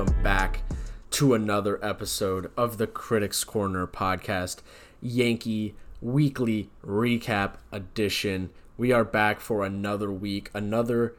Welcome 0.00 0.22
back 0.22 0.62
to 1.10 1.34
another 1.34 1.78
episode 1.84 2.50
of 2.56 2.78
the 2.78 2.86
Critics 2.86 3.44
Corner 3.44 3.86
podcast, 3.86 4.62
Yankee 5.02 5.74
Weekly 6.00 6.70
Recap 6.82 7.56
Edition. 7.70 8.48
We 8.78 8.92
are 8.92 9.04
back 9.04 9.40
for 9.40 9.62
another 9.62 10.10
week, 10.10 10.50
another 10.54 11.16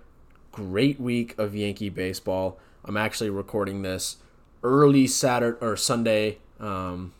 great 0.51 0.99
week 0.99 1.37
of 1.37 1.53
Yankee 1.53 1.89
baseball. 1.89 2.57
I'm 2.83 2.97
actually 2.97 3.29
recording 3.29 3.83
this 3.83 4.17
early 4.63 5.05
Saturday 5.05 5.63
or 5.63 5.77
Sunday, 5.77 6.39
um, 6.59 7.13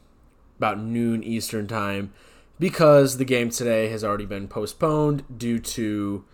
about 0.57 0.80
noon 0.80 1.23
Eastern 1.23 1.67
time, 1.67 2.11
because 2.57 3.17
the 3.17 3.23
game 3.23 3.52
today 3.52 3.88
has 3.89 4.03
already 4.03 4.25
been 4.25 4.47
postponed 4.47 5.38
due 5.38 5.59
to 5.59 6.25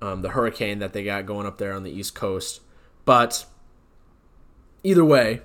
um, 0.00 0.22
the 0.22 0.30
hurricane 0.30 0.78
that 0.78 0.94
they 0.94 1.04
got 1.04 1.26
going 1.26 1.46
up 1.46 1.58
there 1.58 1.74
on 1.74 1.82
the 1.82 1.92
East 1.92 2.14
Coast. 2.14 2.62
But 3.04 3.44
either 4.86 5.04
way, 5.04 5.40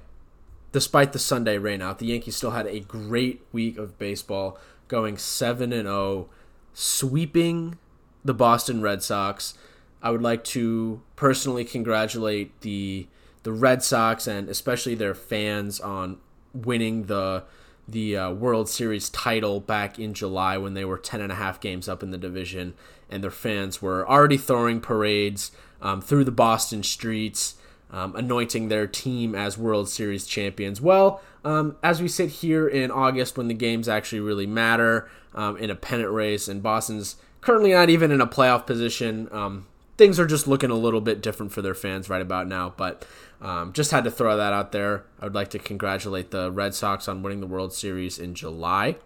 despite 0.72 1.13
the 1.13 1.20
Sunday 1.20 1.58
rainout, 1.58 1.98
the 1.98 2.05
Yankees 2.05 2.36
still 2.36 2.52
had 2.52 2.68
a 2.68 2.80
great 2.80 3.44
week 3.52 3.77
of 3.77 3.98
baseball, 3.98 4.59
going 4.88 5.17
7 5.17 5.73
and 5.73 5.88
0, 5.88 6.30
sweeping 6.73 7.80
the 8.23 8.36
Boston 8.36 8.81
Red 8.81 9.02
Sox. 9.02 9.55
I 10.04 10.12
would 10.12 10.22
like 10.22 10.44
to 10.45 11.02
personally 11.16 11.66
congratulate 11.66 12.62
the 12.62 13.08
the 13.44 13.52
Red 13.52 13.81
Sox 13.81 14.27
and 14.27 14.48
especially 14.50 14.94
their 14.94 15.16
fans 15.16 15.80
on 15.80 16.17
winning 16.53 17.05
the 17.05 17.44
the 17.88 18.16
uh, 18.16 18.31
World 18.31 18.70
Series 18.70 19.09
title 19.09 19.59
back 19.59 19.98
in 19.98 20.14
July 20.14 20.55
when 20.58 20.76
they 20.76 20.86
were 20.86 21.00
10 21.00 21.20
and 21.20 21.31
a 21.31 21.36
half 21.36 21.59
games 21.59 21.89
up 21.89 22.03
in 22.03 22.11
the 22.11 22.17
division 22.17 22.76
and 23.09 23.23
their 23.23 23.31
fans 23.31 23.81
were 23.81 24.08
already 24.08 24.38
throwing 24.38 24.80
parades 24.80 25.52
um, 25.81 26.00
through 26.00 26.23
the 26.23 26.31
Boston 26.31 26.83
streets, 26.83 27.55
um, 27.92 28.16
anointing 28.16 28.70
their 28.70 28.88
team 28.88 29.36
as 29.36 29.58
World 29.58 29.89
Series 29.89 30.25
champions. 30.25 30.81
Well, 30.81 31.22
um, 31.44 31.75
as 31.84 32.02
we 32.02 32.08
sit 32.08 32.30
here 32.30 32.67
in 32.67 32.92
August 32.92 33.38
when 33.38 33.48
the 33.48 33.53
games 33.53 33.89
actually 33.89 34.22
really 34.22 34.48
matter 34.48 35.09
um, 35.36 35.58
in 35.58 35.70
a 35.70 35.75
pennant 35.75 36.11
race, 36.11 36.48
and 36.48 36.64
Boston's 36.64 37.17
currently 37.42 37.73
not 37.73 37.89
even 37.89 38.11
in 38.11 38.22
a 38.22 38.28
playoff 38.28 38.66
position, 38.66 39.28
um, 39.31 39.67
things 39.98 40.20
are 40.20 40.25
just 40.25 40.48
looking 40.48 40.70
a 40.70 40.75
little 40.75 41.02
bit 41.02 41.22
different 41.22 41.52
for 41.52 41.61
their 41.61 41.73
fans 41.75 42.09
right 42.09 42.22
about 42.22 42.48
now. 42.48 42.73
But 42.75 43.06
um, 43.42 43.73
just 43.73 43.92
had 43.92 44.03
to 44.03 44.11
throw 44.11 44.38
that 44.38 44.53
out 44.53 44.72
there. 44.72 45.03
I 45.20 45.26
would 45.26 45.36
like 45.36 45.50
to 45.50 45.59
congratulate 45.59 46.31
the 46.31 46.52
Red 46.52 46.73
Sox 46.73 47.08
on 47.08 47.23
winning 47.23 47.39
the 47.39 47.48
World 47.48 47.73
Series 47.73 48.20
in 48.20 48.36
July. 48.36 48.98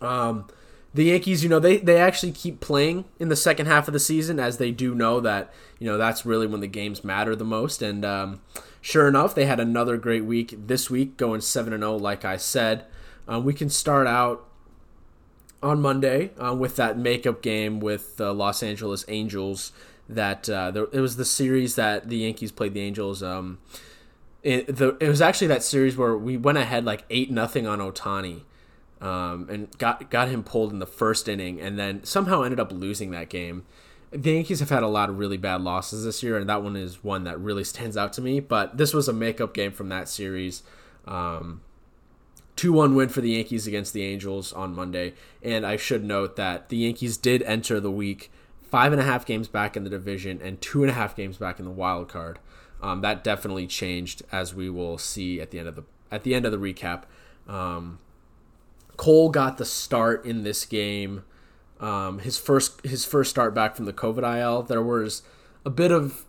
Um, 0.00 0.46
the 0.92 1.04
Yankees, 1.04 1.42
you 1.44 1.48
know, 1.48 1.60
they, 1.60 1.76
they 1.76 1.98
actually 1.98 2.32
keep 2.32 2.60
playing 2.60 3.04
in 3.18 3.28
the 3.28 3.36
second 3.36 3.66
half 3.66 3.86
of 3.86 3.92
the 3.92 4.00
season 4.00 4.40
as 4.40 4.58
they 4.58 4.72
do 4.72 4.94
know 4.94 5.20
that, 5.20 5.52
you 5.78 5.86
know, 5.86 5.96
that's 5.96 6.26
really 6.26 6.46
when 6.46 6.60
the 6.60 6.66
games 6.66 7.04
matter 7.04 7.36
the 7.36 7.44
most. 7.44 7.80
And 7.80 8.04
um, 8.04 8.40
sure 8.80 9.06
enough, 9.06 9.34
they 9.34 9.46
had 9.46 9.60
another 9.60 9.96
great 9.96 10.24
week 10.24 10.54
this 10.66 10.90
week, 10.90 11.16
going 11.16 11.40
7 11.40 11.78
0, 11.78 11.96
like 11.96 12.24
I 12.24 12.36
said. 12.36 12.86
Um, 13.28 13.44
we 13.44 13.54
can 13.54 13.70
start 13.70 14.08
out 14.08 14.44
on 15.62 15.80
Monday 15.80 16.30
uh, 16.38 16.54
with 16.54 16.74
that 16.76 16.98
makeup 16.98 17.40
game 17.40 17.78
with 17.78 18.16
the 18.16 18.32
Los 18.32 18.62
Angeles 18.62 19.04
Angels. 19.06 19.72
That 20.08 20.50
uh, 20.50 20.72
there, 20.72 20.88
it 20.90 20.98
was 20.98 21.16
the 21.16 21.24
series 21.24 21.76
that 21.76 22.08
the 22.08 22.16
Yankees 22.16 22.50
played 22.50 22.74
the 22.74 22.80
Angels. 22.80 23.22
Um, 23.22 23.58
it, 24.42 24.74
the, 24.74 24.96
it 25.00 25.08
was 25.08 25.20
actually 25.20 25.46
that 25.48 25.62
series 25.62 25.96
where 25.96 26.16
we 26.16 26.36
went 26.36 26.58
ahead 26.58 26.84
like 26.84 27.04
8 27.10 27.30
nothing 27.30 27.68
on 27.68 27.78
Ohtani 27.78 28.40
um, 29.00 29.48
and 29.50 29.76
got 29.78 30.10
got 30.10 30.28
him 30.28 30.42
pulled 30.42 30.72
in 30.72 30.78
the 30.78 30.86
first 30.86 31.28
inning, 31.28 31.60
and 31.60 31.78
then 31.78 32.04
somehow 32.04 32.42
ended 32.42 32.60
up 32.60 32.72
losing 32.72 33.10
that 33.12 33.28
game. 33.28 33.64
The 34.12 34.32
Yankees 34.32 34.58
have 34.58 34.70
had 34.70 34.82
a 34.82 34.88
lot 34.88 35.08
of 35.08 35.18
really 35.18 35.36
bad 35.36 35.60
losses 35.60 36.04
this 36.04 36.22
year, 36.22 36.36
and 36.36 36.48
that 36.48 36.62
one 36.62 36.76
is 36.76 37.04
one 37.04 37.24
that 37.24 37.38
really 37.38 37.64
stands 37.64 37.96
out 37.96 38.12
to 38.14 38.20
me. 38.20 38.40
But 38.40 38.76
this 38.76 38.92
was 38.92 39.08
a 39.08 39.12
makeup 39.12 39.54
game 39.54 39.72
from 39.72 39.88
that 39.90 40.08
series. 40.08 40.62
Um, 41.06 41.60
2 42.56 42.74
1 42.74 42.94
win 42.94 43.08
for 43.08 43.22
the 43.22 43.30
Yankees 43.30 43.66
against 43.66 43.94
the 43.94 44.02
Angels 44.02 44.52
on 44.52 44.74
Monday. 44.74 45.14
And 45.42 45.64
I 45.64 45.76
should 45.76 46.04
note 46.04 46.36
that 46.36 46.68
the 46.68 46.76
Yankees 46.76 47.16
did 47.16 47.42
enter 47.44 47.80
the 47.80 47.90
week 47.90 48.30
five 48.70 48.92
and 48.92 49.00
a 49.00 49.04
half 49.04 49.24
games 49.24 49.48
back 49.48 49.76
in 49.76 49.84
the 49.84 49.90
division 49.90 50.40
and 50.42 50.60
two 50.60 50.82
and 50.82 50.90
a 50.90 50.94
half 50.94 51.16
games 51.16 51.38
back 51.38 51.58
in 51.58 51.64
the 51.64 51.70
wild 51.70 52.08
card. 52.08 52.38
Um, 52.82 53.00
that 53.00 53.24
definitely 53.24 53.66
changed, 53.66 54.22
as 54.30 54.54
we 54.54 54.68
will 54.68 54.98
see 54.98 55.40
at 55.40 55.50
the 55.50 55.58
end 55.58 55.68
of 55.68 55.76
the 55.76 55.84
at 56.10 56.22
the 56.22 56.34
end 56.34 56.44
of 56.44 56.52
the 56.52 56.58
recap. 56.58 57.04
Um, 57.48 57.98
Cole 59.00 59.30
got 59.30 59.56
the 59.56 59.64
start 59.64 60.26
in 60.26 60.42
this 60.42 60.66
game. 60.66 61.24
Um, 61.80 62.18
his 62.18 62.36
first 62.36 62.84
his 62.84 63.06
first 63.06 63.30
start 63.30 63.54
back 63.54 63.74
from 63.74 63.86
the 63.86 63.94
COVID 63.94 64.38
IL. 64.38 64.62
There 64.64 64.82
was 64.82 65.22
a 65.64 65.70
bit 65.70 65.90
of 65.90 66.26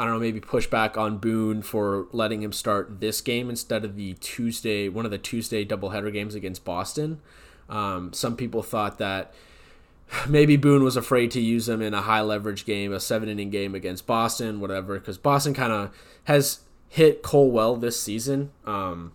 I 0.00 0.04
don't 0.04 0.14
know 0.14 0.18
maybe 0.18 0.40
pushback 0.40 0.96
on 0.96 1.18
Boone 1.18 1.62
for 1.62 2.08
letting 2.10 2.42
him 2.42 2.52
start 2.52 2.98
this 2.98 3.20
game 3.20 3.48
instead 3.48 3.84
of 3.84 3.94
the 3.94 4.14
Tuesday 4.14 4.88
one 4.88 5.04
of 5.04 5.12
the 5.12 5.18
Tuesday 5.18 5.64
doubleheader 5.64 6.12
games 6.12 6.34
against 6.34 6.64
Boston. 6.64 7.20
Um, 7.68 8.12
some 8.12 8.34
people 8.34 8.64
thought 8.64 8.98
that 8.98 9.32
maybe 10.28 10.56
Boone 10.56 10.82
was 10.82 10.96
afraid 10.96 11.30
to 11.30 11.40
use 11.40 11.68
him 11.68 11.80
in 11.80 11.94
a 11.94 12.02
high 12.02 12.22
leverage 12.22 12.64
game, 12.66 12.92
a 12.92 12.98
seven 12.98 13.28
inning 13.28 13.50
game 13.50 13.76
against 13.76 14.08
Boston, 14.08 14.58
whatever, 14.58 14.98
because 14.98 15.18
Boston 15.18 15.54
kind 15.54 15.72
of 15.72 15.94
has 16.24 16.62
hit 16.88 17.22
Cole 17.22 17.52
well 17.52 17.76
this 17.76 18.02
season. 18.02 18.50
Um, 18.66 19.12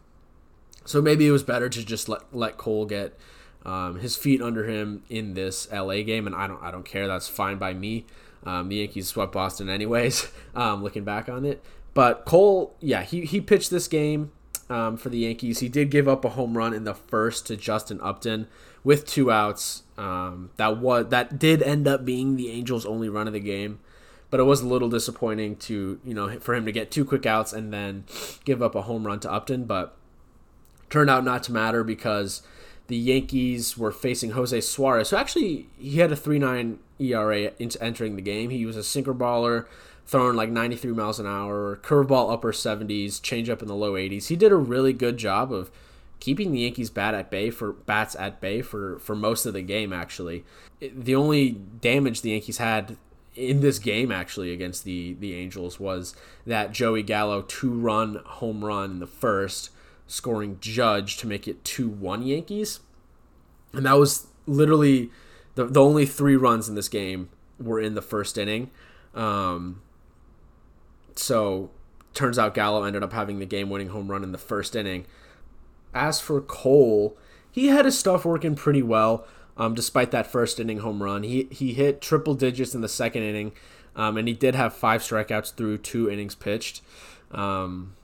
so 0.85 1.01
maybe 1.01 1.27
it 1.27 1.31
was 1.31 1.43
better 1.43 1.69
to 1.69 1.85
just 1.85 2.09
let 2.09 2.21
let 2.33 2.57
Cole 2.57 2.85
get 2.85 3.17
um, 3.65 3.99
his 3.99 4.15
feet 4.15 4.41
under 4.41 4.65
him 4.65 5.03
in 5.09 5.33
this 5.33 5.71
LA 5.71 6.01
game, 6.01 6.27
and 6.27 6.35
I 6.35 6.47
don't 6.47 6.61
I 6.61 6.71
don't 6.71 6.85
care. 6.85 7.07
That's 7.07 7.27
fine 7.27 7.57
by 7.57 7.73
me. 7.73 8.05
Um, 8.45 8.69
the 8.69 8.77
Yankees 8.77 9.07
swept 9.07 9.31
Boston 9.31 9.69
anyways. 9.69 10.27
Um, 10.55 10.83
looking 10.83 11.03
back 11.03 11.29
on 11.29 11.45
it, 11.45 11.65
but 11.95 12.25
Cole, 12.25 12.75
yeah, 12.79 13.01
he 13.01 13.25
he 13.25 13.41
pitched 13.41 13.71
this 13.71 13.87
game 13.87 14.31
um, 14.69 14.97
for 14.97 15.09
the 15.09 15.17
Yankees. 15.17 15.61
He 15.61 15.67
did 15.67 15.89
give 15.89 16.07
up 16.07 16.23
a 16.23 16.29
home 16.29 16.55
run 16.55 16.75
in 16.75 16.83
the 16.83 16.93
first 16.93 17.47
to 17.47 17.57
Justin 17.57 17.99
Upton 18.03 18.47
with 18.83 19.07
two 19.07 19.31
outs. 19.31 19.81
Um, 19.97 20.51
that 20.57 20.77
was 20.77 21.07
that 21.07 21.39
did 21.39 21.63
end 21.63 21.87
up 21.87 22.05
being 22.05 22.35
the 22.35 22.51
Angels' 22.51 22.85
only 22.85 23.09
run 23.09 23.25
of 23.25 23.33
the 23.33 23.39
game 23.39 23.79
but 24.33 24.39
it 24.39 24.45
was 24.45 24.61
a 24.61 24.67
little 24.67 24.89
disappointing 24.89 25.55
to 25.55 25.99
you 26.03 26.13
know 26.15 26.39
for 26.39 26.55
him 26.55 26.65
to 26.65 26.71
get 26.71 26.89
two 26.89 27.05
quick 27.05 27.23
outs 27.23 27.53
and 27.53 27.71
then 27.71 28.03
give 28.45 28.63
up 28.63 28.73
a 28.73 28.81
home 28.81 29.05
run 29.05 29.19
to 29.19 29.31
Upton. 29.31 29.65
But 29.65 29.95
turned 30.89 31.09
out 31.09 31.23
not 31.23 31.43
to 31.43 31.51
matter 31.51 31.83
because 31.83 32.41
the 32.87 32.97
Yankees 32.97 33.77
were 33.77 33.91
facing 33.91 34.31
Jose 34.31 34.59
Suarez, 34.61 35.09
So 35.09 35.17
actually 35.17 35.67
he 35.77 35.99
had 35.99 36.11
a 36.11 36.15
3.9 36.15 36.77
ERA 36.99 37.51
into 37.59 37.81
entering 37.81 38.15
the 38.15 38.21
game. 38.21 38.49
He 38.49 38.65
was 38.65 38.77
a 38.77 38.83
sinker 38.83 39.13
baller, 39.13 39.65
throwing 40.05 40.35
like 40.35 40.49
93 40.49 40.91
miles 40.91 41.19
an 41.19 41.27
hour, 41.27 41.79
curveball 41.81 42.31
upper 42.31 42.51
70s, 42.51 43.21
changeup 43.21 43.61
in 43.61 43.67
the 43.67 43.75
low 43.75 43.93
80s. 43.93 44.27
He 44.27 44.35
did 44.35 44.51
a 44.51 44.57
really 44.57 44.93
good 44.93 45.17
job 45.17 45.51
of 45.51 45.71
keeping 46.19 46.51
the 46.51 46.59
Yankees 46.59 46.89
bat 46.89 47.13
at 47.13 47.29
bay 47.29 47.49
for 47.49 47.73
bats 47.73 48.15
at 48.15 48.39
bay 48.39 48.61
for 48.61 48.97
for 48.99 49.15
most 49.15 49.45
of 49.45 49.53
the 49.53 49.61
game. 49.61 49.91
Actually, 49.91 50.45
the 50.79 51.15
only 51.15 51.51
damage 51.51 52.21
the 52.21 52.31
Yankees 52.31 52.59
had 52.59 52.95
in 53.35 53.59
this 53.59 53.79
game 53.79 54.11
actually 54.11 54.53
against 54.53 54.85
the 54.85 55.15
the 55.19 55.33
Angels 55.33 55.81
was 55.81 56.15
that 56.45 56.71
Joey 56.71 57.03
Gallo 57.03 57.41
two 57.41 57.71
run 57.71 58.21
home 58.25 58.63
run 58.63 58.91
in 58.91 58.99
the 58.99 59.07
first 59.07 59.69
scoring 60.07 60.57
Judge 60.59 61.17
to 61.17 61.27
make 61.27 61.47
it 61.47 61.63
2 61.63 61.87
1 61.89 62.23
Yankees. 62.23 62.79
And 63.73 63.85
that 63.85 63.97
was 63.97 64.27
literally 64.45 65.09
the, 65.55 65.65
the 65.65 65.81
only 65.81 66.05
three 66.05 66.35
runs 66.35 66.69
in 66.69 66.75
this 66.75 66.89
game 66.89 67.29
were 67.59 67.79
in 67.79 67.95
the 67.95 68.01
first 68.01 68.37
inning. 68.37 68.69
Um, 69.13 69.81
so 71.15 71.71
turns 72.13 72.37
out 72.37 72.53
Gallo 72.53 72.83
ended 72.83 73.03
up 73.03 73.13
having 73.13 73.39
the 73.39 73.45
game 73.45 73.69
winning 73.69 73.89
home 73.89 74.09
run 74.09 74.23
in 74.23 74.31
the 74.31 74.37
first 74.37 74.75
inning. 74.75 75.05
As 75.93 76.19
for 76.19 76.41
Cole, 76.41 77.17
he 77.51 77.67
had 77.67 77.85
his 77.85 77.97
stuff 77.97 78.25
working 78.25 78.55
pretty 78.55 78.81
well. 78.81 79.25
Um, 79.55 79.75
despite 79.75 80.09
that 80.11 80.25
first 80.25 80.59
inning 80.59 80.79
home 80.79 81.03
run, 81.03 81.21
he 81.21 81.47
he 81.51 81.73
hit 81.73 82.01
triple 82.01 82.33
digits 82.33 82.73
in 82.73 82.81
the 82.81 82.89
second 82.89 83.21
inning, 83.21 83.51
um, 83.95 84.17
and 84.17 84.27
he 84.27 84.33
did 84.33 84.55
have 84.55 84.73
five 84.73 85.01
strikeouts 85.01 85.53
through 85.53 85.77
two 85.79 86.09
innings 86.09 86.33
pitched. 86.33 86.81
Um, 87.31 87.95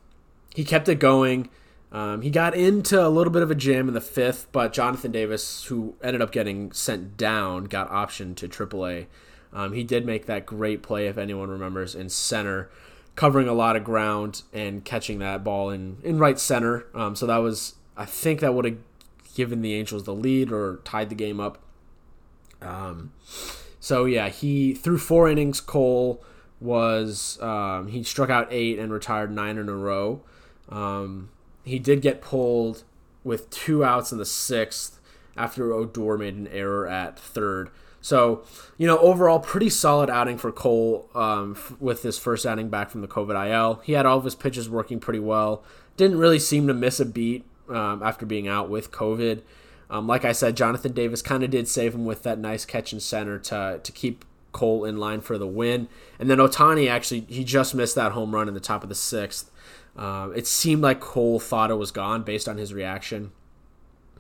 he 0.53 0.63
kept 0.63 0.87
it 0.87 0.99
going. 0.99 1.49
Um, 1.91 2.21
he 2.21 2.29
got 2.29 2.55
into 2.55 3.03
a 3.03 3.09
little 3.09 3.33
bit 3.33 3.41
of 3.41 3.49
a 3.49 3.55
jam 3.55 3.87
in 3.87 3.93
the 3.93 4.01
fifth, 4.01 4.51
but 4.51 4.73
Jonathan 4.73 5.11
Davis, 5.11 5.65
who 5.65 5.95
ended 6.03 6.21
up 6.21 6.31
getting 6.31 6.71
sent 6.71 7.17
down, 7.17 7.65
got 7.65 7.89
optioned 7.89 8.35
to 8.37 8.47
AAA. 8.47 9.07
Um, 9.51 9.73
he 9.73 9.83
did 9.83 10.05
make 10.05 10.27
that 10.27 10.45
great 10.45 10.83
play, 10.83 11.07
if 11.07 11.17
anyone 11.17 11.49
remembers, 11.49 11.95
in 11.95 12.09
center, 12.09 12.69
covering 13.15 13.47
a 13.47 13.53
lot 13.53 13.75
of 13.75 13.83
ground 13.83 14.43
and 14.53 14.85
catching 14.85 15.17
that 15.19 15.43
ball 15.43 15.71
in, 15.71 15.97
in 16.03 16.19
right 16.19 16.39
center. 16.39 16.85
Um, 16.93 17.15
so 17.15 17.25
that 17.25 17.37
was, 17.37 17.75
I 17.97 18.05
think, 18.05 18.39
that 18.41 18.53
would 18.53 18.65
have 18.65 18.77
given 19.33 19.61
the 19.61 19.73
Angels 19.73 20.03
the 20.03 20.13
lead 20.13 20.51
or 20.51 20.81
tied 20.83 21.09
the 21.09 21.15
game 21.15 21.39
up. 21.39 21.57
Um, 22.61 23.13
so 23.79 24.05
yeah, 24.05 24.29
he 24.29 24.73
threw 24.73 24.97
four 24.97 25.27
innings. 25.27 25.61
Cole 25.61 26.23
was 26.59 27.41
um, 27.41 27.87
he 27.87 28.03
struck 28.03 28.29
out 28.29 28.47
eight 28.51 28.77
and 28.77 28.91
retired 28.91 29.31
nine 29.31 29.57
in 29.57 29.69
a 29.69 29.75
row. 29.75 30.21
Um, 30.67 31.29
he 31.63 31.79
did 31.79 32.01
get 32.01 32.21
pulled 32.21 32.83
with 33.23 33.49
two 33.49 33.83
outs 33.83 34.11
in 34.11 34.17
the 34.17 34.25
sixth 34.25 34.99
after 35.35 35.73
Odor 35.73 36.17
made 36.17 36.35
an 36.35 36.47
error 36.47 36.87
at 36.87 37.17
third. 37.19 37.69
So, 38.01 38.43
you 38.77 38.87
know, 38.87 38.97
overall, 38.99 39.39
pretty 39.39 39.69
solid 39.69 40.09
outing 40.09 40.37
for 40.37 40.51
Cole 40.51 41.09
um, 41.13 41.55
f- 41.57 41.75
with 41.79 42.03
his 42.03 42.17
first 42.17 42.45
outing 42.45 42.69
back 42.69 42.89
from 42.89 43.01
the 43.01 43.07
COVID 43.07 43.49
IL. 43.49 43.81
He 43.83 43.93
had 43.93 44.05
all 44.05 44.17
of 44.17 44.23
his 44.23 44.35
pitches 44.35 44.69
working 44.69 44.99
pretty 44.99 45.19
well. 45.19 45.63
Didn't 45.97 46.17
really 46.17 46.39
seem 46.39 46.67
to 46.67 46.73
miss 46.73 46.99
a 46.99 47.05
beat 47.05 47.45
um, 47.67 48.01
after 48.01 48.25
being 48.25 48.47
out 48.47 48.69
with 48.69 48.91
COVID. 48.91 49.41
Um, 49.89 50.07
like 50.07 50.23
I 50.23 50.31
said, 50.31 50.55
Jonathan 50.55 50.93
Davis 50.93 51.21
kind 51.21 51.43
of 51.43 51.49
did 51.49 51.67
save 51.67 51.93
him 51.93 52.05
with 52.05 52.23
that 52.23 52.39
nice 52.39 52.63
catch 52.63 52.93
in 52.93 52.99
center 52.99 53.37
to, 53.39 53.81
to 53.83 53.91
keep 53.91 54.23
Cole 54.51 54.85
in 54.85 54.97
line 54.97 55.21
for 55.21 55.37
the 55.37 55.47
win. 55.47 55.87
And 56.19 56.29
then 56.29 56.37
Ohtani 56.37 56.89
actually, 56.89 57.21
he 57.21 57.43
just 57.43 57.75
missed 57.75 57.95
that 57.95 58.13
home 58.13 58.33
run 58.33 58.47
in 58.47 58.53
the 58.53 58.59
top 58.59 58.83
of 58.83 58.89
the 58.89 58.95
sixth. 58.95 59.48
Uh, 59.99 60.29
it 60.35 60.47
seemed 60.47 60.81
like 60.81 60.99
Cole 60.99 61.39
thought 61.39 61.69
it 61.69 61.75
was 61.75 61.91
gone 61.91 62.23
based 62.23 62.47
on 62.47 62.57
his 62.57 62.73
reaction 62.73 63.31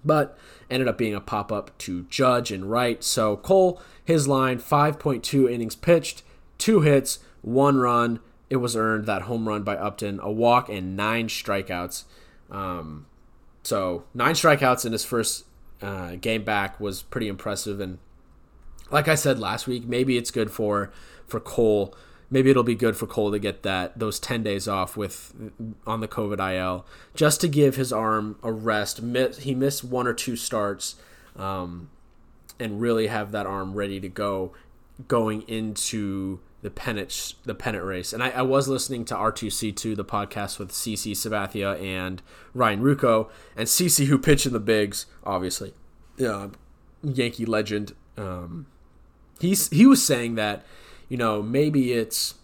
but 0.03 0.37
ended 0.69 0.87
up 0.87 0.97
being 0.97 1.15
a 1.15 1.21
pop 1.21 1.51
up 1.51 1.77
to 1.79 2.03
Judge 2.03 2.51
and 2.51 2.69
right. 2.69 3.03
So 3.03 3.37
Cole, 3.37 3.81
his 4.03 4.27
line, 4.27 4.59
5.2 4.59 5.51
innings 5.51 5.75
pitched, 5.75 6.23
two 6.57 6.81
hits, 6.81 7.19
one 7.41 7.77
run. 7.77 8.19
It 8.49 8.57
was 8.57 8.75
earned 8.75 9.05
that 9.05 9.23
home 9.23 9.47
run 9.47 9.63
by 9.63 9.75
Upton, 9.75 10.19
a 10.21 10.31
walk, 10.31 10.69
and 10.69 10.95
nine 10.95 11.27
strikeouts. 11.27 12.05
Um, 12.49 13.05
so 13.63 14.05
nine 14.13 14.33
strikeouts 14.33 14.85
in 14.85 14.91
his 14.91 15.05
first 15.05 15.45
uh, 15.81 16.15
game 16.15 16.43
back 16.43 16.79
was 16.79 17.03
pretty 17.03 17.27
impressive. 17.27 17.79
And 17.79 17.99
like 18.89 19.07
I 19.07 19.15
said 19.15 19.39
last 19.39 19.67
week, 19.67 19.85
maybe 19.85 20.17
it's 20.17 20.31
good 20.31 20.51
for 20.51 20.91
for 21.27 21.39
Cole 21.39 21.93
maybe 22.29 22.49
it'll 22.49 22.63
be 22.63 22.75
good 22.75 22.95
for 22.95 23.07
Cole 23.07 23.31
to 23.31 23.39
get 23.39 23.63
that 23.63 23.97
those 23.97 24.19
10 24.19 24.43
days 24.43 24.67
off 24.67 24.95
with 24.95 25.33
on 25.85 25.99
the 25.99 26.07
COVID 26.07 26.39
IL 26.55 26.85
just 27.15 27.41
to 27.41 27.47
give 27.47 27.75
his 27.75 27.91
arm 27.91 28.37
a 28.43 28.51
rest. 28.51 29.01
He 29.39 29.55
missed 29.55 29.83
one 29.83 30.07
or 30.07 30.13
two 30.13 30.35
starts 30.35 30.95
um, 31.35 31.89
and 32.59 32.81
really 32.81 33.07
have 33.07 33.31
that 33.31 33.45
arm 33.45 33.73
ready 33.73 33.99
to 33.99 34.09
go 34.09 34.53
going 35.07 35.43
into 35.43 36.39
the 36.61 36.69
pennant 36.69 37.35
the 37.45 37.55
pennant 37.55 37.85
race. 37.85 38.11
And 38.11 38.21
I, 38.21 38.29
I 38.31 38.41
was 38.41 38.67
listening 38.67 39.05
to 39.05 39.15
R2C2, 39.15 39.95
the 39.95 40.05
podcast 40.05 40.59
with 40.59 40.71
CC 40.71 41.11
Sabathia 41.13 41.81
and 41.81 42.21
Ryan 42.53 42.81
Ruocco, 42.81 43.29
and 43.55 43.67
CC 43.67 44.07
who 44.07 44.17
pitched 44.17 44.45
in 44.45 44.53
the 44.53 44.59
bigs, 44.59 45.05
obviously, 45.23 45.73
uh, 46.25 46.49
Yankee 47.01 47.45
legend. 47.45 47.95
Um, 48.17 48.67
he's 49.39 49.69
he 49.69 49.85
was 49.85 50.05
saying 50.05 50.35
that 50.35 50.65
you 51.09 51.17
know, 51.17 51.41
maybe 51.41 51.93
it's 51.93 52.35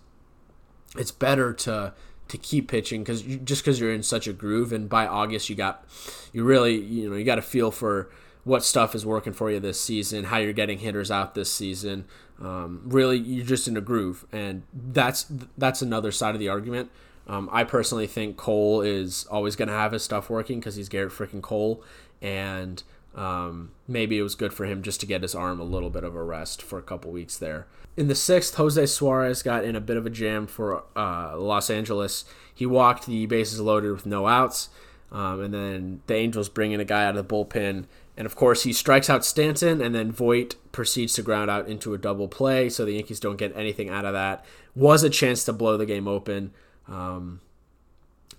it's 0.98 1.12
better 1.12 1.54
to 1.54 1.94
to 2.28 2.38
keep 2.38 2.68
pitching 2.68 3.04
because 3.04 3.22
just 3.22 3.64
because 3.64 3.80
you're 3.80 3.94
in 3.94 4.04
such 4.04 4.28
a 4.28 4.34
groove, 4.34 4.74
and 4.74 4.90
by 4.90 5.08
August 5.08 5.50
you 5.50 5.56
got 5.56 5.86
you 6.34 6.44
really 6.44 6.76
you 6.76 7.10
know 7.10 7.16
you 7.16 7.24
got 7.24 7.38
a 7.38 7.44
feel 7.44 7.72
for 7.72 8.10
what 8.44 8.64
stuff 8.64 8.94
is 8.94 9.06
working 9.06 9.34
for 9.34 9.50
you 9.50 9.60
this 9.60 9.82
season, 9.82 10.26
how 10.26 10.38
you're 10.38 10.54
getting 10.54 10.80
hitters 10.80 11.10
out 11.10 11.34
this 11.34 11.52
season. 11.52 12.06
Um, 12.40 12.82
really, 12.86 13.18
you're 13.18 13.46
just 13.46 13.68
in 13.68 13.78
a 13.78 13.82
groove, 13.82 14.26
and 14.32 14.64
that's 14.74 15.26
that's 15.58 15.82
another 15.82 16.12
side 16.12 16.36
of 16.36 16.40
the 16.40 16.50
argument. 16.50 16.92
Um, 17.28 17.50
I 17.52 17.64
personally 17.64 18.06
think 18.08 18.38
Cole 18.38 18.82
is 18.82 19.26
always 19.32 19.56
going 19.56 19.68
to 19.68 19.74
have 19.74 19.94
his 19.94 20.04
stuff 20.04 20.30
working 20.30 20.60
because 20.60 20.76
he's 20.76 20.90
Gerrit 20.90 21.12
freaking 21.12 21.42
Cole, 21.42 21.84
and 22.22 22.84
um, 23.16 23.72
maybe 23.88 24.18
it 24.18 24.24
was 24.24 24.36
good 24.36 24.54
for 24.54 24.66
him 24.66 24.84
just 24.84 25.00
to 25.00 25.06
get 25.06 25.22
his 25.22 25.34
arm 25.34 25.60
a 25.60 25.64
little 25.64 25.90
bit 25.90 26.04
of 26.04 26.16
a 26.16 26.24
rest 26.24 26.62
for 26.62 26.78
a 26.78 26.84
couple 26.84 27.12
weeks 27.12 27.38
there. 27.38 27.66
In 27.96 28.10
the 28.10 28.16
sixth, 28.16 28.56
Jose 28.56 28.86
Suarez 28.88 29.42
got 29.42 29.64
in 29.64 29.76
a 29.76 29.82
bit 29.82 29.96
of 29.96 30.06
a 30.06 30.10
jam 30.10 30.48
for 30.48 30.84
uh, 30.98 31.38
Los 31.38 31.70
Angeles. 31.70 32.26
He 32.54 32.66
walked 32.66 33.06
the 33.06 33.26
bases 33.26 33.62
loaded 33.62 33.92
with 33.92 34.06
no 34.06 34.28
outs, 34.28 34.68
um, 35.14 35.42
and 35.42 35.54
then 35.54 36.02
the 36.08 36.16
Angels 36.16 36.50
bring 36.50 36.74
in 36.74 36.82
a 36.82 36.86
guy 36.86 37.06
out 37.06 37.16
of 37.16 37.28
the 37.28 37.34
bullpen. 37.34 37.86
And 38.18 38.26
of 38.26 38.36
course, 38.36 38.64
he 38.64 38.74
strikes 38.74 39.10
out 39.10 39.24
Stanton, 39.24 39.82
and 39.82 39.96
then 39.96 40.12
Voit 40.12 40.56
proceeds 40.74 41.14
to 41.14 41.22
ground 41.22 41.50
out 41.50 41.70
into 41.70 41.94
a 41.94 41.98
double 41.98 42.28
play, 42.28 42.70
so 42.70 42.84
the 42.84 42.94
Yankees 42.94 43.22
don't 43.22 43.38
get 43.38 43.56
anything 43.56 43.90
out 43.90 44.04
of 44.04 44.14
that. 44.14 44.44
Was 44.76 45.04
a 45.04 45.10
chance 45.10 45.46
to 45.46 45.54
blow 45.54 45.78
the 45.78 45.86
game 45.86 46.08
open, 46.08 46.54
um, 46.90 47.40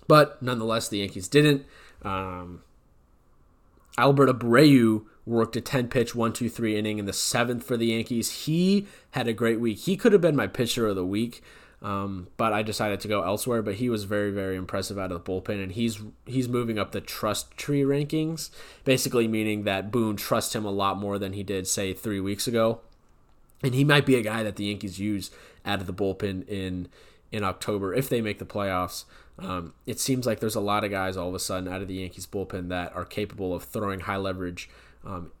but 0.07 0.41
nonetheless, 0.41 0.87
the 0.87 0.99
Yankees 0.99 1.27
didn't. 1.27 1.65
Um, 2.03 2.61
Albert 3.97 4.29
Abreu 4.29 5.05
worked 5.25 5.55
a 5.55 5.61
10 5.61 5.89
pitch 5.89 6.15
1 6.15 6.33
2 6.33 6.49
3 6.49 6.77
inning 6.77 6.99
in 6.99 7.05
the 7.05 7.13
seventh 7.13 7.63
for 7.63 7.77
the 7.77 7.87
Yankees. 7.87 8.45
He 8.45 8.87
had 9.11 9.27
a 9.27 9.33
great 9.33 9.59
week. 9.59 9.79
He 9.79 9.97
could 9.97 10.13
have 10.13 10.21
been 10.21 10.35
my 10.35 10.47
pitcher 10.47 10.87
of 10.87 10.95
the 10.95 11.05
week. 11.05 11.43
Um, 11.79 12.29
but 12.37 12.53
I 12.53 12.63
decided 12.63 12.99
to 13.01 13.07
go 13.07 13.21
elsewhere. 13.21 13.61
But 13.61 13.75
he 13.75 13.89
was 13.89 14.05
very, 14.05 14.31
very 14.31 14.55
impressive 14.55 14.97
out 14.97 15.11
of 15.11 15.23
the 15.23 15.31
bullpen, 15.31 15.61
and 15.61 15.71
he's 15.71 15.99
he's 16.25 16.47
moving 16.47 16.79
up 16.79 16.91
the 16.91 17.01
trust 17.01 17.55
tree 17.57 17.83
rankings, 17.83 18.49
basically 18.83 19.27
meaning 19.27 19.63
that 19.63 19.91
Boone 19.91 20.15
trusts 20.15 20.55
him 20.55 20.65
a 20.65 20.71
lot 20.71 20.97
more 20.97 21.19
than 21.19 21.33
he 21.33 21.43
did, 21.43 21.67
say, 21.67 21.93
three 21.93 22.19
weeks 22.19 22.47
ago. 22.47 22.81
And 23.63 23.73
he 23.73 23.83
might 23.83 24.05
be 24.05 24.15
a 24.15 24.21
guy 24.21 24.43
that 24.43 24.55
the 24.55 24.65
Yankees 24.65 24.99
use 24.99 25.31
out 25.65 25.81
of 25.81 25.87
the 25.87 25.93
bullpen 25.93 26.47
in 26.47 26.87
in 27.31 27.43
October 27.43 27.93
if 27.93 28.09
they 28.09 28.21
make 28.21 28.39
the 28.39 28.45
playoffs. 28.45 29.05
Um, 29.39 29.73
it 29.85 29.99
seems 29.99 30.25
like 30.25 30.39
there's 30.39 30.55
a 30.55 30.61
lot 30.61 30.83
of 30.83 30.91
guys 30.91 31.15
all 31.15 31.29
of 31.29 31.35
a 31.35 31.39
sudden 31.39 31.71
out 31.71 31.81
of 31.81 31.87
the 31.87 31.95
Yankees 31.95 32.25
bullpen 32.25 32.69
that 32.69 32.95
are 32.95 33.05
capable 33.05 33.53
of 33.53 33.63
throwing 33.63 34.01
high 34.01 34.17
leverage, 34.17 34.69
um, 35.05 35.31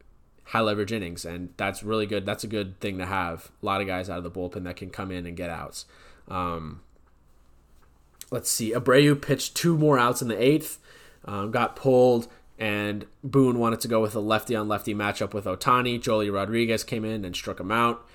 high 0.45 0.61
leverage 0.61 0.91
innings, 0.91 1.25
and 1.25 1.49
that's 1.57 1.83
really 1.83 2.05
good. 2.05 2.25
That's 2.25 2.43
a 2.43 2.47
good 2.47 2.79
thing 2.79 2.99
to 2.99 3.05
have. 3.05 3.51
A 3.61 3.65
lot 3.65 3.81
of 3.81 3.87
guys 3.87 4.09
out 4.09 4.19
of 4.19 4.23
the 4.23 4.31
bullpen 4.31 4.63
that 4.65 4.75
can 4.75 4.91
come 4.91 5.11
in 5.11 5.25
and 5.25 5.35
get 5.35 5.49
outs. 5.49 5.85
Um, 6.27 6.81
let's 8.29 8.51
see. 8.51 8.71
Abreu 8.71 9.19
pitched 9.19 9.55
two 9.55 9.77
more 9.77 9.97
outs 9.97 10.21
in 10.21 10.27
the 10.27 10.41
eighth, 10.41 10.77
um, 11.25 11.49
got 11.49 11.75
pulled, 11.75 12.27
and 12.59 13.05
Boone 13.23 13.57
wanted 13.57 13.81
to 13.81 13.87
go 13.87 14.01
with 14.01 14.15
a 14.15 14.19
lefty 14.19 14.55
on 14.55 14.67
lefty 14.67 14.93
matchup 14.93 15.33
with 15.33 15.45
Ohtani. 15.45 15.99
Joely 15.99 16.31
Rodriguez 16.31 16.83
came 16.83 17.03
in 17.03 17.25
and 17.25 17.35
struck 17.35 17.59
him 17.59 17.71
out. 17.71 18.05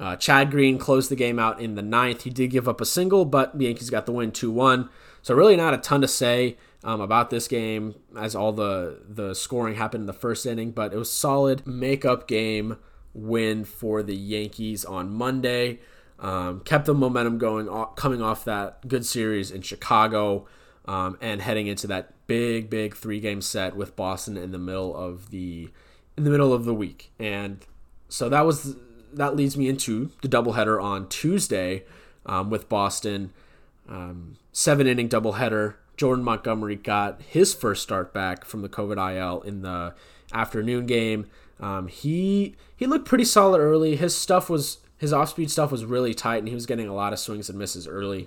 Uh, 0.00 0.14
Chad 0.14 0.50
Green 0.50 0.78
closed 0.78 1.10
the 1.10 1.16
game 1.16 1.38
out 1.38 1.60
in 1.60 1.74
the 1.74 1.82
ninth. 1.82 2.22
He 2.22 2.30
did 2.30 2.50
give 2.50 2.68
up 2.68 2.80
a 2.80 2.86
single, 2.86 3.24
but 3.24 3.58
the 3.58 3.64
Yankees 3.64 3.90
got 3.90 4.06
the 4.06 4.12
win 4.12 4.30
2 4.30 4.50
1. 4.50 4.88
So, 5.28 5.34
really, 5.34 5.56
not 5.56 5.74
a 5.74 5.76
ton 5.76 6.00
to 6.00 6.08
say 6.08 6.56
um, 6.82 7.02
about 7.02 7.28
this 7.28 7.48
game 7.48 7.96
as 8.18 8.34
all 8.34 8.50
the, 8.50 9.02
the 9.06 9.34
scoring 9.34 9.74
happened 9.74 10.04
in 10.04 10.06
the 10.06 10.14
first 10.14 10.46
inning, 10.46 10.70
but 10.70 10.94
it 10.94 10.96
was 10.96 11.12
solid 11.12 11.66
makeup 11.66 12.26
game 12.26 12.78
win 13.12 13.66
for 13.66 14.02
the 14.02 14.16
Yankees 14.16 14.86
on 14.86 15.12
Monday. 15.12 15.80
Um, 16.18 16.60
kept 16.60 16.86
the 16.86 16.94
momentum 16.94 17.36
going, 17.36 17.68
coming 17.94 18.22
off 18.22 18.46
that 18.46 18.88
good 18.88 19.04
series 19.04 19.50
in 19.50 19.60
Chicago 19.60 20.46
um, 20.86 21.18
and 21.20 21.42
heading 21.42 21.66
into 21.66 21.86
that 21.88 22.14
big, 22.26 22.70
big 22.70 22.96
three 22.96 23.20
game 23.20 23.42
set 23.42 23.76
with 23.76 23.96
Boston 23.96 24.38
in 24.38 24.50
the 24.50 24.58
middle 24.58 24.96
of 24.96 25.28
the 25.28 25.68
in 26.16 26.24
the 26.24 26.30
middle 26.30 26.54
of 26.54 26.64
the 26.64 26.72
week. 26.72 27.12
And 27.18 27.66
so 28.08 28.30
that 28.30 28.46
was 28.46 28.76
that 29.12 29.36
leads 29.36 29.58
me 29.58 29.68
into 29.68 30.10
the 30.22 30.28
doubleheader 30.28 30.82
on 30.82 31.06
Tuesday 31.10 31.84
um, 32.24 32.48
with 32.48 32.70
Boston. 32.70 33.34
Um, 33.90 34.38
seven 34.58 34.88
inning 34.88 35.08
doubleheader. 35.08 35.74
Jordan 35.96 36.24
Montgomery 36.24 36.74
got 36.74 37.22
his 37.22 37.54
first 37.54 37.80
start 37.80 38.12
back 38.12 38.44
from 38.44 38.62
the 38.62 38.68
COVID 38.68 38.96
IL 39.16 39.40
in 39.42 39.62
the 39.62 39.94
afternoon 40.32 40.84
game. 40.86 41.26
Um, 41.60 41.86
he 41.86 42.56
he 42.76 42.84
looked 42.84 43.06
pretty 43.06 43.24
solid 43.24 43.60
early. 43.60 43.94
His 43.94 44.16
stuff 44.16 44.50
was 44.50 44.78
his 44.98 45.12
off 45.12 45.28
speed 45.28 45.52
stuff 45.52 45.70
was 45.70 45.84
really 45.84 46.12
tight, 46.12 46.38
and 46.38 46.48
he 46.48 46.54
was 46.56 46.66
getting 46.66 46.88
a 46.88 46.94
lot 46.94 47.12
of 47.12 47.20
swings 47.20 47.48
and 47.48 47.56
misses 47.56 47.86
early. 47.86 48.26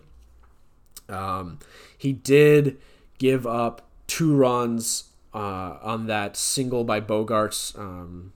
Um, 1.10 1.60
he 1.98 2.14
did 2.14 2.80
give 3.18 3.46
up 3.46 3.82
two 4.08 4.34
runs 4.34 5.10
uh, 5.34 5.80
on 5.82 6.08
that 6.08 6.38
single 6.38 6.86
by 6.86 7.02
Bogaerts, 7.02 7.78
Um, 7.78 8.32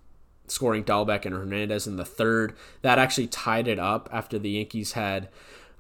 scoring 0.48 0.84
Dalbec 0.84 1.26
and 1.26 1.34
Hernandez 1.34 1.88
in 1.88 1.96
the 1.96 2.04
third. 2.04 2.58
That 2.82 3.00
actually 3.00 3.28
tied 3.28 3.70
it 3.70 3.80
up 3.80 4.10
after 4.12 4.38
the 4.38 4.50
Yankees 4.50 4.94
had 4.94 5.30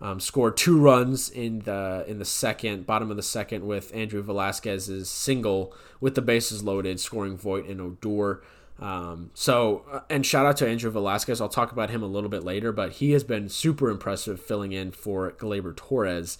um, 0.01 0.19
scored 0.19 0.57
two 0.57 0.79
runs 0.79 1.29
in 1.29 1.59
the 1.59 2.03
in 2.07 2.19
the 2.19 2.25
second, 2.25 2.85
bottom 2.85 3.09
of 3.09 3.17
the 3.17 3.23
second, 3.23 3.65
with 3.65 3.93
Andrew 3.93 4.21
Velazquez's 4.21 5.09
single 5.09 5.73
with 5.99 6.15
the 6.15 6.21
bases 6.21 6.63
loaded, 6.63 6.99
scoring 6.99 7.37
Voit 7.37 7.65
and 7.67 7.81
Odor. 7.81 8.41
Um, 8.77 9.31
so, 9.33 9.85
uh, 9.89 10.01
and 10.09 10.25
shout 10.25 10.45
out 10.45 10.57
to 10.57 10.67
Andrew 10.67 10.91
Velazquez. 10.91 11.39
I'll 11.39 11.47
talk 11.47 11.71
about 11.71 11.89
him 11.89 12.03
a 12.03 12.07
little 12.07 12.29
bit 12.29 12.43
later, 12.43 12.73
but 12.73 12.93
he 12.93 13.11
has 13.11 13.23
been 13.23 13.47
super 13.47 13.89
impressive 13.89 14.41
filling 14.41 14.73
in 14.73 14.91
for 14.91 15.31
Gleyber 15.31 15.75
Torres, 15.75 16.37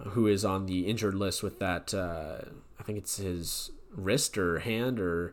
uh, 0.00 0.10
who 0.10 0.26
is 0.26 0.44
on 0.44 0.66
the 0.66 0.88
injured 0.88 1.14
list 1.14 1.44
with 1.44 1.60
that. 1.60 1.94
Uh, 1.94 2.38
I 2.80 2.82
think 2.82 2.98
it's 2.98 3.18
his 3.18 3.70
wrist 3.92 4.36
or 4.36 4.58
hand 4.58 4.98
or 4.98 5.32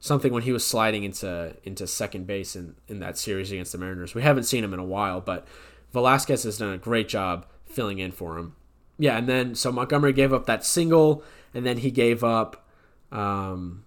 something 0.00 0.32
when 0.32 0.44
he 0.44 0.52
was 0.52 0.64
sliding 0.64 1.02
into 1.02 1.56
into 1.64 1.86
second 1.86 2.26
base 2.26 2.54
in, 2.54 2.76
in 2.86 3.00
that 3.00 3.18
series 3.18 3.50
against 3.50 3.72
the 3.72 3.78
Mariners. 3.78 4.14
We 4.14 4.22
haven't 4.22 4.44
seen 4.44 4.62
him 4.62 4.72
in 4.72 4.78
a 4.78 4.84
while, 4.84 5.20
but 5.20 5.46
Velazquez 5.92 6.42
has 6.42 6.58
done 6.58 6.72
a 6.72 6.78
great 6.78 7.08
job 7.08 7.46
filling 7.64 7.98
in 7.98 8.12
for 8.12 8.38
him. 8.38 8.54
Yeah, 8.98 9.16
and 9.16 9.28
then 9.28 9.54
so 9.54 9.70
Montgomery 9.70 10.12
gave 10.12 10.32
up 10.32 10.46
that 10.46 10.64
single, 10.64 11.22
and 11.54 11.64
then 11.64 11.78
he 11.78 11.90
gave 11.90 12.24
up 12.24 12.66
um, 13.12 13.84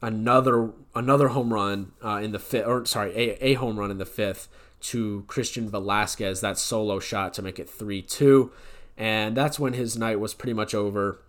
another 0.00 0.70
another 0.94 1.28
home 1.28 1.52
run 1.52 1.92
uh, 2.04 2.20
in 2.22 2.32
the 2.32 2.38
fifth, 2.38 2.66
or 2.66 2.84
sorry, 2.86 3.12
a, 3.14 3.44
a 3.44 3.54
home 3.54 3.78
run 3.78 3.90
in 3.90 3.98
the 3.98 4.06
fifth 4.06 4.48
to 4.80 5.24
Christian 5.26 5.68
Velasquez, 5.68 6.40
that 6.40 6.58
solo 6.58 7.00
shot 7.00 7.34
to 7.34 7.42
make 7.42 7.58
it 7.58 7.68
three 7.68 8.02
two, 8.02 8.52
and 8.96 9.36
that's 9.36 9.58
when 9.58 9.72
his 9.72 9.98
night 9.98 10.20
was 10.20 10.32
pretty 10.32 10.54
much 10.54 10.74
over 10.74 11.20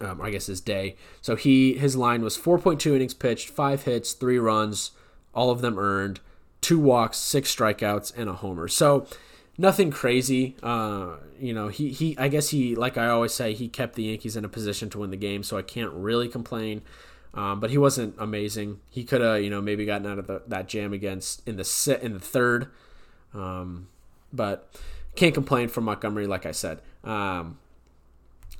um, 0.00 0.20
I 0.20 0.30
guess 0.30 0.46
his 0.46 0.60
day. 0.60 0.96
So 1.20 1.36
he 1.36 1.74
his 1.74 1.96
line 1.96 2.22
was 2.22 2.36
4.2 2.36 2.94
innings 2.94 3.14
pitched, 3.14 3.48
five 3.48 3.84
hits, 3.84 4.12
three 4.12 4.38
runs, 4.38 4.92
all 5.34 5.50
of 5.50 5.60
them 5.60 5.78
earned. 5.78 6.20
Two 6.64 6.78
walks, 6.78 7.18
six 7.18 7.54
strikeouts, 7.54 8.16
and 8.16 8.30
a 8.30 8.32
homer. 8.32 8.68
So 8.68 9.06
nothing 9.58 9.90
crazy. 9.90 10.56
Uh, 10.62 11.16
you 11.38 11.52
know, 11.52 11.68
he, 11.68 11.90
he 11.90 12.16
I 12.16 12.28
guess 12.28 12.48
he 12.48 12.74
like 12.74 12.96
I 12.96 13.08
always 13.08 13.34
say 13.34 13.52
he 13.52 13.68
kept 13.68 13.96
the 13.96 14.04
Yankees 14.04 14.34
in 14.34 14.46
a 14.46 14.48
position 14.48 14.88
to 14.90 14.98
win 15.00 15.10
the 15.10 15.18
game, 15.18 15.42
so 15.42 15.58
I 15.58 15.62
can't 15.62 15.92
really 15.92 16.26
complain. 16.26 16.80
Um, 17.34 17.60
but 17.60 17.68
he 17.68 17.76
wasn't 17.76 18.14
amazing. 18.18 18.80
He 18.90 19.04
could 19.04 19.20
have 19.20 19.42
you 19.42 19.50
know 19.50 19.60
maybe 19.60 19.84
gotten 19.84 20.06
out 20.06 20.18
of 20.18 20.26
the, 20.26 20.42
that 20.48 20.68
jam 20.68 20.94
against 20.94 21.46
in 21.46 21.56
the 21.56 21.64
sit 21.64 22.02
in 22.02 22.14
the 22.14 22.20
third. 22.20 22.68
Um, 23.34 23.88
but 24.32 24.74
can't 25.16 25.34
complain 25.34 25.68
from 25.68 25.84
Montgomery, 25.84 26.26
like 26.26 26.46
I 26.46 26.52
said. 26.52 26.80
Um, 27.02 27.58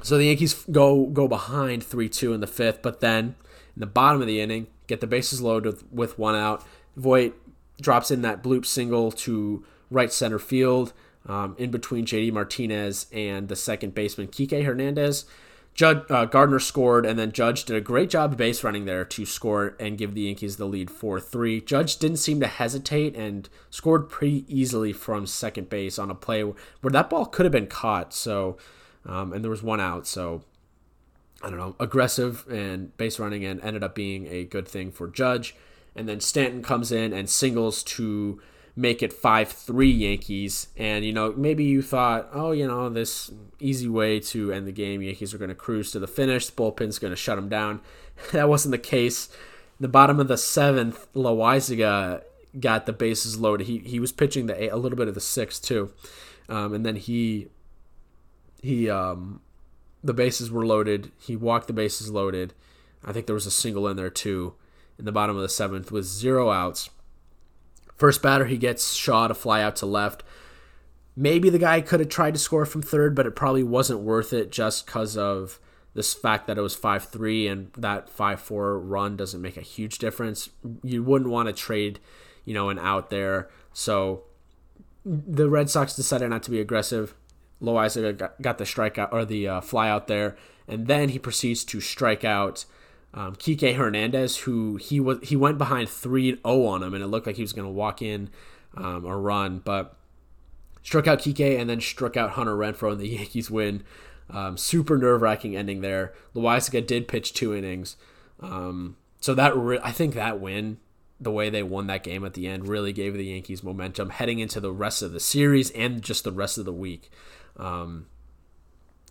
so 0.03 0.19
the 0.19 0.27
Yankees 0.27 0.53
go 0.71 1.07
go 1.07 1.27
behind 1.27 1.83
three 1.83 2.11
two 2.11 2.35
in 2.35 2.41
the 2.41 2.47
fifth, 2.47 2.83
but 2.83 3.01
then 3.01 3.37
in 3.75 3.81
the 3.81 3.87
bottom 3.87 4.21
of 4.21 4.27
the 4.27 4.43
inning, 4.43 4.67
get 4.89 5.01
the 5.01 5.07
bases 5.07 5.41
loaded 5.41 5.67
with, 5.67 5.93
with 5.93 6.19
one 6.19 6.35
out. 6.35 6.63
Voit 6.97 7.35
drops 7.81 8.11
in 8.11 8.23
that 8.23 8.43
bloop 8.43 8.65
single 8.67 9.13
to 9.13 9.65
right 9.91 10.13
center 10.13 10.39
field, 10.39 10.93
um, 11.27 11.55
in 11.59 11.71
between 11.71 12.05
JD 12.05 12.33
Martinez 12.33 13.07
and 13.13 13.49
the 13.49 13.57
second 13.57 13.95
baseman 13.95 14.29
Kike 14.29 14.65
Hernandez. 14.65 15.25
Judge 15.75 16.09
uh, 16.09 16.25
Gardner 16.25 16.61
scored, 16.61 17.05
and 17.05 17.19
then 17.19 17.33
Judge 17.33 17.65
did 17.65 17.77
a 17.77 17.81
great 17.81 18.09
job 18.09 18.37
base 18.37 18.63
running 18.63 18.85
there 18.85 19.05
to 19.05 19.27
score 19.27 19.75
and 19.81 19.99
give 19.99 20.15
the 20.15 20.23
Yankees 20.23 20.57
the 20.57 20.67
lead 20.67 20.89
4 20.89 21.19
3. 21.19 21.61
Judge 21.63 21.97
didn't 21.97 22.19
seem 22.19 22.39
to 22.41 22.47
hesitate 22.47 23.17
and 23.17 23.49
scored 23.71 24.09
pretty 24.09 24.45
easily 24.47 24.93
from 24.93 25.27
second 25.27 25.69
base 25.69 25.99
on 25.99 26.11
a 26.11 26.15
play 26.15 26.43
where 26.43 26.93
that 26.93 27.11
ball 27.11 27.27
could 27.27 27.45
have 27.45 27.53
been 27.53 27.67
caught. 27.67 28.15
So, 28.15 28.57
um, 29.05 29.33
and 29.33 29.43
there 29.43 29.51
was 29.51 29.65
one 29.65 29.81
out. 29.81 30.07
So, 30.07 30.45
I 31.43 31.51
don't 31.51 31.59
know, 31.59 31.75
aggressive 31.81 32.47
and 32.49 32.97
base 32.97 33.19
running 33.19 33.45
and 33.45 33.61
ended 33.61 33.83
up 33.83 33.97
being 33.97 34.29
a 34.29 34.45
good 34.45 34.69
thing 34.69 34.93
for 34.93 35.09
Judge. 35.09 35.57
And 35.97 36.09
then 36.09 36.21
Stanton 36.21 36.63
comes 36.63 36.91
in 36.91 37.13
and 37.13 37.29
singles 37.31 37.83
to 37.85 38.41
make 38.77 39.03
it 39.03 39.13
5 39.13 39.49
3 39.49 39.91
Yankees. 39.91 40.69
And, 40.77 41.05
you 41.05 41.13
know, 41.13 41.33
maybe 41.37 41.65
you 41.65 41.83
thought, 41.83 42.29
oh, 42.33 42.53
you 42.53 42.67
know, 42.67 42.89
this 42.89 43.31
easy 43.61 43.89
way 43.89 44.21
to 44.21 44.53
end 44.53 44.67
the 44.67 44.73
game. 44.73 45.03
Yankees 45.03 45.33
are 45.33 45.39
going 45.39 45.49
to 45.49 45.55
cruise 45.55 45.91
to 45.93 45.99
the 45.99 46.07
finish. 46.07 46.51
Bullpen's 46.51 46.99
going 46.99 47.13
to 47.13 47.17
shut 47.17 47.37
them 47.37 47.49
down. 47.49 47.81
that 48.33 48.49
wasn't 48.49 48.73
the 48.73 48.79
case. 48.79 49.29
The 49.81 49.89
bottom 49.89 50.21
of 50.21 50.29
the 50.29 50.39
seventh, 50.39 51.13
Loaisiga 51.15 52.23
got 52.59 52.87
the 52.87 52.93
bases 52.93 53.39
loaded. 53.39 53.67
He, 53.67 53.79
he 53.79 53.99
was 53.99 54.13
pitching 54.13 54.47
the 54.47 54.73
a 54.73 54.77
little 54.77 54.97
bit 54.97 55.09
of 55.09 55.15
the 55.15 55.21
sixth, 55.21 55.63
too. 55.63 55.93
Um, 56.49 56.75
and 56.75 56.87
then 56.87 56.97
he, 56.97 57.49
he, 58.63 58.89
um, 58.89 59.41
the 60.03 60.15
bases 60.15 60.51
were 60.51 60.67
loaded. 60.67 61.11
He 61.19 61.37
walked 61.37 61.67
the 61.67 61.73
bases 61.73 62.11
loaded. 62.11 62.55
I 63.05 63.13
think 63.13 63.27
there 63.27 63.35
was 63.35 63.47
a 63.47 63.51
single 63.51 63.89
in 63.89 63.97
there, 63.97 64.11
too, 64.11 64.55
in 64.99 65.05
the 65.05 65.13
bottom 65.13 65.37
of 65.37 65.43
the 65.43 65.49
seventh 65.49 65.91
with 65.91 66.05
zero 66.05 66.51
outs. 66.51 66.91
First 67.97 68.23
batter, 68.23 68.47
he 68.47 68.57
gets 68.57 68.95
Shaw 68.95 69.29
to 69.29 69.35
fly 69.35 69.63
out 69.63 69.77
to 69.77 69.87
left. 69.87 70.23
Maybe 71.17 71.49
the 71.49 71.59
guy 71.59 71.81
could 71.81 72.01
have 72.01 72.09
tried 72.09 72.35
to 72.35 72.41
score 72.41 72.67
from 72.67 72.83
third, 72.83 73.15
but 73.15 73.27
it 73.27 73.37
probably 73.37 73.63
wasn't 73.63 74.01
worth 74.01 74.33
it 74.33 74.51
just 74.51 74.87
because 74.87 75.17
of 75.17 75.61
this 75.95 76.13
fact 76.13 76.49
that 76.49 76.59
it 76.59 76.61
was 76.61 76.75
5 76.75 77.05
3 77.05 77.47
and 77.47 77.73
that 77.79 78.09
5 78.09 78.41
4 78.41 78.79
run 78.81 79.17
doesn't 79.17 79.41
make 79.41 79.57
a 79.57 79.63
huge 79.63 79.99
difference. 79.99 80.51
You 80.83 81.05
wouldn't 81.05 81.31
want 81.31 81.49
to 81.49 81.53
trade, 81.53 82.01
you 82.45 82.53
know, 82.53 82.69
an 82.69 82.81
out 82.81 83.11
there. 83.11 83.49
So 83.73 84.25
the 85.05 85.49
Red 85.49 85.71
Sox 85.71 85.95
decided 85.95 86.31
not 86.31 86.43
to 86.45 86.51
be 86.51 86.61
aggressive. 86.61 87.15
Loaisiga 87.63 88.31
got 88.41 88.59
the 88.59 88.65
strikeout 88.65 89.13
or 89.13 89.25
the 89.25 89.49
uh, 89.49 89.61
fly 89.61 89.89
out 89.89 90.09
there, 90.09 90.37
and 90.67 90.89
then 90.89 91.11
he 91.11 91.19
proceeds 91.19 91.65
to 91.65 91.81
strike 91.81 92.25
out 92.25 92.65
um, 93.15 93.37
Kike 93.37 93.77
Hernandez, 93.77 94.39
who 94.39 94.77
he 94.77 94.99
was 94.99 95.19
he 95.23 95.37
went 95.37 95.57
behind 95.57 95.89
3-0 95.89 96.39
on 96.45 96.83
him, 96.83 96.95
and 96.95 97.03
it 97.03 97.07
looked 97.07 97.27
like 97.27 97.37
he 97.37 97.43
was 97.43 97.53
going 97.53 97.67
to 97.67 97.73
walk 97.73 98.03
in 98.03 98.29
um, 98.77 99.05
or 99.07 99.21
run, 99.21 99.61
but 99.65 99.97
struck 100.83 101.07
out 101.07 101.21
Kike 101.21 101.59
and 101.59 101.71
then 101.71 101.81
struck 101.81 102.17
out 102.17 102.31
Hunter 102.31 102.57
Renfroe, 102.57 102.93
and 102.93 103.01
the 103.01 103.09
Yankees 103.17 103.51
win. 103.51 103.85
Um, 104.31 104.57
super 104.57 104.97
nerve 104.97 105.23
wracking 105.23 105.55
ending 105.55 105.81
there. 105.81 106.15
Loaisiga 106.35 106.85
did 106.85 107.07
pitch 107.07 107.35
two 107.35 107.55
innings, 107.55 107.97
um, 108.41 108.97
so 109.21 109.35
that 109.35 109.57
re- 109.57 109.81
I 109.83 109.93
think 109.93 110.15
that 110.15 110.41
win, 110.41 110.79
the 111.21 111.31
way 111.31 111.51
they 111.51 111.63
won 111.63 111.87
that 111.87 112.03
game 112.03 112.25
at 112.25 112.35
the 112.35 112.49
end, 112.49 112.67
really 112.67 112.93
gave 112.93 113.15
the 113.15 113.27
Yankees 113.27 113.63
momentum 113.63 114.11
heading 114.11 114.41
into 114.41 114.61
the 114.61 114.73
rest 114.73 115.03
of 115.03 115.13
the 115.13 115.21
series 115.21 115.71
and 115.71 116.03
just 116.03 116.25
the 116.25 116.33
rest 116.33 116.59
of 116.59 116.65
the 116.65 116.73
week. 116.73 117.11
Um, 117.59 118.07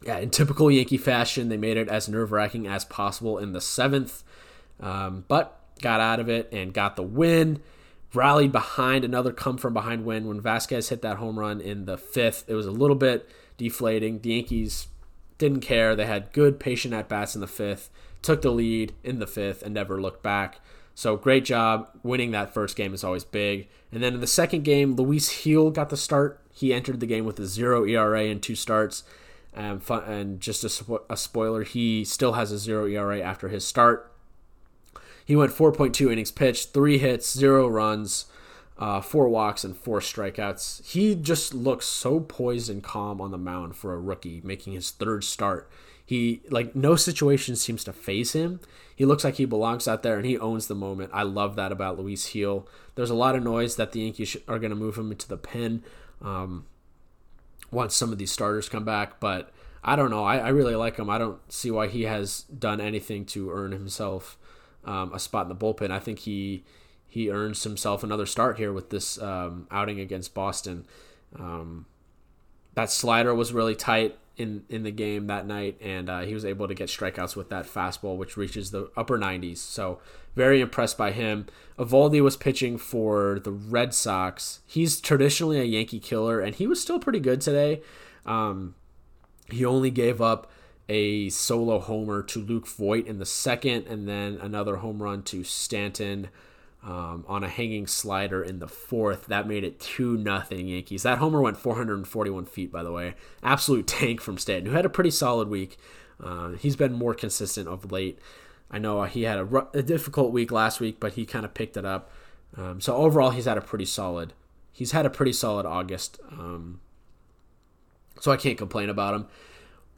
yeah, 0.05 0.17
in 0.17 0.29
typical 0.29 0.69
Yankee 0.69 0.97
fashion, 0.97 1.49
they 1.49 1.57
made 1.57 1.77
it 1.77 1.89
as 1.89 2.09
nerve 2.09 2.31
wracking 2.31 2.67
as 2.67 2.85
possible 2.85 3.37
in 3.37 3.53
the 3.53 3.61
seventh, 3.61 4.23
um, 4.79 5.25
but 5.27 5.59
got 5.81 5.99
out 5.99 6.19
of 6.19 6.29
it 6.29 6.49
and 6.51 6.73
got 6.73 6.95
the 6.95 7.03
win. 7.03 7.61
Rallied 8.13 8.51
behind 8.51 9.03
another 9.03 9.33
come 9.33 9.57
from 9.57 9.73
behind 9.73 10.05
win 10.05 10.27
when 10.27 10.39
Vazquez 10.39 10.89
hit 10.89 11.01
that 11.01 11.17
home 11.17 11.39
run 11.39 11.59
in 11.59 11.85
the 11.85 11.97
fifth. 11.97 12.45
It 12.47 12.53
was 12.53 12.67
a 12.67 12.71
little 12.71 12.95
bit 12.95 13.27
deflating. 13.57 14.19
The 14.19 14.29
Yankees 14.29 14.87
didn't 15.39 15.61
care. 15.61 15.95
They 15.95 16.05
had 16.05 16.31
good 16.31 16.59
patient 16.59 16.93
at 16.93 17.09
bats 17.09 17.33
in 17.33 17.41
the 17.41 17.47
fifth, 17.47 17.89
took 18.21 18.43
the 18.43 18.51
lead 18.51 18.93
in 19.03 19.19
the 19.19 19.27
fifth, 19.27 19.63
and 19.63 19.73
never 19.73 19.99
looked 19.99 20.21
back. 20.21 20.59
So 20.95 21.17
great 21.17 21.43
job. 21.43 21.89
Winning 22.03 22.31
that 22.31 22.53
first 22.53 22.75
game 22.75 22.93
is 22.93 23.03
always 23.03 23.23
big. 23.23 23.67
And 23.91 24.03
then 24.03 24.13
in 24.13 24.21
the 24.21 24.27
second 24.27 24.63
game, 24.63 24.95
Luis 24.95 25.43
Gil 25.43 25.71
got 25.71 25.89
the 25.89 25.97
start. 25.97 26.39
He 26.51 26.73
entered 26.73 26.99
the 26.99 27.07
game 27.07 27.25
with 27.25 27.39
a 27.39 27.47
zero 27.47 27.83
ERA 27.85 28.25
and 28.25 28.41
two 28.41 28.55
starts. 28.55 29.03
And, 29.55 29.83
fun, 29.83 30.03
and 30.05 30.39
just 30.39 30.63
a, 30.63 31.01
a 31.09 31.17
spoiler, 31.17 31.63
he 31.63 32.03
still 32.05 32.33
has 32.33 32.51
a 32.51 32.57
zero 32.57 32.87
ERA 32.87 33.19
after 33.19 33.49
his 33.49 33.65
start. 33.65 34.11
He 35.25 35.35
went 35.35 35.51
4.2 35.51 36.11
innings 36.11 36.31
pitched, 36.31 36.73
three 36.73 36.97
hits, 36.97 37.31
zero 37.31 37.67
runs, 37.67 38.25
uh, 38.77 38.99
four 39.01 39.29
walks, 39.29 39.63
and 39.63 39.77
four 39.77 39.99
strikeouts. 39.99 40.85
He 40.85 41.15
just 41.15 41.53
looks 41.53 41.85
so 41.85 42.19
poised 42.19 42.69
and 42.69 42.83
calm 42.83 43.21
on 43.21 43.31
the 43.31 43.37
mound 43.37 43.75
for 43.75 43.93
a 43.93 43.99
rookie, 43.99 44.41
making 44.43 44.73
his 44.73 44.91
third 44.91 45.23
start. 45.23 45.69
He 46.05 46.41
like 46.49 46.75
no 46.75 46.95
situation 46.95 47.55
seems 47.55 47.83
to 47.85 47.93
faze 47.93 48.33
him. 48.33 48.59
He 48.95 49.05
looks 49.05 49.23
like 49.23 49.35
he 49.35 49.45
belongs 49.45 49.87
out 49.87 50.03
there 50.03 50.17
and 50.17 50.25
he 50.25 50.37
owns 50.37 50.67
the 50.67 50.75
moment. 50.75 51.11
I 51.13 51.23
love 51.23 51.55
that 51.55 51.71
about 51.71 51.97
Luis 51.97 52.31
Gil. 52.31 52.67
There's 52.95 53.09
a 53.09 53.15
lot 53.15 53.35
of 53.35 53.43
noise 53.43 53.77
that 53.77 53.93
the 53.93 54.01
Yankees 54.01 54.35
are 54.47 54.59
going 54.59 54.69
to 54.69 54.75
move 54.75 54.97
him 54.97 55.11
into 55.11 55.27
the 55.27 55.37
pen. 55.37 55.83
Um, 56.21 56.65
once 57.73 57.95
some 57.95 58.11
of 58.11 58.17
these 58.17 58.31
starters 58.31 58.69
come 58.69 58.85
back. 58.85 59.19
But 59.19 59.51
I 59.83 59.95
don't 59.95 60.09
know. 60.09 60.23
I, 60.23 60.37
I 60.37 60.49
really 60.49 60.75
like 60.75 60.97
him. 60.97 61.09
I 61.09 61.17
don't 61.17 61.39
see 61.51 61.71
why 61.71 61.87
he 61.87 62.03
has 62.03 62.43
done 62.43 62.79
anything 62.79 63.25
to 63.27 63.51
earn 63.51 63.71
himself 63.71 64.37
um, 64.85 65.13
a 65.13 65.19
spot 65.19 65.45
in 65.45 65.49
the 65.49 65.55
bullpen. 65.55 65.91
I 65.91 65.99
think 65.99 66.19
he 66.19 66.63
he 67.07 67.29
earns 67.29 67.63
himself 67.63 68.03
another 68.03 68.25
start 68.25 68.57
here 68.57 68.73
with 68.73 68.89
this 68.89 69.21
um, 69.21 69.67
outing 69.69 69.99
against 69.99 70.33
Boston. 70.33 70.85
Um, 71.37 71.85
that 72.73 72.89
slider 72.89 73.35
was 73.35 73.53
really 73.53 73.75
tight 73.75 74.17
in 74.37 74.63
in 74.69 74.83
the 74.83 74.91
game 74.91 75.27
that 75.27 75.45
night, 75.45 75.77
and 75.81 76.09
uh, 76.09 76.21
he 76.21 76.33
was 76.33 76.45
able 76.45 76.67
to 76.67 76.73
get 76.73 76.89
strikeouts 76.89 77.35
with 77.35 77.49
that 77.49 77.65
fastball, 77.65 78.17
which 78.17 78.37
reaches 78.37 78.71
the 78.71 78.89
upper 78.97 79.17
90s. 79.17 79.57
So 79.57 79.99
very 80.35 80.61
impressed 80.61 80.97
by 80.97 81.11
him. 81.11 81.45
Eovaldi 81.77 82.21
was 82.21 82.37
pitching 82.37 82.77
for 82.77 83.39
the 83.39 83.51
Red 83.51 83.93
Sox. 83.93 84.61
He's 84.65 84.99
traditionally 84.99 85.59
a 85.59 85.63
Yankee 85.63 85.99
killer, 85.99 86.39
and 86.39 86.55
he 86.55 86.67
was 86.67 86.81
still 86.81 86.99
pretty 86.99 87.19
good 87.19 87.41
today. 87.41 87.81
Um, 88.25 88.75
he 89.49 89.65
only 89.65 89.91
gave 89.91 90.21
up 90.21 90.49
a 90.89 91.29
solo 91.29 91.79
homer 91.79 92.23
to 92.23 92.39
Luke 92.39 92.67
Voit 92.67 93.05
in 93.05 93.19
the 93.19 93.25
second, 93.25 93.87
and 93.87 94.07
then 94.07 94.37
another 94.41 94.77
home 94.77 95.01
run 95.01 95.23
to 95.23 95.43
Stanton 95.43 96.29
um, 96.85 97.23
on 97.27 97.43
a 97.43 97.49
hanging 97.49 97.87
slider 97.87 98.43
in 98.43 98.59
the 98.59 98.67
fourth. 98.67 99.27
That 99.27 99.47
made 99.47 99.63
it 99.63 99.79
2 99.79 100.17
nothing 100.17 100.67
Yankees. 100.67 101.03
That 101.03 101.19
homer 101.19 101.41
went 101.41 101.57
441 101.57 102.45
feet, 102.45 102.71
by 102.71 102.83
the 102.83 102.91
way. 102.91 103.15
Absolute 103.41 103.87
tank 103.87 104.21
from 104.21 104.37
Stanton, 104.37 104.69
who 104.69 104.75
had 104.75 104.85
a 104.85 104.89
pretty 104.89 105.11
solid 105.11 105.47
week. 105.47 105.77
Uh, 106.21 106.49
he's 106.51 106.75
been 106.75 106.93
more 106.93 107.13
consistent 107.13 107.67
of 107.67 107.91
late. 107.91 108.19
I 108.69 108.79
know 108.79 109.03
he 109.03 109.23
had 109.23 109.39
a, 109.39 109.67
a 109.73 109.83
difficult 109.83 110.31
week 110.31 110.51
last 110.51 110.79
week, 110.79 110.99
but 110.99 111.13
he 111.13 111.25
kind 111.25 111.45
of 111.45 111.53
picked 111.53 111.77
it 111.77 111.85
up. 111.85 112.11
Um, 112.57 112.81
so 112.81 112.95
overall, 112.95 113.31
he's 113.31 113.45
had 113.45 113.57
a 113.57 113.61
pretty 113.61 113.85
solid. 113.85 114.33
He's 114.71 114.91
had 114.91 115.05
a 115.05 115.09
pretty 115.09 115.33
solid 115.33 115.65
August. 115.65 116.19
Um, 116.31 116.81
so 118.19 118.31
I 118.31 118.37
can't 118.37 118.57
complain 118.57 118.89
about 118.89 119.13
him. 119.13 119.27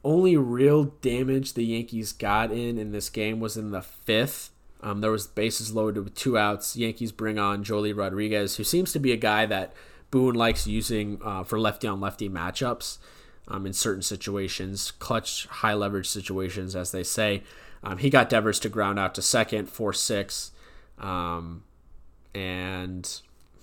Only 0.04 0.36
real 0.36 0.84
damage 1.00 1.54
the 1.54 1.64
Yankees 1.64 2.12
got 2.12 2.52
in 2.52 2.78
in 2.78 2.92
this 2.92 3.08
game 3.08 3.40
was 3.40 3.56
in 3.56 3.72
the 3.72 3.82
fifth. 3.82 4.50
Um, 4.86 5.00
there 5.00 5.10
was 5.10 5.26
bases 5.26 5.74
loaded 5.74 6.04
with 6.04 6.14
two 6.14 6.38
outs. 6.38 6.76
Yankees 6.76 7.10
bring 7.10 7.40
on 7.40 7.64
Joely 7.64 7.94
Rodriguez, 7.94 8.54
who 8.54 8.62
seems 8.62 8.92
to 8.92 9.00
be 9.00 9.10
a 9.10 9.16
guy 9.16 9.44
that 9.44 9.72
Boone 10.12 10.36
likes 10.36 10.68
using 10.68 11.18
uh, 11.24 11.42
for 11.42 11.58
lefty 11.58 11.88
on 11.88 12.00
lefty 12.00 12.30
matchups 12.30 12.98
um, 13.48 13.66
in 13.66 13.72
certain 13.72 14.02
situations, 14.02 14.92
clutch, 14.92 15.46
high 15.46 15.74
leverage 15.74 16.08
situations, 16.08 16.76
as 16.76 16.92
they 16.92 17.02
say. 17.02 17.42
Um, 17.82 17.98
he 17.98 18.10
got 18.10 18.30
Devers 18.30 18.60
to 18.60 18.68
ground 18.68 18.96
out 18.96 19.12
to 19.16 19.22
second, 19.22 19.68
4 19.68 19.92
6. 19.92 20.52
Um, 21.00 21.64
and 22.32 23.20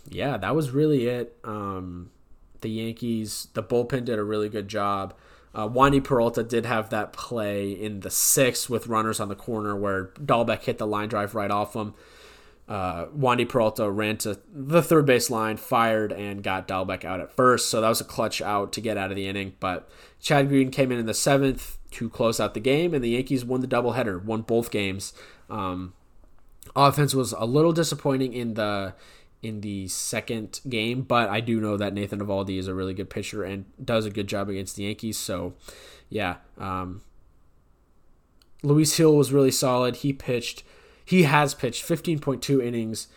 yeah, 0.09 0.35
that 0.35 0.53
was 0.53 0.71
really 0.71 1.07
it. 1.07 1.37
Um, 1.45 2.11
the 2.59 2.69
Yankees, 2.69 3.47
the 3.53 3.63
bullpen 3.63 4.03
did 4.03 4.19
a 4.19 4.23
really 4.25 4.49
good 4.49 4.67
job. 4.67 5.13
Uh, 5.55 5.69
Wandy 5.69 6.03
Peralta 6.03 6.41
did 6.43 6.65
have 6.65 6.89
that 6.89 7.13
play 7.13 7.71
in 7.71 7.99
the 7.99 8.09
sixth 8.09 8.69
with 8.69 8.87
runners 8.87 9.19
on 9.19 9.29
the 9.29 9.35
corner 9.35 9.75
where 9.75 10.05
Dalbec 10.19 10.63
hit 10.63 10.79
the 10.79 10.87
line 10.87 11.09
drive 11.09 11.35
right 11.35 11.51
off 11.51 11.75
him. 11.75 11.93
uh, 12.67 13.05
Wandy 13.07 13.47
Peralta 13.47 13.89
ran 13.89 14.17
to 14.19 14.39
the 14.51 14.81
third 14.81 15.05
base 15.05 15.29
line, 15.29 15.57
fired, 15.57 16.11
and 16.11 16.41
got 16.41 16.67
Dalbec 16.67 17.03
out 17.03 17.19
at 17.19 17.31
first. 17.31 17.69
So 17.69 17.81
that 17.81 17.89
was 17.89 18.01
a 18.01 18.05
clutch 18.05 18.41
out 18.41 18.71
to 18.73 18.81
get 18.81 18.97
out 18.97 19.11
of 19.11 19.15
the 19.17 19.27
inning. 19.27 19.53
But 19.59 19.89
Chad 20.21 20.47
Green 20.47 20.71
came 20.71 20.91
in 20.91 20.99
in 20.99 21.05
the 21.05 21.13
seventh 21.13 21.77
to 21.91 22.09
close 22.09 22.39
out 22.39 22.53
the 22.53 22.59
game, 22.59 22.93
and 22.93 23.03
the 23.03 23.09
Yankees 23.09 23.43
won 23.45 23.61
the 23.61 23.67
doubleheader, 23.67 24.23
won 24.23 24.41
both 24.41 24.71
games. 24.71 25.13
Um, 25.49 25.93
offense 26.75 27.13
was 27.13 27.33
a 27.33 27.45
little 27.45 27.73
disappointing 27.73 28.33
in 28.33 28.53
the 28.53 28.95
in 29.43 29.61
the 29.61 29.87
second 29.89 30.61
game, 30.67 31.01
but 31.01 31.29
I 31.29 31.41
do 31.41 31.59
know 31.59 31.77
that 31.77 31.93
Nathan 31.93 32.19
Eovaldi 32.19 32.57
is 32.57 32.67
a 32.67 32.73
really 32.73 32.93
good 32.93 33.09
pitcher 33.09 33.43
and 33.43 33.65
does 33.83 34.05
a 34.05 34.09
good 34.09 34.27
job 34.27 34.49
against 34.49 34.77
the 34.77 34.83
Yankees. 34.83 35.17
So, 35.17 35.53
yeah, 36.09 36.37
um, 36.57 37.01
Luis 38.63 38.95
Gil 38.95 39.15
was 39.15 39.33
really 39.33 39.51
solid. 39.51 39.97
He 39.97 40.13
pitched, 40.13 40.63
he 41.03 41.23
has 41.23 41.53
pitched 41.53 41.85
15.2 41.85 42.65
innings 42.65 43.07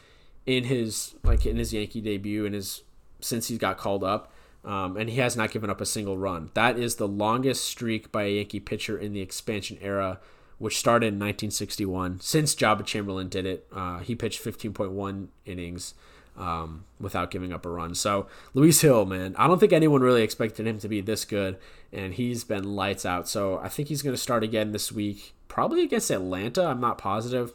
in 0.45 0.65
his 0.65 1.15
like 1.25 1.45
in 1.45 1.57
his 1.57 1.73
Yankee 1.73 2.01
debut 2.01 2.47
and 2.47 2.55
his 2.55 2.83
since 3.21 3.49
he's 3.49 3.59
got 3.59 3.79
called 3.79 4.05
up. 4.05 4.33
Um, 4.65 4.97
and 4.97 5.09
he 5.09 5.21
has 5.21 5.37
not 5.37 5.53
given 5.53 5.71
up 5.71 5.81
a 5.81 5.87
single 5.87 6.19
run. 6.19 6.51
That 6.55 6.77
is 6.77 6.97
the 6.97 7.07
longest 7.07 7.65
streak 7.65 8.11
by 8.11 8.25
a 8.25 8.37
Yankee 8.39 8.59
pitcher 8.59 8.99
in 8.99 9.13
the 9.13 9.21
expansion 9.21 9.79
era, 9.81 10.19
which 10.59 10.79
started 10.79 11.07
in 11.07 11.15
1961. 11.15 12.21
Since 12.21 12.55
Joba 12.55 12.85
Chamberlain 12.85 13.29
did 13.29 13.47
it, 13.47 13.67
uh, 13.73 13.99
he 13.99 14.15
pitched 14.15 14.43
15.1 14.43 15.29
innings 15.45 15.95
um, 16.37 16.85
without 17.01 17.31
giving 17.31 17.53
up 17.53 17.67
a 17.67 17.71
run. 17.71 17.95
So 17.95 18.27
Luis 18.55 18.81
Gil, 18.81 19.07
man, 19.07 19.35
I 19.39 19.47
don't 19.47 19.59
think 19.59 19.73
anyone 19.73 20.01
really 20.01 20.23
expected 20.23 20.67
him 20.67 20.79
to 20.79 20.89
be 20.89 21.01
this 21.01 21.25
good, 21.25 21.59
and 21.93 22.15
he's 22.15 22.45
been 22.45 22.75
lights 22.77 23.05
out. 23.05 23.29
So 23.29 23.59
I 23.59 23.69
think 23.69 23.89
he's 23.89 24.03
going 24.03 24.15
to 24.15 24.21
start 24.21 24.43
again 24.43 24.73
this 24.73 24.93
week, 24.93 25.35
probably 25.49 25.83
against 25.83 26.11
Atlanta. 26.11 26.67
I'm 26.67 26.81
not 26.81 26.99
positive. 26.99 27.53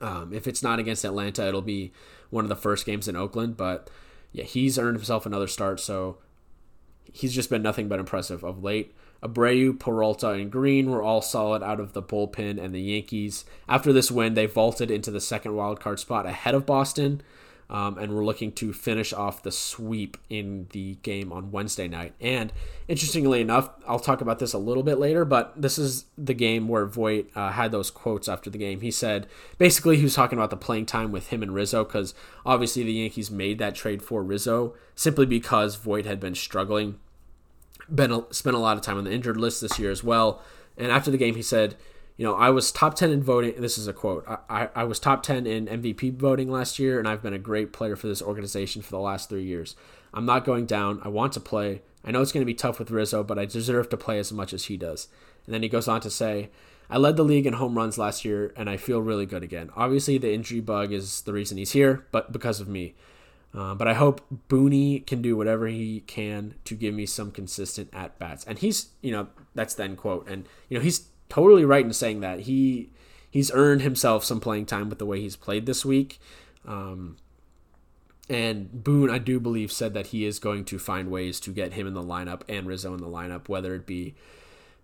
Um, 0.00 0.32
if 0.32 0.46
it's 0.46 0.62
not 0.62 0.78
against 0.78 1.04
Atlanta, 1.04 1.46
it'll 1.46 1.62
be 1.62 1.92
one 2.30 2.44
of 2.44 2.48
the 2.48 2.56
first 2.56 2.86
games 2.86 3.08
in 3.08 3.16
Oakland. 3.16 3.56
But 3.56 3.90
yeah, 4.32 4.44
he's 4.44 4.78
earned 4.78 4.96
himself 4.96 5.26
another 5.26 5.46
start. 5.46 5.80
So 5.80 6.18
he's 7.12 7.34
just 7.34 7.50
been 7.50 7.62
nothing 7.62 7.88
but 7.88 7.98
impressive 7.98 8.44
of 8.44 8.62
late. 8.62 8.94
Abreu, 9.22 9.78
Peralta, 9.78 10.30
and 10.30 10.50
Green 10.50 10.90
were 10.90 11.02
all 11.02 11.22
solid 11.22 11.62
out 11.62 11.80
of 11.80 11.92
the 11.92 12.02
bullpen, 12.02 12.62
and 12.62 12.74
the 12.74 12.80
Yankees, 12.80 13.44
after 13.68 13.92
this 13.92 14.10
win, 14.10 14.34
they 14.34 14.46
vaulted 14.46 14.90
into 14.90 15.10
the 15.10 15.20
second 15.20 15.52
wildcard 15.52 15.98
spot 15.98 16.26
ahead 16.26 16.54
of 16.54 16.66
Boston 16.66 17.22
um, 17.70 17.98
and 17.98 18.14
we're 18.14 18.24
looking 18.24 18.52
to 18.52 18.72
finish 18.72 19.12
off 19.12 19.42
the 19.42 19.52
sweep 19.52 20.16
in 20.30 20.68
the 20.70 20.94
game 21.02 21.32
on 21.32 21.50
Wednesday 21.50 21.86
night. 21.86 22.14
And 22.20 22.52
interestingly 22.86 23.42
enough, 23.42 23.70
I'll 23.86 23.98
talk 23.98 24.20
about 24.20 24.38
this 24.38 24.54
a 24.54 24.58
little 24.58 24.82
bit 24.82 24.98
later, 24.98 25.24
but 25.24 25.60
this 25.60 25.78
is 25.78 26.06
the 26.16 26.34
game 26.34 26.68
where 26.68 26.86
Voit 26.86 27.26
uh, 27.34 27.50
had 27.50 27.70
those 27.70 27.90
quotes 27.90 28.28
after 28.28 28.48
the 28.48 28.58
game. 28.58 28.80
He 28.80 28.90
said 28.90 29.26
basically 29.58 29.98
he 29.98 30.04
was 30.04 30.14
talking 30.14 30.38
about 30.38 30.50
the 30.50 30.56
playing 30.56 30.86
time 30.86 31.12
with 31.12 31.28
him 31.28 31.42
and 31.42 31.54
Rizzo 31.54 31.84
because 31.84 32.14
obviously 32.46 32.84
the 32.84 32.92
Yankees 32.92 33.30
made 33.30 33.58
that 33.58 33.74
trade 33.74 34.02
for 34.02 34.22
Rizzo 34.22 34.74
simply 34.94 35.26
because 35.26 35.76
Voit 35.76 36.06
had 36.06 36.20
been 36.20 36.34
struggling, 36.34 36.98
been 37.94 38.12
a, 38.12 38.32
spent 38.32 38.56
a 38.56 38.58
lot 38.58 38.76
of 38.76 38.82
time 38.82 38.98
on 38.98 39.04
the 39.04 39.12
injured 39.12 39.36
list 39.36 39.60
this 39.60 39.78
year 39.78 39.90
as 39.90 40.04
well. 40.04 40.42
And 40.76 40.92
after 40.92 41.10
the 41.10 41.18
game, 41.18 41.34
he 41.34 41.42
said 41.42 41.76
you 42.18 42.24
know, 42.24 42.34
I 42.34 42.50
was 42.50 42.72
top 42.72 42.96
10 42.96 43.12
in 43.12 43.22
voting. 43.22 43.54
This 43.58 43.78
is 43.78 43.86
a 43.86 43.92
quote. 43.92 44.26
I, 44.50 44.68
I 44.74 44.82
was 44.82 44.98
top 44.98 45.22
10 45.22 45.46
in 45.46 45.66
MVP 45.66 46.14
voting 46.16 46.50
last 46.50 46.80
year, 46.80 46.98
and 46.98 47.06
I've 47.06 47.22
been 47.22 47.32
a 47.32 47.38
great 47.38 47.72
player 47.72 47.94
for 47.94 48.08
this 48.08 48.20
organization 48.20 48.82
for 48.82 48.90
the 48.90 48.98
last 48.98 49.28
three 49.28 49.44
years. 49.44 49.76
I'm 50.12 50.26
not 50.26 50.44
going 50.44 50.66
down. 50.66 51.00
I 51.04 51.08
want 51.08 51.32
to 51.34 51.40
play. 51.40 51.80
I 52.04 52.10
know 52.10 52.20
it's 52.20 52.32
going 52.32 52.42
to 52.42 52.46
be 52.46 52.54
tough 52.54 52.80
with 52.80 52.90
Rizzo, 52.90 53.22
but 53.22 53.38
I 53.38 53.44
deserve 53.44 53.88
to 53.90 53.96
play 53.96 54.18
as 54.18 54.32
much 54.32 54.52
as 54.52 54.64
he 54.64 54.76
does. 54.76 55.06
And 55.46 55.54
then 55.54 55.62
he 55.62 55.68
goes 55.68 55.86
on 55.86 56.00
to 56.00 56.10
say, 56.10 56.50
I 56.90 56.98
led 56.98 57.16
the 57.16 57.22
league 57.22 57.46
in 57.46 57.52
home 57.52 57.78
runs 57.78 57.98
last 57.98 58.24
year, 58.24 58.52
and 58.56 58.68
I 58.68 58.78
feel 58.78 59.00
really 59.00 59.26
good 59.26 59.44
again. 59.44 59.70
Obviously, 59.76 60.18
the 60.18 60.32
injury 60.32 60.60
bug 60.60 60.92
is 60.92 61.20
the 61.22 61.32
reason 61.32 61.56
he's 61.56 61.72
here, 61.72 62.04
but 62.10 62.32
because 62.32 62.58
of 62.58 62.66
me. 62.66 62.94
Uh, 63.54 63.74
but 63.74 63.88
I 63.88 63.94
hope 63.94 64.20
Booney 64.48 65.06
can 65.06 65.22
do 65.22 65.36
whatever 65.36 65.66
he 65.66 66.00
can 66.00 66.54
to 66.64 66.74
give 66.74 66.94
me 66.94 67.06
some 67.06 67.30
consistent 67.30 67.88
at 67.92 68.18
bats. 68.18 68.44
And 68.44 68.58
he's, 68.58 68.88
you 69.00 69.10
know, 69.10 69.28
that's 69.54 69.74
then 69.74 69.96
quote. 69.96 70.28
And, 70.28 70.46
you 70.68 70.76
know, 70.76 70.84
he's 70.84 71.08
totally 71.28 71.64
right 71.64 71.84
in 71.84 71.92
saying 71.92 72.20
that 72.20 72.40
he 72.40 72.90
he's 73.30 73.50
earned 73.52 73.82
himself 73.82 74.24
some 74.24 74.40
playing 74.40 74.66
time 74.66 74.88
with 74.88 74.98
the 74.98 75.06
way 75.06 75.20
he's 75.20 75.36
played 75.36 75.66
this 75.66 75.84
week. 75.84 76.20
Um, 76.66 77.16
and 78.28 78.84
Boone, 78.84 79.08
I 79.08 79.18
do 79.18 79.40
believe, 79.40 79.72
said 79.72 79.94
that 79.94 80.08
he 80.08 80.26
is 80.26 80.38
going 80.38 80.66
to 80.66 80.78
find 80.78 81.10
ways 81.10 81.40
to 81.40 81.50
get 81.50 81.72
him 81.72 81.86
in 81.86 81.94
the 81.94 82.02
lineup 82.02 82.42
and 82.48 82.66
Rizzo 82.66 82.92
in 82.92 83.00
the 83.00 83.08
lineup, 83.08 83.48
whether 83.48 83.74
it 83.74 83.86
be 83.86 84.14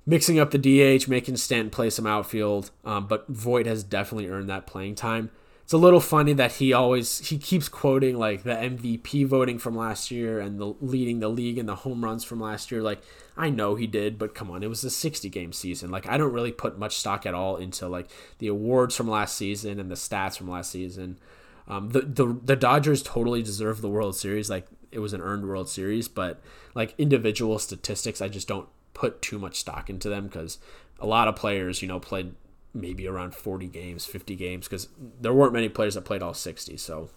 mixing 0.06 0.38
up 0.38 0.50
the 0.50 0.58
DH, 0.58 1.06
making 1.08 1.36
Stanton 1.36 1.70
play 1.70 1.90
some 1.90 2.06
outfield. 2.06 2.70
Um, 2.84 3.06
but 3.06 3.28
Voit 3.28 3.66
has 3.66 3.84
definitely 3.84 4.28
earned 4.28 4.48
that 4.48 4.66
playing 4.66 4.94
time 4.94 5.30
it's 5.64 5.72
a 5.72 5.78
little 5.78 6.00
funny 6.00 6.34
that 6.34 6.52
he 6.52 6.74
always 6.74 7.26
he 7.30 7.38
keeps 7.38 7.70
quoting 7.70 8.18
like 8.18 8.42
the 8.42 8.52
MVP 8.52 9.26
voting 9.26 9.58
from 9.58 9.74
last 9.74 10.10
year 10.10 10.38
and 10.38 10.60
the 10.60 10.74
leading 10.82 11.20
the 11.20 11.30
league 11.30 11.56
in 11.56 11.64
the 11.64 11.74
home 11.74 12.04
runs 12.04 12.22
from 12.22 12.38
last 12.38 12.70
year. 12.70 12.82
Like 12.82 13.00
I 13.34 13.48
know 13.48 13.74
he 13.74 13.86
did, 13.86 14.18
but 14.18 14.34
come 14.34 14.50
on, 14.50 14.62
it 14.62 14.68
was 14.68 14.84
a 14.84 14.90
60 14.90 15.26
game 15.30 15.54
season. 15.54 15.90
Like 15.90 16.06
I 16.06 16.18
don't 16.18 16.34
really 16.34 16.52
put 16.52 16.78
much 16.78 16.96
stock 16.98 17.24
at 17.24 17.32
all 17.32 17.56
into 17.56 17.88
like 17.88 18.10
the 18.40 18.48
awards 18.48 18.94
from 18.94 19.08
last 19.08 19.38
season 19.38 19.80
and 19.80 19.90
the 19.90 19.94
stats 19.94 20.36
from 20.36 20.50
last 20.50 20.70
season. 20.70 21.18
Um, 21.66 21.88
the, 21.88 22.02
the 22.02 22.38
the 22.44 22.56
Dodgers 22.56 23.02
totally 23.02 23.42
deserve 23.42 23.80
the 23.80 23.88
World 23.88 24.16
Series. 24.16 24.50
Like 24.50 24.66
it 24.92 24.98
was 24.98 25.14
an 25.14 25.22
earned 25.22 25.48
World 25.48 25.70
Series, 25.70 26.08
but 26.08 26.42
like 26.74 26.94
individual 26.98 27.58
statistics, 27.58 28.20
I 28.20 28.28
just 28.28 28.46
don't 28.46 28.68
put 28.92 29.22
too 29.22 29.38
much 29.38 29.60
stock 29.60 29.88
into 29.88 30.10
them 30.10 30.26
because 30.26 30.58
a 31.00 31.06
lot 31.06 31.26
of 31.26 31.36
players, 31.36 31.80
you 31.80 31.88
know, 31.88 32.00
played 32.00 32.34
maybe 32.74 33.06
around 33.06 33.34
40 33.34 33.68
games, 33.68 34.04
50 34.04 34.34
games, 34.36 34.68
because 34.68 34.88
there 35.20 35.32
weren't 35.32 35.52
many 35.52 35.68
players 35.68 35.94
that 35.94 36.02
played 36.02 36.22
all 36.22 36.34
60. 36.34 36.76
So, 36.76 37.08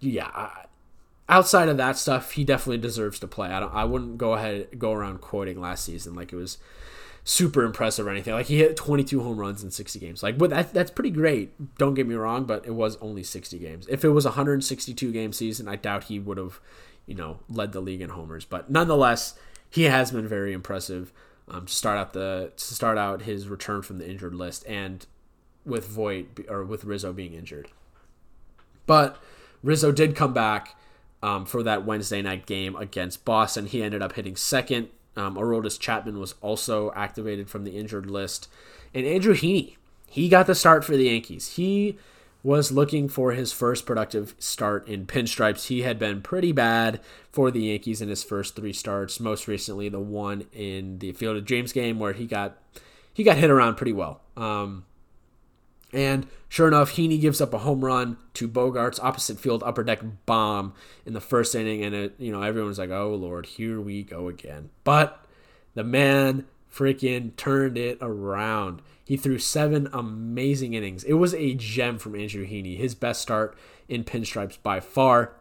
yeah, 0.00 0.50
outside 1.28 1.68
of 1.68 1.76
that 1.76 1.96
stuff, 1.96 2.32
he 2.32 2.44
definitely 2.44 2.78
deserves 2.78 3.18
to 3.20 3.28
play. 3.28 3.50
I 3.50 3.60
don't. 3.60 3.74
I 3.74 3.84
wouldn't 3.84 4.18
go 4.18 4.34
ahead 4.34 4.78
go 4.78 4.92
around 4.92 5.20
quoting 5.20 5.60
last 5.60 5.84
season 5.84 6.14
like 6.14 6.32
it 6.32 6.36
was 6.36 6.58
super 7.24 7.62
impressive 7.62 8.06
or 8.06 8.10
anything. 8.10 8.34
Like 8.34 8.46
he 8.46 8.58
hit 8.58 8.76
22 8.76 9.22
home 9.22 9.38
runs 9.38 9.62
in 9.62 9.70
60 9.70 9.98
games. 9.98 10.22
Like, 10.22 10.38
but 10.38 10.50
that, 10.50 10.74
that's 10.74 10.90
pretty 10.90 11.10
great. 11.10 11.76
Don't 11.78 11.94
get 11.94 12.06
me 12.06 12.14
wrong, 12.14 12.44
but 12.44 12.66
it 12.66 12.74
was 12.74 12.96
only 12.96 13.22
60 13.22 13.58
games. 13.58 13.86
If 13.88 14.04
it 14.04 14.10
was 14.10 14.24
a 14.24 14.30
162 14.30 15.12
game 15.12 15.32
season, 15.32 15.68
I 15.68 15.76
doubt 15.76 16.04
he 16.04 16.18
would 16.18 16.38
have, 16.38 16.60
you 17.06 17.14
know, 17.14 17.38
led 17.48 17.72
the 17.72 17.80
league 17.80 18.00
in 18.00 18.10
homers. 18.10 18.44
But 18.44 18.70
nonetheless, 18.70 19.38
he 19.70 19.84
has 19.84 20.10
been 20.10 20.26
very 20.26 20.52
impressive 20.52 21.12
um, 21.48 21.66
to 21.66 21.72
start 21.72 21.98
out 21.98 22.12
the 22.12 22.52
to 22.56 22.74
start 22.74 22.98
out 22.98 23.22
his 23.22 23.48
return 23.48 23.82
from 23.82 23.98
the 23.98 24.08
injured 24.08 24.34
list, 24.34 24.64
and 24.66 25.06
with 25.64 25.86
Voit 25.86 26.26
or 26.48 26.64
with 26.64 26.84
Rizzo 26.84 27.12
being 27.12 27.34
injured. 27.34 27.68
But 28.86 29.22
Rizzo 29.62 29.92
did 29.92 30.16
come 30.16 30.32
back 30.32 30.76
um, 31.22 31.44
for 31.46 31.62
that 31.62 31.84
Wednesday 31.84 32.22
night 32.22 32.46
game 32.46 32.74
against 32.76 33.24
Boston. 33.24 33.66
He 33.66 33.82
ended 33.82 34.02
up 34.02 34.14
hitting 34.14 34.36
second. 34.36 34.88
Um, 35.14 35.36
Aroldis 35.36 35.78
Chapman 35.78 36.18
was 36.18 36.34
also 36.40 36.90
activated 36.92 37.50
from 37.50 37.64
the 37.64 37.76
injured 37.78 38.10
list, 38.10 38.48
and 38.94 39.06
Andrew 39.06 39.34
Heaney 39.34 39.76
he 40.12 40.28
got 40.28 40.46
the 40.46 40.54
start 40.54 40.84
for 40.84 40.94
the 40.94 41.06
Yankees. 41.06 41.54
He 41.56 41.96
was 42.42 42.72
looking 42.72 43.08
for 43.08 43.32
his 43.32 43.52
first 43.52 43.86
productive 43.86 44.34
start 44.38 44.88
in 44.88 45.06
pinstripes. 45.06 45.66
He 45.66 45.82
had 45.82 45.98
been 45.98 46.22
pretty 46.22 46.52
bad 46.52 47.00
for 47.30 47.50
the 47.50 47.62
Yankees 47.62 48.02
in 48.02 48.08
his 48.08 48.24
first 48.24 48.56
three 48.56 48.72
starts. 48.72 49.20
Most 49.20 49.46
recently, 49.46 49.88
the 49.88 50.00
one 50.00 50.46
in 50.52 50.98
the 50.98 51.12
Field 51.12 51.36
of 51.36 51.44
Dreams 51.44 51.72
game 51.72 51.98
where 51.98 52.12
he 52.12 52.26
got 52.26 52.58
he 53.14 53.22
got 53.22 53.36
hit 53.36 53.50
around 53.50 53.76
pretty 53.76 53.92
well. 53.92 54.22
Um, 54.36 54.84
and 55.92 56.26
sure 56.48 56.66
enough, 56.66 56.92
Heaney 56.92 57.20
gives 57.20 57.40
up 57.40 57.52
a 57.52 57.58
home 57.58 57.84
run 57.84 58.16
to 58.34 58.48
Bogaerts 58.48 58.98
opposite 59.02 59.38
field 59.38 59.62
upper 59.62 59.84
deck 59.84 60.00
bomb 60.26 60.74
in 61.04 61.12
the 61.12 61.20
first 61.20 61.54
inning, 61.54 61.84
and 61.84 61.94
it 61.94 62.14
you 62.18 62.32
know 62.32 62.42
everyone's 62.42 62.78
like, 62.78 62.90
oh 62.90 63.14
lord, 63.14 63.46
here 63.46 63.80
we 63.80 64.02
go 64.02 64.28
again. 64.28 64.70
But 64.84 65.24
the 65.74 65.84
man 65.84 66.46
freaking 66.72 67.36
turned 67.36 67.78
it 67.78 67.98
around. 68.00 68.82
He 69.04 69.16
threw 69.16 69.38
seven 69.38 69.88
amazing 69.92 70.74
innings. 70.74 71.04
It 71.04 71.14
was 71.14 71.34
a 71.34 71.54
gem 71.54 71.98
from 71.98 72.14
Andrew 72.14 72.46
Heaney, 72.46 72.76
his 72.76 72.94
best 72.94 73.20
start 73.20 73.56
in 73.88 74.04
pinstripes 74.04 74.58
by 74.62 74.80
far. 74.80 75.32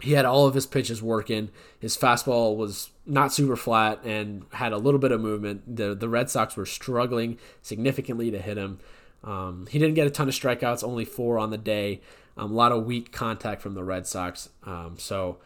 He 0.00 0.12
had 0.12 0.24
all 0.24 0.46
of 0.46 0.54
his 0.54 0.66
pitches 0.66 1.02
working. 1.02 1.50
His 1.78 1.96
fastball 1.96 2.56
was 2.56 2.90
not 3.06 3.32
super 3.32 3.56
flat 3.56 4.02
and 4.04 4.44
had 4.52 4.72
a 4.72 4.78
little 4.78 5.00
bit 5.00 5.12
of 5.12 5.20
movement. 5.20 5.76
The 5.76 5.94
the 5.94 6.08
Red 6.08 6.30
Sox 6.30 6.56
were 6.56 6.66
struggling 6.66 7.38
significantly 7.60 8.30
to 8.30 8.38
hit 8.38 8.56
him. 8.56 8.78
Um, 9.22 9.66
he 9.70 9.78
didn't 9.78 9.94
get 9.94 10.06
a 10.06 10.10
ton 10.10 10.28
of 10.28 10.34
strikeouts, 10.34 10.82
only 10.82 11.04
four 11.04 11.38
on 11.38 11.50
the 11.50 11.58
day. 11.58 12.00
Um, 12.36 12.52
a 12.52 12.54
lot 12.54 12.72
of 12.72 12.86
weak 12.86 13.12
contact 13.12 13.60
from 13.60 13.74
the 13.74 13.84
Red 13.84 14.06
Sox. 14.06 14.48
Um, 14.64 14.94
so 14.96 15.38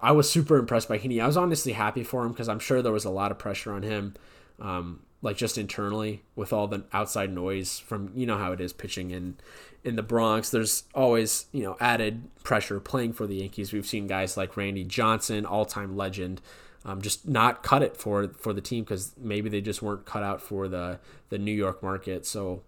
I 0.00 0.12
was 0.12 0.30
super 0.30 0.56
impressed 0.56 0.88
by 0.88 0.98
Heaney. 0.98 1.22
I 1.22 1.26
was 1.26 1.36
honestly 1.36 1.72
happy 1.72 2.04
for 2.04 2.24
him 2.24 2.32
because 2.32 2.48
I'm 2.48 2.58
sure 2.58 2.82
there 2.82 2.92
was 2.92 3.04
a 3.04 3.10
lot 3.10 3.30
of 3.30 3.38
pressure 3.38 3.72
on 3.72 3.82
him, 3.82 4.14
um, 4.60 5.00
like 5.26 5.36
just 5.36 5.58
internally 5.58 6.22
with 6.36 6.52
all 6.52 6.68
the 6.68 6.84
outside 6.92 7.32
noise 7.32 7.80
from 7.80 8.12
you 8.14 8.24
know 8.24 8.38
how 8.38 8.52
it 8.52 8.60
is 8.60 8.72
pitching 8.72 9.10
in 9.10 9.36
in 9.82 9.96
the 9.96 10.02
Bronx. 10.02 10.50
There's 10.50 10.84
always 10.94 11.46
you 11.50 11.64
know 11.64 11.76
added 11.80 12.22
pressure 12.44 12.78
playing 12.78 13.12
for 13.12 13.26
the 13.26 13.34
Yankees. 13.34 13.72
We've 13.72 13.84
seen 13.84 14.06
guys 14.06 14.36
like 14.36 14.56
Randy 14.56 14.84
Johnson, 14.84 15.44
all 15.44 15.64
time 15.64 15.96
legend, 15.96 16.40
um, 16.84 17.02
just 17.02 17.26
not 17.26 17.64
cut 17.64 17.82
it 17.82 17.96
for 17.96 18.28
for 18.38 18.52
the 18.52 18.60
team 18.60 18.84
because 18.84 19.14
maybe 19.18 19.50
they 19.50 19.60
just 19.60 19.82
weren't 19.82 20.06
cut 20.06 20.22
out 20.22 20.40
for 20.40 20.68
the 20.68 21.00
the 21.28 21.38
New 21.38 21.52
York 21.52 21.82
market. 21.82 22.24
So 22.24 22.62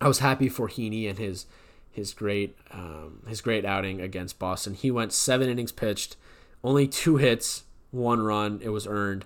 I 0.00 0.06
was 0.06 0.20
happy 0.20 0.48
for 0.48 0.68
Heaney 0.68 1.10
and 1.10 1.18
his 1.18 1.46
his 1.90 2.14
great 2.14 2.56
um, 2.70 3.22
his 3.26 3.40
great 3.40 3.64
outing 3.64 4.00
against 4.00 4.38
Boston. 4.38 4.74
He 4.74 4.92
went 4.92 5.12
seven 5.12 5.48
innings 5.48 5.72
pitched, 5.72 6.14
only 6.62 6.86
two 6.86 7.16
hits, 7.16 7.64
one 7.90 8.20
run. 8.22 8.60
It 8.62 8.68
was 8.68 8.86
earned. 8.86 9.24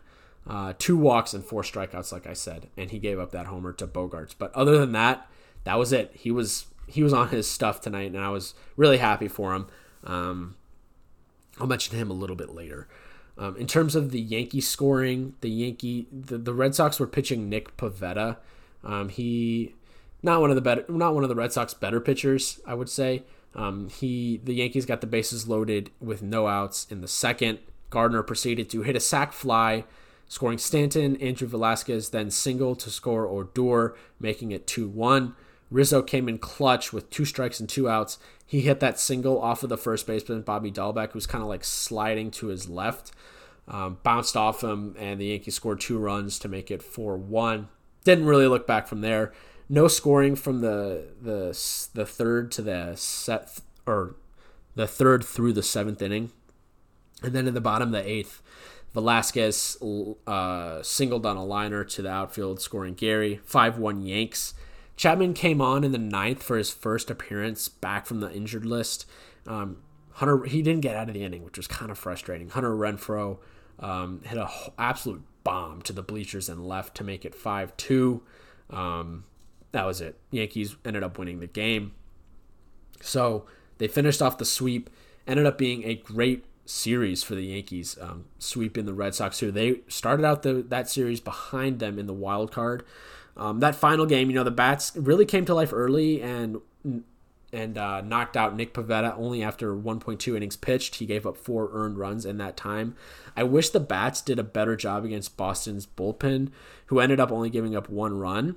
Uh, 0.51 0.73
two 0.81 0.97
walks 0.97 1.33
and 1.33 1.45
four 1.45 1.63
strikeouts, 1.63 2.11
like 2.11 2.27
I 2.27 2.33
said, 2.33 2.67
and 2.77 2.91
he 2.91 2.99
gave 2.99 3.21
up 3.21 3.31
that 3.31 3.47
homer 3.47 3.73
to 3.75 3.87
Bogaerts. 3.87 4.35
But 4.37 4.53
other 4.53 4.79
than 4.79 4.91
that, 4.93 5.29
that 5.63 5.79
was 5.79 5.93
it. 5.93 6.11
He 6.13 6.33
was 6.33 6.67
he 6.89 7.05
was 7.05 7.13
on 7.13 7.29
his 7.29 7.49
stuff 7.49 7.81
tonight, 7.81 8.11
and 8.11 8.19
I 8.19 8.31
was 8.31 8.55
really 8.77 8.99
happy 8.99 9.29
for 9.29 9.55
him. 9.55 9.69
Um, 10.03 10.57
I'll 11.61 11.69
mention 11.69 11.97
him 11.97 12.11
a 12.11 12.15
little 12.15 12.35
bit 12.35 12.53
later. 12.53 12.89
Um, 13.39 13.57
in 13.59 13.69
terms 13.69 13.95
of 13.95 14.11
the 14.11 14.21
Yankee 14.21 14.61
scoring, 14.61 15.35
the 15.41 15.49
Yankee 15.49 16.09
the, 16.11 16.37
the 16.37 16.53
Red 16.53 16.75
Sox 16.75 16.99
were 16.99 17.07
pitching 17.07 17.49
Nick 17.49 17.77
Pivetta. 17.77 18.39
Um, 18.83 19.09
he 19.09 19.77
not 20.21 20.41
one 20.41 20.51
of 20.51 20.57
the 20.57 20.63
better 20.63 20.85
not 20.89 21.15
one 21.15 21.23
of 21.23 21.29
the 21.29 21.37
Red 21.37 21.53
Sox 21.53 21.75
better 21.75 22.01
pitchers, 22.01 22.59
I 22.67 22.75
would 22.75 22.89
say. 22.89 23.23
Um, 23.55 23.89
he 23.89 24.41
the 24.43 24.55
Yankees 24.55 24.85
got 24.85 25.01
the 25.01 25.07
bases 25.07 25.47
loaded 25.47 25.93
with 26.01 26.23
no 26.23 26.49
outs 26.49 26.89
in 26.91 27.03
the 27.03 27.09
second. 27.09 27.61
Gardner 27.89 28.25
proceeded 28.25 28.69
to 28.71 28.83
hit 28.83 28.97
a 28.97 29.01
sac 29.01 29.33
fly, 29.33 29.85
scoring 30.31 30.59
Stanton, 30.59 31.17
Andrew 31.17 31.49
Velazquez, 31.49 32.11
then 32.11 32.31
single 32.31 32.77
to 32.77 32.89
score 32.89 33.27
Odor, 33.27 33.97
making 34.21 34.53
it 34.53 34.67
2 34.67 34.89
1. 34.89 35.35
Rizzo 35.71 36.03
came 36.03 36.29
in 36.29 36.39
clutch 36.39 36.93
with 36.93 37.11
two 37.11 37.25
strikes 37.25 37.59
and 37.61 37.69
two 37.69 37.89
outs. 37.89 38.19
He 38.47 38.63
hit 38.63 38.81
that 38.81 38.99
single 38.99 39.41
off 39.43 39.65
of 39.65 39.69
the 39.69 39.77
first 39.77 40.07
baseman, 40.07 40.43
Bobby 40.43 40.71
Dalbec, 40.71 41.13
who's 41.13 41.27
kind 41.27 41.43
of 41.43 41.49
like 41.49 41.65
sliding 41.65 42.31
to 42.33 42.47
his 42.47 42.69
left. 42.69 43.11
Um, 43.67 43.99
bounced 44.05 44.37
off 44.37 44.63
him, 44.63 44.95
and 44.99 45.21
the 45.21 45.27
Yankees 45.27 45.57
scored 45.57 45.81
two 45.81 45.99
runs 45.99 46.39
to 46.41 46.49
make 46.49 46.71
it 46.71 46.83
4 46.83 47.17
1. 47.19 47.69
Didn't 48.05 48.27
really 48.27 48.47
look 48.47 48.69
back 48.69 48.87
from 48.87 49.01
there. 49.01 49.33
No 49.69 49.89
scoring 49.89 50.37
from 50.37 50.61
the 50.61 51.09
the 51.21 51.89
the 51.95 52.07
third 52.07 52.53
to 52.53 52.63
the 52.63 52.95
set 52.95 53.59
or 53.85 54.17
the 54.77 54.87
third 54.87 55.25
through 55.25 55.53
the 55.55 55.63
seventh 55.63 56.01
inning, 56.01 56.31
and 57.23 57.33
then 57.33 57.49
in 57.49 57.55
the 57.55 57.61
bottom 57.61 57.95
of 57.95 58.05
the 58.05 58.09
eighth, 58.09 58.43
Velazquez 58.93 59.77
uh, 60.27 60.83
singled 60.83 61.25
on 61.25 61.37
a 61.37 61.45
liner 61.45 61.85
to 61.85 62.03
the 62.03 62.11
outfield, 62.11 62.61
scoring 62.61 62.95
Gary 62.95 63.41
five 63.45 63.79
one 63.79 64.03
Yanks. 64.03 64.55
Chapman 64.97 65.33
came 65.33 65.61
on 65.61 65.85
in 65.85 65.93
the 65.93 65.99
ninth 65.99 66.43
for 66.43 66.59
his 66.59 66.71
first 66.71 67.11
appearance 67.11 67.69
back 67.69 68.05
from 68.05 68.21
the 68.21 68.31
injured 68.33 68.67
list. 68.67 69.07
Um, 69.47 69.79
Hunter 70.15 70.45
he 70.45 70.61
didn't 70.61 70.83
get 70.83 70.97
out 70.97 71.09
of 71.09 71.15
the 71.15 71.23
inning, 71.23 71.45
which 71.45 71.57
was 71.57 71.67
kind 71.67 71.91
of 71.91 71.99
frustrating. 71.99 72.51
Hunter 72.51 72.73
Renfroe 72.73 73.39
um, 73.79 74.21
hit 74.25 74.37
a 74.37 74.51
absolute 74.79 75.23
bomb 75.45 75.81
to 75.83 75.93
the 75.93 76.03
bleachers 76.03 76.49
and 76.49 76.67
left 76.67 76.95
to 76.97 77.05
make 77.05 77.25
it 77.25 77.35
five 77.35 77.77
two. 77.77 78.23
Um, 78.69 79.25
that 79.73 79.87
was 79.87 80.01
it. 80.01 80.19
Yankees 80.31 80.77
ended 80.85 81.03
up 81.03 81.17
winning 81.17 81.41
the 81.41 81.47
game. 81.47 81.93
So 83.01 83.47
they 83.79 83.89
finished 83.89 84.21
off 84.21 84.37
the 84.37 84.45
sweep. 84.45 84.91
Ended 85.27 85.47
up 85.47 85.57
being 85.57 85.85
a 85.85 85.95
great 85.95 86.45
series 86.71 87.23
for 87.23 87.35
the 87.35 87.45
Yankees, 87.45 87.99
um, 88.01 88.27
sweeping 88.39 88.87
the 88.87 88.95
Red 88.95 89.15
Sox 89.15 89.41
here. 89.41 89.51
They 89.51 89.81
started 89.89 90.25
out 90.25 90.43
the, 90.43 90.65
that 90.69 90.89
series 90.89 91.21
behind 91.21 91.81
them 91.81 91.99
in 91.99 92.07
the 92.07 92.13
wild 92.13 92.53
card. 92.53 92.85
Um, 93.37 93.61
that 93.61 93.75
final 93.75 94.07
game, 94.07 94.29
you 94.31 94.37
know, 94.37 94.45
the 94.45 94.51
bats 94.51 94.93
really 94.97 95.25
came 95.25 95.45
to 95.47 95.55
life 95.55 95.73
early 95.73 96.23
and 96.23 96.61
and 97.53 97.77
uh, 97.77 98.01
knocked 98.01 98.37
out 98.37 98.55
Nick 98.55 98.73
Pivetta 98.73 99.17
only 99.19 99.43
after 99.43 99.75
1.2 99.75 100.37
innings 100.37 100.57
pitched. 100.57 100.97
He 100.97 101.07
gave 101.07 101.27
up 101.27 101.37
four 101.37 101.69
earned 101.73 101.99
runs 101.99 102.25
in 102.25 102.39
that 102.39 102.57
time. 102.57 102.95
I 103.37 103.43
wish 103.43 103.71
the 103.71 103.81
bats 103.81 104.21
did 104.21 104.39
a 104.39 104.45
better 104.45 104.77
job 104.77 105.05
against 105.05 105.37
Boston's 105.37 105.85
bullpen, 105.85 106.51
who 106.87 107.01
ended 107.01 107.19
up 107.19 107.33
only 107.33 107.51
giving 107.51 107.75
up 107.75 107.89
one 107.89 108.17
run. 108.17 108.55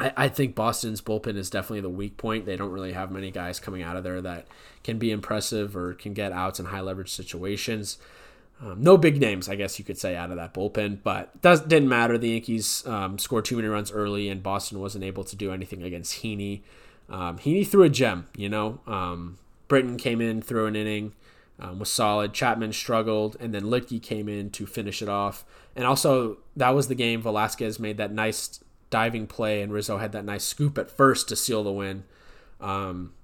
I, 0.00 0.12
I 0.16 0.28
think 0.28 0.54
Boston's 0.54 1.00
bullpen 1.00 1.36
is 1.36 1.50
definitely 1.50 1.82
the 1.82 1.90
weak 1.90 2.16
point. 2.16 2.46
They 2.46 2.56
don't 2.56 2.72
really 2.72 2.92
have 2.92 3.12
many 3.12 3.30
guys 3.30 3.60
coming 3.60 3.82
out 3.82 3.96
of 3.96 4.02
there 4.02 4.20
that 4.22 4.46
can 4.82 4.98
be 4.98 5.12
impressive 5.12 5.76
or 5.76 5.94
can 5.94 6.14
get 6.14 6.32
outs 6.32 6.58
in 6.58 6.66
high 6.66 6.80
leverage 6.80 7.12
situations. 7.12 7.98
Um, 8.62 8.82
no 8.82 8.96
big 8.98 9.20
names, 9.20 9.48
I 9.48 9.54
guess 9.54 9.78
you 9.78 9.84
could 9.84 9.98
say, 9.98 10.16
out 10.16 10.30
of 10.30 10.36
that 10.36 10.52
bullpen, 10.52 10.98
but 11.02 11.40
does 11.40 11.62
didn't 11.62 11.88
matter. 11.88 12.18
The 12.18 12.30
Yankees 12.30 12.86
um, 12.86 13.18
scored 13.18 13.46
too 13.46 13.56
many 13.56 13.68
runs 13.68 13.90
early, 13.90 14.28
and 14.28 14.42
Boston 14.42 14.80
wasn't 14.80 15.04
able 15.04 15.24
to 15.24 15.36
do 15.36 15.52
anything 15.52 15.82
against 15.82 16.22
Heaney. 16.22 16.60
Um, 17.08 17.38
Heaney 17.38 17.66
threw 17.66 17.84
a 17.84 17.88
gem, 17.88 18.28
you 18.36 18.48
know. 18.48 18.80
Um, 18.86 19.38
Britton 19.68 19.96
came 19.96 20.20
in, 20.20 20.42
threw 20.42 20.66
an 20.66 20.76
inning, 20.76 21.14
um, 21.58 21.78
was 21.78 21.90
solid. 21.90 22.34
Chapman 22.34 22.74
struggled, 22.74 23.36
and 23.40 23.54
then 23.54 23.62
Luetge 23.62 24.02
came 24.02 24.28
in 24.28 24.50
to 24.50 24.66
finish 24.66 25.00
it 25.00 25.08
off. 25.08 25.44
And 25.74 25.86
also, 25.86 26.38
that 26.54 26.70
was 26.70 26.88
the 26.88 26.94
game 26.94 27.22
Velazquez 27.22 27.78
made 27.78 27.96
that 27.96 28.12
nice 28.12 28.60
diving 28.90 29.26
play, 29.26 29.62
and 29.62 29.72
Rizzo 29.72 29.98
had 29.98 30.12
that 30.12 30.24
nice 30.24 30.44
scoop 30.44 30.76
at 30.76 30.90
first 30.90 31.28
to 31.28 31.36
seal 31.36 31.64
the 31.64 31.72
win. 31.72 32.04
Um, 32.60 33.14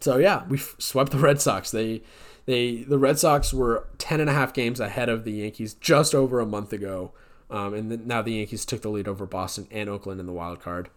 so 0.00 0.16
yeah, 0.18 0.44
we 0.48 0.58
swept 0.58 1.12
the 1.12 1.18
Red 1.18 1.40
Sox. 1.40 1.70
They 1.70 2.02
they 2.46 2.78
the 2.82 2.98
Red 2.98 3.18
Sox 3.18 3.54
were 3.54 3.88
10 3.98 4.20
and 4.20 4.28
a 4.28 4.34
half 4.34 4.52
games 4.52 4.80
ahead 4.80 5.08
of 5.08 5.24
the 5.24 5.32
Yankees 5.32 5.74
just 5.74 6.14
over 6.14 6.40
a 6.40 6.46
month 6.46 6.72
ago. 6.72 7.12
Um, 7.50 7.74
and 7.74 7.90
then 7.90 8.06
now 8.06 8.22
the 8.22 8.32
Yankees 8.32 8.64
took 8.64 8.82
the 8.82 8.88
lead 8.88 9.06
over 9.06 9.26
Boston 9.26 9.68
and 9.70 9.88
Oakland 9.88 10.20
in 10.20 10.26
the 10.26 10.32
wild 10.32 10.60
card. 10.60 10.90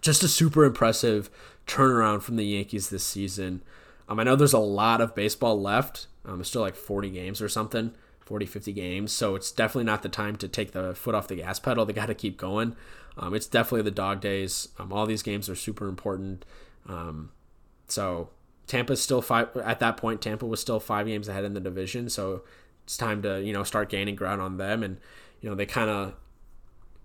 Just 0.00 0.22
a 0.22 0.28
super 0.28 0.64
impressive 0.64 1.30
turnaround 1.66 2.22
from 2.22 2.36
the 2.36 2.46
Yankees 2.46 2.90
this 2.90 3.04
season. 3.04 3.62
Um, 4.08 4.20
I 4.20 4.24
know 4.24 4.36
there's 4.36 4.52
a 4.52 4.58
lot 4.58 5.00
of 5.00 5.14
baseball 5.14 5.60
left. 5.60 6.06
Um, 6.24 6.40
it's 6.40 6.48
still 6.48 6.62
like 6.62 6.76
40 6.76 7.10
games 7.10 7.42
or 7.42 7.48
something. 7.48 7.94
40, 8.28 8.44
50 8.44 8.72
games. 8.74 9.10
So 9.10 9.34
it's 9.34 9.50
definitely 9.50 9.84
not 9.84 10.02
the 10.02 10.10
time 10.10 10.36
to 10.36 10.48
take 10.48 10.72
the 10.72 10.94
foot 10.94 11.14
off 11.14 11.28
the 11.28 11.36
gas 11.36 11.58
pedal. 11.58 11.86
They 11.86 11.94
got 11.94 12.06
to 12.06 12.14
keep 12.14 12.36
going. 12.36 12.76
Um, 13.16 13.32
it's 13.32 13.46
definitely 13.46 13.82
the 13.82 13.90
dog 13.90 14.20
days. 14.20 14.68
Um, 14.78 14.92
all 14.92 15.06
these 15.06 15.22
games 15.22 15.48
are 15.48 15.54
super 15.54 15.88
important. 15.88 16.44
Um, 16.86 17.30
so 17.86 18.28
Tampa's 18.66 19.00
still 19.00 19.22
five 19.22 19.56
at 19.56 19.80
that 19.80 19.96
point. 19.96 20.20
Tampa 20.20 20.44
was 20.44 20.60
still 20.60 20.78
five 20.78 21.06
games 21.06 21.26
ahead 21.26 21.44
in 21.44 21.54
the 21.54 21.60
division. 21.60 22.10
So 22.10 22.42
it's 22.84 22.98
time 22.98 23.22
to 23.22 23.42
you 23.42 23.52
know 23.54 23.64
start 23.64 23.88
gaining 23.88 24.14
ground 24.14 24.42
on 24.42 24.58
them. 24.58 24.82
And 24.82 24.98
you 25.40 25.48
know 25.48 25.56
they 25.56 25.66
kind 25.66 25.88
of 25.88 26.14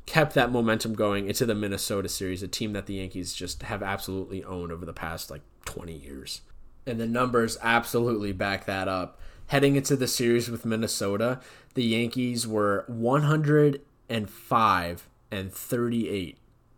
kept 0.06 0.34
that 0.34 0.52
momentum 0.52 0.94
going 0.94 1.30
into 1.30 1.46
the 1.46 1.56
Minnesota 1.56 2.10
series, 2.10 2.44
a 2.44 2.50
team 2.50 2.74
that 2.74 2.86
the 2.86 2.96
Yankees 2.96 3.34
just 3.34 3.64
have 3.64 3.82
absolutely 3.82 4.44
owned 4.44 4.74
over 4.74 4.86
the 4.86 4.94
past 4.94 5.32
like 5.32 5.42
20 5.64 5.94
years. 5.94 6.42
And 6.86 7.00
the 7.00 7.08
numbers 7.08 7.58
absolutely 7.62 8.34
back 8.34 8.66
that 8.66 8.90
up 8.90 9.22
heading 9.54 9.76
into 9.76 9.96
the 9.96 10.08
series 10.08 10.50
with 10.50 10.66
Minnesota, 10.66 11.40
the 11.76 11.84
Yankees 11.84 12.48
were 12.48 12.86
105 12.88 15.10
and 15.30 15.54
38. 15.54 16.38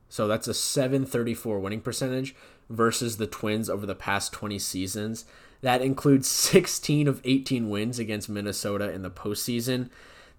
So 0.10 0.28
that's 0.28 0.50
a 0.50 0.54
734 0.54 1.60
winning 1.60 1.80
percentage 1.80 2.36
versus 2.70 3.16
the 3.16 3.28
Twins 3.28 3.70
over 3.70 3.86
the 3.86 3.96
past 3.96 4.34
20 4.34 4.60
seasons. 4.60 5.24
That 5.62 5.82
includes 5.82 6.28
16 6.30 7.08
of 7.08 7.22
18 7.24 7.70
wins 7.70 7.98
against 7.98 8.28
Minnesota 8.28 8.92
in 8.92 9.04
the 9.04 9.10
postseason. 9.10 9.90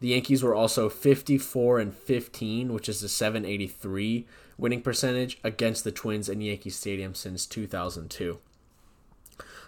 The 0.01 0.09
Yankees 0.09 0.43
were 0.43 0.55
also 0.55 0.91
54 0.91 1.79
and 1.79 1.95
15, 1.95 2.75
which 2.75 2.91
is 2.91 3.03
a 3.03 3.09
783 3.09 4.27
winning 4.59 4.83
percentage 4.83 5.39
against 5.43 5.85
the 5.85 5.93
Twins 5.93 6.29
in 6.29 6.43
Yankee 6.43 6.69
Stadium 6.69 7.15
since 7.15 7.47
2002. 7.47 8.41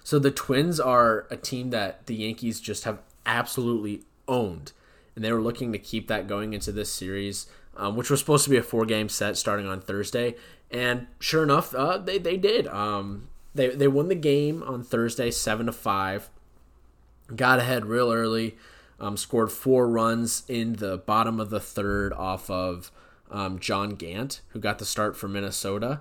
So 0.05 0.19
the 0.19 0.31
Twins 0.31 0.81
are 0.81 1.27
a 1.31 1.37
team 1.37 1.71
that 1.71 2.07
the 2.07 2.15
Yankees 2.15 2.61
just 2.61 2.85
have 2.85 3.01
absolutely 3.27 4.03
owned, 4.27 4.73
and 5.15 5.25
they 5.25 5.33
were 5.33 5.43
looking 5.43 5.73
to 5.73 5.79
keep 5.79 6.09
that 6.09 6.27
going 6.27 6.53
into 6.53 6.73
this 6.73 6.91
series, 6.91 7.47
um, 7.77 7.97
which 7.97 8.11
was 8.11 8.21
supposed 8.21 8.45
to 8.45 8.51
be 8.51 8.57
a 8.57 8.63
four-game 8.63 9.09
set 9.09 9.37
starting 9.37 9.67
on 9.67 9.81
Thursday. 9.81 10.35
And 10.71 11.07
sure 11.19 11.43
enough, 11.43 11.75
uh, 11.75 11.99
they 11.99 12.19
they 12.19 12.37
did. 12.37 12.67
Um, 12.67 13.29
they 13.55 13.69
they 13.69 13.89
won 13.89 14.09
the 14.09 14.15
game 14.15 14.63
on 14.63 14.83
Thursday, 14.83 15.31
seven 15.31 15.67
to 15.67 15.73
five. 15.73 16.31
Got 17.35 17.59
ahead 17.59 17.87
real 17.87 18.13
early. 18.13 18.57
Um, 19.01 19.17
scored 19.17 19.53
four 19.53 19.89
runs 19.89 20.43
in 20.49 20.75
the 20.75 20.99
bottom 20.99 21.39
of 21.39 21.51
the 21.51 21.61
third 21.61 22.13
off 22.13 22.51
of 22.51 22.91
um, 23.31 23.59
John 23.59 23.91
Gant, 23.91 24.41
who 24.49 24.59
got 24.59 24.79
the 24.79 24.85
start 24.85 25.17
for 25.17 25.29
Minnesota. 25.29 26.01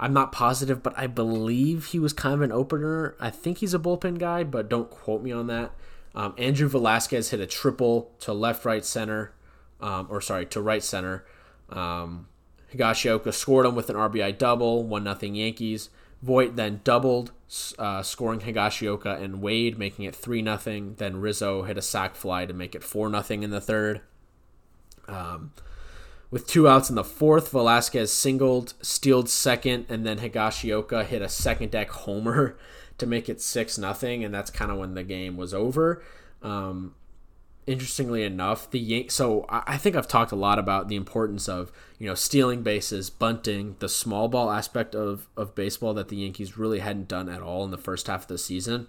I'm 0.00 0.14
not 0.14 0.32
positive, 0.32 0.82
but 0.82 0.98
I 0.98 1.06
believe 1.06 1.86
he 1.86 1.98
was 1.98 2.14
kind 2.14 2.34
of 2.34 2.40
an 2.40 2.50
opener. 2.50 3.14
I 3.20 3.28
think 3.28 3.58
he's 3.58 3.74
a 3.74 3.78
bullpen 3.78 4.18
guy, 4.18 4.44
but 4.44 4.70
don't 4.70 4.90
quote 4.90 5.22
me 5.22 5.30
on 5.30 5.46
that. 5.48 5.72
Um, 6.14 6.34
Andrew 6.38 6.68
Velazquez 6.68 7.30
hit 7.30 7.38
a 7.38 7.46
triple 7.46 8.10
to 8.20 8.32
left, 8.32 8.64
right, 8.64 8.82
center, 8.82 9.34
um, 9.78 10.06
or 10.08 10.22
sorry, 10.22 10.46
to 10.46 10.62
right 10.62 10.82
center. 10.82 11.26
Um, 11.68 12.28
Higashioka 12.72 13.32
scored 13.34 13.66
him 13.66 13.74
with 13.74 13.90
an 13.90 13.96
RBI 13.96 14.38
double, 14.38 14.84
one 14.84 15.04
nothing 15.04 15.34
Yankees. 15.34 15.90
Voit 16.22 16.56
then 16.56 16.80
doubled, 16.82 17.32
uh, 17.78 18.02
scoring 18.02 18.40
Higashioka 18.40 19.20
and 19.20 19.42
Wade, 19.42 19.78
making 19.78 20.06
it 20.06 20.14
three 20.14 20.40
nothing. 20.40 20.94
Then 20.96 21.20
Rizzo 21.20 21.64
hit 21.64 21.76
a 21.76 21.82
sac 21.82 22.16
fly 22.16 22.46
to 22.46 22.54
make 22.54 22.74
it 22.74 22.82
four 22.82 23.10
nothing 23.10 23.42
in 23.42 23.50
the 23.50 23.60
third. 23.60 24.00
Um, 25.06 25.52
with 26.30 26.46
two 26.46 26.68
outs 26.68 26.88
in 26.88 26.96
the 26.96 27.04
fourth, 27.04 27.50
Velazquez 27.50 28.12
singled, 28.12 28.74
stealed 28.80 29.28
second, 29.28 29.86
and 29.88 30.06
then 30.06 30.18
Higashioka 30.18 31.04
hit 31.04 31.22
a 31.22 31.28
second 31.28 31.72
deck 31.72 31.90
homer 31.90 32.56
to 32.98 33.06
make 33.06 33.28
it 33.28 33.40
six 33.40 33.78
nothing, 33.78 34.24
and 34.24 34.32
that's 34.32 34.50
kind 34.50 34.70
of 34.70 34.78
when 34.78 34.94
the 34.94 35.02
game 35.02 35.36
was 35.36 35.52
over. 35.52 36.02
Um, 36.42 36.94
interestingly 37.66 38.22
enough, 38.22 38.70
the 38.70 38.78
Yan- 38.78 39.08
so 39.08 39.44
I 39.48 39.76
think 39.76 39.96
I've 39.96 40.08
talked 40.08 40.32
a 40.32 40.36
lot 40.36 40.58
about 40.58 40.88
the 40.88 40.96
importance 40.96 41.48
of 41.48 41.72
you 41.98 42.06
know 42.06 42.14
stealing 42.14 42.62
bases, 42.62 43.10
bunting, 43.10 43.76
the 43.80 43.88
small 43.88 44.28
ball 44.28 44.50
aspect 44.50 44.94
of 44.94 45.28
of 45.36 45.54
baseball 45.54 45.94
that 45.94 46.08
the 46.08 46.16
Yankees 46.16 46.56
really 46.56 46.78
hadn't 46.78 47.08
done 47.08 47.28
at 47.28 47.42
all 47.42 47.64
in 47.64 47.70
the 47.70 47.78
first 47.78 48.06
half 48.06 48.22
of 48.22 48.28
the 48.28 48.38
season, 48.38 48.86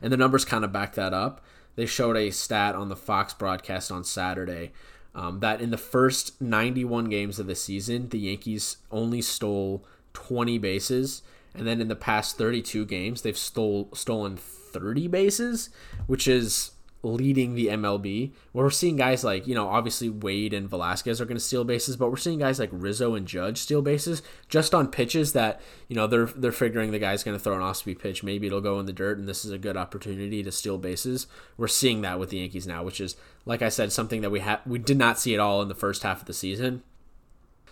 and 0.00 0.12
the 0.12 0.16
numbers 0.16 0.44
kind 0.44 0.64
of 0.64 0.72
back 0.72 0.94
that 0.94 1.12
up. 1.12 1.44
They 1.76 1.86
showed 1.86 2.16
a 2.16 2.30
stat 2.30 2.76
on 2.76 2.88
the 2.88 2.94
Fox 2.94 3.34
broadcast 3.34 3.90
on 3.90 4.04
Saturday 4.04 4.72
um, 5.14 5.40
that 5.40 5.60
in 5.60 5.70
the 5.70 5.78
first 5.78 6.40
91 6.40 7.06
games 7.06 7.38
of 7.38 7.46
the 7.46 7.54
season, 7.54 8.08
the 8.08 8.18
Yankees 8.18 8.78
only 8.90 9.22
stole 9.22 9.84
20 10.12 10.58
bases, 10.58 11.22
and 11.54 11.66
then 11.66 11.80
in 11.80 11.88
the 11.88 11.96
past 11.96 12.36
32 12.36 12.84
games, 12.86 13.22
they've 13.22 13.38
stole 13.38 13.88
stolen 13.94 14.36
30 14.36 15.08
bases, 15.08 15.70
which 16.06 16.26
is 16.26 16.72
leading 17.04 17.54
the 17.54 17.66
MLB. 17.66 18.32
We're 18.52 18.70
seeing 18.70 18.96
guys 18.96 19.22
like, 19.22 19.46
you 19.46 19.54
know, 19.54 19.68
obviously 19.68 20.08
Wade 20.08 20.54
and 20.54 20.68
Velazquez 20.68 21.20
are 21.20 21.26
going 21.26 21.36
to 21.36 21.40
steal 21.40 21.64
bases, 21.64 21.96
but 21.96 22.10
we're 22.10 22.16
seeing 22.16 22.38
guys 22.38 22.58
like 22.58 22.70
Rizzo 22.72 23.14
and 23.14 23.26
Judge 23.26 23.58
steal 23.58 23.82
bases 23.82 24.22
just 24.48 24.74
on 24.74 24.88
pitches 24.88 25.32
that, 25.34 25.60
you 25.88 25.94
know, 25.94 26.06
they're 26.06 26.26
they're 26.26 26.52
figuring 26.52 26.90
the 26.90 26.98
guy's 26.98 27.22
going 27.22 27.36
to 27.36 27.42
throw 27.42 27.54
an 27.54 27.62
off-speed 27.62 27.98
pitch, 27.98 28.22
maybe 28.22 28.46
it'll 28.46 28.60
go 28.60 28.80
in 28.80 28.86
the 28.86 28.92
dirt 28.92 29.18
and 29.18 29.28
this 29.28 29.44
is 29.44 29.50
a 29.50 29.58
good 29.58 29.76
opportunity 29.76 30.42
to 30.42 30.50
steal 30.50 30.78
bases. 30.78 31.26
We're 31.56 31.68
seeing 31.68 32.00
that 32.00 32.18
with 32.18 32.30
the 32.30 32.38
Yankees 32.38 32.66
now, 32.66 32.82
which 32.82 33.00
is 33.00 33.16
like 33.44 33.62
I 33.62 33.68
said 33.68 33.92
something 33.92 34.22
that 34.22 34.30
we 34.30 34.40
had 34.40 34.60
we 34.66 34.78
did 34.78 34.98
not 34.98 35.18
see 35.18 35.34
at 35.34 35.40
all 35.40 35.60
in 35.62 35.68
the 35.68 35.74
first 35.74 36.02
half 36.02 36.20
of 36.20 36.26
the 36.26 36.32
season. 36.32 36.82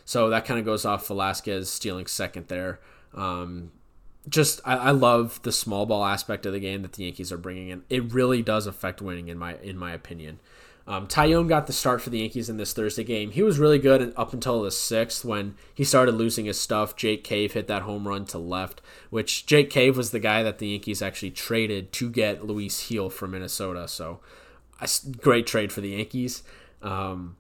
So 0.05 0.29
that 0.31 0.45
kind 0.45 0.61
of 0.61 0.67
goes 0.67 0.85
off 0.85 1.07
Velazquez 1.07 1.71
stealing 1.71 2.07
second 2.07 2.49
there. 2.49 2.81
Um, 3.15 3.71
just 4.29 4.61
I, 4.65 4.77
I, 4.77 4.91
love 4.91 5.41
the 5.43 5.53
small 5.53 5.87
ball 5.87 6.05
aspect 6.05 6.47
of 6.47 6.53
the 6.53 6.61
game 6.61 6.83
that 6.83 6.93
the 6.93 7.05
Yankees 7.05 7.33
are 7.33 7.39
bringing 7.39 7.69
in. 7.69 7.83
It 7.91 8.13
really 8.13 8.43
does 8.43 8.67
affect 8.67 9.03
winning 9.03 9.29
in 9.29 9.39
my 9.39 9.57
in 9.57 9.77
my 9.77 9.93
opinion. 9.93 10.39
Um, 10.87 11.07
Taillon 11.07 11.49
got 11.49 11.69
the 11.69 11.73
start 11.73 12.03
for 12.03 12.11
the 12.11 12.19
Yankees 12.19 12.49
in 12.49 12.57
this 12.57 12.73
Thursday 12.73 13.05
game. 13.05 13.31
He 13.31 13.43
was 13.43 13.59
really 13.59 13.79
good 13.79 14.13
up 14.17 14.33
until 14.33 14.63
the 14.63 14.71
sixth 14.71 15.25
when 15.25 15.55
he 15.73 15.85
started 15.85 16.13
losing 16.13 16.47
his 16.47 16.59
stuff. 16.59 16.97
Jake 16.97 17.23
Cave 17.23 17.53
hit 17.53 17.69
that 17.69 17.83
home 17.83 18.09
run 18.09 18.25
to 18.27 18.39
left, 18.39 18.81
which 19.11 19.47
Jake 19.47 19.71
Cave 19.71 19.97
was 19.97 20.11
the 20.11 20.19
guy 20.19 20.43
that 20.43 20.59
the 20.59 20.69
Yankees 20.69 21.01
actually 21.01 21.31
traded 21.31 21.93
to 21.93 22.11
get 22.11 22.45
Luis 22.45 22.89
Gil 22.89 23.11
from 23.11 23.31
Minnesota. 23.31 23.87
So, 23.87 24.19
a 24.81 24.89
great 25.21 25.47
trade 25.47 25.73
for 25.73 25.81
the 25.81 25.91
Yankees. 25.91 26.43
Um, 26.83 27.37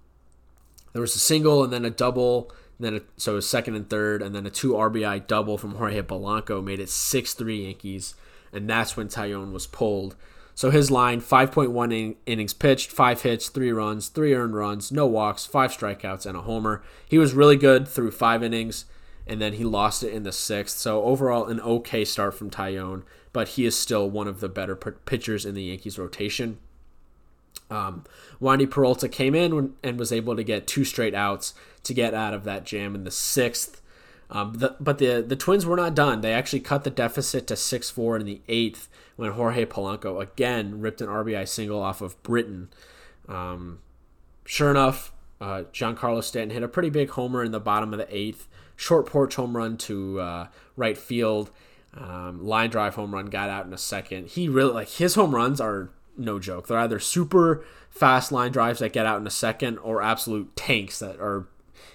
there 0.92 1.02
was 1.02 1.16
a 1.16 1.20
single 1.20 1.64
and 1.64 1.72
then 1.72 1.84
a 1.84 1.90
double 1.90 2.52
then 2.84 2.96
a, 2.96 3.00
so 3.16 3.36
a 3.36 3.42
second 3.42 3.74
and 3.74 3.88
third, 3.88 4.22
and 4.22 4.34
then 4.34 4.46
a 4.46 4.50
two 4.50 4.72
RBI 4.72 5.26
double 5.26 5.58
from 5.58 5.76
Jorge 5.76 6.02
Polanco 6.02 6.62
made 6.62 6.80
it 6.80 6.88
six 6.88 7.34
three 7.34 7.64
Yankees, 7.64 8.14
and 8.52 8.68
that's 8.68 8.96
when 8.96 9.08
Taillon 9.08 9.52
was 9.52 9.66
pulled. 9.66 10.16
So 10.54 10.70
his 10.70 10.90
line: 10.90 11.20
5.1 11.20 11.92
in- 11.92 12.16
innings 12.26 12.52
pitched, 12.52 12.90
five 12.90 13.22
hits, 13.22 13.48
three 13.48 13.72
runs, 13.72 14.08
three 14.08 14.34
earned 14.34 14.54
runs, 14.54 14.92
no 14.92 15.06
walks, 15.06 15.46
five 15.46 15.70
strikeouts, 15.70 16.26
and 16.26 16.36
a 16.36 16.42
homer. 16.42 16.82
He 17.08 17.18
was 17.18 17.34
really 17.34 17.56
good 17.56 17.88
through 17.88 18.10
five 18.10 18.42
innings, 18.42 18.84
and 19.26 19.40
then 19.40 19.54
he 19.54 19.64
lost 19.64 20.02
it 20.02 20.12
in 20.12 20.24
the 20.24 20.32
sixth. 20.32 20.78
So 20.78 21.04
overall, 21.04 21.46
an 21.46 21.60
okay 21.60 22.04
start 22.04 22.34
from 22.34 22.50
Taillon, 22.50 23.02
but 23.32 23.48
he 23.48 23.64
is 23.64 23.78
still 23.78 24.08
one 24.10 24.28
of 24.28 24.40
the 24.40 24.48
better 24.48 24.76
pitchers 24.76 25.46
in 25.46 25.54
the 25.54 25.64
Yankees 25.64 25.98
rotation. 25.98 26.58
Um, 27.70 28.04
Wandy 28.40 28.70
Peralta 28.70 29.08
came 29.08 29.34
in 29.34 29.74
and 29.82 29.98
was 29.98 30.12
able 30.12 30.36
to 30.36 30.44
get 30.44 30.66
two 30.66 30.84
straight 30.84 31.14
outs 31.14 31.54
to 31.84 31.94
get 31.94 32.14
out 32.14 32.34
of 32.34 32.44
that 32.44 32.64
jam 32.64 32.94
in 32.94 33.04
the 33.04 33.10
sixth. 33.10 33.80
Um, 34.30 34.54
the, 34.54 34.76
but 34.80 34.98
the 34.98 35.22
the 35.26 35.36
Twins 35.36 35.66
were 35.66 35.76
not 35.76 35.94
done. 35.94 36.20
They 36.20 36.32
actually 36.32 36.60
cut 36.60 36.84
the 36.84 36.90
deficit 36.90 37.46
to 37.48 37.56
six 37.56 37.90
four 37.90 38.16
in 38.16 38.24
the 38.24 38.40
eighth 38.48 38.88
when 39.16 39.32
Jorge 39.32 39.66
Polanco 39.66 40.22
again 40.22 40.80
ripped 40.80 41.00
an 41.00 41.08
RBI 41.08 41.46
single 41.46 41.82
off 41.82 42.00
of 42.00 42.20
Britton. 42.22 42.70
Um, 43.28 43.80
sure 44.44 44.70
enough, 44.70 45.12
uh, 45.40 45.64
Giancarlo 45.72 46.22
Stanton 46.22 46.50
hit 46.50 46.62
a 46.62 46.68
pretty 46.68 46.90
big 46.90 47.10
homer 47.10 47.44
in 47.44 47.52
the 47.52 47.60
bottom 47.60 47.92
of 47.92 47.98
the 47.98 48.16
eighth. 48.16 48.48
Short 48.74 49.06
porch 49.06 49.34
home 49.34 49.56
run 49.56 49.76
to 49.78 50.20
uh, 50.20 50.46
right 50.76 50.96
field. 50.96 51.50
Um, 51.94 52.42
line 52.42 52.70
drive 52.70 52.94
home 52.94 53.12
run 53.12 53.26
got 53.26 53.50
out 53.50 53.66
in 53.66 53.72
a 53.72 53.78
second. 53.78 54.28
He 54.28 54.48
really 54.48 54.72
like 54.72 54.88
his 54.88 55.14
home 55.14 55.34
runs 55.34 55.60
are 55.60 55.90
no 56.16 56.38
joke. 56.38 56.68
They're 56.68 56.78
either 56.78 56.98
super 56.98 57.64
fast 57.90 58.32
line 58.32 58.52
drives 58.52 58.78
that 58.80 58.92
get 58.92 59.06
out 59.06 59.20
in 59.20 59.26
a 59.26 59.30
second 59.30 59.78
or 59.78 60.02
absolute 60.02 60.54
tanks 60.56 60.98
that 61.00 61.20
are, 61.20 61.46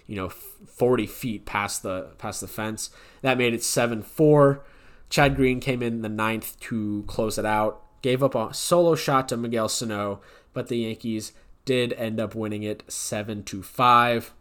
you 0.05 0.15
know, 0.15 0.29
40 0.29 1.05
feet 1.07 1.45
past 1.45 1.83
the 1.83 2.09
past 2.17 2.41
the 2.41 2.47
fence. 2.47 2.89
That 3.21 3.37
made 3.37 3.53
it 3.53 3.61
7-4. 3.61 4.59
Chad 5.09 5.35
Green 5.35 5.59
came 5.59 5.81
in 5.81 6.01
the 6.01 6.09
ninth 6.09 6.59
to 6.61 7.03
close 7.07 7.37
it 7.37 7.45
out. 7.45 7.83
Gave 8.01 8.21
up 8.21 8.35
a 8.35 8.53
solo 8.53 8.95
shot 8.95 9.29
to 9.29 9.37
Miguel 9.37 9.69
Sano, 9.69 10.21
but 10.53 10.67
the 10.67 10.77
Yankees 10.77 11.33
did 11.65 11.93
end 11.93 12.19
up 12.19 12.35
winning 12.35 12.63
it 12.63 12.83
7 12.87 13.43
to 13.43 13.63
5. 13.63 14.33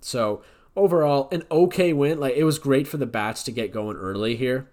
So, 0.00 0.42
overall, 0.74 1.28
an 1.30 1.44
okay 1.50 1.92
win. 1.92 2.18
Like 2.18 2.34
it 2.34 2.44
was 2.44 2.58
great 2.58 2.88
for 2.88 2.96
the 2.96 3.06
Bats 3.06 3.42
to 3.44 3.52
get 3.52 3.72
going 3.72 3.96
early 3.96 4.36
here 4.36 4.68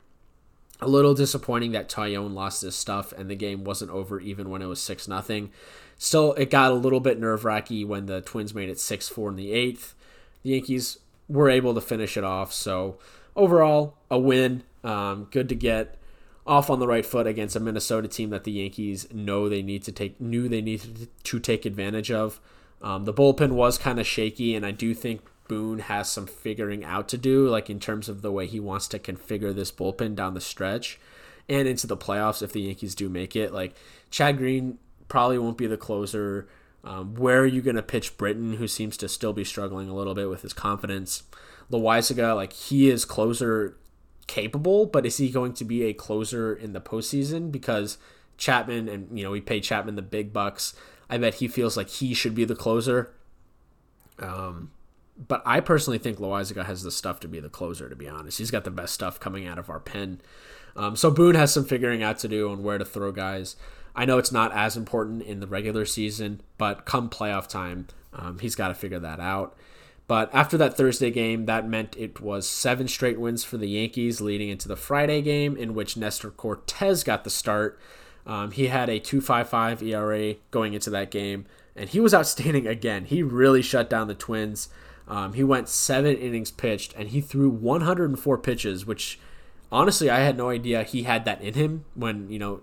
a 0.81 0.87
little 0.87 1.13
disappointing 1.13 1.73
that 1.73 1.89
Taillon 1.89 2.33
lost 2.33 2.61
his 2.61 2.75
stuff 2.75 3.11
and 3.11 3.29
the 3.29 3.35
game 3.35 3.63
wasn't 3.63 3.91
over 3.91 4.19
even 4.19 4.49
when 4.49 4.61
it 4.61 4.67
was 4.67 4.81
6 4.81 5.07
nothing. 5.07 5.51
Still, 5.97 6.33
it 6.33 6.49
got 6.49 6.71
a 6.71 6.75
little 6.75 7.01
bit 7.01 7.19
nerve 7.19 7.43
wracking 7.43 7.87
when 7.87 8.05
the 8.05 8.21
Twins 8.21 8.53
made 8.53 8.69
it 8.69 8.79
6 8.79 9.09
4 9.09 9.29
in 9.29 9.35
the 9.35 9.51
eighth. 9.51 9.93
The 10.43 10.51
Yankees 10.51 10.99
were 11.27 11.49
able 11.49 11.73
to 11.73 11.81
finish 11.81 12.17
it 12.17 12.23
off. 12.23 12.53
So, 12.53 12.97
overall, 13.35 13.97
a 14.09 14.17
win. 14.17 14.63
Um, 14.83 15.27
good 15.31 15.49
to 15.49 15.55
get 15.55 15.95
off 16.47 16.69
on 16.69 16.79
the 16.79 16.87
right 16.87 17.05
foot 17.05 17.27
against 17.27 17.55
a 17.55 17.59
Minnesota 17.59 18.07
team 18.07 18.31
that 18.31 18.43
the 18.43 18.51
Yankees 18.51 19.07
know 19.13 19.47
they 19.47 19.61
need 19.61 19.83
to 19.83 19.91
take 19.91 20.19
knew 20.19 20.47
they 20.47 20.61
needed 20.61 21.09
to 21.23 21.39
take 21.39 21.65
advantage 21.65 22.11
of. 22.11 22.39
Um, 22.81 23.05
the 23.05 23.13
bullpen 23.13 23.51
was 23.51 23.77
kind 23.77 23.99
of 23.99 24.07
shaky, 24.07 24.55
and 24.55 24.65
I 24.65 24.71
do 24.71 24.93
think 24.93 25.21
Boone 25.47 25.79
has 25.79 26.09
some 26.09 26.27
figuring 26.27 26.85
out 26.85 27.09
to 27.09 27.17
do, 27.17 27.47
like 27.47 27.69
in 27.69 27.79
terms 27.79 28.07
of 28.07 28.21
the 28.21 28.31
way 28.31 28.47
he 28.47 28.59
wants 28.59 28.87
to 28.89 28.99
configure 28.99 29.53
this 29.53 29.71
bullpen 29.71 30.15
down 30.15 30.33
the 30.33 30.41
stretch 30.41 30.99
and 31.49 31.67
into 31.67 31.87
the 31.87 31.97
playoffs 31.97 32.41
if 32.41 32.53
the 32.53 32.61
Yankees 32.61 32.95
do 32.95 33.09
make 33.09 33.35
it. 33.35 33.51
Like 33.51 33.75
Chad 34.11 34.37
Green 34.37 34.77
probably 35.07 35.37
won't 35.37 35.57
be 35.57 35.67
the 35.67 35.77
closer. 35.77 36.47
Um, 36.83 37.15
where 37.15 37.41
are 37.41 37.45
you 37.45 37.61
going 37.61 37.75
to 37.75 37.83
pitch 37.83 38.17
Britton, 38.17 38.53
who 38.53 38.67
seems 38.67 38.95
to 38.97 39.09
still 39.09 39.33
be 39.33 39.43
struggling 39.43 39.89
a 39.89 39.95
little 39.95 40.15
bit 40.15 40.29
with 40.29 40.41
his 40.41 40.53
confidence? 40.53 41.23
Loaisiga, 41.71 42.35
like 42.35 42.53
he 42.53 42.89
is 42.89 43.05
closer 43.05 43.77
capable, 44.27 44.85
but 44.85 45.05
is 45.05 45.17
he 45.17 45.29
going 45.29 45.53
to 45.53 45.65
be 45.65 45.83
a 45.83 45.93
closer 45.93 46.53
in 46.53 46.73
the 46.73 46.81
postseason? 46.81 47.51
Because 47.51 47.97
Chapman 48.37 48.87
and 48.87 49.17
you 49.17 49.23
know 49.23 49.31
we 49.31 49.41
pay 49.41 49.59
Chapman 49.59 49.95
the 49.95 50.01
big 50.01 50.31
bucks. 50.31 50.73
I 51.09 51.17
bet 51.17 51.35
he 51.35 51.47
feels 51.47 51.75
like 51.75 51.89
he 51.89 52.13
should 52.13 52.35
be 52.35 52.45
the 52.45 52.55
closer. 52.55 53.13
Um, 54.19 54.71
but 55.27 55.41
I 55.45 55.59
personally 55.59 55.97
think 55.97 56.17
Loaisiga 56.17 56.65
has 56.65 56.83
the 56.83 56.91
stuff 56.91 57.19
to 57.21 57.27
be 57.27 57.39
the 57.39 57.49
closer. 57.49 57.89
To 57.89 57.95
be 57.95 58.07
honest, 58.07 58.37
he's 58.37 58.51
got 58.51 58.63
the 58.63 58.71
best 58.71 58.93
stuff 58.93 59.19
coming 59.19 59.45
out 59.45 59.59
of 59.59 59.69
our 59.69 59.79
pen. 59.79 60.21
Um, 60.75 60.95
so 60.95 61.11
Boone 61.11 61.35
has 61.35 61.51
some 61.53 61.65
figuring 61.65 62.03
out 62.03 62.19
to 62.19 62.27
do 62.27 62.49
on 62.49 62.63
where 62.63 62.77
to 62.77 62.85
throw 62.85 63.11
guys. 63.11 63.55
I 63.95 64.05
know 64.05 64.17
it's 64.17 64.31
not 64.31 64.51
as 64.53 64.77
important 64.77 65.23
in 65.23 65.39
the 65.39 65.47
regular 65.47 65.85
season, 65.85 66.41
but 66.57 66.85
come 66.85 67.09
playoff 67.09 67.47
time, 67.47 67.87
um, 68.13 68.39
he's 68.39 68.55
got 68.55 68.69
to 68.69 68.73
figure 68.73 68.99
that 68.99 69.19
out. 69.19 69.55
But 70.07 70.33
after 70.33 70.57
that 70.57 70.75
Thursday 70.75 71.11
game, 71.11 71.45
that 71.45 71.67
meant 71.67 71.95
it 71.97 72.19
was 72.19 72.49
seven 72.49 72.87
straight 72.87 73.19
wins 73.19 73.43
for 73.43 73.57
the 73.57 73.69
Yankees 73.69 74.21
leading 74.21 74.49
into 74.49 74.67
the 74.67 74.75
Friday 74.75 75.21
game, 75.21 75.55
in 75.55 75.75
which 75.75 75.95
Nestor 75.95 76.31
Cortes 76.31 77.03
got 77.03 77.23
the 77.23 77.29
start. 77.29 77.79
Um, 78.25 78.51
he 78.51 78.67
had 78.67 78.89
a 78.89 78.99
2.55 78.99 79.83
ERA 79.83 80.35
going 80.49 80.73
into 80.73 80.89
that 80.89 81.11
game, 81.11 81.45
and 81.75 81.89
he 81.89 81.99
was 81.99 82.13
outstanding 82.15 82.65
again. 82.65 83.05
He 83.05 83.21
really 83.21 83.61
shut 83.61 83.89
down 83.89 84.07
the 84.07 84.15
Twins. 84.15 84.69
Um, 85.09 85.33
he 85.33 85.43
went 85.43 85.67
seven 85.67 86.15
innings 86.15 86.51
pitched 86.51 86.93
and 86.95 87.09
he 87.09 87.19
threw 87.19 87.49
104 87.49 88.37
pitches, 88.37 88.85
which 88.85 89.19
honestly 89.71 90.09
I 90.09 90.19
had 90.19 90.37
no 90.37 90.49
idea 90.49 90.83
he 90.83 91.03
had 91.03 91.25
that 91.25 91.41
in 91.41 91.55
him 91.55 91.85
when 91.95 92.29
you 92.29 92.37
know 92.37 92.61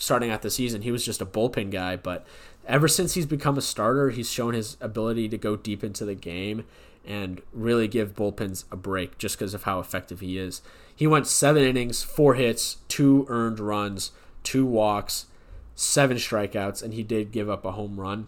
starting 0.00 0.30
out 0.30 0.40
the 0.42 0.50
season 0.50 0.82
he 0.82 0.90
was 0.90 1.04
just 1.04 1.20
a 1.20 1.26
bullpen 1.26 1.70
guy, 1.70 1.94
but 1.94 2.26
ever 2.66 2.88
since 2.88 3.14
he's 3.14 3.26
become 3.26 3.58
a 3.58 3.62
starter, 3.62 4.10
he's 4.10 4.30
shown 4.30 4.54
his 4.54 4.76
ability 4.80 5.28
to 5.28 5.38
go 5.38 5.56
deep 5.56 5.84
into 5.84 6.04
the 6.04 6.14
game 6.14 6.64
and 7.06 7.40
really 7.52 7.86
give 7.86 8.14
bullpens 8.14 8.64
a 8.72 8.76
break 8.76 9.18
just 9.18 9.38
because 9.38 9.54
of 9.54 9.64
how 9.64 9.78
effective 9.78 10.20
he 10.20 10.38
is. 10.38 10.62
He 10.94 11.06
went 11.06 11.26
seven 11.26 11.62
innings, 11.62 12.02
four 12.02 12.34
hits, 12.34 12.78
two 12.88 13.26
earned 13.28 13.60
runs, 13.60 14.10
two 14.42 14.64
walks, 14.64 15.26
seven 15.74 16.16
strikeouts, 16.16 16.82
and 16.82 16.94
he 16.94 17.02
did 17.02 17.30
give 17.30 17.48
up 17.48 17.64
a 17.64 17.72
home 17.72 18.00
run. 18.00 18.26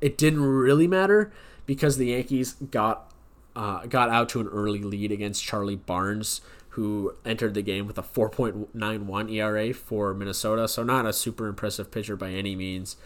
It 0.00 0.18
didn't 0.18 0.42
really 0.42 0.86
matter 0.86 1.32
because 1.64 1.96
the 1.96 2.06
Yankees 2.06 2.54
got 2.70 3.12
uh, 3.54 3.86
got 3.86 4.10
out 4.10 4.28
to 4.28 4.40
an 4.40 4.48
early 4.48 4.80
lead 4.80 5.10
against 5.10 5.42
Charlie 5.42 5.76
Barnes, 5.76 6.42
who 6.76 7.14
entered 7.24 7.54
the 7.54 7.62
game 7.62 7.86
with 7.86 7.96
a 7.96 8.02
4.91 8.02 9.32
ERA 9.32 9.72
for 9.72 10.12
Minnesota. 10.12 10.68
So 10.68 10.82
not 10.82 11.06
a 11.06 11.12
super 11.14 11.46
impressive 11.46 11.90
pitcher 11.90 12.16
by 12.16 12.32
any 12.32 12.54
means. 12.54 12.96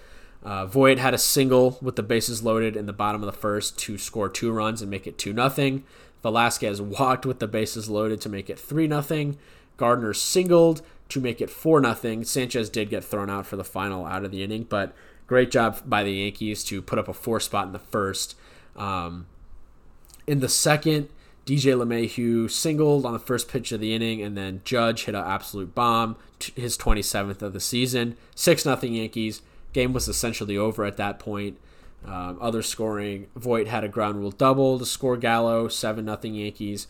Uh, 0.43 0.67
Voit 0.67 0.99
had 0.99 1.15
a 1.15 1.19
single 1.19 1.79
with 1.81 1.95
the 1.95 2.03
bases 2.03 2.43
loaded 2.43 2.77
in 2.77 2.87
the 2.87 2.93
bottom 2.93 3.23
of 3.23 3.27
the 3.27 3.39
first 3.39 3.79
to 3.79 3.97
score 3.97 4.29
two 4.29 4.51
runs 4.51 4.83
and 4.83 4.91
make 4.91 5.07
it 5.07 5.19
two 5.19 5.33
nothing. 5.33 5.85
Velazquez 6.21 6.83
walked 6.83 7.25
with 7.25 7.39
the 7.39 7.47
bases 7.47 7.89
loaded 7.89 8.21
to 8.23 8.29
make 8.29 8.51
it 8.51 8.59
three 8.59 8.89
nothing. 8.89 9.39
Gardner 9.77 10.15
singled 10.15 10.83
to 11.09 11.21
make 11.21 11.41
it 11.41 11.49
four 11.49 11.81
nothing. 11.81 12.25
Sanchez 12.25 12.71
did 12.71 12.91
get 12.91 13.05
thrown 13.05 13.31
out 13.31 13.47
for 13.47 13.55
the 13.55 13.63
final 13.63 14.05
out 14.05 14.25
of 14.25 14.33
the 14.33 14.43
inning, 14.43 14.65
but 14.65 14.93
great 15.29 15.53
job 15.53 15.81
by 15.87 16.03
the 16.03 16.15
Yankees 16.15 16.65
to 16.65 16.83
put 16.83 16.99
up 16.99 17.07
a 17.07 17.15
four 17.15 17.39
spot 17.39 17.69
in 17.69 17.73
the 17.73 17.79
first. 17.79 18.35
Um, 18.75 19.27
in 20.27 20.41
the 20.41 20.49
second, 20.49 21.09
DJ 21.51 21.77
LeMahieu 21.77 22.49
singled 22.49 23.05
on 23.05 23.13
the 23.13 23.19
first 23.19 23.49
pitch 23.49 23.73
of 23.73 23.81
the 23.81 23.93
inning, 23.93 24.23
and 24.23 24.37
then 24.37 24.61
Judge 24.65 25.07
hit 25.07 25.17
an 25.17 25.25
absolute 25.25 25.75
bomb, 25.75 26.15
his 26.55 26.79
27th 26.79 27.43
of 27.43 27.53
the 27.53 27.59
season. 27.59 28.17
6 28.37 28.63
0 28.63 28.79
Yankees. 28.83 29.43
Game 29.73 29.93
was 29.93 30.07
essentially 30.07 30.57
over 30.57 30.85
at 30.85 30.97
that 30.97 31.19
point. 31.19 31.59
Um, 32.07 32.39
other 32.41 32.63
scoring, 32.63 33.27
Voit 33.35 33.67
had 33.67 33.83
a 33.83 33.89
ground 33.89 34.19
rule 34.19 34.31
double 34.31 34.79
to 34.79 34.87
score 34.87 35.17
Gallo, 35.17 35.67
7 35.67 36.05
0 36.05 36.19
Yankees. 36.23 36.87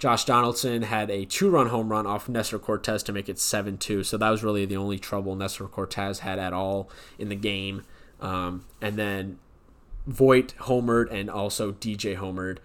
Josh 0.00 0.24
Donaldson 0.24 0.82
had 0.82 1.08
a 1.08 1.24
two 1.24 1.48
run 1.48 1.68
home 1.68 1.88
run 1.88 2.04
off 2.04 2.28
Nestor 2.28 2.58
Cortes 2.58 3.04
to 3.04 3.12
make 3.12 3.28
it 3.28 3.38
7 3.38 3.78
2. 3.78 4.02
So 4.02 4.16
that 4.16 4.28
was 4.28 4.42
really 4.42 4.64
the 4.64 4.76
only 4.76 4.98
trouble 4.98 5.36
Nestor 5.36 5.68
Cortes 5.68 6.18
had 6.18 6.40
at 6.40 6.52
all 6.52 6.90
in 7.16 7.28
the 7.28 7.36
game. 7.36 7.84
Um, 8.20 8.64
and 8.82 8.96
then 8.96 9.38
Voit 10.04 10.52
homered 10.62 11.12
and 11.12 11.30
also 11.30 11.70
DJ 11.70 12.16
homered. 12.16 12.58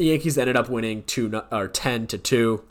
The 0.00 0.06
Yankees 0.06 0.38
ended 0.38 0.56
up 0.56 0.70
winning 0.70 1.02
two 1.02 1.42
or 1.52 1.68
10 1.68 2.06
to 2.06 2.16
2. 2.16 2.64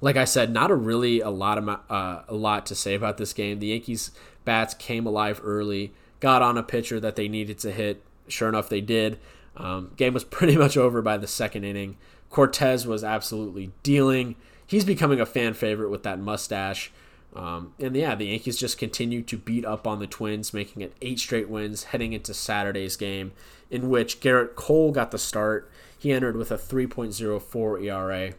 Like 0.00 0.16
I 0.16 0.24
said, 0.24 0.50
not 0.50 0.70
a 0.70 0.74
really 0.74 1.20
a 1.20 1.28
lot 1.28 1.58
of 1.58 1.68
uh, 1.68 2.22
a 2.26 2.34
lot 2.34 2.64
to 2.64 2.74
say 2.74 2.94
about 2.94 3.18
this 3.18 3.34
game. 3.34 3.58
The 3.58 3.66
Yankees 3.66 4.10
bats 4.46 4.72
came 4.72 5.04
alive 5.04 5.38
early, 5.44 5.92
got 6.20 6.40
on 6.40 6.56
a 6.56 6.62
pitcher 6.62 6.98
that 6.98 7.16
they 7.16 7.28
needed 7.28 7.58
to 7.58 7.72
hit. 7.72 8.02
Sure 8.26 8.48
enough, 8.48 8.70
they 8.70 8.80
did. 8.80 9.18
Um, 9.58 9.92
game 9.98 10.14
was 10.14 10.24
pretty 10.38 10.56
much 10.56 10.78
over 10.78 11.02
by 11.02 11.18
the 11.18 11.26
second 11.26 11.64
inning. 11.64 11.98
Cortes 12.30 12.86
was 12.86 13.04
absolutely 13.04 13.72
dealing. 13.82 14.34
He's 14.66 14.86
becoming 14.86 15.20
a 15.20 15.26
fan 15.26 15.52
favorite 15.52 15.90
with 15.90 16.04
that 16.04 16.18
mustache. 16.18 16.90
Um, 17.36 17.74
and 17.78 17.94
yeah, 17.94 18.14
the 18.14 18.28
Yankees 18.28 18.56
just 18.56 18.78
continue 18.78 19.20
to 19.24 19.36
beat 19.36 19.66
up 19.66 19.86
on 19.86 19.98
the 19.98 20.06
Twins, 20.06 20.54
making 20.54 20.80
it 20.80 20.94
eight 21.02 21.18
straight 21.18 21.50
wins 21.50 21.84
heading 21.84 22.14
into 22.14 22.32
Saturday's 22.32 22.96
game, 22.96 23.32
in 23.70 23.90
which 23.90 24.20
Gerrit 24.20 24.54
Cole 24.54 24.90
got 24.90 25.10
the 25.10 25.18
start. 25.18 25.70
He 25.98 26.12
entered 26.12 26.36
with 26.36 26.50
a 26.50 26.56
3.04 26.56 27.82
ERA 27.82 28.34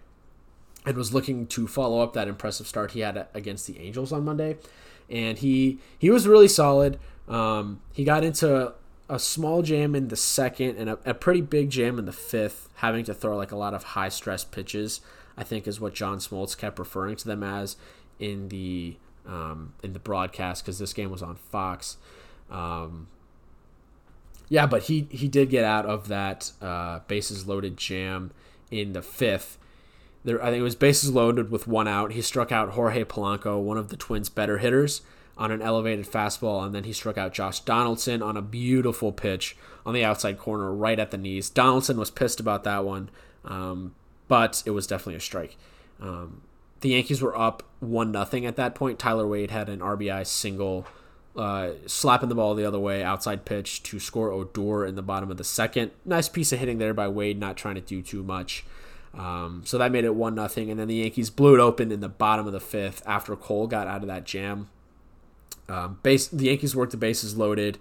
and 0.86 0.98
was 0.98 1.14
looking 1.14 1.46
to 1.48 1.68
follow 1.68 2.02
up 2.02 2.14
that 2.14 2.28
impressive 2.28 2.68
start 2.68 2.92
he 2.92 3.02
had 3.02 3.28
against 3.34 3.68
the 3.68 3.80
Angels 3.80 4.12
on 4.12 4.24
Monday. 4.24 4.58
And 5.10 5.38
he 5.40 5.80
he 5.98 6.10
was 6.10 6.28
really 6.28 6.48
solid. 6.48 7.00
Um, 7.28 7.82
he 7.94 8.04
got 8.04 8.24
into 8.24 8.74
a 9.10 9.20
small 9.20 9.62
jam 9.62 9.96
in 9.96 10.08
the 10.08 10.16
second 10.16 10.78
and 10.78 10.90
a, 10.90 11.00
a, 11.06 11.14
pretty 11.14 11.42
big 11.42 11.70
jam 11.72 11.98
in 11.98 12.06
the 12.06 12.12
fifth, 12.14 12.70
having 12.76 13.04
to 13.06 13.14
throw 13.14 13.36
like 13.36 13.52
a 13.52 13.56
lot 13.56 13.74
of 13.74 13.84
high 13.84 14.10
stress 14.10 14.44
pitches. 14.44 15.02
I 15.36 15.44
think 15.44 15.68
is 15.68 15.80
what 15.80 15.96
John 15.96 16.18
Smoltz 16.20 16.58
kept 16.58 16.78
referring 16.78 17.16
to 17.18 17.28
them 17.28 17.44
as 17.44 17.76
in 18.20 18.50
the 18.50 18.98
um, 19.26 19.74
in 19.84 19.94
the 19.94 20.00
broadcast 20.00 20.64
because 20.64 20.80
this 20.80 20.94
game 20.94 21.12
was 21.12 21.22
on 21.22 21.36
Fox. 21.36 21.98
Um, 22.50 23.08
yeah, 24.50 24.66
but 24.66 24.84
he 24.84 25.08
he 25.12 25.28
did 25.28 25.50
get 25.50 25.64
out 25.64 25.86
of 25.86 26.08
that 26.08 26.52
uh, 26.62 27.00
bases 27.08 27.48
loaded 27.48 27.78
jam 27.78 28.32
in 28.72 28.94
the 28.94 29.02
fifth. 29.02 29.58
There, 30.24 30.44
I 30.44 30.48
think 30.50 30.60
it 30.60 30.64
was 30.64 30.76
bases 30.76 31.12
loaded 31.12 31.50
with 31.50 31.68
one 31.68 31.88
out. 31.88 32.12
He 32.12 32.22
struck 32.22 32.52
out 32.52 32.72
Jorge 32.72 33.06
Polanco, 33.06 33.62
one 33.62 33.78
of 33.78 33.90
the 33.90 33.96
Twins' 33.96 34.30
better 34.30 34.58
hitters 34.58 35.02
on 35.38 35.52
an 35.52 35.62
elevated 35.62 36.06
fastball, 36.06 36.66
and 36.66 36.76
then 36.76 36.84
he 36.84 36.92
struck 36.92 37.18
out 37.18 37.34
Josh 37.34 37.62
Donaldson 37.62 38.22
on 38.22 38.36
a 38.36 38.42
beautiful 38.42 39.14
pitch 39.14 39.56
on 39.86 39.94
the 39.94 40.04
outside 40.04 40.38
corner 40.38 40.74
right 40.74 41.00
at 41.00 41.12
the 41.12 41.18
knees. 41.18 41.50
Donaldson 41.50 41.98
was 41.98 42.12
pissed 42.12 42.42
about 42.42 42.66
that 42.66 42.84
one, 42.84 43.10
um, 43.46 43.96
but 44.28 44.62
it 44.66 44.72
was 44.72 44.86
definitely 44.86 45.16
a 45.16 45.22
strike. 45.22 45.56
Um, 46.02 46.42
the 46.82 46.90
Yankees 46.90 47.22
were 47.22 47.38
up 47.38 47.64
one 47.80 48.12
nothing 48.12 48.46
at 48.46 48.58
that 48.58 48.76
point. 48.76 49.00
Tyler 49.00 49.28
Wade 49.28 49.52
had 49.52 49.70
an 49.70 49.80
RBI 49.80 50.26
single, 50.28 50.86
uh, 51.36 51.72
slapping 51.86 52.30
the 52.30 52.36
ball 52.36 52.56
the 52.56 52.66
other 52.66 52.80
way, 52.80 53.04
outside 53.04 53.46
pitch 53.46 53.84
to 53.84 54.00
score 54.00 54.32
Odor 54.32 54.86
in 54.86 54.96
the 54.96 55.02
bottom 55.02 55.32
of 55.32 55.38
the 55.38 55.44
second. 55.44 55.92
Nice 56.06 56.28
piece 56.30 56.52
of 56.52 56.60
hitting 56.60 56.78
there 56.78 56.94
by 56.94 57.08
Wade, 57.08 57.40
not 57.40 57.58
trying 57.58 57.76
to 57.76 57.82
do 57.82 58.02
too 58.02 58.24
much. 58.24 58.66
Um, 59.14 59.64
so 59.66 59.78
that 59.78 59.92
made 59.92 60.06
it 60.06 60.16
one 60.16 60.36
nothing, 60.36 60.70
and 60.70 60.80
then 60.80 60.88
the 60.88 60.96
Yankees 60.96 61.30
blew 61.30 61.56
it 61.56 61.60
open 61.60 61.92
in 61.92 62.00
the 62.00 62.10
bottom 62.10 62.46
of 62.46 62.54
the 62.54 62.60
fifth 62.60 63.02
after 63.06 63.36
Cole 63.36 63.68
got 63.68 63.88
out 63.88 64.02
of 64.02 64.08
that 64.08 64.24
jam. 64.24 64.70
Um, 65.68 66.00
base 66.04 66.28
the 66.28 66.46
Yankees 66.46 66.76
worked 66.76 66.92
the 66.92 66.98
bases 66.98 67.38
loaded. 67.38 67.78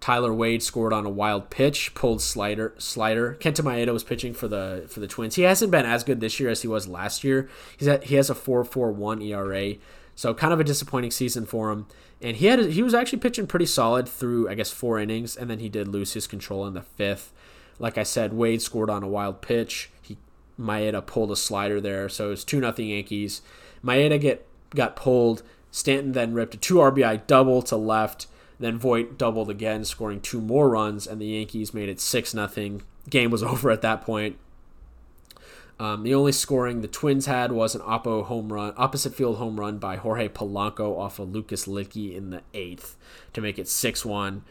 Tyler 0.00 0.34
Wade 0.34 0.62
scored 0.62 0.92
on 0.92 1.06
a 1.06 1.10
wild 1.10 1.48
pitch, 1.48 1.94
pulled 1.94 2.20
slider 2.20 2.74
slider. 2.76 3.38
Kenta 3.40 3.62
Maeda 3.62 3.92
was 3.92 4.04
pitching 4.04 4.34
for 4.34 4.48
the 4.48 4.84
for 4.88 5.00
the 5.00 5.06
Twins. 5.06 5.36
He 5.36 5.42
hasn't 5.42 5.70
been 5.70 5.86
as 5.86 6.04
good 6.04 6.20
this 6.20 6.38
year 6.38 6.50
as 6.50 6.62
he 6.62 6.68
was 6.68 6.86
last 6.86 7.24
year. 7.24 7.48
He's 7.78 7.88
at, 7.88 8.04
he 8.04 8.16
has 8.16 8.28
a 8.28 8.34
4.41 8.34 9.26
ERA, 9.26 9.76
so 10.14 10.34
kind 10.34 10.52
of 10.52 10.60
a 10.60 10.64
disappointing 10.64 11.10
season 11.10 11.46
for 11.46 11.70
him. 11.70 11.86
And 12.24 12.38
he 12.38 12.46
had 12.46 12.58
he 12.70 12.82
was 12.82 12.94
actually 12.94 13.18
pitching 13.20 13.46
pretty 13.46 13.66
solid 13.66 14.08
through 14.08 14.48
I 14.48 14.54
guess 14.54 14.70
four 14.70 14.98
innings, 14.98 15.36
and 15.36 15.48
then 15.48 15.58
he 15.58 15.68
did 15.68 15.88
lose 15.88 16.14
his 16.14 16.26
control 16.26 16.66
in 16.66 16.74
the 16.74 16.82
fifth. 16.82 17.32
Like 17.78 17.98
I 17.98 18.02
said, 18.02 18.32
Wade 18.32 18.62
scored 18.62 18.90
on 18.90 19.02
a 19.02 19.08
wild 19.08 19.42
pitch. 19.42 19.90
He 20.00 20.16
Maeda 20.58 21.04
pulled 21.04 21.30
a 21.30 21.36
slider 21.36 21.80
there, 21.80 22.08
so 22.08 22.32
it's 22.32 22.42
two 22.42 22.60
nothing 22.60 22.88
Yankees. 22.88 23.42
Maeda 23.84 24.20
get 24.20 24.46
got 24.74 24.96
pulled 24.96 25.42
Stanton 25.74 26.12
then 26.12 26.34
ripped 26.34 26.54
a 26.54 26.56
two 26.56 26.76
RBI 26.76 27.26
double 27.26 27.60
to 27.62 27.76
left. 27.76 28.28
Then 28.60 28.78
Voit 28.78 29.18
doubled 29.18 29.50
again, 29.50 29.84
scoring 29.84 30.20
two 30.20 30.40
more 30.40 30.68
runs, 30.70 31.04
and 31.04 31.20
the 31.20 31.26
Yankees 31.26 31.74
made 31.74 31.88
it 31.88 32.00
six 32.00 32.32
nothing. 32.32 32.82
Game 33.10 33.32
was 33.32 33.42
over 33.42 33.72
at 33.72 33.82
that 33.82 34.02
point. 34.02 34.38
Um, 35.80 36.04
the 36.04 36.14
only 36.14 36.32
scoring 36.32 36.80
the 36.80 36.88
Twins 36.88 37.26
had 37.26 37.50
was 37.50 37.74
an 37.74 37.80
oppo 37.80 38.24
home 38.24 38.52
run, 38.52 38.74
opposite 38.76 39.14
field 39.14 39.38
home 39.38 39.58
run 39.58 39.78
by 39.78 39.96
Jorge 39.96 40.28
Polanco 40.28 40.96
off 40.96 41.18
of 41.18 41.32
Lucas 41.32 41.66
Luetge 41.66 42.14
in 42.14 42.30
the 42.30 42.42
eighth 42.52 42.96
to 43.32 43.40
make 43.40 43.58
it 43.58 43.68
six 43.68 44.04
one. 44.04 44.44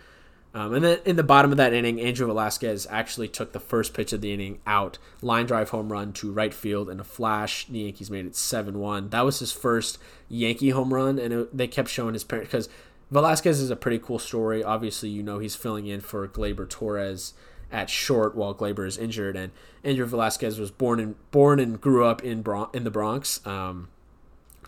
Um, 0.56 0.76
and 0.76 0.86
then 0.86 1.00
in 1.04 1.16
the 1.16 1.24
bottom 1.24 1.50
of 1.52 1.58
that 1.58 1.74
inning, 1.74 2.00
Andrew 2.00 2.28
Velazquez 2.28 2.86
actually 2.90 3.28
took 3.28 3.54
the 3.54 3.60
first 3.60 3.94
pitch 3.94 4.14
of 4.14 4.22
the 4.22 4.32
inning 4.32 4.60
out, 4.68 5.00
line 5.22 5.48
drive 5.48 5.70
home 5.70 5.92
run 5.92 6.14
to 6.14 6.32
right 6.32 6.54
field 6.54 6.90
in 6.90 7.00
a 7.00 7.04
flash. 7.04 7.66
The 7.66 7.80
Yankees 7.80 8.12
made 8.12 8.26
it 8.26 8.36
7 8.36 8.78
1. 8.78 9.10
That 9.10 9.26
was 9.26 9.40
his 9.40 9.52
first 9.52 9.98
Yankee 10.30 10.70
home 10.70 10.94
run, 10.94 11.18
and 11.18 11.34
it, 11.34 11.58
they 11.58 11.68
kept 11.68 11.90
showing 11.90 12.14
his 12.14 12.24
parents 12.24 12.52
because 12.52 12.70
Velazquez 13.10 13.60
is 13.60 13.72
a 13.72 13.76
pretty 13.76 13.98
cool 13.98 14.20
story. 14.20 14.64
Obviously, 14.64 15.10
you 15.10 15.24
know 15.24 15.40
he's 15.40 15.56
filling 15.56 15.88
in 15.88 16.02
for 16.02 16.28
Gleyber 16.28 16.70
Torres 16.70 17.34
at 17.74 17.90
short 17.90 18.36
while 18.36 18.54
Gleyber 18.54 18.88
is 18.88 18.98
injured, 18.98 19.36
and 19.36 19.52
Andrew 19.84 20.06
Velazquez 20.06 20.60
was 20.60 20.72
born 20.72 21.00
and 21.00 21.32
born 21.32 21.60
and 21.60 21.82
grew 21.82 22.06
up 22.06 22.24
in 22.24 22.42
Bron- 22.42 22.70
in 22.74 22.84
the 22.84 22.92
Bronx. 22.92 23.46
Um, 23.46 23.90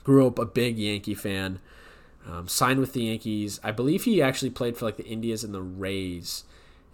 grew 0.04 0.28
up 0.28 0.40
a 0.40 0.46
big 0.46 0.78
Yankee 0.78 1.14
fan. 1.14 1.60
Um, 2.28 2.48
signed 2.48 2.80
with 2.80 2.94
the 2.94 3.04
Yankees. 3.04 3.60
I 3.64 3.72
believe 3.72 4.04
he 4.04 4.22
actually 4.22 4.50
played 4.50 4.76
for 4.76 4.86
like 4.86 4.98
the 4.98 5.06
Indians 5.06 5.44
and 5.44 5.54
the 5.54 5.62
Rays, 5.62 6.44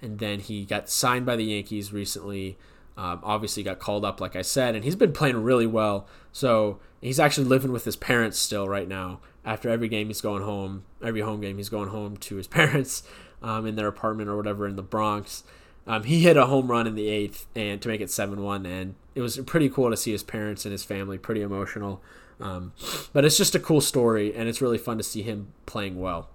and 0.02 0.20
then 0.20 0.42
he 0.42 0.66
got 0.66 0.90
signed 0.90 1.26
by 1.26 1.38
the 1.38 1.46
Yankees 1.46 1.94
recently. 1.94 2.58
Um, 2.98 3.22
obviously, 3.24 3.64
got 3.64 3.80
called 3.80 4.04
up, 4.04 4.20
like 4.20 4.36
I 4.36 4.42
said, 4.42 4.76
and 4.76 4.84
he's 4.84 4.98
been 4.98 5.14
playing 5.14 5.42
really 5.42 5.66
well. 5.66 6.08
So 6.34 6.80
he's 7.00 7.20
actually 7.20 7.48
living 7.48 7.72
with 7.72 7.86
his 7.86 7.96
parents 7.96 8.38
still 8.38 8.68
right 8.68 8.88
now. 8.88 9.22
After 9.46 9.70
every 9.70 9.88
game, 9.88 10.08
he's 10.08 10.22
going 10.22 10.44
home. 10.44 10.84
Every 11.02 11.22
home 11.22 11.40
game, 11.40 11.58
he's 11.58 11.70
going 11.70 11.90
home 11.90 12.18
to 12.18 12.36
his 12.36 12.48
parents 12.60 13.04
um, 13.42 13.66
in 13.66 13.76
their 13.76 13.88
apartment 13.88 14.30
or 14.30 14.36
whatever 14.36 14.68
in 14.68 14.76
the 14.76 14.84
Bronx. 14.84 15.44
Um, 15.88 16.04
he 16.04 16.22
hit 16.22 16.38
a 16.38 16.46
home 16.46 16.70
run 16.70 16.88
in 16.88 16.96
the 16.96 17.08
eighth 17.10 17.48
and 17.56 17.82
to 17.82 17.88
make 17.88 18.02
it 18.02 18.12
seven 18.12 18.44
one, 18.44 18.66
and 18.66 18.96
it 19.16 19.22
was 19.22 19.38
pretty 19.40 19.70
cool 19.70 19.90
to 19.90 19.98
see 19.98 20.12
his 20.12 20.24
parents 20.24 20.66
and 20.66 20.72
his 20.72 20.84
family. 20.84 21.18
Pretty 21.18 21.42
emotional. 21.42 22.02
Um, 22.40 22.74
but 23.14 23.24
it's 23.24 23.38
just 23.38 23.56
a 23.56 23.60
cool 23.60 23.82
story, 23.82 24.36
and 24.36 24.50
it's 24.50 24.62
really 24.62 24.78
fun 24.78 24.98
to 24.98 25.04
see 25.04 25.22
him 25.22 25.54
playing 25.66 26.00
well. 26.00 26.30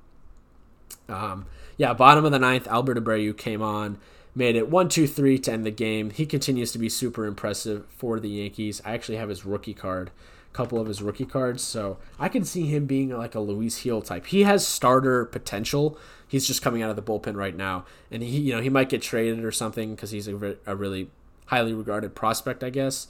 Um, 1.08 1.46
yeah, 1.76 1.92
bottom 1.94 2.24
of 2.24 2.32
the 2.32 2.38
ninth, 2.38 2.66
Albert 2.68 3.02
Abreu 3.02 3.36
came 3.36 3.62
on, 3.62 3.98
made 4.34 4.56
it 4.56 4.68
1 4.68 4.88
2 4.88 5.06
3 5.06 5.38
to 5.40 5.52
end 5.52 5.66
the 5.66 5.70
game. 5.70 6.10
He 6.10 6.26
continues 6.26 6.72
to 6.72 6.78
be 6.78 6.88
super 6.88 7.26
impressive 7.26 7.86
for 7.88 8.20
the 8.20 8.28
Yankees. 8.28 8.80
I 8.84 8.94
actually 8.94 9.16
have 9.16 9.28
his 9.28 9.44
rookie 9.44 9.74
card, 9.74 10.10
couple 10.56 10.80
of 10.80 10.88
his 10.88 11.02
rookie 11.02 11.26
cards, 11.26 11.62
so 11.62 11.98
I 12.18 12.28
can 12.28 12.44
see 12.44 12.66
him 12.66 12.86
being 12.86 13.10
like 13.10 13.34
a 13.34 13.40
Luis 13.40 13.82
Gil 13.82 14.00
type. 14.00 14.26
He 14.26 14.44
has 14.44 14.66
starter 14.66 15.26
potential. 15.26 15.98
He's 16.26 16.46
just 16.46 16.62
coming 16.62 16.82
out 16.82 16.90
of 16.90 16.96
the 16.96 17.02
bullpen 17.02 17.36
right 17.36 17.54
now, 17.54 17.84
and 18.10 18.22
he, 18.22 18.38
you 18.38 18.54
know, 18.54 18.62
he 18.62 18.70
might 18.70 18.88
get 18.88 19.02
traded 19.02 19.44
or 19.44 19.52
something 19.52 19.94
because 19.94 20.10
he's 20.10 20.26
a, 20.26 20.56
a 20.66 20.74
really 20.74 21.10
highly 21.46 21.74
regarded 21.74 22.14
prospect, 22.14 22.64
I 22.64 22.70
guess. 22.70 23.06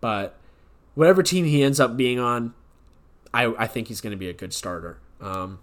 But 0.00 0.36
whatever 0.94 1.22
team 1.22 1.44
he 1.44 1.62
ends 1.62 1.78
up 1.78 1.96
being 1.96 2.18
on, 2.18 2.54
I, 3.32 3.46
I 3.56 3.66
think 3.66 3.88
he's 3.88 4.00
going 4.00 4.10
to 4.10 4.16
be 4.16 4.28
a 4.28 4.34
good 4.34 4.52
starter. 4.52 4.98
Um, 5.20 5.60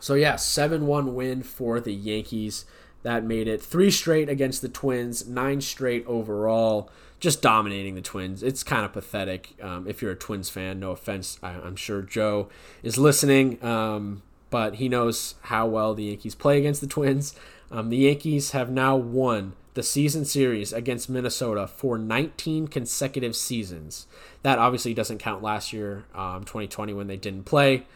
so 0.00 0.14
yeah, 0.14 0.36
seven 0.36 0.86
one 0.86 1.14
win 1.14 1.42
for 1.42 1.80
the 1.80 1.94
Yankees. 1.94 2.66
That 3.02 3.24
made 3.24 3.46
it 3.46 3.62
three 3.62 3.90
straight 3.90 4.28
against 4.28 4.62
the 4.62 4.68
Twins, 4.68 5.26
nine 5.26 5.60
straight 5.60 6.04
overall. 6.06 6.90
Just 7.18 7.40
dominating 7.40 7.94
the 7.94 8.02
Twins. 8.02 8.42
It's 8.42 8.62
kind 8.62 8.84
of 8.84 8.92
pathetic. 8.92 9.54
Um, 9.62 9.86
if 9.88 10.02
you're 10.02 10.12
a 10.12 10.16
Twins 10.16 10.50
fan, 10.50 10.80
no 10.80 10.90
offense. 10.90 11.38
I, 11.42 11.52
am 11.52 11.76
sure 11.76 12.02
Joe 12.02 12.48
is 12.82 12.98
listening, 12.98 13.62
um, 13.64 14.22
but 14.50 14.76
he 14.76 14.88
knows 14.88 15.36
how 15.42 15.66
well 15.66 15.94
the 15.94 16.04
Yankees 16.04 16.34
play 16.34 16.58
against 16.58 16.80
the 16.80 16.86
Twins. 16.86 17.34
Um, 17.70 17.88
the 17.88 17.96
Yankees 17.96 18.50
have 18.50 18.70
now 18.70 18.96
won 18.96 19.54
the 19.74 19.82
season 19.82 20.24
series 20.24 20.72
against 20.72 21.08
Minnesota 21.08 21.66
for 21.66 21.98
19 21.98 22.68
consecutive 22.68 23.36
seasons. 23.36 24.06
That 24.42 24.58
obviously 24.58 24.94
doesn't 24.94 25.18
count 25.18 25.42
last 25.42 25.72
year, 25.72 26.04
um, 26.14 26.44
2020, 26.44 26.94
when 26.94 27.06
they 27.06 27.16
didn't 27.16 27.44
play. 27.44 27.86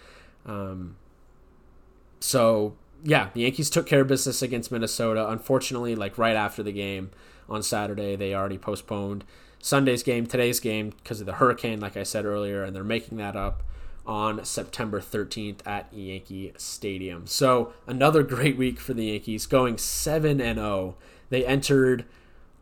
Um, 0.44 0.96
so 2.20 2.74
yeah, 3.02 3.30
the 3.32 3.42
Yankees 3.42 3.70
took 3.70 3.86
care 3.86 4.02
of 4.02 4.08
business 4.08 4.42
against 4.42 4.70
Minnesota. 4.70 5.28
Unfortunately, 5.28 5.94
like 5.94 6.18
right 6.18 6.36
after 6.36 6.62
the 6.62 6.72
game 6.72 7.10
on 7.50 7.62
Saturday, 7.62 8.16
they 8.16 8.34
already 8.34 8.58
postponed 8.58 9.24
Sunday's 9.58 10.02
game, 10.02 10.26
today's 10.26 10.60
game, 10.60 10.90
because 10.90 11.20
of 11.20 11.26
the 11.26 11.34
hurricane, 11.34 11.80
like 11.80 11.96
I 11.96 12.02
said 12.02 12.24
earlier, 12.24 12.62
and 12.62 12.74
they're 12.74 12.84
making 12.84 13.18
that 13.18 13.36
up 13.36 13.62
on 14.06 14.44
September 14.44 15.00
13th 15.00 15.66
at 15.66 15.92
Yankee 15.92 16.52
Stadium. 16.56 17.26
So 17.26 17.72
another 17.86 18.22
great 18.22 18.56
week 18.56 18.80
for 18.80 18.94
the 18.94 19.06
Yankees, 19.06 19.46
going 19.46 19.78
7 19.78 20.40
and 20.40 20.58
0. 20.58 20.96
They 21.28 21.44
entered 21.44 22.06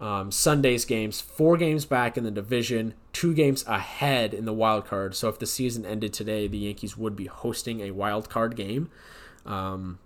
um, 0.00 0.30
Sunday's 0.30 0.84
games, 0.84 1.20
four 1.20 1.56
games 1.56 1.84
back 1.84 2.16
in 2.16 2.24
the 2.24 2.30
division, 2.30 2.94
two 3.12 3.34
games 3.34 3.64
ahead 3.66 4.32
in 4.32 4.44
the 4.44 4.52
wild 4.52 4.86
card. 4.86 5.14
So 5.14 5.28
if 5.28 5.38
the 5.38 5.46
season 5.46 5.84
ended 5.84 6.12
today, 6.12 6.46
the 6.46 6.58
Yankees 6.58 6.96
would 6.96 7.16
be 7.16 7.26
hosting 7.26 7.80
a 7.80 7.90
wild 7.90 8.28
card 8.28 8.54
game. 8.54 8.90
Um, 9.44 9.98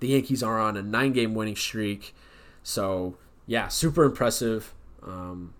the 0.00 0.08
Yankees 0.08 0.42
are 0.42 0.58
on 0.58 0.76
a 0.76 0.82
nine-game 0.82 1.34
winning 1.34 1.56
streak, 1.56 2.14
so 2.62 3.16
yeah, 3.52 3.68
super 3.68 4.04
impressive. 4.04 4.72
Um, 5.02 5.52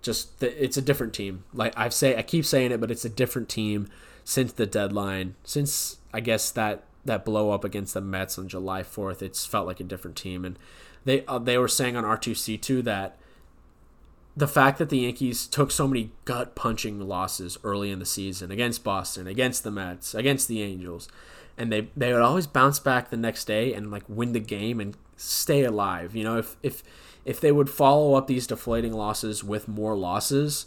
just 0.00 0.38
the, 0.38 0.64
it's 0.64 0.76
a 0.76 0.80
different 0.80 1.12
team. 1.12 1.42
Like 1.52 1.76
I 1.76 1.88
say, 1.88 2.16
I 2.16 2.22
keep 2.22 2.44
saying 2.44 2.70
it, 2.70 2.80
but 2.80 2.92
it's 2.92 3.04
a 3.04 3.08
different 3.08 3.48
team 3.48 3.88
since 4.22 4.52
the 4.52 4.64
deadline. 4.64 5.34
Since 5.42 5.98
I 6.14 6.20
guess 6.20 6.52
that 6.52 6.84
that 7.04 7.24
blow 7.24 7.50
up 7.50 7.64
against 7.64 7.94
the 7.94 8.00
Mets 8.00 8.38
on 8.38 8.46
July 8.46 8.84
4th, 8.84 9.22
it's 9.22 9.44
felt 9.44 9.66
like 9.66 9.80
a 9.80 9.84
different 9.84 10.16
team. 10.16 10.44
And 10.44 10.56
they 11.04 11.26
uh, 11.26 11.40
they 11.40 11.58
were 11.58 11.66
saying 11.66 11.96
on 11.96 12.04
R2C2 12.04 12.84
that 12.84 13.18
the 14.36 14.46
fact 14.46 14.78
that 14.78 14.88
the 14.88 14.98
Yankees 14.98 15.48
took 15.48 15.72
so 15.72 15.88
many 15.88 16.12
gut 16.24 16.54
punching 16.54 17.00
losses 17.00 17.58
early 17.64 17.90
in 17.90 17.98
the 17.98 18.06
season 18.06 18.52
against 18.52 18.84
Boston, 18.84 19.26
against 19.26 19.64
the 19.64 19.72
Mets, 19.72 20.14
against 20.14 20.46
the 20.46 20.62
Angels, 20.62 21.08
and 21.58 21.72
they 21.72 21.88
they 21.96 22.12
would 22.12 22.22
always 22.22 22.46
bounce 22.46 22.78
back 22.78 23.10
the 23.10 23.16
next 23.16 23.46
day 23.46 23.74
and 23.74 23.90
like 23.90 24.04
win 24.06 24.32
the 24.32 24.38
game 24.38 24.80
and 24.80 24.96
stay 25.16 25.64
alive. 25.64 26.14
You 26.14 26.22
know, 26.22 26.38
if 26.38 26.56
if 26.62 26.84
if 27.24 27.40
they 27.40 27.52
would 27.52 27.70
follow 27.70 28.14
up 28.14 28.26
these 28.26 28.46
deflating 28.46 28.92
losses 28.92 29.44
with 29.44 29.68
more 29.68 29.96
losses, 29.96 30.66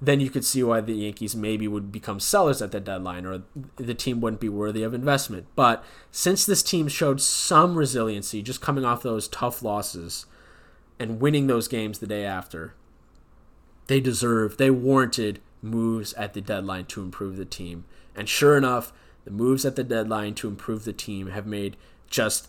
then 0.00 0.20
you 0.20 0.30
could 0.30 0.44
see 0.44 0.62
why 0.62 0.80
the 0.80 0.92
Yankees 0.92 1.34
maybe 1.34 1.68
would 1.68 1.92
become 1.92 2.20
sellers 2.20 2.60
at 2.60 2.72
the 2.72 2.80
deadline 2.80 3.24
or 3.24 3.42
the 3.76 3.94
team 3.94 4.20
wouldn't 4.20 4.40
be 4.40 4.48
worthy 4.48 4.82
of 4.82 4.94
investment. 4.94 5.46
But 5.54 5.84
since 6.10 6.44
this 6.44 6.62
team 6.62 6.88
showed 6.88 7.20
some 7.20 7.76
resiliency 7.76 8.42
just 8.42 8.60
coming 8.60 8.84
off 8.84 9.02
those 9.02 9.28
tough 9.28 9.62
losses 9.62 10.26
and 10.98 11.20
winning 11.20 11.46
those 11.46 11.68
games 11.68 11.98
the 11.98 12.06
day 12.06 12.24
after, 12.24 12.74
they 13.86 14.00
deserved, 14.00 14.58
they 14.58 14.70
warranted 14.70 15.40
moves 15.62 16.12
at 16.14 16.34
the 16.34 16.40
deadline 16.40 16.86
to 16.86 17.02
improve 17.02 17.36
the 17.36 17.44
team. 17.44 17.84
And 18.14 18.28
sure 18.28 18.56
enough, 18.56 18.92
the 19.24 19.30
moves 19.30 19.64
at 19.64 19.76
the 19.76 19.84
deadline 19.84 20.34
to 20.34 20.48
improve 20.48 20.84
the 20.84 20.92
team 20.92 21.28
have 21.28 21.46
made 21.46 21.76
just 22.08 22.48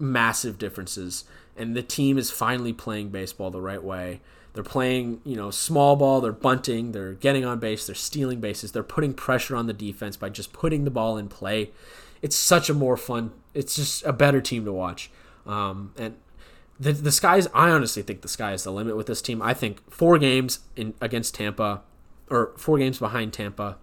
massive 0.00 0.58
differences. 0.58 1.24
And 1.56 1.76
the 1.76 1.82
team 1.82 2.18
is 2.18 2.30
finally 2.30 2.72
playing 2.72 3.10
baseball 3.10 3.50
the 3.50 3.60
right 3.60 3.82
way. 3.82 4.20
They're 4.52 4.64
playing, 4.64 5.20
you 5.24 5.36
know, 5.36 5.50
small 5.50 5.94
ball, 5.94 6.20
they're 6.20 6.32
bunting, 6.32 6.92
they're 6.92 7.12
getting 7.12 7.44
on 7.44 7.60
base, 7.60 7.86
they're 7.86 7.94
stealing 7.94 8.40
bases, 8.40 8.72
they're 8.72 8.82
putting 8.82 9.14
pressure 9.14 9.54
on 9.54 9.66
the 9.66 9.72
defense 9.72 10.16
by 10.16 10.28
just 10.28 10.52
putting 10.52 10.84
the 10.84 10.90
ball 10.90 11.16
in 11.16 11.28
play. 11.28 11.70
It's 12.20 12.36
such 12.36 12.68
a 12.68 12.74
more 12.74 12.96
fun, 12.96 13.32
it's 13.54 13.76
just 13.76 14.04
a 14.04 14.12
better 14.12 14.40
team 14.40 14.64
to 14.64 14.72
watch. 14.72 15.10
Um, 15.46 15.92
and 15.96 16.16
the, 16.80 16.92
the 16.92 17.12
sky's, 17.12 17.46
I 17.54 17.70
honestly 17.70 18.02
think 18.02 18.22
the 18.22 18.28
sky 18.28 18.52
is 18.52 18.64
the 18.64 18.72
limit 18.72 18.96
with 18.96 19.06
this 19.06 19.22
team. 19.22 19.40
I 19.40 19.54
think 19.54 19.88
four 19.92 20.18
games 20.18 20.60
in 20.74 20.94
against 21.00 21.34
Tampa, 21.34 21.82
or 22.28 22.52
four 22.56 22.78
games 22.78 22.98
behind 22.98 23.32
Tampa, 23.32 23.78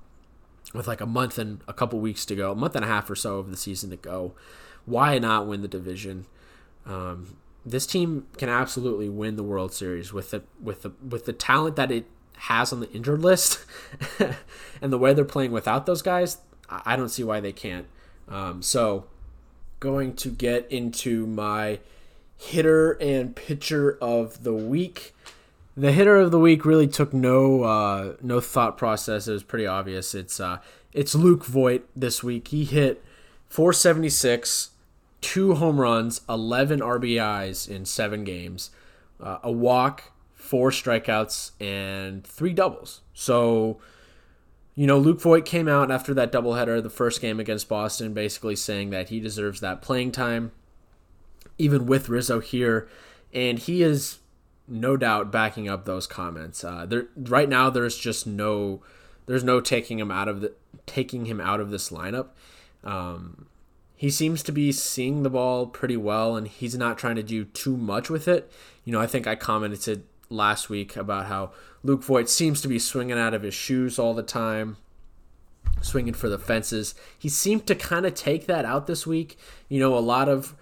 with 0.74 0.88
like 0.88 1.00
a 1.00 1.06
month 1.06 1.38
and 1.38 1.62
a 1.68 1.74
couple 1.74 2.00
weeks 2.00 2.26
to 2.26 2.36
go, 2.36 2.52
a 2.52 2.56
month 2.56 2.76
and 2.76 2.84
a 2.84 2.88
half 2.88 3.10
or 3.10 3.16
so 3.16 3.40
of 3.40 3.52
the 3.52 3.58
season 3.58 3.90
to 3.92 3.98
go. 3.98 4.34
Why 4.88 5.20
not 5.20 5.46
win 5.46 5.62
the 5.62 5.68
division? 5.68 6.26
Um, 6.86 7.36
this 7.66 7.86
team 7.86 8.26
can 8.38 8.48
absolutely 8.48 9.10
win 9.10 9.36
the 9.36 9.44
World 9.44 9.74
Series 9.74 10.14
with 10.14 10.32
the 10.32 10.44
with 10.62 10.82
the 10.82 10.94
with 11.08 11.26
the 11.26 11.34
talent 11.34 11.76
that 11.76 11.92
it 11.92 12.06
has 12.38 12.72
on 12.72 12.80
the 12.80 12.92
injured 12.92 13.22
list, 13.22 13.66
and 14.82 14.94
the 14.94 14.98
way 14.98 15.14
they're 15.14 15.26
playing 15.26 15.52
without 15.52 15.86
those 15.86 16.02
guys. 16.02 16.38
I 16.70 16.96
don't 16.96 17.10
see 17.10 17.24
why 17.24 17.42
they 17.42 17.52
can't. 17.52 17.88
Um, 18.30 18.62
so, 18.62 19.06
going 19.80 20.16
to 20.16 20.30
get 20.30 20.72
into 20.72 21.28
my 21.28 21.80
hitter 22.38 22.94
and 22.94 23.36
pitcher 23.36 23.98
of 24.00 24.44
the 24.44 24.54
week. 24.54 25.14
The 25.76 25.92
hitter 25.92 26.16
of 26.16 26.32
the 26.32 26.40
week 26.40 26.66
really 26.66 26.88
took 26.88 27.14
no 27.14 27.64
uh, 27.64 28.14
no 28.22 28.40
thought 28.40 28.78
process. 28.78 29.28
It 29.28 29.34
was 29.34 29.44
pretty 29.44 29.68
obvious. 29.68 30.16
It's 30.16 30.40
uh, 30.40 30.60
it's 30.94 31.14
Luke 31.14 31.44
Voit 31.44 31.86
this 31.94 32.24
week. 32.24 32.48
He 32.48 32.64
hit 32.64 33.04
476 33.50 34.72
two 35.22 35.56
home 35.56 35.80
runs, 35.80 36.22
11 36.30 36.80
RBIs 36.80 37.70
in 37.70 37.86
seven 37.86 38.24
games, 38.24 38.70
uh, 39.22 39.40
a 39.44 39.52
walk, 39.52 40.12
four 40.34 40.72
strikeouts, 40.72 41.52
and 41.60 42.26
three 42.26 42.54
doubles. 42.54 43.02
So, 43.14 43.80
you 44.76 44.86
know, 44.86 44.98
Luke 44.98 45.20
Voit 45.22 45.46
came 45.46 45.68
out 45.68 45.92
after 45.92 46.14
that 46.14 46.32
doubleheader, 46.32 46.82
the 46.82 46.90
first 46.90 47.20
game 47.20 47.40
against 47.40 47.68
Boston, 47.68 48.14
basically 48.14 48.56
saying 48.56 48.92
that 48.92 49.10
he 49.10 49.20
deserves 49.20 49.60
that 49.62 49.82
playing 49.82 50.12
time, 50.12 50.52
even 51.58 51.86
with 51.86 52.10
Rizzo 52.10 52.40
here. 52.40 52.88
And 53.34 53.60
he 53.60 53.82
is 53.84 54.20
no 54.68 54.98
doubt 54.98 55.32
backing 55.32 55.68
up 55.68 55.86
those 55.86 56.08
comments. 56.08 56.64
Uh, 56.64 56.86
there, 56.86 57.08
right 57.16 57.50
now, 57.50 57.70
there's 57.70 57.98
just 57.98 58.28
no, 58.28 58.82
there's 59.26 59.44
no 59.44 59.60
taking 59.60 60.00
him 60.00 60.12
out 60.12 60.28
of 60.28 60.42
the, 60.42 60.54
taking 60.86 61.26
him 61.26 61.42
out 61.42 61.60
of 61.60 61.72
this 61.72 61.90
lineup. 61.90 62.28
Um, 62.84 63.48
he 63.98 64.12
seems 64.12 64.44
to 64.44 64.52
be 64.52 64.72
seeing 64.72 65.24
the 65.24 65.30
ball 65.30 65.66
pretty 65.66 65.98
well 65.98 66.36
and 66.36 66.48
he's 66.48 66.78
not 66.78 67.00
trying 67.00 67.16
to 67.16 67.24
do 67.24 67.46
too 67.46 67.76
much 67.76 68.12
with 68.12 68.28
it. 68.28 68.50
You 68.86 68.94
know, 68.94 69.02
I 69.02 69.08
think 69.08 69.26
I 69.26 69.36
commented 69.36 70.04
last 70.30 70.70
week 70.70 70.96
about 70.96 71.26
how 71.26 71.52
Luke 71.84 72.04
Voit 72.04 72.30
seems 72.30 72.62
to 72.62 72.68
be 72.68 72.78
swinging 72.78 73.18
out 73.18 73.34
of 73.34 73.42
his 73.42 73.56
shoes 73.56 73.98
all 73.98 74.14
the 74.14 74.22
time, 74.22 74.78
swinging 75.82 76.14
for 76.14 76.30
the 76.30 76.38
fences. 76.38 76.94
He 77.18 77.28
seemed 77.28 77.66
to 77.66 77.76
kind 77.76 78.06
of 78.06 78.14
take 78.14 78.46
that 78.46 78.66
out 78.66 78.86
this 78.86 79.08
week. 79.08 79.36
You 79.68 79.80
know, 79.80 79.98
a 79.98 80.00
lot 80.00 80.30
of 80.30 80.56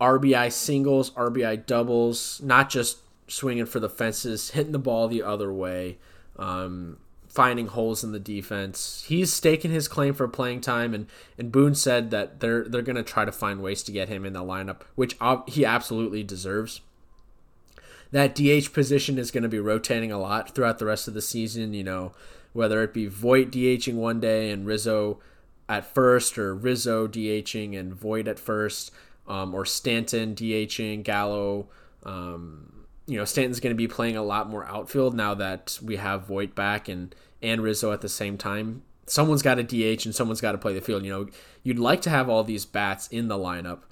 RBI 0.00 0.50
singles, 0.50 1.12
RBI 1.12 1.66
doubles, 1.66 2.40
not 2.42 2.68
just 2.68 2.98
swinging 3.28 3.66
for 3.66 3.78
the 3.78 3.88
fences, 3.88 4.50
hitting 4.50 4.72
the 4.72 4.80
ball 4.80 5.06
the 5.06 5.22
other 5.22 5.52
way. 5.52 5.98
Um, 6.36 6.98
finding 7.40 7.68
holes 7.68 8.04
in 8.04 8.12
the 8.12 8.20
defense. 8.20 9.02
He's 9.08 9.32
staking 9.32 9.70
his 9.70 9.88
claim 9.88 10.12
for 10.12 10.28
playing 10.28 10.60
time, 10.60 10.92
and, 10.92 11.06
and 11.38 11.50
Boone 11.50 11.74
said 11.74 12.10
that 12.10 12.40
they're 12.40 12.64
they're 12.64 12.82
going 12.82 12.96
to 12.96 13.02
try 13.02 13.24
to 13.24 13.32
find 13.32 13.62
ways 13.62 13.82
to 13.84 13.92
get 13.92 14.10
him 14.10 14.26
in 14.26 14.34
the 14.34 14.44
lineup, 14.44 14.82
which 14.94 15.16
he 15.48 15.64
absolutely 15.64 16.22
deserves. 16.22 16.82
That 18.12 18.34
DH 18.34 18.74
position 18.74 19.16
is 19.16 19.30
going 19.30 19.42
to 19.42 19.48
be 19.48 19.58
rotating 19.58 20.12
a 20.12 20.20
lot 20.20 20.54
throughout 20.54 20.78
the 20.78 20.84
rest 20.84 21.08
of 21.08 21.14
the 21.14 21.22
season. 21.22 21.72
You 21.72 21.82
know, 21.82 22.12
whether 22.52 22.82
it 22.82 22.92
be 22.92 23.06
Voit 23.06 23.50
DHing 23.50 23.94
one 23.94 24.20
day 24.20 24.50
and 24.50 24.66
Rizzo 24.66 25.18
at 25.66 25.86
first, 25.86 26.36
or 26.36 26.54
Rizzo 26.54 27.08
DHing 27.08 27.74
and 27.74 27.94
Voit 27.94 28.28
at 28.28 28.38
first, 28.38 28.90
um, 29.26 29.54
or 29.54 29.64
Stanton 29.64 30.34
DHing 30.34 31.04
Gallo. 31.04 31.68
Um, 32.02 32.84
you 33.06 33.16
know, 33.16 33.24
Stanton's 33.24 33.60
going 33.60 33.74
to 33.74 33.78
be 33.78 33.88
playing 33.88 34.18
a 34.18 34.22
lot 34.22 34.50
more 34.50 34.66
outfield 34.66 35.14
now 35.14 35.32
that 35.36 35.78
we 35.82 35.96
have 35.96 36.26
Voit 36.26 36.54
back 36.54 36.86
and 36.86 37.14
and 37.42 37.62
Rizzo 37.62 37.92
at 37.92 38.00
the 38.00 38.08
same 38.08 38.38
time. 38.38 38.82
Someone's 39.06 39.42
got 39.42 39.56
to 39.56 39.62
DH 39.62 40.04
and 40.04 40.14
someone's 40.14 40.40
got 40.40 40.52
to 40.52 40.58
play 40.58 40.72
the 40.72 40.80
field. 40.80 41.04
You 41.04 41.10
know, 41.10 41.28
you'd 41.62 41.78
like 41.78 42.00
to 42.02 42.10
have 42.10 42.28
all 42.28 42.44
these 42.44 42.64
bats 42.64 43.08
in 43.08 43.28
the 43.28 43.36
lineup. 43.36 43.82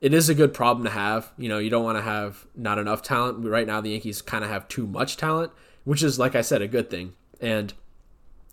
It 0.00 0.14
is 0.14 0.28
a 0.28 0.34
good 0.34 0.54
problem 0.54 0.84
to 0.84 0.90
have. 0.90 1.32
You 1.36 1.48
know, 1.48 1.58
you 1.58 1.70
don't 1.70 1.84
want 1.84 1.98
to 1.98 2.02
have 2.02 2.46
not 2.54 2.78
enough 2.78 3.02
talent. 3.02 3.44
Right 3.44 3.66
now, 3.66 3.80
the 3.80 3.90
Yankees 3.90 4.22
kind 4.22 4.44
of 4.44 4.50
have 4.50 4.68
too 4.68 4.86
much 4.86 5.16
talent, 5.16 5.50
which 5.84 6.02
is, 6.02 6.18
like 6.18 6.36
I 6.36 6.42
said, 6.42 6.62
a 6.62 6.68
good 6.68 6.88
thing. 6.90 7.14
And, 7.40 7.74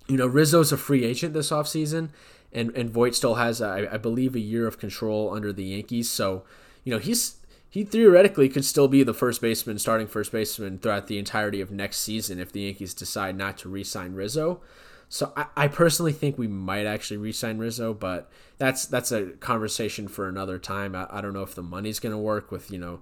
you 0.07 0.17
know, 0.17 0.25
Rizzo's 0.25 0.71
a 0.71 0.77
free 0.77 1.03
agent 1.03 1.33
this 1.33 1.51
offseason, 1.51 2.09
and, 2.51 2.75
and 2.75 2.89
Voit 2.89 3.13
still 3.13 3.35
has, 3.35 3.61
I, 3.61 3.85
I 3.93 3.97
believe, 3.97 4.33
a 4.33 4.39
year 4.39 4.65
of 4.65 4.79
control 4.79 5.31
under 5.33 5.53
the 5.53 5.65
Yankees. 5.65 6.09
So, 6.09 6.43
you 6.83 6.91
know, 6.91 6.99
he's 6.99 7.35
he 7.75 7.83
theoretically 7.83 8.47
could 8.47 8.63
still 8.63 8.87
be 8.87 9.03
the 9.03 9.13
first 9.13 9.41
baseman, 9.41 9.77
starting 9.77 10.07
first 10.07 10.31
baseman 10.31 10.79
throughout 10.79 11.07
the 11.07 11.17
entirety 11.17 11.59
of 11.59 11.71
next 11.71 11.97
season 11.97 12.39
if 12.39 12.49
the 12.49 12.61
Yankees 12.61 12.93
decide 12.93 13.35
not 13.35 13.57
to 13.57 13.67
re-sign 13.67 14.13
Rizzo. 14.13 14.61
So 15.09 15.33
I, 15.35 15.47
I 15.57 15.67
personally 15.67 16.13
think 16.13 16.37
we 16.37 16.47
might 16.47 16.85
actually 16.85 17.17
re-sign 17.17 17.57
Rizzo, 17.57 17.93
but 17.93 18.31
that's 18.57 18.85
that's 18.85 19.11
a 19.11 19.31
conversation 19.41 20.07
for 20.07 20.29
another 20.29 20.57
time. 20.57 20.95
I, 20.95 21.05
I 21.09 21.19
don't 21.19 21.33
know 21.33 21.41
if 21.41 21.53
the 21.53 21.61
money's 21.61 21.99
going 21.99 22.13
to 22.13 22.17
work 22.17 22.49
with 22.49 22.71
you 22.71 22.77
know 22.77 23.01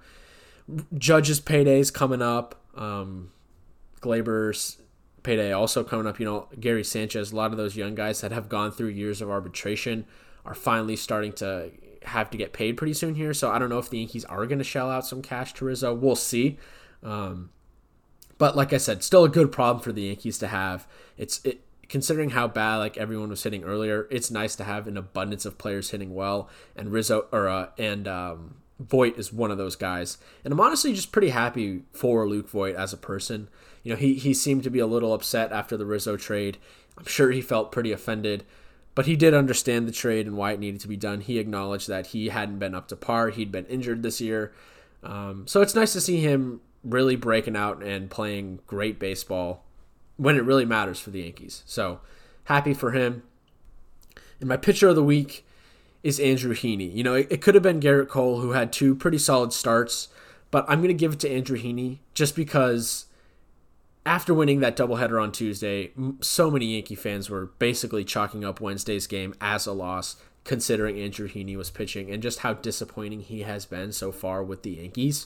Judge's 0.97 1.39
paydays 1.39 1.93
coming 1.93 2.23
up, 2.23 2.59
um, 2.73 3.29
Gleyber's 4.01 4.79
payday 5.21 5.51
also 5.51 5.83
coming 5.83 6.07
up. 6.07 6.19
You 6.19 6.25
know 6.25 6.47
Gary 6.59 6.83
Sanchez, 6.83 7.31
a 7.31 7.35
lot 7.35 7.51
of 7.51 7.57
those 7.57 7.75
young 7.75 7.93
guys 7.93 8.21
that 8.21 8.31
have 8.31 8.49
gone 8.49 8.71
through 8.71 8.87
years 8.87 9.21
of 9.21 9.29
arbitration 9.29 10.07
are 10.45 10.55
finally 10.55 10.95
starting 10.95 11.31
to 11.33 11.69
have 12.05 12.29
to 12.31 12.37
get 12.37 12.53
paid 12.53 12.77
pretty 12.77 12.93
soon 12.93 13.15
here. 13.15 13.33
So 13.33 13.51
I 13.51 13.59
don't 13.59 13.69
know 13.69 13.79
if 13.79 13.89
the 13.89 13.99
Yankees 13.99 14.25
are 14.25 14.45
going 14.45 14.59
to 14.59 14.63
shell 14.63 14.89
out 14.89 15.05
some 15.05 15.21
cash 15.21 15.53
to 15.55 15.65
Rizzo. 15.65 15.93
We'll 15.93 16.15
see. 16.15 16.57
Um, 17.01 17.49
but 18.37 18.55
like 18.55 18.73
I 18.73 18.77
said, 18.77 19.03
still 19.03 19.23
a 19.23 19.29
good 19.29 19.51
problem 19.51 19.83
for 19.83 19.91
the 19.91 20.03
Yankees 20.03 20.37
to 20.39 20.47
have. 20.47 20.87
It's 21.17 21.43
it 21.43 21.61
considering 21.89 22.31
how 22.31 22.47
bad 22.47 22.77
like 22.77 22.97
everyone 22.97 23.29
was 23.29 23.43
hitting 23.43 23.63
earlier, 23.63 24.07
it's 24.09 24.31
nice 24.31 24.55
to 24.55 24.63
have 24.63 24.87
an 24.87 24.97
abundance 24.97 25.45
of 25.45 25.57
players 25.57 25.91
hitting 25.91 26.13
well. 26.13 26.49
And 26.75 26.91
Rizzo 26.91 27.27
or 27.31 27.47
uh, 27.47 27.69
and 27.77 28.07
um, 28.07 28.55
is 28.91 29.31
one 29.31 29.51
of 29.51 29.57
those 29.57 29.75
guys. 29.75 30.17
And 30.43 30.51
I'm 30.51 30.59
honestly 30.59 30.93
just 30.93 31.11
pretty 31.11 31.29
happy 31.29 31.83
for 31.91 32.27
Luke 32.27 32.49
Voit 32.49 32.75
as 32.75 32.93
a 32.93 32.97
person. 32.97 33.49
You 33.83 33.91
know, 33.91 33.97
he 33.97 34.15
he 34.15 34.33
seemed 34.33 34.63
to 34.63 34.69
be 34.69 34.79
a 34.79 34.87
little 34.87 35.13
upset 35.13 35.51
after 35.51 35.77
the 35.77 35.85
Rizzo 35.85 36.17
trade. 36.17 36.57
I'm 36.97 37.05
sure 37.05 37.31
he 37.31 37.41
felt 37.41 37.71
pretty 37.71 37.91
offended, 37.91 38.43
but 38.95 39.05
he 39.05 39.15
did 39.15 39.33
understand 39.33 39.87
the 39.87 39.91
trade 39.91 40.27
and 40.27 40.37
why 40.37 40.51
it 40.51 40.59
needed 40.59 40.81
to 40.81 40.87
be 40.87 40.97
done. 40.97 41.21
He 41.21 41.39
acknowledged 41.39 41.87
that 41.87 42.07
he 42.07 42.29
hadn't 42.29 42.59
been 42.59 42.75
up 42.75 42.87
to 42.89 42.95
par. 42.95 43.29
He'd 43.29 43.51
been 43.51 43.65
injured 43.65 44.03
this 44.03 44.21
year. 44.21 44.53
Um, 45.01 45.47
so 45.47 45.61
it's 45.61 45.75
nice 45.75 45.93
to 45.93 46.01
see 46.01 46.19
him 46.19 46.61
really 46.83 47.15
breaking 47.15 47.55
out 47.55 47.81
and 47.81 48.09
playing 48.09 48.59
great 48.67 48.99
baseball 48.99 49.65
when 50.17 50.35
it 50.35 50.43
really 50.43 50.65
matters 50.65 50.99
for 50.99 51.09
the 51.09 51.21
Yankees. 51.21 51.63
So 51.65 52.01
happy 52.45 52.73
for 52.73 52.91
him. 52.91 53.23
And 54.39 54.49
my 54.49 54.57
pitcher 54.57 54.89
of 54.89 54.95
the 54.95 55.03
week 55.03 55.45
is 56.03 56.19
Andrew 56.19 56.53
Heaney. 56.53 56.93
You 56.93 57.03
know, 57.03 57.15
it, 57.15 57.27
it 57.31 57.41
could 57.41 57.55
have 57.55 57.63
been 57.63 57.79
Gerrit 57.79 58.09
Cole, 58.09 58.41
who 58.41 58.51
had 58.51 58.71
two 58.71 58.93
pretty 58.93 59.17
solid 59.17 59.53
starts, 59.53 60.09
but 60.51 60.65
I'm 60.67 60.79
going 60.79 60.89
to 60.89 60.93
give 60.93 61.13
it 61.13 61.19
to 61.21 61.31
Andrew 61.31 61.57
Heaney 61.57 61.99
just 62.13 62.35
because 62.35 63.05
after 64.05 64.33
winning 64.33 64.59
that 64.59 64.75
doubleheader 64.75 65.21
on 65.21 65.31
Tuesday, 65.31 65.91
so 66.21 66.51
many 66.51 66.73
Yankee 66.73 66.95
fans 66.95 67.29
were 67.29 67.47
basically 67.59 68.03
chalking 68.03 68.43
up 68.43 68.59
Wednesday's 68.59 69.07
game 69.07 69.33
as 69.39 69.65
a 69.65 69.71
loss, 69.71 70.17
considering 70.43 70.99
Andrew 70.99 71.27
Heaney 71.27 71.55
was 71.55 71.69
pitching 71.69 72.11
and 72.11 72.21
just 72.21 72.39
how 72.39 72.53
disappointing 72.53 73.21
he 73.21 73.41
has 73.41 73.65
been 73.65 73.91
so 73.91 74.11
far 74.11 74.43
with 74.43 74.63
the 74.63 74.71
Yankees. 74.71 75.25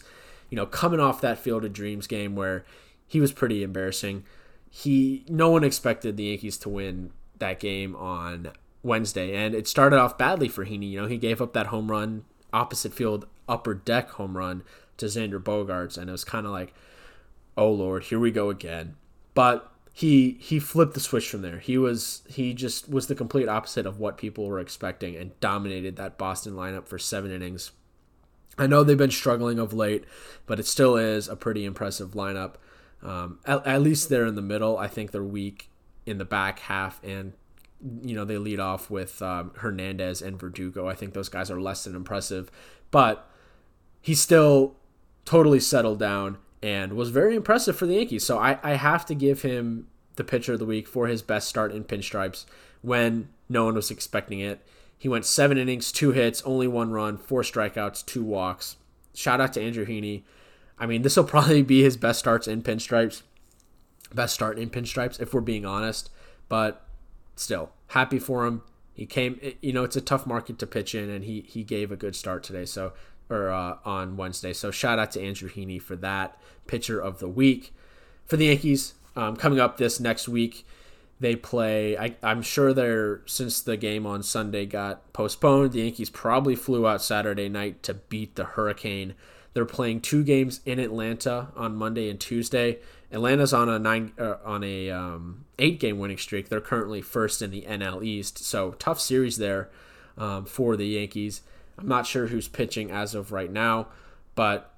You 0.50 0.56
know, 0.56 0.66
coming 0.66 1.00
off 1.00 1.22
that 1.22 1.40
Field 1.40 1.66
of 1.66 1.74
Dreams 1.74 2.08
game 2.08 2.36
where 2.36 2.66
he 3.08 3.20
was 3.20 3.32
pretty 3.32 3.64
embarrassing 3.64 4.24
he 4.70 5.24
no 5.28 5.50
one 5.50 5.64
expected 5.64 6.18
the 6.18 6.26
Yankees 6.26 6.58
to 6.60 6.70
win 6.70 7.12
that 7.40 7.60
game 7.60 7.96
on 7.96 8.52
Wednesday, 8.84 9.36
and 9.36 9.56
it 9.56 9.68
started 9.68 9.98
off 9.98 10.18
badly 10.18 10.48
for 10.48 10.66
Heaney. 10.66 10.92
You 10.92 11.02
know, 11.02 11.08
he 11.08 11.18
gave 11.18 11.42
up 11.42 11.54
that 11.54 11.68
home 11.68 11.90
run, 11.90 12.26
opposite 12.54 12.94
field 12.94 13.26
upper 13.48 13.74
deck 13.74 14.12
home 14.12 14.38
run 14.38 14.64
to 14.98 15.06
Xander 15.08 15.42
Bogaerts, 15.42 15.98
and 15.98 16.10
it 16.10 16.12
was 16.12 16.24
kind 16.24 16.46
of 16.46 16.52
like, 16.52 16.74
oh 17.58 17.72
lord, 17.72 18.04
here 18.06 18.20
we 18.20 18.32
go 18.32 18.50
again. 18.50 18.96
But 19.34 19.72
he 19.98 20.38
he 20.40 20.60
flipped 20.60 20.94
the 20.94 21.00
switch 21.00 21.28
from 21.28 21.42
there. 21.42 21.58
He 21.58 21.78
was 21.78 22.22
he 22.30 22.54
just 22.54 22.88
was 22.88 23.08
the 23.08 23.16
complete 23.16 23.50
opposite 23.50 23.88
of 23.88 24.00
what 24.00 24.18
people 24.18 24.46
were 24.46 24.60
expecting 24.60 25.16
and 25.16 25.38
dominated 25.40 25.96
that 25.96 26.20
Boston 26.20 26.54
lineup 26.54 26.88
for 26.88 27.00
seven 27.00 27.32
innings. 27.32 27.72
I 28.60 28.68
know 28.68 28.84
they've 28.84 28.98
been 28.98 29.10
struggling 29.10 29.58
of 29.58 29.74
late, 29.74 30.06
but 30.46 30.60
it 30.60 30.68
still 30.68 30.98
is 30.98 31.28
a 31.28 31.36
pretty 31.36 31.66
impressive 31.66 32.12
lineup. 32.12 32.56
Um, 33.02 33.40
at, 33.46 33.66
at, 33.66 33.82
least 33.82 34.10
they're 34.10 34.26
in 34.26 34.36
the 34.36 34.42
middle. 34.42 34.78
I 34.78 34.88
think 34.88 35.12
they're 35.12 35.24
weak 35.24 35.70
in 36.06 36.20
the 36.20 36.26
back 36.26 36.60
half, 36.60 37.04
and 37.04 37.34
you 38.04 38.16
know 38.16 38.24
they 38.24 38.38
lead 38.38 38.60
off 38.60 38.92
with 38.92 39.22
um, 39.22 39.52
Hernandez 39.58 40.22
and 40.22 40.40
Verdugo. 40.40 40.88
I 40.88 40.94
think 40.94 41.14
those 41.14 41.30
guys 41.30 41.50
are 41.50 41.60
less 41.60 41.84
than 41.84 41.96
impressive, 41.96 42.52
but 42.92 43.28
he's 44.02 44.22
still 44.22 44.76
totally 45.26 45.60
settled 45.60 45.98
down 45.98 46.38
and 46.62 46.94
was 46.94 47.10
very 47.10 47.36
impressive 47.36 47.78
for 47.78 47.86
the 47.86 47.96
Yankees. 47.96 48.26
So 48.26 48.38
I, 48.38 48.60
I 48.64 48.74
have 48.74 49.06
to 49.08 49.16
give 49.16 49.42
him 49.42 49.88
the 50.16 50.24
pitcher 50.24 50.54
of 50.54 50.60
the 50.60 50.66
week 50.66 50.88
for 50.88 51.08
his 51.08 51.22
best 51.22 51.48
start 51.48 51.72
in 51.72 51.84
pinstripes 51.84 52.46
when 52.82 53.30
no 53.48 53.66
one 53.66 53.76
was 53.76 53.92
expecting 53.92 54.40
it. 54.40 54.66
He 54.98 55.08
went 55.08 55.26
seven 55.26 55.58
innings, 55.58 55.92
two 55.92 56.12
hits, 56.12 56.42
only 56.42 56.68
one 56.68 56.92
run, 56.92 57.18
four 57.18 57.44
strikeouts, 57.44 58.06
two 58.06 58.24
walks. 58.24 58.78
Shout 59.14 59.40
out 59.40 59.54
to 59.54 59.62
Andrew 59.62 59.86
Heaney. 59.86 60.24
I 60.80 60.86
mean, 60.86 61.04
this 61.04 61.16
will 61.16 61.24
probably 61.36 61.62
be 61.62 61.84
his 61.84 61.98
best 61.98 62.20
starts 62.20 62.48
in 62.48 62.64
pinstripes. 62.64 63.22
Best 64.14 64.34
start 64.34 64.58
in 64.58 64.70
pinstripes, 64.70 65.20
if 65.20 65.34
we're 65.34 65.42
being 65.42 65.66
honest. 65.66 66.10
But 66.50 66.86
still, 67.36 67.72
happy 67.88 68.20
for 68.20 68.46
him. 68.46 68.64
He 68.94 69.06
came, 69.06 69.40
you 69.62 69.74
know, 69.74 69.84
it's 69.84 69.96
a 69.96 70.02
tough 70.02 70.26
market 70.26 70.58
to 70.60 70.66
pitch 70.66 70.96
in, 70.96 71.10
and 71.10 71.24
he 71.24 71.42
he 71.42 71.64
gave 71.64 71.92
a 71.92 71.96
good 71.96 72.16
start 72.16 72.44
today. 72.44 72.66
So, 72.66 72.94
or 73.30 73.50
uh, 73.50 73.78
on 73.86 74.18
Wednesday. 74.18 74.54
So, 74.54 74.72
shout 74.72 75.00
out 75.00 75.12
to 75.12 75.22
Andrew 75.22 75.50
Heaney 75.50 75.82
for 75.82 75.96
that 75.98 76.40
pitcher 76.68 77.00
of 77.00 77.20
the 77.20 77.28
week 77.28 77.74
for 78.26 78.38
the 78.38 78.46
Yankees. 78.46 78.94
Um, 79.16 79.36
coming 79.36 79.60
up 79.60 79.78
this 79.78 80.00
next 80.00 80.28
week, 80.28 80.66
they 81.20 81.36
play. 81.36 81.98
I, 81.98 82.16
I'm 82.22 82.42
sure 82.42 82.74
they're 82.74 83.22
since 83.26 83.62
the 83.62 83.78
game 83.78 84.06
on 84.06 84.22
Sunday 84.22 84.66
got 84.66 85.12
postponed. 85.14 85.72
The 85.72 85.82
Yankees 85.82 86.10
probably 86.10 86.56
flew 86.56 86.88
out 86.88 87.02
Saturday 87.02 87.50
night 87.50 87.82
to 87.84 87.96
beat 87.96 88.36
the 88.36 88.44
Hurricane. 88.44 89.16
They're 89.54 89.66
playing 89.66 90.02
two 90.02 90.24
games 90.24 90.62
in 90.66 90.78
Atlanta 90.78 91.48
on 91.56 91.76
Monday 91.76 92.12
and 92.12 92.20
Tuesday. 92.20 92.78
Atlanta's 93.12 93.54
on 93.54 93.70
a 93.70 93.80
nine 93.80 94.12
uh, 94.20 94.36
on 94.46 94.64
a 94.64 94.92
um, 94.92 95.46
eight 95.58 95.80
game 95.80 95.98
winning 95.98 96.18
streak. 96.18 96.50
They're 96.50 96.62
currently 96.62 97.02
first 97.02 97.42
in 97.42 97.52
the 97.52 97.64
NL 97.64 98.04
East, 98.04 98.38
so 98.38 98.72
tough 98.74 99.00
series 99.00 99.38
there 99.38 99.70
um, 100.18 100.46
for 100.46 100.76
the 100.76 100.86
Yankees. 100.86 101.42
I'm 101.78 101.88
not 101.88 102.08
sure 102.08 102.28
who's 102.28 102.48
pitching 102.48 102.92
as 102.92 103.14
of 103.14 103.32
right 103.32 103.52
now, 103.52 103.88
but 104.36 104.74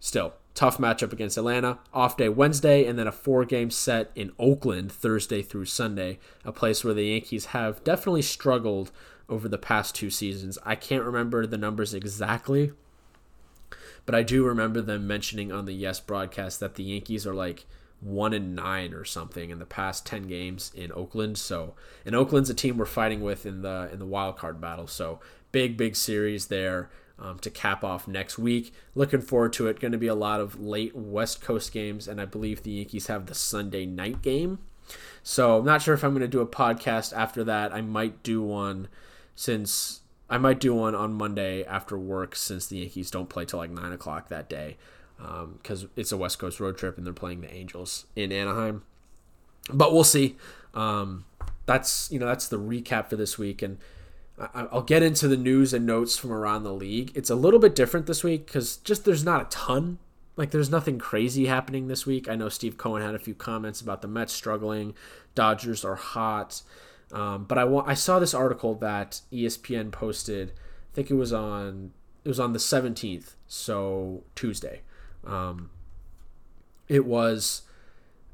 still 0.00 0.34
tough 0.54 0.78
matchup 0.78 1.12
against 1.12 1.38
Atlanta. 1.38 1.78
Off 1.92 2.16
day 2.16 2.28
Wednesday, 2.28 2.84
and 2.84 2.98
then 2.98 3.06
a 3.06 3.12
four 3.12 3.44
game 3.44 3.70
set 3.70 4.10
in 4.14 4.32
Oakland 4.38 4.92
Thursday 4.92 5.42
through 5.42 5.64
Sunday, 5.66 6.18
a 6.44 6.52
place 6.52 6.84
where 6.84 6.94
the 6.94 7.06
Yankees 7.06 7.46
have 7.46 7.82
definitely 7.84 8.22
struggled 8.22 8.90
over 9.28 9.48
the 9.48 9.58
past 9.58 9.94
two 9.94 10.10
seasons. 10.10 10.58
I 10.64 10.74
can't 10.74 11.04
remember 11.04 11.46
the 11.46 11.56
numbers 11.56 11.94
exactly, 11.94 12.72
but 14.04 14.14
I 14.14 14.22
do 14.22 14.44
remember 14.44 14.82
them 14.82 15.06
mentioning 15.06 15.50
on 15.50 15.64
the 15.64 15.72
Yes 15.72 16.00
broadcast 16.00 16.60
that 16.60 16.74
the 16.74 16.84
Yankees 16.84 17.26
are 17.26 17.34
like 17.34 17.64
one 18.00 18.32
and 18.32 18.56
nine 18.56 18.92
or 18.92 19.04
something 19.04 19.50
in 19.50 19.60
the 19.60 19.64
past 19.64 20.04
ten 20.04 20.24
games 20.24 20.72
in 20.74 20.90
Oakland. 20.92 21.38
So, 21.38 21.74
and 22.04 22.14
Oakland's 22.14 22.50
a 22.50 22.54
team 22.54 22.76
we're 22.76 22.84
fighting 22.84 23.22
with 23.22 23.46
in 23.46 23.62
the 23.62 23.88
in 23.92 24.00
the 24.00 24.06
wild 24.06 24.36
card 24.36 24.60
battle. 24.60 24.86
So, 24.86 25.20
big 25.52 25.76
big 25.76 25.94
series 25.94 26.46
there 26.46 26.90
um, 27.18 27.38
to 27.40 27.50
cap 27.50 27.84
off 27.84 28.08
next 28.08 28.38
week. 28.38 28.72
Looking 28.94 29.20
forward 29.20 29.52
to 29.54 29.68
it. 29.68 29.80
Going 29.80 29.92
to 29.92 29.98
be 29.98 30.08
a 30.08 30.14
lot 30.14 30.40
of 30.40 30.60
late 30.60 30.96
West 30.96 31.40
Coast 31.40 31.72
games, 31.72 32.08
and 32.08 32.20
I 32.20 32.24
believe 32.24 32.62
the 32.62 32.72
Yankees 32.72 33.06
have 33.06 33.26
the 33.26 33.34
Sunday 33.34 33.86
night 33.86 34.22
game. 34.22 34.58
So, 35.22 35.58
I'm 35.58 35.64
not 35.64 35.82
sure 35.82 35.94
if 35.94 36.02
I'm 36.02 36.10
going 36.10 36.22
to 36.22 36.28
do 36.28 36.40
a 36.40 36.46
podcast 36.46 37.16
after 37.16 37.44
that. 37.44 37.72
I 37.72 37.80
might 37.80 38.22
do 38.24 38.42
one 38.42 38.88
since 39.36 40.00
I 40.28 40.38
might 40.38 40.60
do 40.60 40.74
one 40.74 40.94
on 40.94 41.12
Monday 41.12 41.62
after 41.64 41.96
work 41.98 42.34
since 42.34 42.66
the 42.66 42.78
Yankees 42.78 43.10
don't 43.10 43.28
play 43.28 43.44
till 43.44 43.58
like 43.58 43.70
nine 43.70 43.92
o'clock 43.92 44.28
that 44.28 44.48
day 44.48 44.76
because 45.18 45.84
um, 45.84 45.90
it's 45.94 46.10
a 46.10 46.16
West 46.16 46.38
Coast 46.38 46.58
road 46.58 46.76
trip 46.76 46.96
and 46.96 47.06
they're 47.06 47.12
playing 47.12 47.42
the 47.42 47.52
Angels 47.52 48.06
in 48.16 48.32
Anaheim. 48.32 48.82
But 49.72 49.92
we'll 49.92 50.04
see. 50.04 50.36
Um, 50.74 51.24
that's 51.66 52.10
you 52.10 52.18
know 52.18 52.26
that's 52.26 52.48
the 52.48 52.58
recap 52.58 53.08
for 53.08 53.16
this 53.16 53.38
week, 53.38 53.62
and 53.62 53.78
I, 54.54 54.64
will 54.64 54.82
get 54.82 55.02
into 55.02 55.28
the 55.28 55.36
news 55.36 55.72
and 55.72 55.86
notes 55.86 56.16
from 56.16 56.32
around 56.32 56.62
the 56.62 56.72
league. 56.72 57.12
It's 57.14 57.30
a 57.30 57.34
little 57.34 57.60
bit 57.60 57.74
different 57.74 58.06
this 58.06 58.24
week 58.24 58.46
because 58.46 58.78
just 58.78 59.04
there's 59.04 59.24
not 59.24 59.42
a 59.42 59.44
ton. 59.46 59.98
Like 60.36 60.50
there's 60.50 60.70
nothing 60.70 60.98
crazy 60.98 61.46
happening 61.46 61.88
this 61.88 62.06
week. 62.06 62.28
I 62.28 62.36
know 62.36 62.48
Steve 62.48 62.78
Cohen 62.78 63.02
had 63.02 63.14
a 63.14 63.18
few 63.18 63.34
comments 63.34 63.80
about 63.80 64.02
the 64.02 64.08
Mets 64.08 64.32
struggling, 64.32 64.94
Dodgers 65.34 65.84
are 65.84 65.94
hot. 65.94 66.62
Um, 67.12 67.44
but 67.44 67.58
I 67.58 67.64
want 67.64 67.88
I 67.88 67.94
saw 67.94 68.18
this 68.18 68.34
article 68.34 68.74
that 68.76 69.20
ESPN 69.32 69.92
posted. 69.92 70.50
I 70.50 70.94
think 70.94 71.10
it 71.10 71.14
was 71.14 71.32
on 71.32 71.92
it 72.24 72.28
was 72.28 72.40
on 72.40 72.52
the 72.52 72.58
17th, 72.58 73.34
so 73.46 74.24
Tuesday. 74.34 74.80
Um, 75.26 75.70
it 76.88 77.04
was 77.04 77.62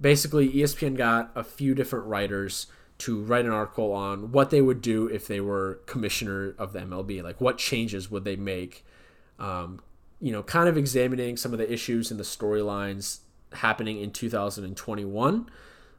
basically 0.01 0.49
ESPN 0.51 0.97
got 0.97 1.31
a 1.35 1.43
few 1.43 1.75
different 1.75 2.07
writers 2.07 2.67
to 2.99 3.21
write 3.23 3.45
an 3.45 3.53
article 3.53 3.93
on 3.93 4.33
what 4.33 4.51
they 4.51 4.61
would 4.61 4.83
do 4.83 5.07
if 5.07 5.27
they 5.27 5.41
were 5.41 5.81
commissioner 5.87 6.55
of 6.59 6.73
the 6.73 6.81
MLB. 6.81 7.23
Like 7.23 7.41
what 7.41 7.59
changes 7.59 8.11
would 8.11 8.25
they 8.25 8.37
make? 8.37 8.85
Um, 9.39 9.81
you 10.21 10.33
know, 10.33 10.43
kind 10.43 10.69
of 10.69 10.77
examining 10.77 11.37
some 11.37 11.53
of 11.53 11.59
the 11.59 11.73
issues 11.73 12.11
and 12.11 12.19
the 12.19 12.25
storylines 12.25 13.21
happening 13.53 14.01
in 14.01 14.11
2021. 14.11 15.49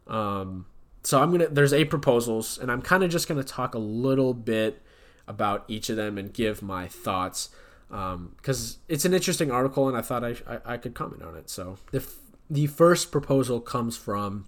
Um, 0.07 0.65
so 1.03 1.21
I'm 1.21 1.31
gonna 1.31 1.47
there's 1.47 1.73
eight 1.73 1.89
proposals, 1.89 2.57
and 2.57 2.71
I'm 2.71 2.81
kind 2.81 3.03
of 3.03 3.09
just 3.09 3.27
gonna 3.27 3.43
talk 3.43 3.73
a 3.73 3.79
little 3.79 4.33
bit 4.33 4.81
about 5.27 5.63
each 5.67 5.89
of 5.89 5.95
them 5.95 6.17
and 6.17 6.33
give 6.33 6.61
my 6.61 6.87
thoughts 6.87 7.49
because 7.87 8.73
um, 8.73 8.81
it's 8.87 9.05
an 9.05 9.13
interesting 9.13 9.51
article, 9.51 9.87
and 9.87 9.97
I 9.97 10.01
thought 10.01 10.23
I, 10.23 10.35
I, 10.47 10.73
I 10.73 10.77
could 10.77 10.93
comment 10.93 11.23
on 11.23 11.35
it. 11.35 11.49
So 11.49 11.77
the 11.91 11.99
f- 11.99 12.17
the 12.49 12.67
first 12.67 13.11
proposal 13.11 13.61
comes 13.61 13.95
from 13.95 14.47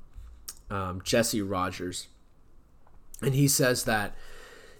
um, 0.69 1.01
Jesse 1.03 1.41
Rogers, 1.41 2.07
and 3.21 3.35
he 3.35 3.47
says 3.47 3.83
that 3.85 4.15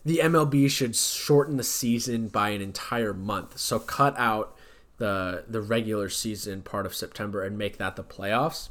the 0.04 0.20
MLB 0.24 0.70
should 0.70 0.96
shorten 0.96 1.58
the 1.58 1.64
season 1.64 2.28
by 2.28 2.50
an 2.50 2.62
entire 2.62 3.14
month. 3.14 3.58
So 3.58 3.80
cut 3.80 4.18
out 4.18 4.58
the 4.98 5.46
the 5.48 5.62
regular 5.62 6.10
season 6.10 6.62
part 6.62 6.86
of 6.86 6.94
September 6.94 7.44
and 7.44 7.58
make 7.58 7.78
that 7.78 7.96
the 7.96 8.04
playoffs. 8.04 8.70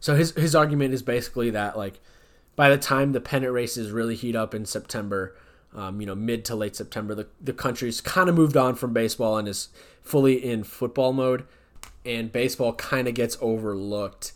So 0.00 0.14
his 0.16 0.32
his 0.32 0.54
argument 0.54 0.94
is 0.94 1.02
basically 1.02 1.50
that 1.50 1.76
like 1.76 2.00
by 2.56 2.68
the 2.68 2.78
time 2.78 3.12
the 3.12 3.20
pennant 3.20 3.52
races 3.52 3.90
really 3.90 4.14
heat 4.14 4.36
up 4.36 4.54
in 4.54 4.66
September, 4.66 5.36
um, 5.74 6.00
you 6.00 6.06
know, 6.06 6.14
mid 6.14 6.44
to 6.46 6.54
late 6.54 6.76
September, 6.76 7.14
the, 7.14 7.26
the 7.40 7.52
country's 7.52 8.00
kind 8.00 8.28
of 8.28 8.34
moved 8.34 8.56
on 8.56 8.74
from 8.74 8.92
baseball 8.92 9.38
and 9.38 9.48
is 9.48 9.68
fully 10.02 10.34
in 10.34 10.64
football 10.64 11.12
mode, 11.12 11.44
and 12.04 12.30
baseball 12.30 12.74
kind 12.74 13.08
of 13.08 13.14
gets 13.14 13.38
overlooked 13.40 14.32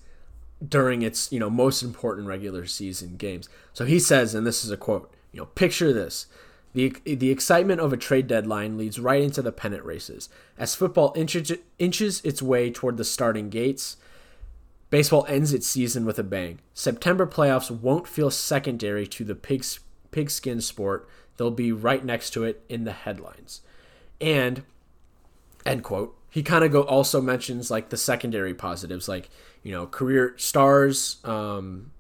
during 0.66 1.02
its 1.02 1.30
you 1.30 1.38
know 1.38 1.50
most 1.50 1.82
important 1.82 2.26
regular 2.26 2.66
season 2.66 3.16
games. 3.16 3.48
So 3.72 3.84
he 3.84 3.98
says, 3.98 4.34
and 4.34 4.46
this 4.46 4.64
is 4.64 4.70
a 4.70 4.76
quote, 4.76 5.12
you 5.32 5.40
know, 5.40 5.46
picture 5.46 5.92
this. 5.92 6.26
The, 6.72 6.94
the 7.06 7.30
excitement 7.30 7.80
of 7.80 7.94
a 7.94 7.96
trade 7.96 8.26
deadline 8.26 8.76
leads 8.76 9.00
right 9.00 9.22
into 9.22 9.40
the 9.40 9.50
pennant 9.50 9.82
races. 9.82 10.28
As 10.58 10.74
football 10.74 11.14
inches, 11.16 11.50
inches 11.78 12.20
its 12.22 12.42
way 12.42 12.70
toward 12.70 12.98
the 12.98 13.04
starting 13.04 13.48
gates, 13.48 13.96
baseball 14.90 15.24
ends 15.26 15.54
its 15.54 15.66
season 15.66 16.04
with 16.04 16.18
a 16.18 16.22
bang. 16.22 16.58
September 16.74 17.26
playoffs 17.26 17.70
won't 17.70 18.06
feel 18.06 18.30
secondary 18.30 19.06
to 19.06 19.24
the 19.24 19.34
pigs, 19.34 19.80
pigskin 20.10 20.60
sport. 20.60 21.08
They'll 21.38 21.50
be 21.50 21.72
right 21.72 22.04
next 22.04 22.30
to 22.30 22.44
it 22.44 22.62
in 22.68 22.84
the 22.84 22.92
headlines. 22.92 23.62
And, 24.20 24.62
end 25.64 25.82
quote, 25.82 26.14
he 26.36 26.42
kind 26.42 26.64
of 26.64 26.70
go 26.70 26.82
also 26.82 27.22
mentions 27.22 27.70
like 27.70 27.88
the 27.88 27.96
secondary 27.96 28.52
positives, 28.52 29.08
like, 29.08 29.30
you 29.62 29.72
know, 29.72 29.86
career 29.86 30.34
stars, 30.36 31.16
um, 31.24 31.92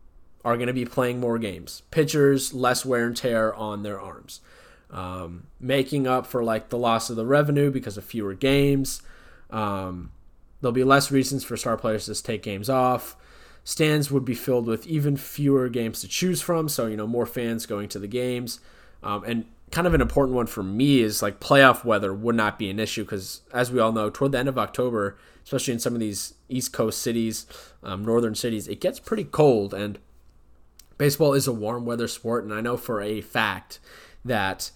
are 0.44 0.56
going 0.56 0.66
to 0.66 0.74
be 0.74 0.84
playing 0.84 1.18
more 1.18 1.38
games. 1.38 1.82
Pitchers, 1.90 2.52
less 2.52 2.84
wear 2.84 3.06
and 3.06 3.16
tear 3.16 3.54
on 3.54 3.82
their 3.82 3.98
arms 3.98 4.40
um, 4.90 5.46
making 5.58 6.06
up 6.06 6.26
for 6.26 6.44
like 6.44 6.68
the 6.68 6.78
loss 6.78 7.10
of 7.10 7.16
the 7.16 7.26
revenue 7.26 7.70
because 7.70 7.96
of 7.96 8.04
fewer 8.04 8.34
games. 8.34 9.02
Um, 9.50 10.12
there'll 10.60 10.72
be 10.72 10.84
less 10.84 11.10
reasons 11.10 11.44
for 11.44 11.56
star 11.56 11.76
players 11.76 12.06
to 12.06 12.22
take 12.22 12.42
games 12.42 12.70
off. 12.70 13.16
Stands 13.64 14.10
would 14.12 14.24
be 14.24 14.34
filled 14.34 14.66
with 14.66 14.86
even 14.86 15.16
fewer 15.16 15.68
games 15.68 16.00
to 16.00 16.08
choose 16.08 16.40
from, 16.40 16.68
so 16.68 16.86
you 16.86 16.96
know 16.96 17.06
more 17.06 17.26
fans 17.26 17.66
going 17.66 17.88
to 17.88 17.98
the 17.98 18.06
games. 18.06 18.60
Um, 19.02 19.24
and 19.24 19.44
kind 19.70 19.86
of 19.86 19.94
an 19.94 20.00
important 20.00 20.36
one 20.36 20.46
for 20.46 20.62
me 20.62 21.00
is 21.00 21.22
like 21.22 21.40
playoff 21.40 21.84
weather 21.84 22.14
would 22.14 22.36
not 22.36 22.58
be 22.58 22.70
an 22.70 22.78
issue 22.78 23.04
because, 23.04 23.42
as 23.52 23.70
we 23.70 23.80
all 23.80 23.92
know, 23.92 24.10
toward 24.10 24.32
the 24.32 24.38
end 24.38 24.48
of 24.48 24.58
October, 24.58 25.18
especially 25.44 25.74
in 25.74 25.80
some 25.80 25.94
of 25.94 26.00
these 26.00 26.34
East 26.48 26.72
Coast 26.72 27.02
cities, 27.02 27.46
um, 27.82 28.04
northern 28.04 28.34
cities, 28.34 28.68
it 28.68 28.80
gets 28.80 29.00
pretty 29.00 29.24
cold. 29.24 29.74
And 29.74 29.98
baseball 30.98 31.34
is 31.34 31.46
a 31.46 31.52
warm 31.52 31.84
weather 31.84 32.08
sport, 32.08 32.44
and 32.44 32.54
I 32.54 32.60
know 32.60 32.76
for 32.76 33.00
a 33.00 33.20
fact 33.20 33.80
that 34.24 34.70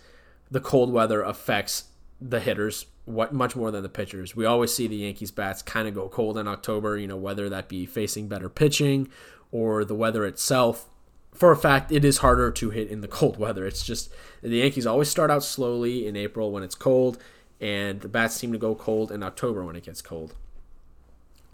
the 0.51 0.61
cold 0.61 0.93
weather 0.93 1.23
affects 1.23 1.85
the 2.21 2.41
hitters 2.41 2.87
what 3.05 3.33
much 3.33 3.57
more 3.57 3.71
than 3.71 3.83
the 3.83 3.89
pitchers. 3.89 4.37
We 4.37 4.45
always 4.45 4.73
see 4.73 4.87
the 4.87 4.97
Yankees 4.97 5.31
bats 5.31 5.63
kind 5.63 5.89
of 5.89 5.95
go 5.95 6.09
cold 6.09 6.37
in 6.39 6.47
October, 6.47 6.97
you 6.99 7.07
know, 7.07 7.17
whether 7.17 7.49
that 7.49 7.69
be 7.69 7.87
facing 7.87 8.29
better 8.29 8.49
pitching 8.49 9.09
or 9.51 9.85
the 9.85 9.95
weather 9.95 10.25
itself. 10.25 10.89
For 11.33 11.51
a 11.51 11.57
fact, 11.57 11.91
it 11.93 12.05
is 12.05 12.19
harder 12.19 12.51
to 12.51 12.71
hit 12.71 12.89
in 12.89 13.01
the 13.01 13.09
cold 13.09 13.39
weather. 13.39 13.67
It's 13.67 13.85
just 13.85 14.13
the 14.43 14.59
Yankees 14.59 14.87
always 14.87 15.09
start 15.09 15.31
out 15.31 15.45
slowly 15.45 16.07
in 16.07 16.17
April 16.17 16.51
when 16.51 16.63
it's 16.63 16.75
cold, 16.75 17.19
and 17.61 18.01
the 18.01 18.09
bats 18.09 18.35
seem 18.35 18.53
to 18.53 18.59
go 18.59 18.75
cold 18.75 19.11
in 19.11 19.23
October 19.23 19.65
when 19.65 19.77
it 19.77 19.85
gets 19.85 20.03
cold. 20.03 20.35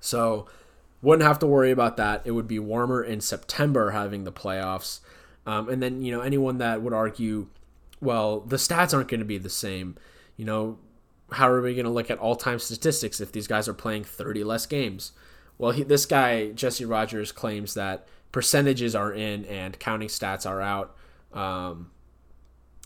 So, 0.00 0.46
wouldn't 1.02 1.26
have 1.26 1.38
to 1.40 1.46
worry 1.46 1.70
about 1.70 1.96
that. 1.96 2.22
It 2.24 2.32
would 2.32 2.48
be 2.48 2.58
warmer 2.58 3.02
in 3.02 3.20
September 3.20 3.90
having 3.90 4.24
the 4.24 4.32
playoffs. 4.32 5.00
Um, 5.46 5.68
and 5.68 5.82
then, 5.82 6.02
you 6.02 6.10
know, 6.10 6.20
anyone 6.20 6.58
that 6.58 6.82
would 6.82 6.92
argue 6.92 7.48
well, 8.00 8.40
the 8.40 8.56
stats 8.56 8.94
aren't 8.94 9.08
going 9.08 9.20
to 9.20 9.26
be 9.26 9.38
the 9.38 9.50
same. 9.50 9.96
You 10.36 10.44
know, 10.44 10.78
how 11.32 11.48
are 11.48 11.60
we 11.60 11.74
going 11.74 11.86
to 11.86 11.90
look 11.90 12.10
at 12.10 12.18
all 12.18 12.36
time 12.36 12.58
statistics 12.58 13.20
if 13.20 13.32
these 13.32 13.46
guys 13.46 13.68
are 13.68 13.74
playing 13.74 14.04
30 14.04 14.44
less 14.44 14.66
games? 14.66 15.12
Well, 15.58 15.72
he, 15.72 15.82
this 15.82 16.06
guy, 16.06 16.52
Jesse 16.52 16.84
Rogers, 16.84 17.32
claims 17.32 17.74
that 17.74 18.06
percentages 18.36 18.94
are 18.94 19.14
in 19.14 19.46
and 19.46 19.78
counting 19.78 20.08
stats 20.08 20.44
are 20.44 20.60
out. 20.60 20.94
Um, 21.32 21.90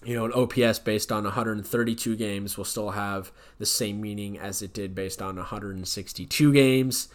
you 0.05 0.15
know, 0.15 0.25
an 0.25 0.33
OPS 0.33 0.79
based 0.79 1.11
on 1.11 1.25
132 1.25 2.15
games 2.15 2.57
will 2.57 2.65
still 2.65 2.91
have 2.91 3.33
the 3.59 3.67
same 3.67 4.01
meaning 4.01 4.39
as 4.39 4.63
it 4.63 4.73
did 4.73 4.95
based 4.95 5.21
on 5.21 5.35
162 5.35 6.53
games. 6.53 7.09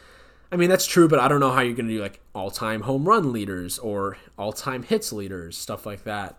I 0.52 0.58
mean, 0.58 0.68
that's 0.68 0.86
true, 0.86 1.08
but 1.08 1.18
I 1.18 1.30
don't 1.30 1.40
know 1.40 1.54
how 1.54 1.62
you're 1.62 1.78
going 1.78 1.88
to 1.88 1.94
do 1.94 2.02
like 2.02 2.20
all 2.34 2.52
time 2.52 2.82
home 2.82 3.08
run 3.08 3.32
leaders 3.32 3.80
or 3.80 4.18
all 4.38 4.52
time 4.52 4.84
hits 4.84 5.14
leaders, 5.14 5.58
stuff 5.58 5.86
like 5.86 6.04
that. 6.04 6.38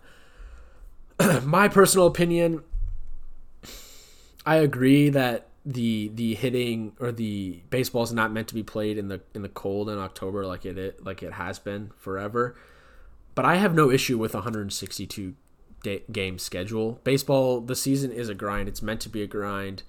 my 1.45 1.67
personal 1.67 2.05
opinion, 2.05 2.61
I 4.45 4.57
agree 4.57 5.09
that 5.09 5.46
the 5.67 6.09
the 6.15 6.33
hitting 6.35 6.93
or 6.97 7.11
the 7.11 7.61
baseball 7.69 8.01
is 8.01 8.13
not 8.13 8.31
meant 8.31 8.47
to 8.47 8.55
be 8.55 8.63
played 8.63 8.97
in 8.97 9.09
the 9.09 9.19
in 9.35 9.41
the 9.41 9.49
cold 9.49 9.89
in 9.89 9.97
October 9.97 10.45
like 10.45 10.65
it 10.65 11.05
like 11.05 11.21
it 11.21 11.33
has 11.33 11.59
been 11.59 11.91
forever. 11.97 12.55
But 13.35 13.43
I 13.43 13.55
have 13.55 13.75
no 13.75 13.91
issue 13.91 14.17
with 14.17 14.33
162 14.33 15.35
day, 15.83 16.03
game 16.09 16.39
schedule. 16.39 17.01
Baseball, 17.03 17.59
the 17.59 17.75
season 17.75 18.13
is 18.13 18.29
a 18.29 18.33
grind. 18.33 18.69
It's 18.69 18.81
meant 18.81 19.01
to 19.01 19.09
be 19.09 19.21
a 19.21 19.27
grind. 19.27 19.83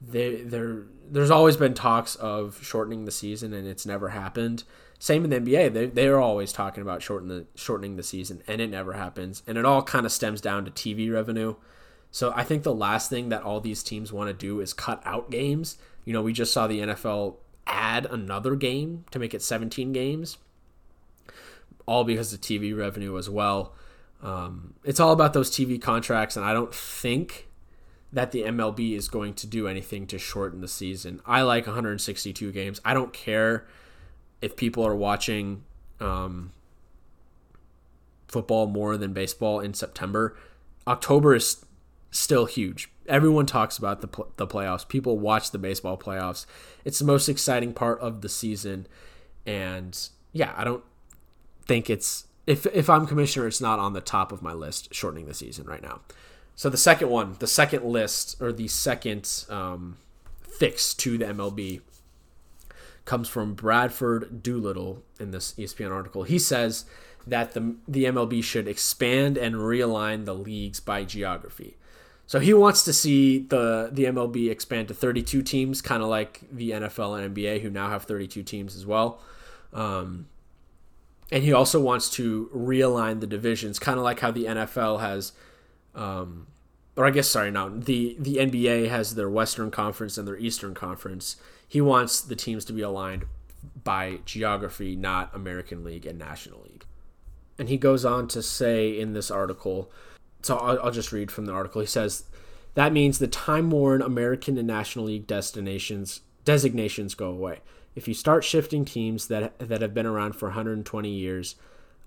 There, 0.00 0.84
there's 1.10 1.30
always 1.30 1.58
been 1.58 1.74
talks 1.74 2.16
of 2.16 2.58
shortening 2.62 3.04
the 3.04 3.10
season, 3.10 3.52
and 3.52 3.68
it's 3.68 3.84
never 3.84 4.08
happened. 4.08 4.64
Same 4.98 5.24
in 5.24 5.30
the 5.30 5.38
NBA. 5.38 5.74
They 5.74 5.86
they're 5.86 6.18
always 6.18 6.50
talking 6.50 6.80
about 6.80 7.02
shortening 7.02 7.36
the 7.40 7.60
shortening 7.60 7.96
the 7.96 8.02
season, 8.02 8.42
and 8.46 8.62
it 8.62 8.70
never 8.70 8.94
happens. 8.94 9.42
And 9.46 9.58
it 9.58 9.66
all 9.66 9.82
kind 9.82 10.06
of 10.06 10.12
stems 10.12 10.40
down 10.40 10.64
to 10.64 10.70
TV 10.70 11.12
revenue. 11.12 11.56
So 12.10 12.32
I 12.34 12.42
think 12.42 12.62
the 12.62 12.74
last 12.74 13.08
thing 13.08 13.28
that 13.28 13.42
all 13.42 13.60
these 13.60 13.82
teams 13.82 14.12
want 14.12 14.28
to 14.28 14.34
do 14.34 14.60
is 14.60 14.72
cut 14.72 15.00
out 15.04 15.30
games. 15.30 15.78
You 16.04 16.12
know, 16.12 16.22
we 16.22 16.32
just 16.32 16.52
saw 16.52 16.66
the 16.66 16.80
NFL 16.80 17.36
add 17.66 18.06
another 18.06 18.56
game 18.56 19.04
to 19.12 19.18
make 19.18 19.32
it 19.32 19.42
17 19.42 19.92
games, 19.92 20.38
all 21.86 22.02
because 22.04 22.32
of 22.32 22.40
TV 22.40 22.76
revenue 22.76 23.16
as 23.16 23.30
well. 23.30 23.74
Um, 24.22 24.74
it's 24.84 25.00
all 25.00 25.12
about 25.12 25.32
those 25.32 25.50
TV 25.50 25.80
contracts, 25.80 26.36
and 26.36 26.44
I 26.44 26.52
don't 26.52 26.74
think 26.74 27.48
that 28.12 28.32
the 28.32 28.42
MLB 28.42 28.96
is 28.96 29.08
going 29.08 29.34
to 29.34 29.46
do 29.46 29.68
anything 29.68 30.06
to 30.08 30.18
shorten 30.18 30.60
the 30.60 30.68
season. 30.68 31.20
I 31.24 31.42
like 31.42 31.66
162 31.66 32.50
games. 32.50 32.80
I 32.84 32.92
don't 32.92 33.12
care 33.12 33.66
if 34.42 34.56
people 34.56 34.84
are 34.84 34.96
watching 34.96 35.62
um, 36.00 36.50
football 38.26 38.66
more 38.66 38.96
than 38.96 39.12
baseball 39.12 39.60
in 39.60 39.74
September, 39.74 40.36
October 40.86 41.34
is 41.34 41.64
still 42.10 42.46
huge. 42.46 42.90
Everyone 43.06 43.46
talks 43.46 43.78
about 43.78 44.00
the 44.00 44.08
pl- 44.08 44.32
the 44.36 44.46
playoffs. 44.46 44.86
People 44.86 45.18
watch 45.18 45.50
the 45.50 45.58
baseball 45.58 45.96
playoffs. 45.96 46.46
It's 46.84 46.98
the 46.98 47.04
most 47.04 47.28
exciting 47.28 47.72
part 47.72 47.98
of 48.00 48.20
the 48.20 48.28
season, 48.28 48.86
and 49.46 49.98
yeah, 50.32 50.54
I 50.56 50.64
don't 50.64 50.84
think 51.66 51.90
it's 51.90 52.26
if 52.46 52.66
if 52.66 52.88
I'm 52.88 53.06
commissioner, 53.06 53.46
it's 53.46 53.60
not 53.60 53.78
on 53.78 53.92
the 53.92 54.00
top 54.00 54.32
of 54.32 54.42
my 54.42 54.52
list 54.52 54.94
shortening 54.94 55.26
the 55.26 55.34
season 55.34 55.66
right 55.66 55.82
now. 55.82 56.00
So 56.54 56.68
the 56.68 56.76
second 56.76 57.08
one, 57.08 57.36
the 57.38 57.46
second 57.46 57.84
list 57.84 58.40
or 58.40 58.52
the 58.52 58.68
second 58.68 59.44
um, 59.48 59.96
fix 60.42 60.92
to 60.94 61.16
the 61.16 61.24
MLB 61.24 61.80
comes 63.04 63.28
from 63.28 63.54
Bradford 63.54 64.42
Doolittle 64.42 65.02
in 65.18 65.30
this 65.30 65.54
ESPN 65.54 65.90
article. 65.90 66.24
He 66.24 66.38
says 66.38 66.84
that 67.26 67.54
the, 67.54 67.76
the 67.88 68.04
MLB 68.04 68.44
should 68.44 68.68
expand 68.68 69.38
and 69.38 69.56
realign 69.56 70.26
the 70.26 70.34
leagues 70.34 70.80
by 70.80 71.04
geography. 71.04 71.76
So 72.30 72.38
he 72.38 72.54
wants 72.54 72.84
to 72.84 72.92
see 72.92 73.40
the, 73.40 73.88
the 73.90 74.04
MLB 74.04 74.52
expand 74.52 74.86
to 74.86 74.94
32 74.94 75.42
teams, 75.42 75.82
kind 75.82 76.00
of 76.00 76.08
like 76.08 76.42
the 76.52 76.70
NFL 76.70 77.20
and 77.20 77.34
NBA, 77.34 77.60
who 77.60 77.70
now 77.70 77.90
have 77.90 78.04
32 78.04 78.44
teams 78.44 78.76
as 78.76 78.86
well. 78.86 79.20
Um, 79.72 80.28
and 81.32 81.42
he 81.42 81.52
also 81.52 81.80
wants 81.80 82.08
to 82.10 82.48
realign 82.54 83.18
the 83.18 83.26
divisions, 83.26 83.80
kind 83.80 83.98
of 83.98 84.04
like 84.04 84.20
how 84.20 84.30
the 84.30 84.44
NFL 84.44 85.00
has, 85.00 85.32
um, 85.96 86.46
or 86.94 87.04
I 87.04 87.10
guess 87.10 87.26
sorry, 87.26 87.50
no, 87.50 87.68
the 87.68 88.14
the 88.20 88.36
NBA 88.36 88.88
has 88.88 89.16
their 89.16 89.28
Western 89.28 89.72
Conference 89.72 90.16
and 90.16 90.28
their 90.28 90.38
Eastern 90.38 90.72
Conference, 90.72 91.34
he 91.66 91.80
wants 91.80 92.20
the 92.20 92.36
teams 92.36 92.64
to 92.66 92.72
be 92.72 92.82
aligned 92.82 93.24
by 93.82 94.20
geography, 94.24 94.94
not 94.94 95.34
American 95.34 95.82
League 95.82 96.06
and 96.06 96.16
National 96.16 96.60
League. 96.62 96.84
And 97.58 97.68
he 97.68 97.76
goes 97.76 98.04
on 98.04 98.28
to 98.28 98.40
say 98.40 98.96
in 98.96 99.14
this 99.14 99.32
article, 99.32 99.90
so 100.42 100.56
I'll, 100.56 100.80
I'll 100.84 100.90
just 100.90 101.12
read 101.12 101.30
from 101.30 101.46
the 101.46 101.52
article. 101.52 101.80
He 101.80 101.86
says 101.86 102.24
that 102.74 102.92
means 102.92 103.18
the 103.18 103.26
time-worn 103.26 104.02
American 104.02 104.56
and 104.56 104.66
National 104.66 105.06
League 105.06 105.26
destinations 105.26 106.20
designations 106.44 107.14
go 107.14 107.30
away. 107.30 107.60
If 107.94 108.08
you 108.08 108.14
start 108.14 108.44
shifting 108.44 108.84
teams 108.84 109.28
that 109.28 109.58
that 109.58 109.82
have 109.82 109.94
been 109.94 110.06
around 110.06 110.34
for 110.34 110.46
120 110.46 111.08
years, 111.08 111.56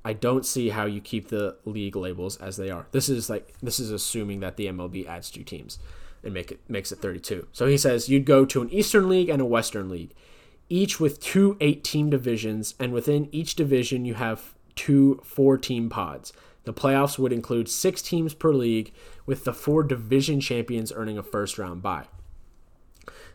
I 0.05 0.13
don't 0.13 0.45
see 0.45 0.69
how 0.69 0.85
you 0.85 1.01
keep 1.01 1.29
the 1.29 1.57
league 1.65 1.95
labels 1.95 2.37
as 2.37 2.57
they 2.57 2.69
are. 2.69 2.87
This 2.91 3.09
is 3.09 3.29
like 3.29 3.53
this 3.61 3.79
is 3.79 3.91
assuming 3.91 4.39
that 4.41 4.57
the 4.57 4.67
MLB 4.67 5.07
adds 5.07 5.29
two 5.29 5.43
teams 5.43 5.79
and 6.23 6.33
make 6.33 6.51
it 6.51 6.59
makes 6.67 6.91
it 6.91 6.99
32. 6.99 7.47
So 7.51 7.67
he 7.67 7.77
says 7.77 8.09
you'd 8.09 8.25
go 8.25 8.45
to 8.45 8.61
an 8.61 8.69
Eastern 8.69 9.09
League 9.09 9.29
and 9.29 9.41
a 9.41 9.45
Western 9.45 9.89
League, 9.89 10.13
each 10.69 10.99
with 10.99 11.19
two 11.19 11.57
eight-team 11.61 12.09
divisions, 12.09 12.75
and 12.79 12.93
within 12.93 13.29
each 13.31 13.55
division 13.55 14.05
you 14.05 14.15
have 14.15 14.53
two 14.75 15.21
four-team 15.23 15.89
pods. 15.89 16.33
The 16.65 16.73
playoffs 16.73 17.19
would 17.19 17.33
include 17.33 17.69
six 17.69 18.01
teams 18.01 18.33
per 18.33 18.53
league, 18.53 18.93
with 19.25 19.43
the 19.43 19.53
four 19.53 19.83
division 19.83 20.39
champions 20.39 20.91
earning 20.95 21.17
a 21.17 21.23
first-round 21.23 21.81
bye. 21.81 22.05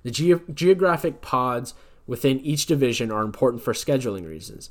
The 0.03 0.11
ge- 0.11 0.55
geographic 0.55 1.21
pods 1.21 1.75
within 2.07 2.41
each 2.41 2.67
division 2.67 3.11
are 3.11 3.23
important 3.23 3.63
for 3.63 3.73
scheduling 3.73 4.27
reasons. 4.27 4.71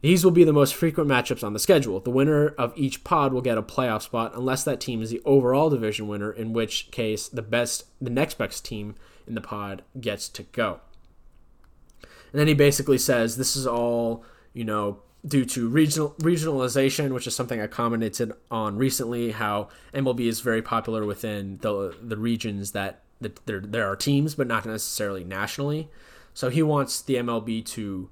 These 0.00 0.24
will 0.24 0.32
be 0.32 0.44
the 0.44 0.52
most 0.52 0.74
frequent 0.74 1.10
matchups 1.10 1.42
on 1.42 1.54
the 1.54 1.58
schedule. 1.58 1.98
The 1.98 2.10
winner 2.10 2.48
of 2.50 2.72
each 2.76 3.02
pod 3.02 3.32
will 3.32 3.40
get 3.40 3.58
a 3.58 3.62
playoff 3.62 4.02
spot 4.02 4.32
unless 4.34 4.62
that 4.64 4.80
team 4.80 5.02
is 5.02 5.10
the 5.10 5.22
overall 5.24 5.70
division 5.70 6.06
winner, 6.06 6.30
in 6.30 6.52
which 6.52 6.90
case 6.92 7.26
the 7.26 7.42
best 7.42 7.86
the 8.00 8.10
next 8.10 8.38
best 8.38 8.64
team 8.64 8.94
in 9.26 9.34
the 9.34 9.40
pod 9.40 9.82
gets 10.00 10.28
to 10.28 10.44
go. 10.44 10.80
And 12.02 12.38
then 12.38 12.46
he 12.46 12.54
basically 12.54 12.98
says 12.98 13.36
this 13.36 13.56
is 13.56 13.66
all 13.66 14.24
you 14.52 14.64
know, 14.64 14.98
due 15.26 15.44
to 15.44 15.68
regional 15.68 16.10
regionalization, 16.20 17.12
which 17.12 17.26
is 17.26 17.34
something 17.34 17.60
I 17.60 17.66
commented 17.66 18.32
on 18.50 18.76
recently, 18.76 19.32
how 19.32 19.68
MLB 19.92 20.20
is 20.20 20.40
very 20.40 20.62
popular 20.62 21.04
within 21.04 21.58
the 21.60 21.96
the 22.00 22.16
regions 22.16 22.72
that, 22.72 23.02
that 23.20 23.44
there 23.46 23.60
there 23.60 23.90
are 23.90 23.96
teams, 23.96 24.34
but 24.34 24.46
not 24.46 24.66
necessarily 24.66 25.24
nationally. 25.24 25.90
So 26.34 26.50
he 26.50 26.62
wants 26.62 27.02
the 27.02 27.16
MLB 27.16 27.64
to 27.66 28.10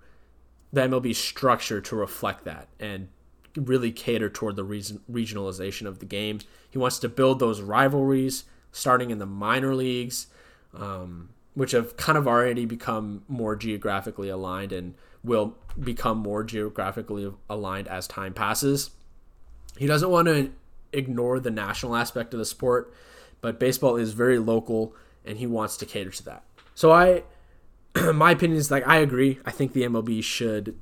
the 0.73 0.81
MLB 0.83 1.15
structure 1.15 1.81
to 1.81 1.97
reflect 1.97 2.45
that 2.45 2.69
and 2.81 3.09
really 3.57 3.93
cater 3.93 4.29
toward 4.29 4.57
the 4.57 4.65
reason, 4.65 5.01
regionalization 5.11 5.87
of 5.87 6.01
the 6.01 6.07
game. 6.07 6.41
He 6.69 6.79
wants 6.79 6.99
to 6.99 7.09
build 7.09 7.39
those 7.39 7.61
rivalries 7.61 8.45
starting 8.73 9.11
in 9.11 9.19
the 9.19 9.27
minor 9.27 9.75
leagues, 9.75 10.27
um, 10.75 11.31
which 11.55 11.73
have 11.73 11.97
kind 11.97 12.19
of 12.19 12.29
already 12.29 12.67
become 12.67 13.23
more 13.29 13.57
geographically 13.57 14.29
aligned 14.29 14.73
and 14.73 14.95
will 15.25 15.57
become 15.79 16.18
more 16.18 16.45
geographically 16.45 17.33
aligned 17.49 17.89
as 17.89 18.07
time 18.07 18.35
passes. 18.35 18.91
He 19.77 19.87
doesn't 19.87 20.11
want 20.11 20.29
to 20.29 20.53
ignore 20.93 21.41
the 21.41 21.51
national 21.51 21.97
aspect 21.97 22.33
of 22.33 22.39
the 22.39 22.45
sport, 22.45 22.93
but 23.41 23.61
baseball 23.61 23.97
is 23.97 24.12
very 24.12 24.39
local 24.39 24.95
and 25.24 25.39
he 25.39 25.47
wants 25.47 25.77
to 25.79 25.87
cater 25.87 26.11
to 26.11 26.24
that. 26.24 26.45
So 26.74 26.93
I 26.93 27.24
my 28.14 28.33
opinion 28.33 28.59
is 28.59 28.70
like 28.70 28.87
I 28.87 28.99
agree. 28.99 29.39
I 29.45 29.51
think 29.51 29.72
the 29.72 29.83
MLB 29.83 30.22
should 30.22 30.79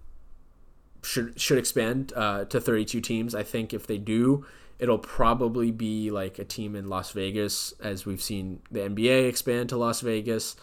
should 1.03 1.40
should 1.40 1.59
expand 1.59 2.12
uh, 2.14 2.45
to 2.47 2.61
32 2.61 3.01
teams. 3.01 3.34
I 3.34 3.42
think 3.42 3.72
if 3.72 3.86
they 3.86 3.99
do, 3.99 4.47
it'll 4.78 4.99
probably 4.99 5.70
be 5.70 6.11
like 6.11 6.38
a 6.38 6.45
team 6.45 6.74
in 6.74 6.88
Las 6.88 7.12
Vegas, 7.12 7.72
as 7.80 8.07
we've 8.07 8.22
seen 8.22 8.61
the 8.70 8.80
NBA 8.80 9.28
expand 9.28 9.68
to 9.70 9.76
Las 9.76 10.01
Vegas, 10.01 10.57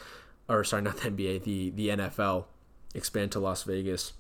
or 0.50 0.64
sorry, 0.64 0.82
not 0.82 0.98
the 0.98 1.10
NBA, 1.10 1.44
the 1.44 1.72
the 1.72 1.90
NFL 1.90 2.46
expand 2.94 3.32
to 3.34 3.40
Las 3.40 3.64
Vegas. 3.64 4.14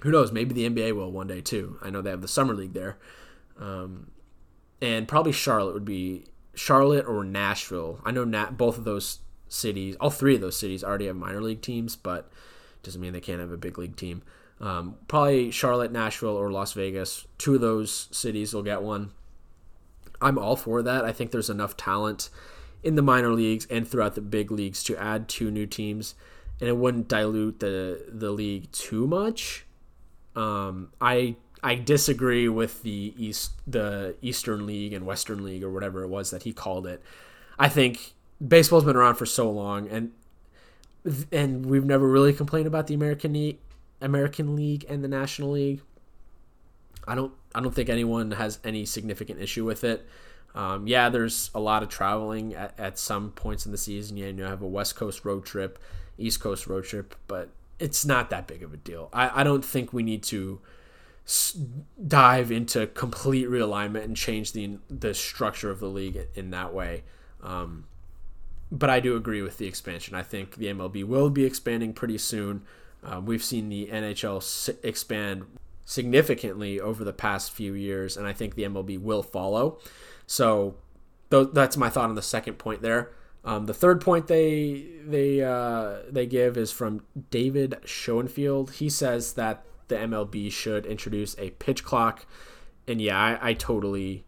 Who 0.00 0.10
knows? 0.10 0.32
Maybe 0.32 0.54
the 0.54 0.68
NBA 0.68 0.94
will 0.94 1.10
one 1.10 1.26
day 1.26 1.40
too. 1.40 1.78
I 1.82 1.90
know 1.90 2.02
they 2.02 2.10
have 2.10 2.22
the 2.22 2.28
summer 2.28 2.54
league 2.54 2.74
there, 2.74 2.98
um, 3.58 4.10
and 4.80 5.08
probably 5.08 5.32
Charlotte 5.32 5.74
would 5.74 5.84
be 5.84 6.26
Charlotte 6.54 7.06
or 7.06 7.24
Nashville. 7.24 8.00
I 8.04 8.10
know 8.10 8.24
Nat, 8.24 8.56
both 8.56 8.78
of 8.78 8.84
those 8.84 9.20
cities, 9.48 9.96
all 10.00 10.10
three 10.10 10.34
of 10.34 10.40
those 10.40 10.58
cities 10.58 10.84
already 10.84 11.06
have 11.06 11.16
minor 11.16 11.40
league 11.40 11.62
teams, 11.62 11.96
but 11.96 12.30
doesn't 12.82 13.00
mean 13.00 13.12
they 13.12 13.20
can't 13.20 13.40
have 13.40 13.52
a 13.52 13.56
big 13.56 13.78
league 13.78 13.96
team. 13.96 14.22
Um, 14.60 14.96
probably 15.08 15.50
Charlotte, 15.50 15.92
Nashville, 15.92 16.36
or 16.36 16.50
Las 16.50 16.72
Vegas. 16.72 17.26
Two 17.38 17.56
of 17.56 17.60
those 17.60 18.08
cities 18.10 18.54
will 18.54 18.62
get 18.62 18.82
one. 18.82 19.10
I'm 20.20 20.38
all 20.38 20.56
for 20.56 20.82
that. 20.82 21.04
I 21.04 21.12
think 21.12 21.30
there's 21.30 21.50
enough 21.50 21.76
talent 21.76 22.30
in 22.82 22.94
the 22.94 23.02
minor 23.02 23.32
leagues 23.32 23.66
and 23.66 23.86
throughout 23.86 24.14
the 24.14 24.20
big 24.20 24.50
leagues 24.50 24.82
to 24.84 24.96
add 24.96 25.28
two 25.28 25.50
new 25.50 25.66
teams, 25.66 26.14
and 26.60 26.68
it 26.68 26.76
wouldn't 26.76 27.08
dilute 27.08 27.60
the 27.60 28.06
the 28.08 28.30
league 28.30 28.70
too 28.72 29.06
much. 29.06 29.65
Um, 30.36 30.92
I 31.00 31.36
I 31.62 31.74
disagree 31.74 32.48
with 32.48 32.82
the 32.82 33.14
east 33.16 33.52
the 33.66 34.14
Eastern 34.22 34.66
League 34.66 34.92
and 34.92 35.06
Western 35.06 35.42
League 35.42 35.64
or 35.64 35.70
whatever 35.70 36.02
it 36.04 36.08
was 36.08 36.30
that 36.30 36.44
he 36.44 36.52
called 36.52 36.86
it. 36.86 37.02
I 37.58 37.68
think 37.68 38.14
baseball's 38.46 38.84
been 38.84 38.96
around 38.96 39.16
for 39.16 39.26
so 39.26 39.50
long, 39.50 39.88
and 39.88 40.12
and 41.32 41.66
we've 41.66 41.84
never 41.84 42.06
really 42.06 42.32
complained 42.32 42.66
about 42.66 42.86
the 42.86 42.94
American 42.94 43.32
League, 43.32 43.58
American 44.00 44.54
League 44.54 44.84
and 44.88 45.02
the 45.02 45.08
National 45.08 45.50
League. 45.52 45.80
I 47.08 47.14
don't 47.14 47.32
I 47.54 47.60
don't 47.60 47.74
think 47.74 47.88
anyone 47.88 48.32
has 48.32 48.58
any 48.62 48.84
significant 48.84 49.40
issue 49.40 49.64
with 49.64 49.84
it. 49.84 50.06
Um, 50.54 50.86
yeah, 50.86 51.08
there's 51.08 51.50
a 51.54 51.60
lot 51.60 51.82
of 51.82 51.88
traveling 51.88 52.54
at, 52.54 52.78
at 52.78 52.98
some 52.98 53.30
points 53.30 53.66
in 53.66 53.72
the 53.72 53.78
season. 53.78 54.16
Yeah, 54.16 54.26
you 54.26 54.32
know, 54.32 54.48
have 54.48 54.62
a 54.62 54.66
West 54.66 54.96
Coast 54.96 55.24
road 55.24 55.44
trip, 55.44 55.78
East 56.18 56.40
Coast 56.40 56.66
road 56.66 56.84
trip, 56.84 57.14
but 57.26 57.50
it's 57.78 58.04
not 58.04 58.30
that 58.30 58.46
big 58.46 58.62
of 58.62 58.72
a 58.72 58.76
deal. 58.76 59.08
I, 59.12 59.40
I 59.40 59.44
don't 59.44 59.64
think 59.64 59.92
we 59.92 60.02
need 60.02 60.22
to 60.24 60.60
s- 61.26 61.58
dive 62.06 62.50
into 62.50 62.86
complete 62.88 63.48
realignment 63.48 64.04
and 64.04 64.16
change 64.16 64.52
the 64.52 64.78
the 64.88 65.12
structure 65.14 65.70
of 65.70 65.80
the 65.80 65.88
league 65.88 66.18
in 66.34 66.50
that 66.50 66.72
way. 66.72 67.04
Um, 67.42 67.84
but 68.72 68.90
I 68.90 68.98
do 69.00 69.14
agree 69.16 69.42
with 69.42 69.58
the 69.58 69.66
expansion. 69.66 70.14
I 70.14 70.22
think 70.22 70.56
the 70.56 70.66
MLB 70.66 71.04
will 71.04 71.30
be 71.30 71.44
expanding 71.44 71.92
pretty 71.92 72.18
soon. 72.18 72.62
Uh, 73.04 73.20
we've 73.24 73.44
seen 73.44 73.68
the 73.68 73.86
NHL 73.92 74.38
s- 74.38 74.70
expand 74.82 75.44
significantly 75.84 76.80
over 76.80 77.04
the 77.04 77.12
past 77.12 77.52
few 77.52 77.74
years, 77.74 78.16
and 78.16 78.26
I 78.26 78.32
think 78.32 78.54
the 78.56 78.64
MLB 78.64 79.00
will 79.00 79.22
follow. 79.22 79.78
So 80.26 80.74
th- 81.30 81.48
that's 81.52 81.76
my 81.76 81.88
thought 81.88 82.08
on 82.08 82.16
the 82.16 82.22
second 82.22 82.54
point 82.54 82.82
there. 82.82 83.12
Um, 83.46 83.66
the 83.66 83.74
third 83.74 84.00
point 84.00 84.26
they 84.26 84.86
they 85.06 85.42
uh, 85.42 85.98
they 86.10 86.26
give 86.26 86.56
is 86.56 86.72
from 86.72 87.02
David 87.30 87.76
Schoenfield. 87.84 88.72
He 88.72 88.90
says 88.90 89.34
that 89.34 89.64
the 89.86 89.94
MLB 89.94 90.50
should 90.50 90.84
introduce 90.84 91.38
a 91.38 91.50
pitch 91.50 91.84
clock, 91.84 92.26
and 92.88 93.00
yeah, 93.00 93.16
I, 93.16 93.50
I 93.50 93.54
totally 93.54 94.24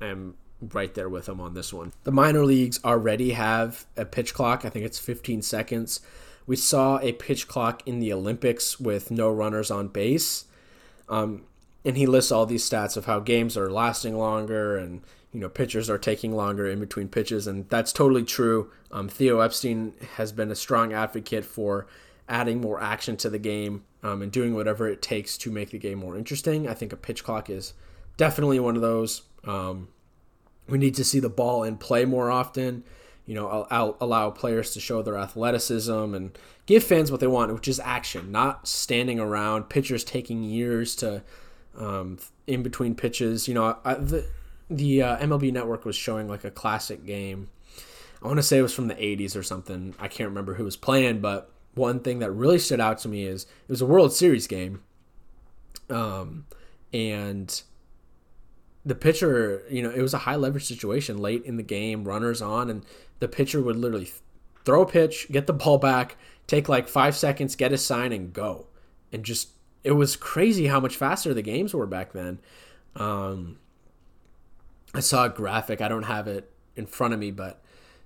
am 0.00 0.36
right 0.72 0.94
there 0.94 1.10
with 1.10 1.28
him 1.28 1.38
on 1.38 1.52
this 1.52 1.70
one. 1.70 1.92
The 2.04 2.12
minor 2.12 2.44
leagues 2.44 2.80
already 2.82 3.32
have 3.32 3.84
a 3.94 4.06
pitch 4.06 4.32
clock. 4.32 4.64
I 4.64 4.70
think 4.70 4.86
it's 4.86 4.98
15 4.98 5.42
seconds. 5.42 6.00
We 6.46 6.56
saw 6.56 6.98
a 7.00 7.12
pitch 7.12 7.48
clock 7.48 7.82
in 7.86 8.00
the 8.00 8.12
Olympics 8.12 8.80
with 8.80 9.10
no 9.10 9.30
runners 9.30 9.70
on 9.70 9.88
base. 9.88 10.46
Um, 11.08 11.44
and 11.84 11.96
he 11.96 12.06
lists 12.06 12.32
all 12.32 12.46
these 12.46 12.68
stats 12.68 12.96
of 12.96 13.04
how 13.04 13.20
games 13.20 13.56
are 13.56 13.70
lasting 13.70 14.16
longer 14.16 14.76
and 14.76 15.02
you 15.32 15.40
know 15.40 15.48
pitchers 15.48 15.90
are 15.90 15.98
taking 15.98 16.34
longer 16.34 16.68
in 16.68 16.80
between 16.80 17.08
pitches 17.08 17.46
and 17.46 17.68
that's 17.68 17.92
totally 17.92 18.24
true 18.24 18.70
um, 18.90 19.08
theo 19.08 19.40
epstein 19.40 19.92
has 20.16 20.32
been 20.32 20.50
a 20.50 20.56
strong 20.56 20.92
advocate 20.92 21.44
for 21.44 21.86
adding 22.28 22.60
more 22.60 22.80
action 22.82 23.16
to 23.16 23.30
the 23.30 23.38
game 23.38 23.84
um, 24.02 24.22
and 24.22 24.32
doing 24.32 24.54
whatever 24.54 24.88
it 24.88 25.02
takes 25.02 25.36
to 25.36 25.50
make 25.50 25.70
the 25.70 25.78
game 25.78 25.98
more 25.98 26.16
interesting 26.16 26.68
i 26.68 26.74
think 26.74 26.92
a 26.92 26.96
pitch 26.96 27.22
clock 27.22 27.50
is 27.50 27.74
definitely 28.16 28.58
one 28.58 28.76
of 28.76 28.82
those 28.82 29.22
um, 29.44 29.88
we 30.68 30.78
need 30.78 30.94
to 30.96 31.04
see 31.04 31.20
the 31.20 31.28
ball 31.28 31.62
in 31.62 31.76
play 31.76 32.04
more 32.04 32.30
often. 32.30 32.84
You 33.24 33.34
know, 33.34 33.66
I'll, 33.70 33.96
allow 34.00 34.30
players 34.30 34.72
to 34.72 34.80
show 34.80 35.02
their 35.02 35.16
athleticism 35.16 36.14
and 36.14 36.36
give 36.66 36.84
fans 36.84 37.10
what 37.10 37.20
they 37.20 37.26
want, 37.26 37.52
which 37.52 37.68
is 37.68 37.80
action, 37.80 38.30
not 38.30 38.68
standing 38.68 39.18
around. 39.18 39.68
Pitchers 39.68 40.04
taking 40.04 40.44
years 40.44 40.94
to 40.96 41.22
um, 41.76 42.18
in 42.46 42.62
between 42.62 42.94
pitches. 42.94 43.48
You 43.48 43.54
know, 43.54 43.78
I, 43.84 43.94
the 43.94 44.28
the 44.68 45.02
uh, 45.02 45.16
MLB 45.18 45.52
Network 45.52 45.84
was 45.84 45.96
showing 45.96 46.28
like 46.28 46.44
a 46.44 46.50
classic 46.50 47.04
game. 47.04 47.48
I 48.22 48.26
want 48.26 48.38
to 48.38 48.42
say 48.42 48.58
it 48.58 48.62
was 48.62 48.74
from 48.74 48.88
the 48.88 48.94
'80s 48.94 49.36
or 49.36 49.42
something. 49.42 49.94
I 49.98 50.08
can't 50.08 50.28
remember 50.28 50.54
who 50.54 50.64
was 50.64 50.76
playing, 50.76 51.20
but 51.20 51.50
one 51.74 52.00
thing 52.00 52.20
that 52.20 52.30
really 52.30 52.58
stood 52.58 52.80
out 52.80 52.98
to 52.98 53.08
me 53.08 53.24
is 53.24 53.44
it 53.44 53.70
was 53.70 53.82
a 53.82 53.86
World 53.86 54.12
Series 54.12 54.46
game, 54.46 54.82
um, 55.90 56.46
and 56.92 57.62
the 58.86 58.94
pitcher, 58.94 59.64
you 59.68 59.82
know, 59.82 59.90
it 59.90 60.00
was 60.00 60.14
a 60.14 60.18
high 60.18 60.36
leverage 60.36 60.64
situation 60.64 61.18
late 61.18 61.44
in 61.44 61.56
the 61.56 61.62
game, 61.62 62.04
runners 62.04 62.40
on, 62.40 62.70
and 62.70 62.86
the 63.18 63.26
pitcher 63.26 63.60
would 63.60 63.76
literally 63.76 64.10
throw 64.64 64.82
a 64.82 64.86
pitch, 64.86 65.26
get 65.30 65.48
the 65.48 65.52
ball 65.52 65.76
back, 65.76 66.16
take 66.46 66.68
like 66.68 66.88
five 66.88 67.16
seconds, 67.16 67.56
get 67.56 67.72
a 67.72 67.78
sign, 67.78 68.12
and 68.12 68.32
go. 68.32 68.66
And 69.12 69.24
just, 69.24 69.50
it 69.82 69.92
was 69.92 70.14
crazy 70.14 70.68
how 70.68 70.78
much 70.78 70.96
faster 70.96 71.34
the 71.34 71.42
games 71.42 71.74
were 71.74 71.86
back 71.86 72.12
then. 72.12 72.38
Um, 72.94 73.58
I 74.96 75.00
saw 75.00 75.26
a 75.26 75.28
graphic. 75.28 75.82
I 75.82 75.88
don't 75.88 76.04
have 76.04 76.26
it 76.26 76.50
in 76.74 76.86
front 76.86 77.12
of 77.12 77.20
me, 77.20 77.30
but 77.30 77.62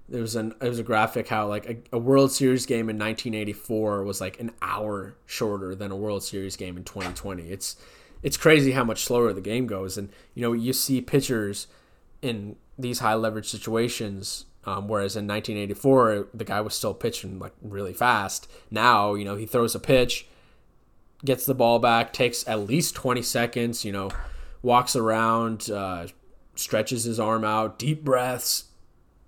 there 0.08 0.20
was 0.20 0.34
an 0.34 0.54
it 0.60 0.68
was 0.68 0.80
a 0.80 0.82
graphic 0.82 1.28
how 1.28 1.46
like 1.46 1.66
a, 1.68 1.96
a, 1.96 1.98
World 1.98 2.32
Series 2.32 2.66
game 2.66 2.90
in 2.90 2.98
1984 2.98 4.02
was 4.02 4.20
like 4.20 4.40
an 4.40 4.50
hour 4.60 5.14
shorter 5.24 5.76
than 5.76 5.92
a 5.92 5.96
World 5.96 6.24
Series 6.24 6.56
game 6.56 6.76
in 6.76 6.82
2020. 6.82 7.48
It's 7.48 7.76
it's 8.22 8.36
crazy 8.36 8.72
how 8.72 8.82
much 8.82 9.04
slower 9.04 9.32
the 9.32 9.40
game 9.40 9.68
goes. 9.68 9.96
And 9.96 10.10
you 10.34 10.42
know, 10.42 10.52
you 10.52 10.72
see 10.72 11.00
pitchers 11.00 11.68
in 12.22 12.56
these 12.76 12.98
high 12.98 13.14
leverage 13.14 13.48
situations. 13.48 14.46
Um, 14.64 14.88
whereas 14.88 15.16
in 15.16 15.26
1984, 15.26 16.28
the 16.34 16.44
guy 16.44 16.60
was 16.60 16.74
still 16.74 16.92
pitching 16.92 17.38
like 17.38 17.52
really 17.62 17.94
fast. 17.94 18.50
Now, 18.70 19.14
you 19.14 19.24
know, 19.24 19.36
he 19.36 19.46
throws 19.46 19.74
a 19.74 19.80
pitch, 19.80 20.26
gets 21.24 21.46
the 21.46 21.54
ball 21.54 21.78
back, 21.78 22.12
takes 22.12 22.46
at 22.46 22.66
least 22.66 22.94
20 22.94 23.22
seconds. 23.22 23.86
You 23.86 23.92
know, 23.92 24.10
walks 24.60 24.96
around, 24.96 25.70
uh, 25.70 26.08
stretches 26.60 27.04
his 27.04 27.18
arm 27.18 27.44
out, 27.44 27.78
deep 27.78 28.04
breaths, 28.04 28.64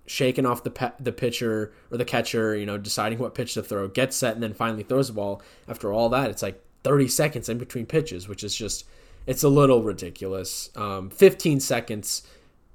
shaking 0.05 0.45
off 0.45 0.63
the 0.63 0.69
pe- 0.69 0.91
the 0.99 1.11
pitcher 1.11 1.73
or 1.91 1.97
the 1.97 2.05
catcher. 2.05 2.55
You 2.55 2.65
know, 2.65 2.77
deciding 2.77 3.19
what 3.19 3.35
pitch 3.35 3.55
to 3.55 3.63
throw, 3.63 3.87
gets 3.87 4.15
set, 4.15 4.35
and 4.35 4.43
then 4.43 4.53
finally 4.53 4.83
throws 4.83 5.07
the 5.07 5.13
ball. 5.13 5.41
After 5.67 5.91
all 5.91 6.09
that, 6.09 6.29
it's 6.29 6.41
like 6.43 6.63
30 6.83 7.07
seconds 7.07 7.49
in 7.49 7.57
between 7.57 7.85
pitches, 7.85 8.27
which 8.27 8.43
is 8.43 8.55
just 8.55 8.85
it's 9.25 9.43
a 9.43 9.49
little 9.49 9.81
ridiculous. 9.81 10.69
Um, 10.75 11.09
15 11.09 11.59
seconds, 11.59 12.23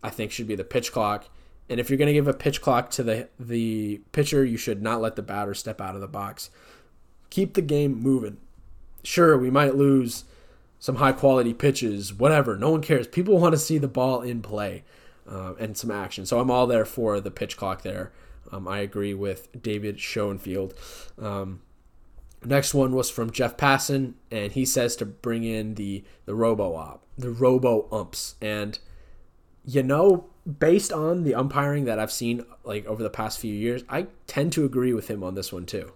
I 0.03 0.11
think, 0.11 0.33
should 0.33 0.49
be 0.49 0.55
the 0.55 0.65
pitch 0.65 0.93
clock. 0.93 1.29
And 1.71 1.79
if 1.79 1.91
you're 1.91 1.99
going 1.99 2.07
to 2.07 2.15
give 2.15 2.29
a 2.29 2.35
pitch 2.35 2.61
clock 2.61 2.91
to 2.93 3.03
the 3.03 3.29
the 3.39 4.01
pitcher, 4.13 4.45
you 4.45 4.57
should 4.57 4.83
not 4.83 5.01
let 5.01 5.17
the 5.17 5.23
batter 5.23 5.55
step 5.55 5.81
out 5.81 5.95
of 5.95 6.01
the 6.01 6.09
box. 6.09 6.51
Keep 7.31 7.55
the 7.55 7.63
game 7.63 8.01
moving. 8.01 8.39
Sure, 9.05 9.37
we 9.37 9.51
might 9.51 9.75
lose 9.75 10.25
some 10.79 10.97
high 10.97 11.13
quality 11.13 11.55
pitches, 11.55 12.13
whatever. 12.13 12.57
No 12.57 12.71
one 12.71 12.83
cares. 12.83 13.07
People 13.07 13.39
want 13.39 13.53
to 13.53 13.59
see 13.59 13.79
the 13.79 13.89
ball 13.89 14.23
in 14.23 14.43
play 14.43 14.85
uh, 15.29 15.55
and 15.59 15.77
some 15.77 15.91
action. 15.91 16.27
So 16.27 16.41
I'm 16.41 16.51
all 16.51 16.67
there 16.67 16.85
for 16.85 17.21
the 17.21 17.31
pitch 17.31 17.57
clock 17.57 17.83
there. 17.83 18.13
Um, 18.51 18.67
I 18.67 18.79
agree 18.79 19.15
with 19.15 19.63
David 19.63 20.01
Schoenfield. 20.01 20.75
Um, 21.21 21.61
Next 22.45 22.73
one 22.73 22.95
was 22.95 23.11
from 23.11 23.33
Jeff 23.33 23.57
Passan, 23.57 24.15
and 24.31 24.53
he 24.53 24.65
says 24.65 24.95
to 24.97 25.07
bring 25.07 25.45
in 25.45 25.75
the 25.75 26.05
the 26.25 26.35
robo 26.35 26.75
op, 26.75 27.03
the 27.17 27.31
robo 27.31 27.89
umps, 27.91 28.37
and 28.41 28.79
you 29.65 29.83
know, 29.83 30.29
based 30.47 30.93
on 30.93 31.25
the 31.25 31.35
umpiring 31.35 31.85
that 31.87 31.99
I've 31.99 32.13
seen 32.13 32.45
like 32.63 32.87
over 32.87 33.03
the 33.03 33.11
past 33.11 33.41
few 33.41 33.53
years, 33.53 33.83
I 33.89 34.07
tend 34.27 34.53
to 34.53 34.65
agree 34.65 34.93
with 34.93 35.09
him 35.09 35.25
on 35.25 35.35
this 35.35 35.53
one 35.53 35.67
too. 35.67 35.93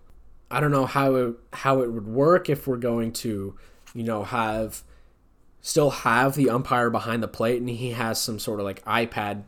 I 0.51 0.59
don't 0.61 0.72
know 0.72 0.87
how 0.87 1.14
it 1.14 1.37
how 1.53 1.80
it 1.80 1.93
would 1.93 2.09
work 2.09 2.51
if 2.51 2.66
we're 2.66 2.76
going 2.76 3.12
to, 3.12 3.57
you 3.95 4.03
know, 4.03 4.24
have 4.24 4.82
still 5.61 5.90
have 5.90 6.34
the 6.34 6.51
umpire 6.51 6.90
behind 6.90 7.22
the 7.22 7.28
plate 7.28 7.61
and 7.61 7.70
he 7.70 7.90
has 7.90 8.20
some 8.20 8.38
sort 8.38 8.59
of 8.59 8.66
like 8.66 8.84
iPad 8.84 9.45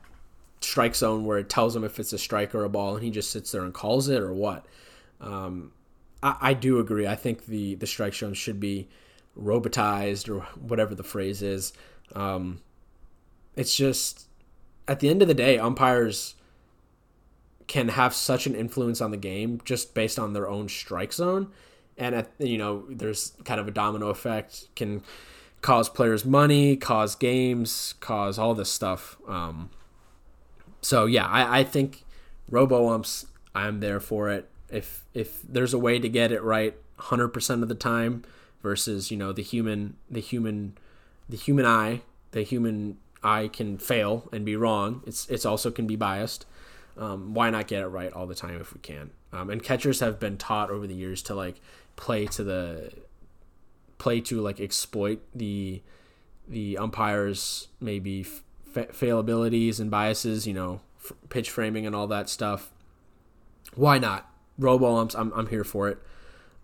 strike 0.61 0.95
zone 0.95 1.25
where 1.25 1.39
it 1.39 1.49
tells 1.49 1.75
him 1.75 1.85
if 1.85 1.99
it's 1.99 2.13
a 2.13 2.19
strike 2.19 2.55
or 2.55 2.65
a 2.65 2.69
ball 2.69 2.95
and 2.95 3.05
he 3.05 3.11
just 3.11 3.31
sits 3.31 3.51
there 3.53 3.63
and 3.63 3.75
calls 3.75 4.09
it 4.09 4.21
or 4.21 4.33
what. 4.33 4.65
Um, 5.21 5.73
I, 6.23 6.37
I 6.41 6.55
do 6.55 6.79
agree. 6.79 7.07
I 7.07 7.17
think 7.17 7.47
the 7.47 7.75
the 7.77 7.87
strike 7.87 8.15
zone 8.15 8.35
should 8.35 8.61
be 8.61 8.89
robotized 9.39 10.29
or 10.29 10.41
whatever 10.61 10.95
the 10.95 11.03
phrase 11.03 11.43
is. 11.43 11.73
Um, 12.15 12.61
it's 13.57 13.77
just 13.77 14.29
at 14.87 15.01
the 15.01 15.09
end 15.09 15.23
of 15.23 15.29
the 15.29 15.35
day, 15.35 15.59
umpires 15.59 16.35
can 17.67 17.89
have 17.89 18.15
such 18.15 18.47
an 18.47 18.55
influence 18.55 19.01
on 19.01 19.11
the 19.11 19.17
game 19.17 19.61
just 19.65 19.95
based 19.95 20.19
on 20.19 20.33
their 20.33 20.49
own 20.49 20.69
strike 20.69 21.13
zone, 21.13 21.51
and 21.97 22.15
at, 22.15 22.31
you 22.39 22.59
know, 22.59 22.85
there's 22.89 23.33
kind 23.45 23.61
of 23.61 23.69
a 23.69 23.71
domino 23.71 24.09
effect 24.09 24.75
can 24.75 25.03
cause 25.61 25.89
players 25.89 26.25
money, 26.25 26.77
cause 26.77 27.15
games, 27.15 27.95
cause 28.01 28.39
all 28.39 28.55
this 28.55 28.71
stuff. 28.71 29.17
Um, 29.27 29.71
so 30.81 31.07
yeah, 31.07 31.27
I, 31.27 31.61
I 31.61 31.65
think 31.65 32.05
robo 32.51 32.93
umps. 32.93 33.27
I'm 33.55 33.81
there 33.81 34.01
for 34.01 34.31
it. 34.31 34.49
If 34.69 35.05
if 35.15 35.41
there's 35.49 35.73
a 35.73 35.79
way 35.79 35.99
to 35.99 36.09
get 36.09 36.33
it 36.33 36.43
right 36.43 36.75
100% 36.99 37.63
of 37.63 37.69
the 37.69 37.75
time 37.75 38.25
versus 38.63 39.11
you 39.11 39.17
know 39.17 39.33
the 39.33 39.43
human 39.43 39.97
the 40.11 40.21
human 40.21 40.77
the 41.29 41.37
human 41.37 41.67
eye 41.67 42.01
the 42.33 42.43
human 42.43 42.97
eye 43.23 43.49
can 43.49 43.79
fail 43.79 44.29
and 44.33 44.45
be 44.45 44.57
wrong 44.57 45.03
it's 45.07 45.29
it's 45.29 45.45
also 45.45 45.71
can 45.71 45.87
be 45.87 45.97
biased 45.97 46.47
um, 46.97 47.35
why 47.35 47.51
not 47.51 47.67
get 47.67 47.83
it 47.83 47.89
right 47.89 48.13
all 48.13 48.27
the 48.27 48.35
time 48.35 48.61
if 48.61 48.73
we 48.73 48.81
can 48.81 49.11
um, 49.33 49.51
and 49.51 49.63
catchers 49.63 50.01
have 50.01 50.19
been 50.19 50.39
taught 50.39 50.71
over 50.71 50.87
the 50.87 50.95
years 50.95 51.23
to 51.23 51.35
like 51.35 51.61
play 51.97 52.27
to 52.27 52.45
the 52.45 52.93
play 53.99 54.21
to 54.21 54.41
like 54.41 54.61
exploit 54.61 55.21
the 55.35 55.83
the 56.49 56.77
umpires 56.77 57.69
maybe 57.81 58.27
failabilities 58.75 59.81
and 59.81 59.91
biases, 59.91 60.47
you 60.47 60.55
know, 60.55 60.81
f- 61.03 61.13
pitch 61.29 61.51
framing 61.51 61.87
and 61.87 61.95
all 61.95 62.07
that 62.09 62.29
stuff. 62.29 62.71
Why 63.75 63.99
not? 63.99 64.31
Robo 64.59 64.97
umps, 64.97 65.15
I'm, 65.15 65.33
I'm 65.35 65.49
here 65.49 65.65
for 65.65 65.89
it. 65.89 65.99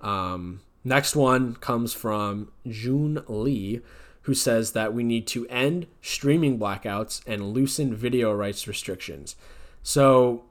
Um, 0.01 0.61
next 0.85 1.17
one 1.17 1.55
comes 1.57 1.93
from 1.93 2.51
Joon 2.69 3.23
Lee, 3.27 3.81
who 4.23 4.35
says 4.35 4.73
that 4.73 4.95
we 4.95 5.03
need 5.03 5.27
to 5.29 5.47
end 5.49 5.87
streaming 6.03 6.59
blackouts 6.59 7.23
and 7.27 7.53
loosen 7.53 7.95
video 7.95 8.33
rights 8.33 8.69
restrictions. 8.69 9.37
So, 9.83 10.45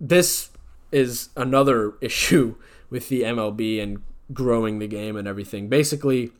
this 0.00 0.50
is 0.92 1.28
another 1.36 1.94
issue 2.00 2.56
with 2.88 3.08
the 3.08 3.22
MLB 3.22 3.82
and 3.82 4.02
growing 4.32 4.78
the 4.78 4.88
game 4.88 5.16
and 5.16 5.26
everything. 5.26 5.68
Basically, 5.68 6.32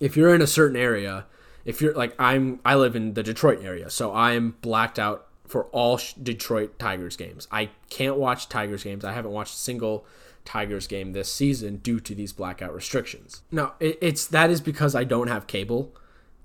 if 0.00 0.16
you're 0.16 0.34
in 0.34 0.42
a 0.42 0.46
certain 0.46 0.76
area, 0.76 1.26
if 1.64 1.80
you're 1.80 1.94
like 1.94 2.14
I'm 2.18 2.60
I 2.64 2.74
live 2.74 2.96
in 2.96 3.14
the 3.14 3.22
Detroit 3.22 3.62
area, 3.62 3.90
so 3.90 4.14
I'm 4.14 4.56
blacked 4.60 4.98
out 4.98 5.26
for 5.46 5.64
all 5.66 6.00
Detroit 6.20 6.78
Tigers 6.78 7.16
games. 7.16 7.46
I 7.50 7.70
can't 7.88 8.16
watch 8.16 8.48
Tigers 8.48 8.82
games. 8.84 9.04
I 9.04 9.12
haven't 9.12 9.32
watched 9.32 9.54
a 9.54 9.58
single 9.58 10.04
Tigers 10.44 10.86
game 10.86 11.12
this 11.12 11.30
season 11.30 11.76
due 11.76 12.00
to 12.00 12.14
these 12.14 12.32
blackout 12.32 12.74
restrictions. 12.74 13.42
Now, 13.50 13.74
it, 13.80 13.98
it's 14.00 14.26
that 14.26 14.50
is 14.50 14.60
because 14.60 14.94
I 14.94 15.04
don't 15.04 15.28
have 15.28 15.46
cable. 15.46 15.94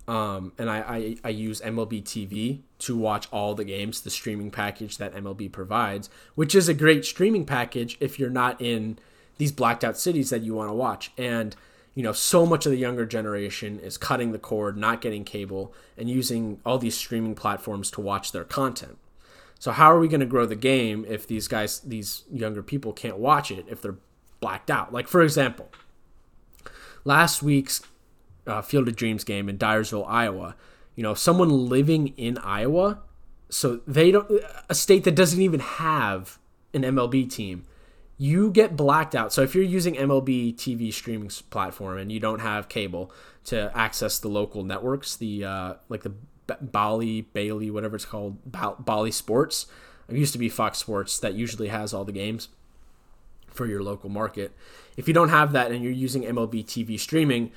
Um, 0.08 0.52
and 0.58 0.70
I, 0.70 0.80
I, 0.80 1.18
I 1.24 1.30
use 1.30 1.62
MLB 1.62 2.04
TV 2.04 2.62
to 2.80 2.98
watch 2.98 3.28
all 3.32 3.54
the 3.54 3.64
games, 3.64 4.02
the 4.02 4.10
streaming 4.10 4.52
package 4.52 4.98
that 4.98 5.14
MLB 5.14 5.52
provides, 5.52 6.10
which 6.36 6.56
is 6.56 6.68
a 6.68 6.74
great 6.74 7.06
streaming 7.06 7.46
package 7.46 7.98
if 8.00 8.20
you're 8.20 8.30
not 8.30 8.60
in 8.60 8.98
these 9.42 9.52
blacked 9.52 9.84
out 9.84 9.98
cities 9.98 10.30
that 10.30 10.44
you 10.44 10.54
want 10.54 10.70
to 10.70 10.74
watch. 10.74 11.12
And 11.18 11.56
you 11.96 12.04
know, 12.04 12.12
so 12.12 12.46
much 12.46 12.68
of 12.68 12.72
the 12.72 12.78
younger 12.78 13.08
generation 13.08 13.80
is 13.80 13.98
cutting 13.98 14.34
the 14.34 14.38
cord, 14.38 14.78
not 14.78 15.02
getting 15.02 15.24
cable, 15.24 15.74
and 15.98 16.08
using 16.08 16.60
all 16.64 16.78
these 16.78 16.96
streaming 16.96 17.34
platforms 17.34 17.90
to 17.92 18.02
watch 18.02 18.34
their 18.34 18.44
content. 18.44 19.00
So 19.58 19.72
how 19.72 19.92
are 19.92 19.98
we 20.00 20.08
going 20.08 20.20
to 20.20 20.28
grow 20.28 20.46
the 20.46 20.56
game 20.56 21.06
if 21.10 21.26
these 21.26 21.48
guys, 21.48 21.80
these 21.80 22.24
younger 22.32 22.62
people, 22.62 22.94
can't 22.94 23.18
watch 23.18 23.50
it 23.50 23.66
if 23.68 23.82
they're 23.82 23.98
blacked 24.42 24.70
out? 24.70 24.94
Like 24.94 25.08
for 25.08 25.24
example, 25.24 25.72
last 27.04 27.42
week's 27.42 27.82
uh, 28.46 28.62
Field 28.62 28.90
of 28.90 28.96
Dreams 28.96 29.24
game 29.24 29.50
in 29.50 29.58
Dyersville, 29.58 30.08
Iowa. 30.08 30.56
You 30.96 31.02
know, 31.02 31.16
someone 31.16 31.68
living 31.68 32.10
in 32.10 32.38
Iowa, 32.38 33.00
so 33.50 33.82
they 33.88 34.12
don't 34.12 34.30
a 34.70 34.76
state 34.76 35.04
that 35.06 35.16
doesn't 35.16 35.42
even 35.42 35.62
have 35.62 36.38
an 36.76 36.84
MLB 36.84 37.28
team 37.28 37.66
you 38.22 38.52
get 38.52 38.76
blacked 38.76 39.16
out. 39.16 39.34
So 39.34 39.42
if 39.42 39.56
you're 39.56 39.64
using 39.64 39.96
MLB 39.96 40.54
TV 40.56 40.94
streaming 40.94 41.32
platform 41.50 41.98
and 41.98 42.12
you 42.12 42.20
don't 42.20 42.38
have 42.38 42.70
cable 42.70 43.12
to 43.46 43.76
access 43.76 44.20
the 44.20 44.28
local 44.28 44.64
networks, 44.64 45.16
the 45.16 45.44
uh, 45.44 45.74
like 45.90 46.04
the 46.04 46.14
Bally 46.62 47.22
Bailey, 47.22 47.72
whatever 47.72 47.96
it's 47.96 48.06
called, 48.06 48.38
Bally 48.46 49.10
Sports. 49.10 49.66
It 50.08 50.18
used 50.18 50.34
to 50.34 50.38
be 50.38 50.50
Fox 50.50 50.78
Sports 50.78 51.18
that 51.18 51.34
usually 51.34 51.70
has 51.70 51.96
all 51.96 52.06
the 52.06 52.12
games 52.12 52.50
for 53.48 53.66
your 53.66 53.82
local 53.82 54.10
market. 54.10 54.52
If 54.96 55.08
you 55.08 55.16
don't 55.16 55.30
have 55.30 55.52
that 55.54 55.72
and 55.72 55.84
you're 55.84 55.92
using 55.92 56.22
MLB 56.22 56.64
TV 56.64 57.00
streaming 57.00 57.52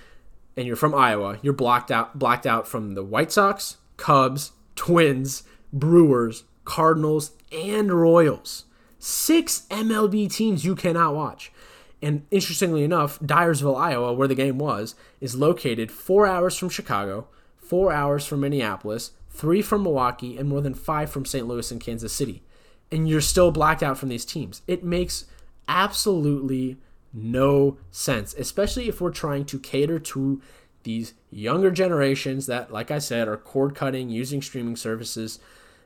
and 0.56 0.66
you're 0.66 0.76
from 0.76 0.94
Iowa, 0.94 1.40
you're 1.42 1.52
blocked 1.52 1.90
out 1.90 2.18
blacked 2.18 2.46
out 2.46 2.66
from 2.66 2.94
the 2.94 3.04
White 3.04 3.32
Sox, 3.32 3.76
Cubs, 3.98 4.52
Twins, 4.76 5.42
Brewers, 5.74 6.44
Cardinals, 6.64 7.32
and 7.52 7.92
Royals 7.92 8.64
six 9.04 9.66
MLB 9.68 10.32
teams 10.32 10.64
you 10.64 10.74
cannot 10.74 11.14
watch. 11.14 11.52
And 12.00 12.26
interestingly 12.30 12.84
enough, 12.84 13.20
Dyersville, 13.20 13.78
Iowa, 13.78 14.14
where 14.14 14.28
the 14.28 14.34
game 14.34 14.58
was, 14.58 14.94
is 15.20 15.36
located 15.36 15.92
four 15.92 16.26
hours 16.26 16.56
from 16.56 16.70
Chicago, 16.70 17.28
four 17.56 17.92
hours 17.92 18.24
from 18.24 18.40
Minneapolis, 18.40 19.12
three 19.30 19.60
from 19.60 19.82
Milwaukee, 19.82 20.38
and 20.38 20.48
more 20.48 20.62
than 20.62 20.74
five 20.74 21.10
from 21.10 21.26
St. 21.26 21.46
Louis 21.46 21.70
and 21.70 21.80
Kansas 21.80 22.12
City. 22.12 22.42
And 22.90 23.08
you're 23.08 23.20
still 23.20 23.50
blacked 23.50 23.82
out 23.82 23.98
from 23.98 24.08
these 24.08 24.24
teams. 24.24 24.62
It 24.66 24.84
makes 24.84 25.26
absolutely 25.68 26.78
no 27.12 27.76
sense, 27.90 28.34
especially 28.34 28.88
if 28.88 29.00
we're 29.00 29.10
trying 29.10 29.44
to 29.46 29.58
cater 29.58 29.98
to 29.98 30.40
these 30.82 31.14
younger 31.30 31.70
generations 31.70 32.46
that, 32.46 32.72
like 32.72 32.90
I 32.90 32.98
said, 32.98 33.28
are 33.28 33.36
cord 33.36 33.74
cutting 33.74 34.08
using 34.08 34.40
streaming 34.40 34.76
services. 34.76 35.38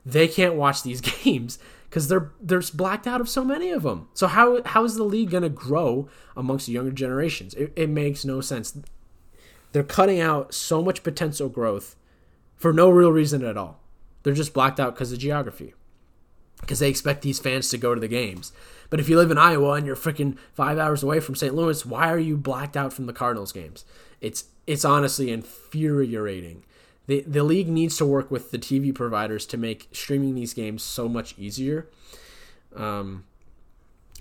They 0.05 0.27
can't 0.27 0.55
watch 0.55 0.83
these 0.83 1.01
games 1.23 1.59
because 1.89 2.07
they're 2.07 2.31
there's 2.39 2.69
blacked 2.69 3.07
out 3.07 3.19
of 3.19 3.27
so 3.27 3.43
many 3.43 3.71
of 3.71 3.83
them. 3.83 4.07
So 4.13 4.27
how 4.27 4.61
how 4.63 4.83
is 4.83 4.95
the 4.95 5.03
league 5.03 5.31
going 5.31 5.43
to 5.43 5.49
grow 5.49 6.07
amongst 6.37 6.67
the 6.67 6.73
younger 6.73 6.91
generations? 6.91 7.53
It, 7.55 7.73
it 7.75 7.89
makes 7.89 8.23
no 8.23 8.41
sense. 8.41 8.77
They're 9.71 9.83
cutting 9.83 10.19
out 10.19 10.53
so 10.53 10.81
much 10.83 11.03
potential 11.03 11.49
growth 11.49 11.95
for 12.55 12.73
no 12.73 12.89
real 12.89 13.11
reason 13.11 13.43
at 13.43 13.57
all. 13.57 13.79
They're 14.23 14.33
just 14.33 14.53
blacked 14.53 14.79
out 14.79 14.95
because 14.95 15.11
of 15.11 15.19
geography. 15.19 15.73
Because 16.59 16.79
they 16.79 16.89
expect 16.89 17.21
these 17.21 17.39
fans 17.39 17.69
to 17.69 17.77
go 17.77 17.95
to 17.95 18.01
the 18.01 18.07
games. 18.09 18.51
But 18.89 18.99
if 18.99 19.07
you 19.07 19.15
live 19.15 19.31
in 19.31 19.37
Iowa 19.37 19.73
and 19.73 19.85
you're 19.85 19.95
freaking 19.95 20.37
five 20.51 20.77
hours 20.77 21.03
away 21.03 21.21
from 21.21 21.35
St. 21.35 21.55
Louis, 21.55 21.85
why 21.85 22.11
are 22.11 22.19
you 22.19 22.35
blacked 22.35 22.75
out 22.75 22.91
from 22.91 23.05
the 23.05 23.13
Cardinals 23.13 23.53
games? 23.53 23.85
It's 24.19 24.45
it's 24.67 24.83
honestly 24.83 25.31
infuriating 25.31 26.65
the 27.09 27.23
the 27.25 27.43
league 27.43 27.67
needs 27.67 27.97
to 27.97 28.05
work 28.05 28.29
with 28.29 28.51
the 28.51 28.59
TV 28.59 28.93
providers 28.93 29.47
to 29.47 29.57
make 29.57 29.89
streaming 29.91 30.35
these 30.35 30.53
games 30.53 30.83
so 30.83 31.09
much 31.09 31.33
easier. 31.39 31.87
Um, 32.75 33.25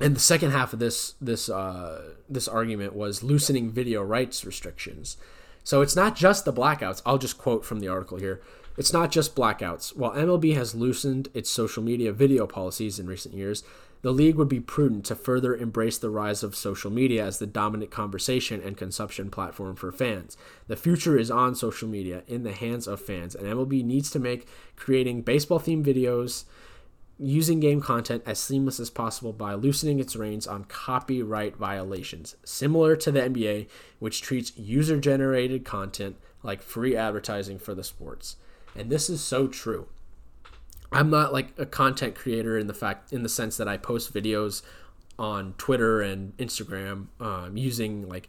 and 0.00 0.16
the 0.16 0.20
second 0.20 0.52
half 0.52 0.72
of 0.72 0.78
this 0.78 1.14
this 1.20 1.50
uh, 1.50 2.14
this 2.30 2.48
argument 2.48 2.96
was 2.96 3.22
loosening 3.22 3.70
video 3.70 4.02
rights 4.02 4.42
restrictions. 4.42 5.18
So 5.62 5.82
it's 5.82 5.94
not 5.94 6.16
just 6.16 6.46
the 6.46 6.52
blackouts. 6.52 7.02
I'll 7.04 7.18
just 7.18 7.36
quote 7.36 7.62
from 7.62 7.80
the 7.80 7.88
article 7.88 8.16
here. 8.16 8.40
It's 8.78 8.92
not 8.92 9.10
just 9.10 9.36
blackouts. 9.36 9.94
While 9.94 10.12
MLB 10.12 10.54
has 10.54 10.74
loosened 10.74 11.28
its 11.34 11.50
social 11.50 11.82
media 11.82 12.10
video 12.12 12.46
policies 12.46 12.98
in 12.98 13.06
recent 13.06 13.34
years, 13.34 13.64
the 14.02 14.12
league 14.12 14.36
would 14.36 14.48
be 14.48 14.60
prudent 14.60 15.04
to 15.06 15.14
further 15.14 15.56
embrace 15.56 15.98
the 15.98 16.10
rise 16.10 16.42
of 16.42 16.54
social 16.54 16.90
media 16.90 17.24
as 17.24 17.38
the 17.38 17.46
dominant 17.46 17.90
conversation 17.90 18.62
and 18.62 18.76
consumption 18.76 19.30
platform 19.30 19.74
for 19.74 19.90
fans. 19.90 20.36
The 20.66 20.76
future 20.76 21.18
is 21.18 21.30
on 21.30 21.54
social 21.54 21.88
media 21.88 22.22
in 22.26 22.42
the 22.42 22.52
hands 22.52 22.86
of 22.86 23.00
fans, 23.00 23.34
and 23.34 23.46
MLB 23.46 23.84
needs 23.84 24.10
to 24.10 24.18
make 24.18 24.46
creating 24.76 25.22
baseball 25.22 25.58
themed 25.58 25.84
videos 25.84 26.44
using 27.18 27.58
game 27.58 27.80
content 27.80 28.22
as 28.24 28.38
seamless 28.38 28.78
as 28.78 28.90
possible 28.90 29.32
by 29.32 29.52
loosening 29.54 29.98
its 29.98 30.14
reins 30.14 30.46
on 30.46 30.64
copyright 30.64 31.56
violations, 31.56 32.36
similar 32.44 32.94
to 32.94 33.10
the 33.10 33.20
NBA, 33.20 33.66
which 33.98 34.22
treats 34.22 34.56
user 34.56 35.00
generated 35.00 35.64
content 35.64 36.16
like 36.44 36.62
free 36.62 36.94
advertising 36.94 37.58
for 37.58 37.74
the 37.74 37.82
sports. 37.82 38.36
And 38.76 38.90
this 38.90 39.10
is 39.10 39.20
so 39.20 39.48
true. 39.48 39.88
I'm 40.90 41.10
not 41.10 41.32
like 41.32 41.52
a 41.58 41.66
content 41.66 42.14
creator 42.14 42.56
in 42.56 42.66
the 42.66 42.74
fact 42.74 43.12
in 43.12 43.22
the 43.22 43.28
sense 43.28 43.56
that 43.58 43.68
I 43.68 43.76
post 43.76 44.12
videos 44.12 44.62
on 45.18 45.54
Twitter 45.58 46.00
and 46.00 46.36
Instagram 46.36 47.06
um, 47.20 47.56
using 47.56 48.08
like 48.08 48.28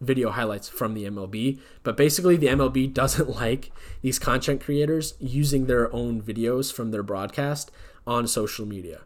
video 0.00 0.30
highlights 0.30 0.68
from 0.68 0.94
the 0.94 1.04
MLB. 1.04 1.58
But 1.82 1.96
basically, 1.96 2.36
the 2.36 2.46
MLB 2.48 2.92
doesn't 2.94 3.28
like 3.28 3.70
these 4.02 4.18
content 4.18 4.62
creators 4.62 5.14
using 5.18 5.66
their 5.66 5.92
own 5.94 6.22
videos 6.22 6.72
from 6.72 6.90
their 6.90 7.02
broadcast 7.02 7.70
on 8.06 8.26
social 8.26 8.64
media, 8.64 9.02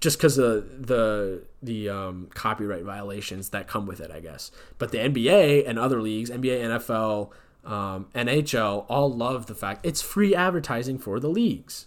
just 0.00 0.18
because 0.18 0.36
of 0.36 0.86
the 0.86 1.44
the 1.62 1.88
um, 1.88 2.28
copyright 2.34 2.82
violations 2.82 3.50
that 3.50 3.66
come 3.66 3.86
with 3.86 4.00
it, 4.00 4.10
I 4.10 4.20
guess. 4.20 4.50
But 4.78 4.90
the 4.90 4.98
NBA 4.98 5.66
and 5.66 5.78
other 5.78 6.02
leagues, 6.02 6.30
NBA, 6.30 6.60
NFL, 6.60 7.30
um, 7.64 8.06
NHL, 8.14 8.84
all 8.88 9.10
love 9.10 9.46
the 9.46 9.54
fact 9.54 9.86
it's 9.86 10.02
free 10.02 10.34
advertising 10.34 10.98
for 10.98 11.18
the 11.18 11.28
leagues. 11.28 11.86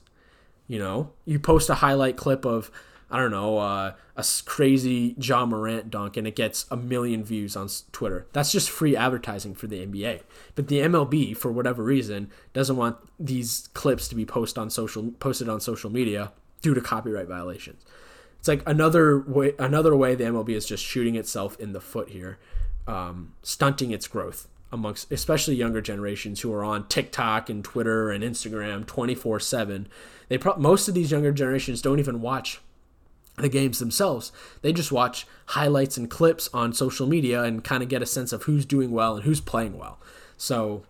You 0.67 0.79
know, 0.79 1.11
you 1.25 1.39
post 1.39 1.69
a 1.69 1.75
highlight 1.75 2.17
clip 2.17 2.45
of 2.45 2.71
I 3.09 3.19
don't 3.19 3.31
know, 3.31 3.57
uh, 3.59 3.93
a 4.17 4.25
crazy 4.45 5.15
Ja 5.17 5.45
Morant 5.45 5.89
dunk 5.89 6.17
and 6.17 6.27
it 6.27 6.35
gets 6.35 6.65
a 6.69 6.75
million 6.75 7.23
views 7.23 7.55
on 7.55 7.69
Twitter. 7.93 8.27
That's 8.33 8.51
just 8.51 8.69
free 8.69 8.97
advertising 8.97 9.55
for 9.55 9.67
the 9.67 9.85
NBA. 9.85 10.23
But 10.55 10.67
the 10.67 10.79
MLB, 10.79 11.37
for 11.37 11.49
whatever 11.49 11.83
reason, 11.83 12.29
doesn't 12.51 12.75
want 12.75 12.97
these 13.17 13.69
clips 13.73 14.09
to 14.09 14.15
be 14.15 14.25
posted 14.25 14.57
on 14.57 14.69
social 14.69 15.11
posted 15.19 15.47
on 15.47 15.61
social 15.61 15.89
media 15.89 16.33
due 16.61 16.73
to 16.73 16.81
copyright 16.81 17.27
violations. 17.27 17.85
It's 18.39 18.47
like 18.47 18.61
another 18.65 19.19
way 19.19 19.53
another 19.57 19.95
way 19.95 20.13
the 20.15 20.25
MLB 20.25 20.49
is 20.49 20.65
just 20.65 20.83
shooting 20.83 21.15
itself 21.15 21.57
in 21.61 21.71
the 21.71 21.81
foot 21.81 22.09
here, 22.09 22.39
um, 22.87 23.33
stunting 23.41 23.91
its 23.91 24.07
growth 24.07 24.49
amongst 24.71 25.11
especially 25.11 25.55
younger 25.55 25.81
generations 25.81 26.41
who 26.41 26.53
are 26.53 26.63
on 26.63 26.87
TikTok 26.87 27.49
and 27.49 27.63
Twitter 27.63 28.11
and 28.11 28.23
Instagram 28.23 28.85
24/7. 28.85 29.87
They 30.27 30.37
pro- 30.37 30.57
most 30.57 30.87
of 30.87 30.93
these 30.93 31.11
younger 31.11 31.31
generations 31.31 31.81
don't 31.81 31.99
even 31.99 32.21
watch 32.21 32.59
the 33.37 33.49
games 33.49 33.79
themselves. 33.79 34.31
They 34.61 34.73
just 34.73 34.91
watch 34.91 35.27
highlights 35.47 35.95
and 35.95 36.09
clips 36.09 36.49
on 36.53 36.73
social 36.73 37.07
media 37.07 37.43
and 37.43 37.63
kind 37.63 37.83
of 37.83 37.89
get 37.89 38.01
a 38.01 38.05
sense 38.05 38.33
of 38.33 38.43
who's 38.43 38.65
doing 38.65 38.91
well 38.91 39.15
and 39.15 39.23
who's 39.23 39.39
playing 39.39 39.77
well. 39.77 39.99
So, 40.37 40.83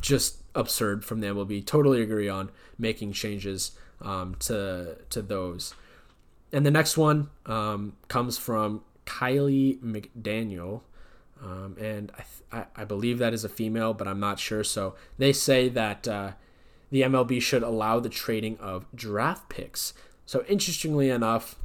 just 0.00 0.38
absurd 0.54 1.04
from 1.04 1.20
the 1.20 1.28
MLB. 1.28 1.64
Totally 1.64 2.02
agree 2.02 2.28
on 2.28 2.50
making 2.78 3.12
changes 3.12 3.72
um, 4.00 4.34
to 4.40 4.96
to 5.10 5.22
those. 5.22 5.74
And 6.52 6.66
the 6.66 6.70
next 6.70 6.96
one 6.98 7.30
um, 7.46 7.94
comes 8.08 8.36
from 8.38 8.82
Kiley 9.06 9.78
McDaniel. 9.80 10.82
Um, 11.42 11.76
and 11.80 12.12
I, 12.16 12.24
th- 12.52 12.66
I 12.76 12.84
believe 12.84 13.18
that 13.18 13.34
is 13.34 13.44
a 13.44 13.48
female, 13.48 13.94
but 13.94 14.06
I'm 14.06 14.20
not 14.20 14.38
sure. 14.38 14.62
So 14.62 14.94
they 15.18 15.32
say 15.32 15.68
that 15.70 16.06
uh, 16.06 16.32
the 16.90 17.02
MLB 17.02 17.42
should 17.42 17.64
allow 17.64 17.98
the 17.98 18.08
trading 18.08 18.56
of 18.58 18.86
draft 18.94 19.48
picks 19.48 19.92
so, 20.32 20.44
interestingly 20.48 21.10
enough, 21.10 21.56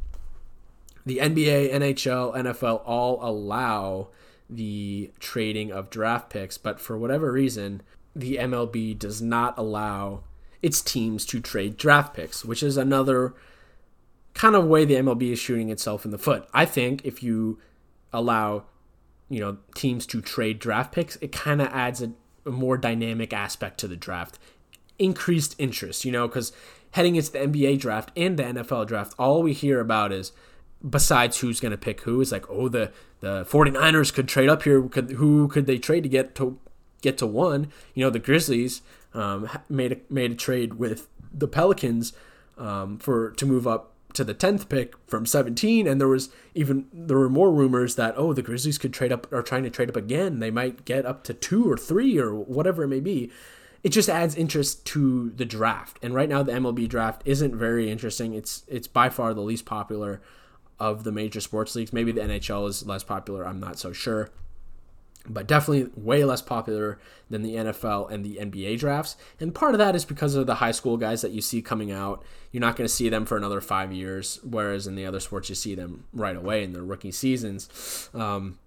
the 1.05 1.19
NBA, 1.19 1.71
NHL, 1.73 2.36
NFL 2.36 2.82
all 2.86 3.17
allow 3.21 4.09
the 4.49 5.11
trading 5.19 5.71
of 5.71 5.89
draft 5.89 6.30
picks, 6.30 6.57
but 6.57 6.80
for 6.80 6.97
whatever 6.97 7.32
reason, 7.32 7.82
the 8.15 8.36
MLB 8.36 8.99
does 8.99 9.21
not 9.21 9.57
allow 9.57 10.23
its 10.61 10.82
teams 10.82 11.25
to 11.28 11.39
trade 11.39 11.78
draft 11.78 12.13
picks, 12.13 12.43
which 12.43 12.63
is 12.63 12.78
another 12.78 13.36
kind 14.34 14.55
of 14.55 14.65
way 14.65 14.86
the 14.86 14.95
MLB 14.95 15.32
is 15.32 15.39
shooting 15.39 15.69
itself 15.69 16.03
in 16.03 16.11
the 16.11 16.17
foot. 16.17 16.47
I 16.53 16.65
think 16.65 17.05
if 17.05 17.21
you 17.23 17.59
allow, 18.11 18.65
you 19.30 19.39
know, 19.39 19.57
teams 19.75 20.05
to 20.07 20.21
trade 20.21 20.59
draft 20.59 20.91
picks, 20.91 21.15
it 21.17 21.32
kind 21.32 21.61
of 21.61 21.67
adds 21.67 22.01
a, 22.01 22.11
a 22.45 22.51
more 22.51 22.78
dynamic 22.78 23.34
aspect 23.34 23.80
to 23.80 23.88
the 23.88 23.95
draft, 23.95 24.39
increased 24.97 25.55
interest, 25.57 26.05
you 26.05 26.11
know, 26.11 26.28
because 26.28 26.51
heading 26.91 27.15
into 27.15 27.32
the 27.32 27.39
NBA 27.39 27.80
draft 27.80 28.11
and 28.15 28.38
the 28.38 28.43
NFL 28.43 28.88
draft, 28.88 29.13
all 29.19 29.43
we 29.43 29.53
hear 29.53 29.80
about 29.80 30.11
is 30.11 30.32
besides 30.88 31.39
who's 31.39 31.59
going 31.59 31.71
to 31.71 31.78
pick 31.78 32.01
who 32.01 32.21
is 32.21 32.32
like, 32.32 32.49
oh, 32.49 32.69
the 32.69 32.91
the 33.19 33.45
49ers 33.45 34.13
could 34.13 34.28
trade 34.28 34.47
up 34.47 34.63
here. 34.63 34.82
Could, 34.84 35.11
who 35.11 35.47
could 35.47 35.65
they 35.65 35.78
trade 35.78 36.03
to 36.03 36.09
get 36.09 36.36
to 36.36 36.59
get 37.01 37.17
to 37.17 37.28
one? 37.28 37.71
You 37.93 38.05
know, 38.05 38.09
the 38.09 38.19
Grizzlies 38.19 38.82
um, 39.13 39.49
made 39.69 39.91
a, 39.91 39.97
made 40.09 40.32
a 40.32 40.36
trade 40.36 40.75
with 40.75 41.07
the 41.34 41.47
Pelicans 41.47 42.13
um, 42.57 42.97
for 42.99 43.32
to 43.32 43.45
move 43.45 43.67
up 43.67 43.93
to 44.18 44.24
the 44.24 44.36
10th 44.36 44.68
pick 44.70 44.93
from 45.07 45.26
17 45.26 45.88
and 45.88 46.01
there 46.01 46.07
was 46.07 46.30
even 46.53 46.88
there 46.91 47.18
were 47.18 47.30
more 47.30 47.51
rumors 47.51 47.95
that 47.95 48.13
oh 48.18 48.34
the 48.34 48.41
grizzlies 48.41 48.78
could 48.78 48.93
trade 48.93 49.11
up 49.11 49.32
or 49.32 49.41
trying 49.41 49.63
to 49.63 49.70
trade 49.70 49.89
up 49.89 49.95
again 49.95 50.39
they 50.39 50.51
might 50.51 50.86
get 50.86 51.05
up 51.05 51.24
to 51.24 51.34
two 51.34 51.70
or 51.70 51.78
three 51.78 52.18
or 52.18 52.34
whatever 52.34 52.84
it 52.84 52.88
may 52.88 52.99
be 52.99 53.32
it 53.84 53.89
just 53.89 54.09
adds 54.09 54.36
interest 54.36 54.86
to 54.88 55.30
the 55.32 55.45
draft. 55.45 55.97
And 56.01 56.13
right 56.13 56.30
now 56.30 56.43
the 56.43 56.51
MLB 56.51 56.89
draft 56.89 57.22
isn't 57.26 57.55
very 57.55 57.89
interesting. 57.89 58.34
It's 58.34 58.63
it's 58.68 58.88
by 58.88 59.09
far 59.09 59.34
the 59.34 59.41
least 59.41 59.65
popular 59.65 60.22
of 60.80 61.03
the 61.03 61.11
major 61.11 61.41
sports 61.41 61.76
leagues. 61.76 61.93
Maybe 61.93 62.11
the 62.11 62.22
NHL 62.22 62.68
is 62.68 62.86
less 62.86 63.03
popular, 63.03 63.47
I'm 63.47 63.59
not 63.59 63.80
so 63.80 63.93
sure. 63.93 64.30
But 65.30 65.47
definitely 65.47 65.91
way 65.95 66.23
less 66.23 66.41
popular 66.41 66.99
than 67.30 67.41
the 67.41 67.55
NFL 67.55 68.09
and 68.11 68.23
the 68.23 68.38
NBA 68.38 68.80
drafts. 68.80 69.17
And 69.39 69.53
part 69.53 69.75
of 69.75 69.80
that 69.80 69.95
is 69.95 70.05
because 70.05 70.36
of 70.36 70.47
the 70.47 70.55
high 70.55 70.71
school 70.71 70.97
guys 70.97 71.21
that 71.21 71.32
you 71.32 71.41
see 71.41 71.61
coming 71.61 71.91
out. 71.91 72.23
You're 72.51 72.61
not 72.61 72.75
going 72.75 72.88
to 72.88 72.93
see 72.93 73.09
them 73.09 73.25
for 73.25 73.36
another 73.36 73.59
five 73.59 73.91
years, 73.91 74.39
whereas 74.43 74.88
in 74.88 74.95
the 74.95 75.05
other 75.05 75.19
sports, 75.19 75.49
you 75.49 75.55
see 75.55 75.75
them 75.75 76.05
right 76.13 76.36
away 76.36 76.63
in 76.63 76.73
their 76.73 76.84
rookie 76.84 77.11
seasons. 77.11 78.09
Um, 78.13 78.57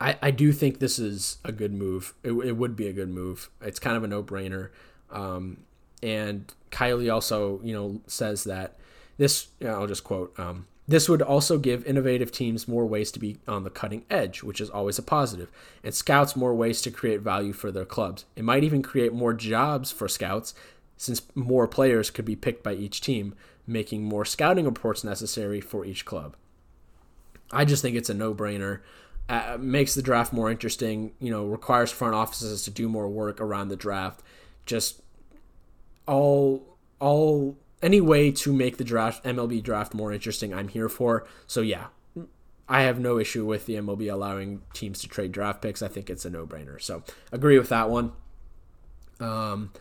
I, 0.00 0.16
I 0.22 0.30
do 0.30 0.52
think 0.52 0.78
this 0.78 0.98
is 0.98 1.38
a 1.44 1.52
good 1.52 1.72
move. 1.72 2.14
It, 2.22 2.32
it 2.32 2.56
would 2.56 2.76
be 2.76 2.86
a 2.86 2.92
good 2.92 3.08
move. 3.08 3.50
It's 3.60 3.80
kind 3.80 3.96
of 3.96 4.04
a 4.04 4.06
no 4.06 4.22
brainer. 4.22 4.70
Um, 5.10 5.64
and 6.02 6.52
Kiley 6.70 7.12
also, 7.12 7.60
you 7.64 7.72
know, 7.72 8.00
says 8.06 8.44
that 8.44 8.76
this, 9.16 9.48
I'll 9.64 9.88
just 9.88 10.04
quote, 10.04 10.38
um, 10.38 10.66
this 10.88 11.08
would 11.08 11.20
also 11.20 11.58
give 11.58 11.84
innovative 11.84 12.32
teams 12.32 12.66
more 12.66 12.86
ways 12.86 13.12
to 13.12 13.18
be 13.18 13.36
on 13.46 13.62
the 13.62 13.70
cutting 13.70 14.04
edge, 14.08 14.42
which 14.42 14.60
is 14.60 14.70
always 14.70 14.98
a 14.98 15.02
positive, 15.02 15.50
and 15.84 15.94
scouts 15.94 16.34
more 16.34 16.54
ways 16.54 16.80
to 16.82 16.90
create 16.90 17.20
value 17.20 17.52
for 17.52 17.70
their 17.70 17.84
clubs. 17.84 18.24
It 18.34 18.44
might 18.44 18.64
even 18.64 18.82
create 18.82 19.12
more 19.12 19.34
jobs 19.34 19.92
for 19.92 20.08
scouts 20.08 20.54
since 20.96 21.22
more 21.34 21.68
players 21.68 22.10
could 22.10 22.24
be 22.24 22.34
picked 22.34 22.64
by 22.64 22.72
each 22.72 23.02
team, 23.02 23.34
making 23.66 24.02
more 24.02 24.24
scouting 24.24 24.64
reports 24.64 25.04
necessary 25.04 25.60
for 25.60 25.84
each 25.84 26.06
club. 26.06 26.34
I 27.52 27.66
just 27.66 27.82
think 27.82 27.94
it's 27.94 28.10
a 28.10 28.14
no 28.14 28.34
brainer 28.34 28.80
uh, 29.28 29.58
makes 29.60 29.94
the 29.94 30.02
draft 30.02 30.32
more 30.32 30.50
interesting. 30.50 31.12
You 31.18 31.30
know, 31.30 31.44
requires 31.44 31.90
front 31.90 32.14
offices 32.14 32.62
to 32.64 32.70
do 32.70 32.88
more 32.88 33.08
work 33.08 33.40
around 33.40 33.68
the 33.68 33.76
draft. 33.76 34.22
Just 34.64 35.02
all 36.06 36.76
all 36.98 37.58
any 37.82 38.00
way 38.00 38.30
to 38.32 38.52
make 38.52 38.76
the 38.76 38.84
draft 38.84 39.24
MLB 39.24 39.62
draft 39.62 39.94
more 39.94 40.12
interesting, 40.12 40.52
I'm 40.52 40.68
here 40.68 40.88
for. 40.88 41.26
So 41.46 41.60
yeah, 41.60 41.86
I 42.68 42.82
have 42.82 42.98
no 42.98 43.18
issue 43.18 43.44
with 43.44 43.66
the 43.66 43.74
MLB 43.74 44.12
allowing 44.12 44.62
teams 44.72 45.00
to 45.00 45.08
trade 45.08 45.32
draft 45.32 45.62
picks. 45.62 45.82
I 45.82 45.88
think 45.88 46.10
it's 46.10 46.24
a 46.24 46.30
no 46.30 46.46
brainer. 46.46 46.80
So 46.80 47.02
agree 47.32 47.58
with 47.58 47.68
that 47.68 47.90
one. 47.90 48.12
Um, 49.20 49.72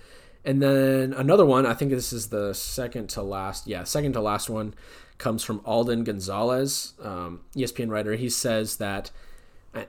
and 0.45 0.61
then 0.61 1.13
another 1.13 1.45
one, 1.45 1.65
I 1.65 1.73
think 1.73 1.91
this 1.91 2.13
is 2.13 2.29
the 2.29 2.53
second 2.53 3.09
to 3.09 3.21
last. 3.21 3.67
Yeah, 3.67 3.83
second 3.83 4.13
to 4.13 4.21
last 4.21 4.49
one 4.49 4.73
comes 5.17 5.43
from 5.43 5.61
Alden 5.65 6.03
Gonzalez, 6.03 6.93
um, 7.01 7.41
ESPN 7.55 7.89
writer. 7.89 8.13
He 8.13 8.29
says 8.29 8.77
that 8.77 9.11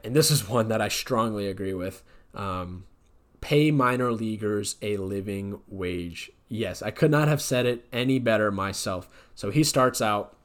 and 0.05 0.15
this 0.15 0.31
is 0.31 0.49
one 0.49 0.69
that 0.69 0.81
I 0.81 0.89
strongly 0.89 1.49
agree 1.49 1.75
with. 1.75 2.03
Um, 2.35 2.85
pay 3.41 3.71
minor 3.71 4.13
leaguers 4.13 4.77
a 4.83 4.97
living 4.97 5.61
wage. 5.69 6.31
Yes, 6.49 6.83
I 6.83 6.91
could 6.91 7.11
not 7.11 7.29
have 7.29 7.43
said 7.43 7.67
it 7.67 7.87
any 7.93 8.19
better 8.19 8.51
myself. 8.51 9.09
So 9.35 9.51
he 9.51 9.63
starts 9.63 10.01
out. 10.01 10.37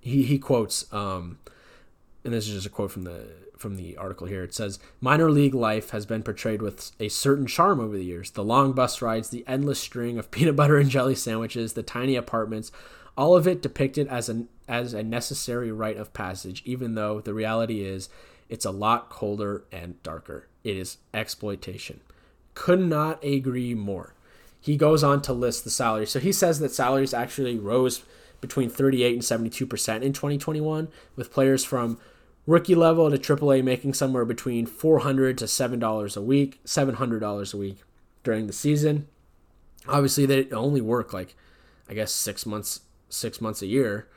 He 0.00 0.22
he 0.22 0.38
quotes, 0.38 0.92
um, 0.92 1.38
and 2.24 2.32
this 2.32 2.48
is 2.48 2.54
just 2.54 2.66
a 2.66 2.70
quote 2.70 2.90
from 2.90 3.04
the 3.04 3.26
from 3.56 3.76
the 3.76 3.96
article 3.96 4.26
here. 4.26 4.42
It 4.42 4.54
says, 4.54 4.78
"Minor 5.00 5.30
league 5.30 5.54
life 5.54 5.90
has 5.90 6.06
been 6.06 6.22
portrayed 6.22 6.62
with 6.62 6.92
a 6.98 7.08
certain 7.08 7.46
charm 7.46 7.78
over 7.78 7.96
the 7.96 8.04
years. 8.04 8.30
The 8.30 8.42
long 8.42 8.72
bus 8.72 9.00
rides, 9.02 9.28
the 9.28 9.44
endless 9.46 9.80
string 9.80 10.18
of 10.18 10.30
peanut 10.32 10.56
butter 10.56 10.78
and 10.78 10.90
jelly 10.90 11.14
sandwiches, 11.14 11.74
the 11.74 11.82
tiny 11.82 12.16
apartments." 12.16 12.72
All 13.14 13.36
of 13.36 13.46
it 13.46 13.60
depicted 13.60 14.08
as 14.08 14.30
an 14.30 14.48
as 14.66 14.94
a 14.94 15.02
necessary 15.02 15.70
rite 15.70 15.98
of 15.98 16.14
passage, 16.14 16.62
even 16.64 16.94
though 16.94 17.20
the 17.20 17.34
reality 17.34 17.82
is 17.82 18.08
it's 18.48 18.64
a 18.64 18.70
lot 18.70 19.10
colder 19.10 19.64
and 19.70 20.02
darker. 20.02 20.48
It 20.64 20.76
is 20.76 20.98
exploitation. 21.12 22.00
Could 22.54 22.80
not 22.80 23.22
agree 23.24 23.74
more. 23.74 24.14
He 24.62 24.76
goes 24.76 25.02
on 25.02 25.20
to 25.22 25.32
list 25.32 25.64
the 25.64 25.70
salaries. 25.70 26.10
So 26.10 26.20
he 26.20 26.32
says 26.32 26.60
that 26.60 26.70
salaries 26.70 27.12
actually 27.12 27.58
rose 27.58 28.04
between 28.40 28.70
38 28.70 29.12
and 29.12 29.22
72% 29.22 30.02
in 30.02 30.12
2021, 30.12 30.88
with 31.16 31.32
players 31.32 31.64
from 31.64 31.98
rookie 32.46 32.74
level 32.74 33.10
to 33.10 33.18
AAA 33.18 33.62
making 33.62 33.94
somewhere 33.94 34.24
between 34.24 34.66
400 34.66 35.36
to 35.38 35.44
$7 35.46 36.16
a 36.16 36.20
week, 36.22 36.60
$700 36.64 37.54
a 37.54 37.56
week 37.56 37.82
during 38.22 38.46
the 38.46 38.52
season. 38.52 39.08
Obviously, 39.88 40.26
they 40.26 40.48
only 40.50 40.80
work 40.80 41.12
like, 41.12 41.34
I 41.88 41.94
guess, 41.94 42.12
six 42.12 42.46
months, 42.46 42.82
six 43.08 43.40
months 43.40 43.62
a 43.62 43.66
year. 43.66 44.08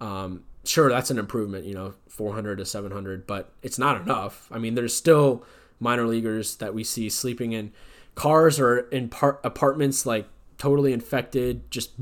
Um, 0.00 0.44
sure 0.64 0.90
that's 0.90 1.10
an 1.10 1.18
improvement 1.18 1.64
you 1.64 1.74
know 1.74 1.94
400 2.08 2.58
to 2.58 2.66
700 2.66 3.26
but 3.26 3.52
it's 3.62 3.78
not 3.78 4.00
enough 4.00 4.46
i 4.52 4.58
mean 4.58 4.74
there's 4.74 4.94
still 4.94 5.44
minor 5.78 6.06
leaguers 6.06 6.56
that 6.56 6.74
we 6.74 6.84
see 6.84 7.08
sleeping 7.08 7.52
in 7.52 7.72
cars 8.14 8.60
or 8.60 8.80
in 8.90 9.08
par- 9.08 9.40
apartments 9.44 10.04
like 10.04 10.26
totally 10.58 10.92
infected 10.92 11.70
just 11.70 11.92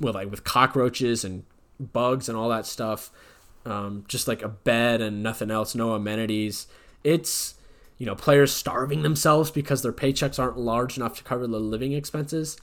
with 0.00 0.14
like 0.14 0.30
with 0.30 0.44
cockroaches 0.44 1.24
and 1.24 1.44
bugs 1.80 2.28
and 2.28 2.36
all 2.36 2.48
that 2.48 2.66
stuff, 2.66 3.10
um, 3.64 4.04
just 4.08 4.28
like 4.28 4.42
a 4.42 4.48
bed 4.48 5.00
and 5.00 5.22
nothing 5.22 5.50
else, 5.50 5.74
no 5.74 5.92
amenities. 5.92 6.66
It's 7.04 7.54
you 7.98 8.06
know 8.06 8.14
players 8.14 8.52
starving 8.52 9.02
themselves 9.02 9.50
because 9.50 9.82
their 9.82 9.92
paychecks 9.92 10.38
aren't 10.38 10.58
large 10.58 10.96
enough 10.96 11.16
to 11.16 11.24
cover 11.24 11.46
the 11.46 11.60
living 11.60 11.92
expenses. 11.92 12.56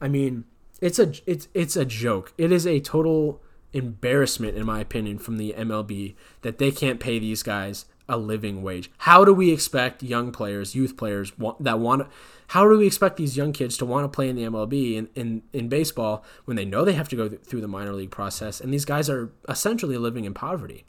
I 0.00 0.08
mean, 0.08 0.44
it's 0.80 0.98
a 0.98 1.12
it's 1.26 1.48
it's 1.54 1.76
a 1.76 1.84
joke. 1.84 2.32
It 2.38 2.52
is 2.52 2.66
a 2.66 2.80
total 2.80 3.40
embarrassment 3.72 4.56
in 4.56 4.66
my 4.66 4.80
opinion 4.80 5.18
from 5.18 5.38
the 5.38 5.54
MLB 5.56 6.14
that 6.42 6.58
they 6.58 6.70
can't 6.70 7.00
pay 7.00 7.18
these 7.18 7.42
guys 7.42 7.86
a 8.08 8.16
living 8.16 8.62
wage. 8.62 8.90
How 8.98 9.24
do 9.24 9.32
we 9.32 9.50
expect 9.50 10.02
young 10.02 10.32
players, 10.32 10.74
youth 10.74 10.96
players 10.96 11.38
want, 11.38 11.62
that 11.64 11.78
want 11.78 12.08
how 12.52 12.68
do 12.68 12.76
we 12.76 12.86
expect 12.86 13.16
these 13.16 13.34
young 13.34 13.50
kids 13.50 13.78
to 13.78 13.86
want 13.86 14.04
to 14.04 14.14
play 14.14 14.28
in 14.28 14.36
the 14.36 14.42
MLB 14.42 14.96
in, 14.96 15.08
in, 15.14 15.42
in 15.54 15.70
baseball 15.70 16.22
when 16.44 16.54
they 16.54 16.66
know 16.66 16.84
they 16.84 16.92
have 16.92 17.08
to 17.08 17.16
go 17.16 17.26
through 17.30 17.62
the 17.62 17.66
minor 17.66 17.94
league 17.94 18.10
process 18.10 18.60
and 18.60 18.74
these 18.74 18.84
guys 18.84 19.08
are 19.08 19.32
essentially 19.48 19.96
living 19.96 20.26
in 20.26 20.34
poverty? 20.34 20.84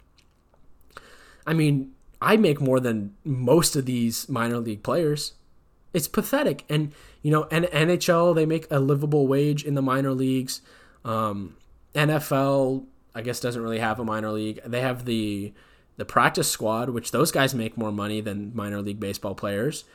I 1.48 1.54
mean, 1.54 1.94
I 2.22 2.36
make 2.36 2.60
more 2.60 2.82
than 2.82 3.16
most 3.24 3.78
of 3.78 3.86
these 3.86 4.28
minor 4.28 4.58
league 4.58 4.84
players. 4.84 5.36
It's 5.94 6.10
pathetic. 6.10 6.66
And, 6.68 6.92
you 7.22 7.32
know, 7.32 7.48
and 7.50 7.64
NHL, 7.68 8.36
they 8.36 8.46
make 8.46 8.70
a 8.70 8.80
livable 8.80 9.26
wage 9.26 9.64
in 9.64 9.76
the 9.76 9.82
minor 9.82 10.12
leagues. 10.12 10.60
Um, 11.06 11.56
NFL, 11.96 12.84
I 13.16 13.22
guess, 13.22 13.40
doesn't 13.40 13.62
really 13.62 13.80
have 13.80 14.02
a 14.02 14.04
minor 14.04 14.32
league. 14.32 14.60
They 14.66 14.82
have 14.82 15.06
the 15.06 15.54
the 15.96 16.06
practice 16.06 16.50
squad, 16.50 16.90
which 16.90 17.12
those 17.12 17.32
guys 17.32 17.56
make 17.56 17.78
more 17.78 17.92
money 17.92 18.20
than 18.20 18.52
minor 18.54 18.82
league 18.82 19.00
baseball 19.00 19.36
players. 19.36 19.86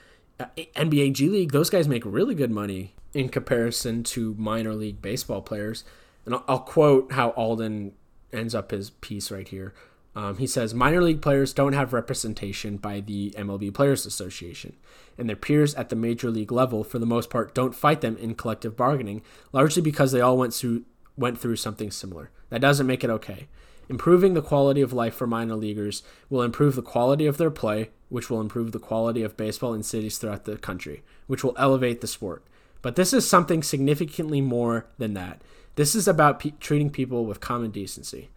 Uh, 0.41 0.47
NBA 0.57 1.15
G 1.15 1.29
League, 1.29 1.53
those 1.53 1.71
guys 1.71 1.89
make 1.89 2.05
really 2.05 2.35
good 2.35 2.51
money 2.51 2.95
in 3.13 3.29
comparison 3.29 4.03
to 4.05 4.35
minor 4.39 4.75
league 4.75 5.03
baseball 5.03 5.43
players. 5.43 5.85
And 6.25 6.35
I'll, 6.35 6.45
I'll 6.47 6.61
quote 6.61 7.13
how 7.13 7.31
Alden 7.31 7.93
ends 8.33 8.55
up 8.55 8.71
his 8.71 8.91
piece 8.91 9.31
right 9.31 9.49
here. 9.49 9.75
Um, 10.15 10.39
he 10.39 10.47
says 10.47 10.75
minor 10.75 11.03
league 11.03 11.23
players 11.23 11.53
don't 11.53 11.75
have 11.75 11.93
representation 11.93 12.77
by 12.77 13.01
the 13.01 13.33
MLB 13.37 13.73
Players 13.73 14.05
Association, 14.05 14.75
and 15.17 15.29
their 15.29 15.37
peers 15.37 15.75
at 15.77 15.91
the 15.91 15.97
major 15.97 16.31
league 16.31 16.51
level, 16.51 16.83
for 16.83 16.99
the 16.99 17.07
most 17.07 17.31
part, 17.31 17.55
don't 17.55 17.75
fight 17.75 18.01
them 18.01 18.17
in 18.17 18.35
collective 18.35 18.77
bargaining, 18.77 19.23
largely 19.53 19.81
because 19.81 20.11
they 20.11 20.21
all 20.21 20.37
went 20.37 20.55
through 20.55 20.85
went 21.17 21.39
through 21.39 21.57
something 21.57 21.91
similar. 21.91 22.31
That 22.51 22.61
doesn't 22.61 22.87
make 22.87 23.05
it 23.05 23.11
okay. 23.11 23.49
Improving 23.89 24.35
the 24.35 24.43
quality 24.43 24.81
of 24.81 24.93
life 24.93 25.15
for 25.15 25.27
minor 25.27 25.57
leaguers 25.57 26.03
will 26.29 26.43
improve 26.43 26.75
the 26.75 26.83
quality 26.83 27.27
of 27.27 27.39
their 27.39 27.51
play, 27.51 27.91
which 28.09 28.31
will 28.31 28.41
improve 28.41 28.73
the 28.73 28.79
quality 28.79 29.23
of 29.23 29.37
baseball 29.37 29.75
in 29.75 29.83
cities 29.83 30.19
throughout 30.19 30.45
the 30.45 30.57
country, 30.57 31.03
which 31.27 31.45
will 31.45 31.55
elevate 31.59 32.01
the 32.01 32.07
sport. 32.07 32.43
But 32.81 32.97
this 32.97 33.13
is 33.13 33.29
something 33.29 33.63
significantly 33.63 34.41
more 34.41 34.87
than 34.99 35.15
that. 35.15 35.43
This 35.75 35.95
is 35.95 36.09
about 36.09 36.41
pe- 36.41 36.53
treating 36.61 36.91
people 36.91 37.25
with 37.27 37.41
common 37.41 37.71
decency. 37.71 38.31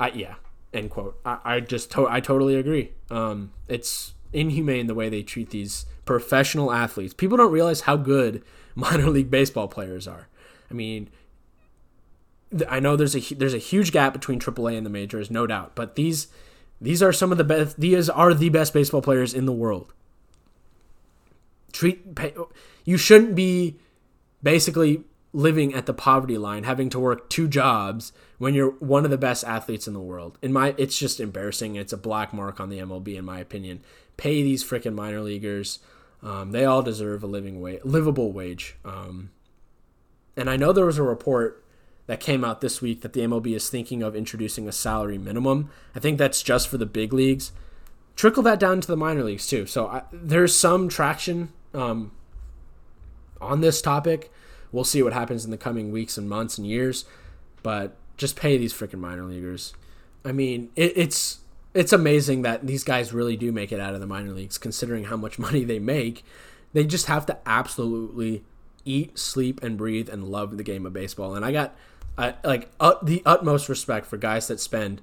I, 0.00 0.08
yeah, 0.10 0.34
end 0.72 0.90
quote. 0.90 1.18
I, 1.24 1.38
I 1.44 1.60
just 1.60 1.90
to- 1.92 2.08
I 2.08 2.20
totally 2.20 2.56
agree. 2.56 2.92
Um, 3.10 3.52
it's 3.68 4.14
inhumane 4.32 4.86
the 4.86 4.94
way 4.94 5.08
they 5.08 5.22
treat 5.22 5.50
these 5.50 5.86
professional 6.04 6.72
athletes. 6.72 7.14
People 7.14 7.36
don't 7.36 7.52
realize 7.52 7.82
how 7.82 7.96
good 7.96 8.42
minor 8.74 9.08
league 9.10 9.30
baseball 9.30 9.68
players 9.68 10.08
are. 10.08 10.28
I 10.70 10.74
mean, 10.74 11.10
I 12.68 12.80
know 12.80 12.96
there's 12.96 13.14
a 13.16 13.34
there's 13.34 13.54
a 13.54 13.58
huge 13.58 13.92
gap 13.92 14.12
between 14.12 14.40
AAA 14.40 14.76
and 14.76 14.84
the 14.84 14.90
majors, 14.90 15.30
no 15.30 15.46
doubt. 15.46 15.72
But 15.74 15.94
these 15.94 16.28
these 16.82 17.02
are 17.02 17.12
some 17.12 17.32
of 17.32 17.38
the 17.38 17.44
best. 17.44 17.80
These 17.80 18.10
are 18.10 18.34
the 18.34 18.48
best 18.48 18.74
baseball 18.74 19.02
players 19.02 19.32
in 19.32 19.46
the 19.46 19.52
world. 19.52 19.92
Treat 21.72 22.14
pay, 22.14 22.34
you 22.84 22.96
shouldn't 22.98 23.34
be 23.34 23.76
basically 24.42 25.04
living 25.32 25.72
at 25.72 25.86
the 25.86 25.94
poverty 25.94 26.36
line, 26.36 26.64
having 26.64 26.90
to 26.90 27.00
work 27.00 27.30
two 27.30 27.48
jobs 27.48 28.12
when 28.38 28.52
you're 28.52 28.72
one 28.72 29.04
of 29.04 29.10
the 29.10 29.16
best 29.16 29.44
athletes 29.44 29.86
in 29.86 29.94
the 29.94 30.00
world. 30.00 30.38
In 30.42 30.52
my, 30.52 30.74
it's 30.76 30.98
just 30.98 31.20
embarrassing. 31.20 31.76
It's 31.76 31.92
a 31.92 31.96
black 31.96 32.34
mark 32.34 32.60
on 32.60 32.68
the 32.68 32.78
MLB, 32.78 33.16
in 33.16 33.24
my 33.24 33.38
opinion. 33.38 33.80
Pay 34.16 34.42
these 34.42 34.64
freaking 34.64 34.94
minor 34.94 35.20
leaguers. 35.20 35.78
Um, 36.22 36.50
they 36.52 36.64
all 36.64 36.82
deserve 36.82 37.22
a 37.22 37.26
living 37.26 37.60
wage, 37.60 37.80
livable 37.84 38.32
wage. 38.32 38.76
Um, 38.84 39.30
and 40.36 40.50
I 40.50 40.56
know 40.56 40.72
there 40.72 40.86
was 40.86 40.98
a 40.98 41.02
report 41.02 41.61
that 42.12 42.20
came 42.20 42.44
out 42.44 42.60
this 42.60 42.82
week 42.82 43.00
that 43.00 43.14
the 43.14 43.22
MLB 43.22 43.56
is 43.56 43.70
thinking 43.70 44.02
of 44.02 44.14
introducing 44.14 44.68
a 44.68 44.72
salary 44.72 45.16
minimum. 45.16 45.70
I 45.94 45.98
think 45.98 46.18
that's 46.18 46.42
just 46.42 46.68
for 46.68 46.76
the 46.76 46.84
big 46.84 47.10
leagues. 47.10 47.52
Trickle 48.16 48.42
that 48.42 48.60
down 48.60 48.82
to 48.82 48.86
the 48.86 48.98
minor 48.98 49.24
leagues 49.24 49.46
too. 49.46 49.64
So 49.64 49.86
I, 49.86 50.02
there's 50.12 50.54
some 50.54 50.90
traction 50.90 51.54
um, 51.72 52.12
on 53.40 53.62
this 53.62 53.80
topic. 53.80 54.30
We'll 54.72 54.84
see 54.84 55.02
what 55.02 55.14
happens 55.14 55.46
in 55.46 55.50
the 55.50 55.56
coming 55.56 55.90
weeks 55.90 56.18
and 56.18 56.28
months 56.28 56.58
and 56.58 56.66
years, 56.66 57.06
but 57.62 57.96
just 58.18 58.36
pay 58.36 58.58
these 58.58 58.74
freaking 58.74 59.00
minor 59.00 59.24
leaguers. 59.24 59.72
I 60.22 60.32
mean, 60.32 60.70
it, 60.76 60.92
it's 60.94 61.38
it's 61.72 61.94
amazing 61.94 62.42
that 62.42 62.66
these 62.66 62.84
guys 62.84 63.14
really 63.14 63.38
do 63.38 63.52
make 63.52 63.72
it 63.72 63.80
out 63.80 63.94
of 63.94 64.00
the 64.00 64.06
minor 64.06 64.32
leagues, 64.32 64.58
considering 64.58 65.04
how 65.04 65.16
much 65.16 65.38
money 65.46 65.64
they 65.64 65.78
make. 65.78 66.26
They 66.74 66.84
just 66.84 67.06
have 67.06 67.24
to 67.24 67.38
absolutely 67.46 68.44
eat, 68.84 69.18
sleep, 69.18 69.62
and 69.62 69.78
breathe 69.78 70.10
and 70.10 70.28
love 70.28 70.58
the 70.58 70.62
game 70.62 70.84
of 70.84 70.92
baseball. 70.92 71.34
And 71.34 71.42
I 71.42 71.52
got 71.52 71.74
Like 72.16 72.70
uh, 72.78 72.94
the 73.02 73.22
utmost 73.24 73.68
respect 73.68 74.06
for 74.06 74.16
guys 74.16 74.48
that 74.48 74.60
spend 74.60 75.02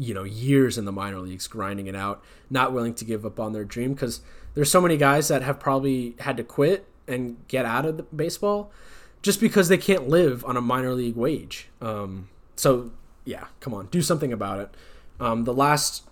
you 0.00 0.14
know 0.14 0.24
years 0.24 0.78
in 0.78 0.86
the 0.86 0.92
minor 0.92 1.18
leagues 1.18 1.46
grinding 1.46 1.86
it 1.86 1.94
out 1.94 2.22
not 2.48 2.72
willing 2.72 2.94
to 2.94 3.04
give 3.04 3.26
up 3.26 3.38
on 3.38 3.52
their 3.52 3.64
dream 3.64 3.92
because 3.92 4.22
there's 4.54 4.70
so 4.70 4.80
many 4.80 4.96
guys 4.96 5.28
that 5.28 5.42
have 5.42 5.60
probably 5.60 6.14
had 6.20 6.38
to 6.38 6.42
quit 6.42 6.86
and 7.06 7.36
get 7.48 7.66
out 7.66 7.84
of 7.84 8.16
baseball 8.16 8.72
just 9.20 9.40
because 9.40 9.68
they 9.68 9.76
can't 9.76 10.08
live 10.08 10.42
on 10.46 10.56
a 10.56 10.60
minor 10.60 10.94
league 10.94 11.16
wage. 11.16 11.68
Um, 11.82 12.30
so 12.56 12.90
yeah 13.24 13.46
come 13.60 13.74
on 13.74 13.86
do 13.86 14.00
something 14.00 14.32
about 14.32 14.60
it. 14.60 14.74
Um, 15.20 15.44
the 15.44 15.52
last 15.52 16.04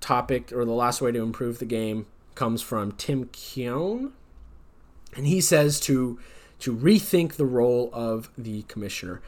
topic 0.00 0.52
or 0.52 0.64
the 0.64 0.72
last 0.72 1.00
way 1.00 1.12
to 1.12 1.22
improve 1.22 1.58
the 1.58 1.64
game 1.64 2.06
comes 2.34 2.60
from 2.60 2.92
tim 2.92 3.28
keown 3.32 4.12
and 5.14 5.26
he 5.26 5.40
says 5.40 5.80
to 5.80 6.18
to 6.60 6.74
rethink 6.74 7.34
the 7.34 7.46
role 7.46 7.90
of 7.92 8.30
the 8.36 8.62
commissioner. 8.62 9.20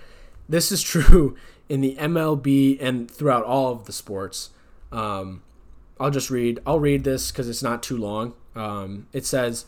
This 0.48 0.72
is 0.72 0.82
true 0.82 1.36
in 1.68 1.80
the 1.80 1.96
MLB 1.96 2.78
and 2.80 3.10
throughout 3.10 3.44
all 3.44 3.72
of 3.72 3.84
the 3.84 3.92
sports. 3.92 4.50
Um, 4.90 5.42
I'll 6.00 6.10
just 6.10 6.30
read. 6.30 6.60
I'll 6.66 6.80
read 6.80 7.04
this 7.04 7.30
because 7.30 7.48
it's 7.48 7.62
not 7.62 7.82
too 7.82 7.96
long. 7.96 8.34
Um, 8.54 9.06
it 9.12 9.26
says, 9.26 9.66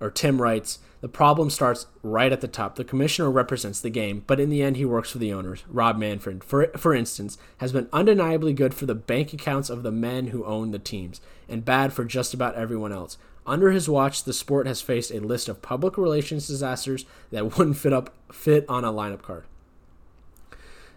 or 0.00 0.10
Tim 0.10 0.40
writes, 0.40 0.78
the 1.00 1.08
problem 1.08 1.50
starts 1.50 1.86
right 2.02 2.32
at 2.32 2.40
the 2.40 2.48
top. 2.48 2.76
The 2.76 2.84
commissioner 2.84 3.30
represents 3.30 3.78
the 3.78 3.90
game, 3.90 4.24
but 4.26 4.40
in 4.40 4.48
the 4.48 4.62
end, 4.62 4.78
he 4.78 4.86
works 4.86 5.10
for 5.10 5.18
the 5.18 5.34
owners. 5.34 5.62
Rob 5.68 5.98
Manfred, 5.98 6.42
for, 6.42 6.68
for 6.78 6.94
instance, 6.94 7.36
has 7.58 7.72
been 7.72 7.90
undeniably 7.92 8.54
good 8.54 8.72
for 8.72 8.86
the 8.86 8.94
bank 8.94 9.34
accounts 9.34 9.68
of 9.68 9.82
the 9.82 9.92
men 9.92 10.28
who 10.28 10.46
own 10.46 10.70
the 10.70 10.78
teams, 10.78 11.20
and 11.46 11.62
bad 11.62 11.92
for 11.92 12.06
just 12.06 12.32
about 12.32 12.54
everyone 12.54 12.90
else. 12.90 13.18
Under 13.46 13.70
his 13.70 13.88
watch, 13.88 14.24
the 14.24 14.32
sport 14.32 14.66
has 14.66 14.80
faced 14.80 15.10
a 15.10 15.20
list 15.20 15.48
of 15.48 15.60
public 15.60 15.98
relations 15.98 16.46
disasters 16.46 17.04
that 17.30 17.58
wouldn't 17.58 17.76
fit 17.76 17.92
up 17.92 18.14
fit 18.32 18.64
on 18.68 18.84
a 18.84 18.92
lineup 18.92 19.22
card. 19.22 19.44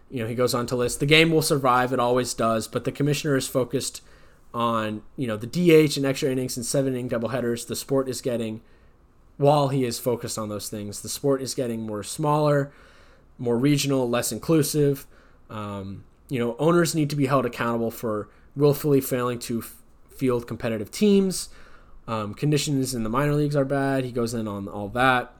You 0.10 0.24
know, 0.24 0.30
he 0.30 0.36
goes 0.36 0.54
on 0.54 0.66
to 0.68 0.76
list 0.76 1.00
the 1.00 1.06
game 1.06 1.32
will 1.32 1.42
survive, 1.42 1.92
it 1.92 2.00
always 2.00 2.34
does, 2.34 2.68
but 2.68 2.86
the 2.86 2.92
commissioner 2.92 3.36
is 3.36 3.48
focused 3.48 4.02
on, 4.54 5.02
you 5.18 5.28
know, 5.28 5.36
the 5.36 5.48
DH 5.48 5.98
and 5.98 6.06
extra 6.06 6.32
innings 6.32 6.56
and 6.56 6.66
seven 6.66 6.94
inning 6.94 7.10
doubleheaders. 7.10 7.68
The 7.68 7.76
sport 7.76 8.08
is 8.08 8.22
getting 8.22 8.62
while 9.38 9.68
he 9.68 9.86
is 9.86 10.00
focused 10.00 10.38
on 10.38 10.50
those 10.50 10.68
things, 10.68 11.02
the 11.02 11.10
sport 11.10 11.42
is 11.42 11.54
getting 11.54 11.82
more 11.82 12.04
smaller, 12.04 12.72
more 13.38 13.58
regional, 13.58 14.10
less 14.10 14.32
inclusive. 14.32 15.06
Um, 15.50 16.04
you 16.28 16.40
know, 16.40 16.56
owners 16.58 16.96
need 16.96 17.10
to 17.12 17.16
be 17.16 17.28
held 17.28 17.46
accountable 17.46 17.92
for 17.92 18.30
willfully 18.56 19.00
failing 19.00 19.40
to 19.40 19.60
f- 19.60 19.76
field 20.10 20.48
competitive 20.48 20.92
teams. 20.92 21.50
Um, 22.08 22.34
conditions 22.34 22.96
in 22.96 23.04
the 23.04 23.10
minor 23.10 23.34
leagues 23.34 23.56
are 23.56 23.66
bad. 23.66 24.06
He 24.06 24.12
goes 24.12 24.34
in 24.34 24.48
on 24.48 24.68
all 24.68 24.88
that. 24.90 25.34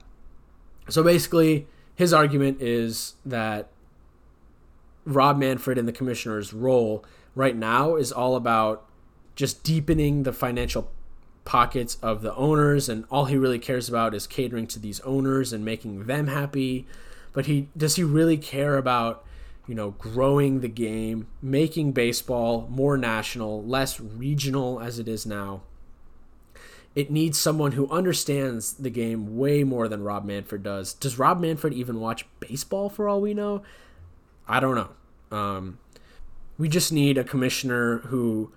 So 0.88 1.02
basically, 1.02 1.66
his 1.94 2.12
argument 2.12 2.60
is 2.60 3.14
that 3.24 3.68
Rob 5.04 5.38
Manfred 5.38 5.78
and 5.78 5.88
the 5.88 5.92
commissioner's 5.92 6.52
role 6.52 7.04
right 7.34 7.56
now 7.56 7.96
is 7.96 8.12
all 8.12 8.36
about 8.36 8.86
just 9.34 9.62
deepening 9.62 10.24
the 10.24 10.32
financial 10.32 10.90
pockets 11.44 11.96
of 12.02 12.20
the 12.20 12.34
owners 12.34 12.90
and 12.90 13.04
all 13.10 13.24
he 13.24 13.36
really 13.36 13.58
cares 13.58 13.88
about 13.88 14.12
is 14.12 14.26
catering 14.26 14.66
to 14.66 14.78
these 14.78 15.00
owners 15.00 15.50
and 15.50 15.64
making 15.64 16.04
them 16.04 16.26
happy 16.26 16.86
but 17.32 17.46
he 17.46 17.68
does 17.74 17.96
he 17.96 18.04
really 18.04 18.36
care 18.36 18.76
about 18.76 19.24
you 19.66 19.74
know 19.74 19.92
growing 19.92 20.60
the 20.60 20.68
game 20.68 21.26
making 21.40 21.90
baseball 21.92 22.68
more 22.70 22.98
national 22.98 23.64
less 23.64 23.98
regional 23.98 24.78
as 24.78 24.98
it 24.98 25.08
is 25.08 25.24
now 25.24 25.62
it 26.94 27.10
needs 27.10 27.38
someone 27.38 27.72
who 27.72 27.88
understands 27.90 28.74
the 28.74 28.90
game 28.90 29.36
way 29.36 29.62
more 29.64 29.88
than 29.88 30.02
Rob 30.02 30.24
Manfred 30.24 30.62
does. 30.62 30.94
Does 30.94 31.18
Rob 31.18 31.40
Manfred 31.40 31.72
even 31.72 32.00
watch 32.00 32.26
baseball 32.40 32.88
for 32.88 33.08
all 33.08 33.20
we 33.20 33.34
know? 33.34 33.62
I 34.48 34.60
don't 34.60 34.74
know. 34.74 35.36
Um, 35.36 35.78
we 36.56 36.68
just 36.68 36.92
need 36.92 37.18
a 37.18 37.24
commissioner 37.24 37.98
who 37.98 38.52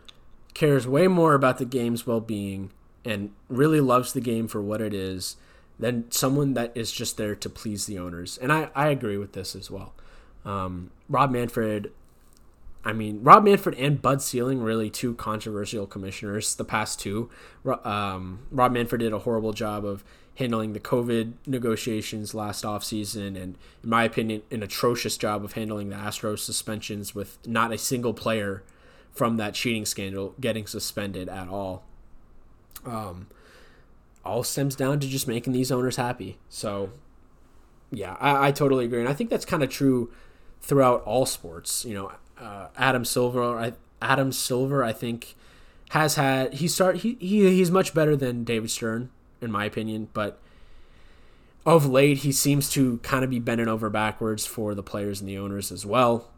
cares 0.53 0.87
way 0.87 1.07
more 1.07 1.33
about 1.33 1.57
the 1.57 1.65
game's 1.65 2.07
well 2.07 2.19
being 2.19 2.71
and 3.05 3.31
really 3.49 3.79
loves 3.79 4.13
the 4.13 4.21
game 4.21 4.47
for 4.47 4.61
what 4.61 4.81
it 4.81 4.93
is 4.93 5.35
than 5.79 6.09
someone 6.11 6.53
that 6.53 6.71
is 6.75 6.91
just 6.91 7.17
there 7.17 7.35
to 7.35 7.49
please 7.49 7.85
the 7.85 7.97
owners. 7.97 8.37
And 8.37 8.51
I, 8.51 8.69
I 8.75 8.89
agree 8.89 9.17
with 9.17 9.33
this 9.33 9.55
as 9.55 9.71
well. 9.71 9.93
Um, 10.45 10.91
Rob 11.09 11.31
Manfred, 11.31 11.91
I 12.83 12.93
mean, 12.93 13.21
Rob 13.21 13.43
Manfred 13.43 13.75
and 13.75 14.01
Bud 14.01 14.21
Selig, 14.21 14.57
really 14.57 14.89
two 14.89 15.13
controversial 15.13 15.85
commissioners, 15.85 16.55
the 16.55 16.65
past 16.65 16.99
two. 16.99 17.29
Um, 17.83 18.39
Rob 18.49 18.71
Manfred 18.71 19.01
did 19.01 19.13
a 19.13 19.19
horrible 19.19 19.53
job 19.53 19.85
of 19.85 20.03
handling 20.35 20.73
the 20.73 20.79
COVID 20.79 21.33
negotiations 21.45 22.33
last 22.33 22.63
offseason, 22.63 23.39
and 23.39 23.57
in 23.83 23.89
my 23.89 24.03
opinion, 24.03 24.41
an 24.49 24.63
atrocious 24.63 25.17
job 25.17 25.43
of 25.45 25.53
handling 25.53 25.89
the 25.89 25.95
Astros 25.95 26.39
suspensions 26.39 27.13
with 27.13 27.37
not 27.45 27.71
a 27.71 27.77
single 27.77 28.13
player 28.13 28.63
from 29.11 29.37
that 29.37 29.53
cheating 29.53 29.85
scandal 29.85 30.33
getting 30.39 30.65
suspended 30.65 31.29
at 31.29 31.49
all. 31.49 31.83
Um, 32.85 33.27
all 34.25 34.43
stems 34.43 34.75
down 34.75 34.99
to 35.01 35.07
just 35.07 35.27
making 35.27 35.53
these 35.53 35.71
owners 35.71 35.97
happy. 35.97 36.39
So, 36.49 36.91
yeah, 37.91 38.15
I, 38.19 38.47
I 38.47 38.51
totally 38.51 38.85
agree, 38.85 39.01
and 39.01 39.09
I 39.09 39.13
think 39.13 39.29
that's 39.29 39.45
kind 39.45 39.61
of 39.61 39.69
true 39.69 40.11
throughout 40.61 41.03
all 41.03 41.27
sports. 41.27 41.85
You 41.85 41.93
know, 41.93 42.11
uh, 42.41 42.67
Adam 42.75 43.05
Silver, 43.05 43.57
I, 43.57 43.73
Adam 44.01 44.31
Silver, 44.31 44.83
I 44.83 44.93
think 44.93 45.35
has 45.91 46.15
had 46.15 46.53
he 46.53 46.67
start 46.67 46.97
he, 46.97 47.15
he 47.19 47.49
he's 47.49 47.69
much 47.69 47.93
better 47.93 48.15
than 48.15 48.43
David 48.43 48.71
Stern 48.71 49.09
in 49.41 49.51
my 49.51 49.65
opinion, 49.65 50.07
but 50.13 50.39
of 51.65 51.85
late 51.85 52.19
he 52.19 52.31
seems 52.31 52.69
to 52.71 52.97
kind 52.99 53.23
of 53.23 53.29
be 53.29 53.39
bending 53.39 53.67
over 53.67 53.89
backwards 53.89 54.45
for 54.45 54.73
the 54.73 54.83
players 54.83 55.19
and 55.19 55.29
the 55.29 55.37
owners 55.37 55.71
as 55.71 55.85
well. 55.85 56.29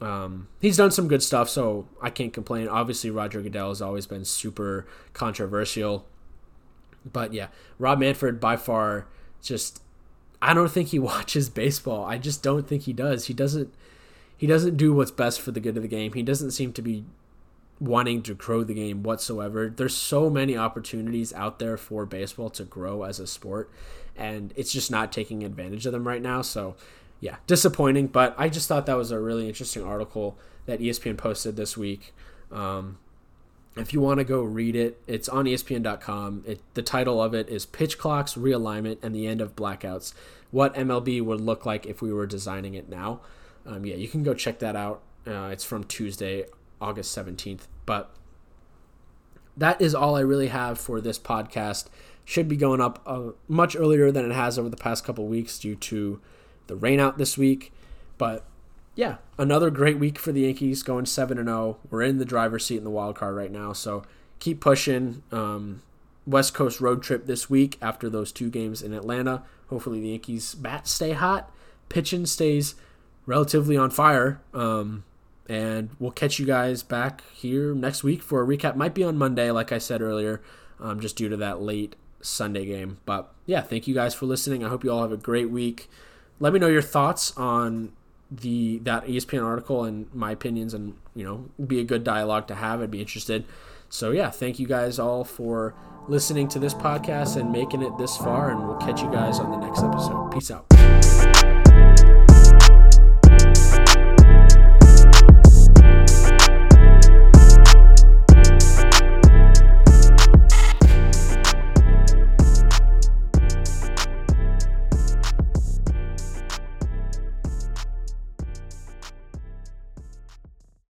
Um, 0.00 0.48
he's 0.60 0.76
done 0.76 0.90
some 0.90 1.08
good 1.08 1.22
stuff, 1.22 1.48
so 1.48 1.86
I 2.00 2.10
can't 2.10 2.32
complain. 2.32 2.68
Obviously, 2.68 3.10
Roger 3.10 3.40
Goodell 3.40 3.68
has 3.68 3.80
always 3.80 4.06
been 4.06 4.24
super 4.24 4.86
controversial, 5.12 6.06
but 7.10 7.32
yeah, 7.32 7.48
Rob 7.78 7.98
Manfred 8.00 8.40
by 8.40 8.56
far 8.56 9.06
just 9.42 9.82
I 10.40 10.54
don't 10.54 10.70
think 10.70 10.88
he 10.88 10.98
watches 11.00 11.48
baseball. 11.48 12.04
I 12.04 12.18
just 12.18 12.42
don't 12.42 12.66
think 12.66 12.82
he 12.82 12.92
does. 12.92 13.26
He 13.26 13.34
doesn't 13.34 13.72
he 14.42 14.48
doesn't 14.48 14.76
do 14.76 14.92
what's 14.92 15.12
best 15.12 15.40
for 15.40 15.52
the 15.52 15.60
good 15.60 15.76
of 15.76 15.84
the 15.84 15.88
game. 15.88 16.14
He 16.14 16.22
doesn't 16.24 16.50
seem 16.50 16.72
to 16.72 16.82
be 16.82 17.04
wanting 17.78 18.22
to 18.22 18.34
grow 18.34 18.64
the 18.64 18.74
game 18.74 19.04
whatsoever. 19.04 19.70
There's 19.70 19.96
so 19.96 20.28
many 20.28 20.56
opportunities 20.56 21.32
out 21.34 21.60
there 21.60 21.76
for 21.76 22.04
baseball 22.04 22.50
to 22.50 22.64
grow 22.64 23.04
as 23.04 23.20
a 23.20 23.28
sport, 23.28 23.70
and 24.16 24.52
it's 24.56 24.72
just 24.72 24.90
not 24.90 25.12
taking 25.12 25.44
advantage 25.44 25.86
of 25.86 25.92
them 25.92 26.08
right 26.08 26.20
now. 26.20 26.42
So, 26.42 26.74
yeah, 27.20 27.36
disappointing. 27.46 28.08
But 28.08 28.34
I 28.36 28.48
just 28.48 28.66
thought 28.66 28.86
that 28.86 28.96
was 28.96 29.12
a 29.12 29.20
really 29.20 29.46
interesting 29.46 29.84
article 29.84 30.36
that 30.66 30.80
ESPN 30.80 31.16
posted 31.16 31.54
this 31.54 31.76
week. 31.76 32.12
Um, 32.50 32.98
if 33.76 33.92
you 33.92 34.00
want 34.00 34.18
to 34.18 34.24
go 34.24 34.42
read 34.42 34.74
it, 34.74 35.00
it's 35.06 35.28
on 35.28 35.44
ESPN.com. 35.44 36.42
It, 36.48 36.60
the 36.74 36.82
title 36.82 37.22
of 37.22 37.32
it 37.32 37.48
is 37.48 37.64
Pitch 37.64 37.96
Clocks, 37.96 38.34
Realignment, 38.34 39.04
and 39.04 39.14
the 39.14 39.28
End 39.28 39.40
of 39.40 39.54
Blackouts. 39.54 40.14
What 40.50 40.74
MLB 40.74 41.22
would 41.22 41.40
look 41.40 41.64
like 41.64 41.86
if 41.86 42.02
we 42.02 42.12
were 42.12 42.26
designing 42.26 42.74
it 42.74 42.88
now. 42.88 43.20
Um, 43.66 43.84
yeah, 43.84 43.96
you 43.96 44.08
can 44.08 44.22
go 44.22 44.34
check 44.34 44.58
that 44.60 44.76
out. 44.76 45.02
Uh, 45.26 45.50
it's 45.52 45.64
from 45.64 45.84
Tuesday, 45.84 46.46
August 46.80 47.16
17th. 47.16 47.62
But 47.86 48.14
that 49.56 49.80
is 49.80 49.94
all 49.94 50.16
I 50.16 50.20
really 50.20 50.48
have 50.48 50.78
for 50.78 51.00
this 51.00 51.18
podcast. 51.18 51.86
Should 52.24 52.48
be 52.48 52.56
going 52.56 52.80
up 52.80 53.02
uh, 53.06 53.30
much 53.48 53.74
earlier 53.74 54.10
than 54.12 54.30
it 54.30 54.34
has 54.34 54.58
over 54.58 54.68
the 54.68 54.76
past 54.76 55.04
couple 55.04 55.26
weeks 55.26 55.58
due 55.58 55.74
to 55.76 56.20
the 56.66 56.76
rain 56.76 57.00
out 57.00 57.18
this 57.18 57.36
week. 57.36 57.72
But 58.16 58.44
yeah, 58.94 59.16
another 59.38 59.70
great 59.70 59.98
week 59.98 60.18
for 60.18 60.32
the 60.32 60.42
Yankees 60.42 60.82
going 60.82 61.06
7 61.06 61.38
and 61.38 61.48
0. 61.48 61.78
We're 61.90 62.02
in 62.02 62.18
the 62.18 62.24
driver's 62.24 62.66
seat 62.66 62.76
in 62.78 62.84
the 62.84 62.90
wild 62.90 63.16
card 63.16 63.34
right 63.34 63.50
now. 63.50 63.72
So 63.72 64.04
keep 64.38 64.60
pushing. 64.60 65.22
Um, 65.32 65.82
West 66.26 66.54
Coast 66.54 66.80
road 66.80 67.02
trip 67.02 67.26
this 67.26 67.50
week 67.50 67.78
after 67.82 68.08
those 68.08 68.32
two 68.32 68.50
games 68.50 68.82
in 68.82 68.92
Atlanta. 68.92 69.42
Hopefully 69.68 70.00
the 70.00 70.10
Yankees 70.10 70.54
bats 70.54 70.92
stay 70.92 71.12
hot, 71.12 71.50
pitching 71.88 72.26
stays 72.26 72.74
relatively 73.26 73.76
on 73.76 73.90
fire. 73.90 74.40
Um, 74.52 75.04
and 75.48 75.90
we'll 75.98 76.12
catch 76.12 76.38
you 76.38 76.46
guys 76.46 76.82
back 76.82 77.22
here 77.32 77.74
next 77.74 78.02
week 78.02 78.22
for 78.22 78.42
a 78.42 78.46
recap. 78.46 78.76
Might 78.76 78.94
be 78.94 79.04
on 79.04 79.18
Monday, 79.18 79.50
like 79.50 79.72
I 79.72 79.78
said 79.78 80.00
earlier, 80.00 80.40
um, 80.80 81.00
just 81.00 81.16
due 81.16 81.28
to 81.28 81.36
that 81.38 81.60
late 81.60 81.96
Sunday 82.20 82.64
game. 82.64 82.98
But 83.04 83.32
yeah, 83.46 83.60
thank 83.60 83.86
you 83.86 83.94
guys 83.94 84.14
for 84.14 84.26
listening. 84.26 84.64
I 84.64 84.68
hope 84.68 84.84
you 84.84 84.90
all 84.90 85.02
have 85.02 85.12
a 85.12 85.16
great 85.16 85.50
week. 85.50 85.90
Let 86.40 86.52
me 86.52 86.58
know 86.58 86.68
your 86.68 86.82
thoughts 86.82 87.36
on 87.36 87.92
the 88.30 88.78
that 88.78 89.04
ESPN 89.06 89.44
article 89.44 89.84
and 89.84 90.12
my 90.14 90.30
opinions, 90.30 90.72
and 90.72 90.94
you 91.14 91.24
know, 91.24 91.50
be 91.64 91.80
a 91.80 91.84
good 91.84 92.02
dialogue 92.02 92.48
to 92.48 92.54
have. 92.54 92.80
I'd 92.80 92.90
be 92.90 93.00
interested. 93.00 93.44
So 93.88 94.10
yeah, 94.10 94.30
thank 94.30 94.58
you 94.58 94.66
guys 94.66 94.98
all 94.98 95.24
for 95.24 95.74
listening 96.08 96.48
to 96.48 96.58
this 96.58 96.72
podcast 96.74 97.36
and 97.36 97.52
making 97.52 97.82
it 97.82 97.96
this 97.98 98.16
far, 98.16 98.50
and 98.50 98.66
we'll 98.66 98.78
catch 98.78 99.02
you 99.02 99.10
guys 99.10 99.38
on 99.38 99.50
the 99.50 99.66
next 99.66 99.82
episode. 99.82 100.30
Peace 100.32 100.50
out. 100.50 101.41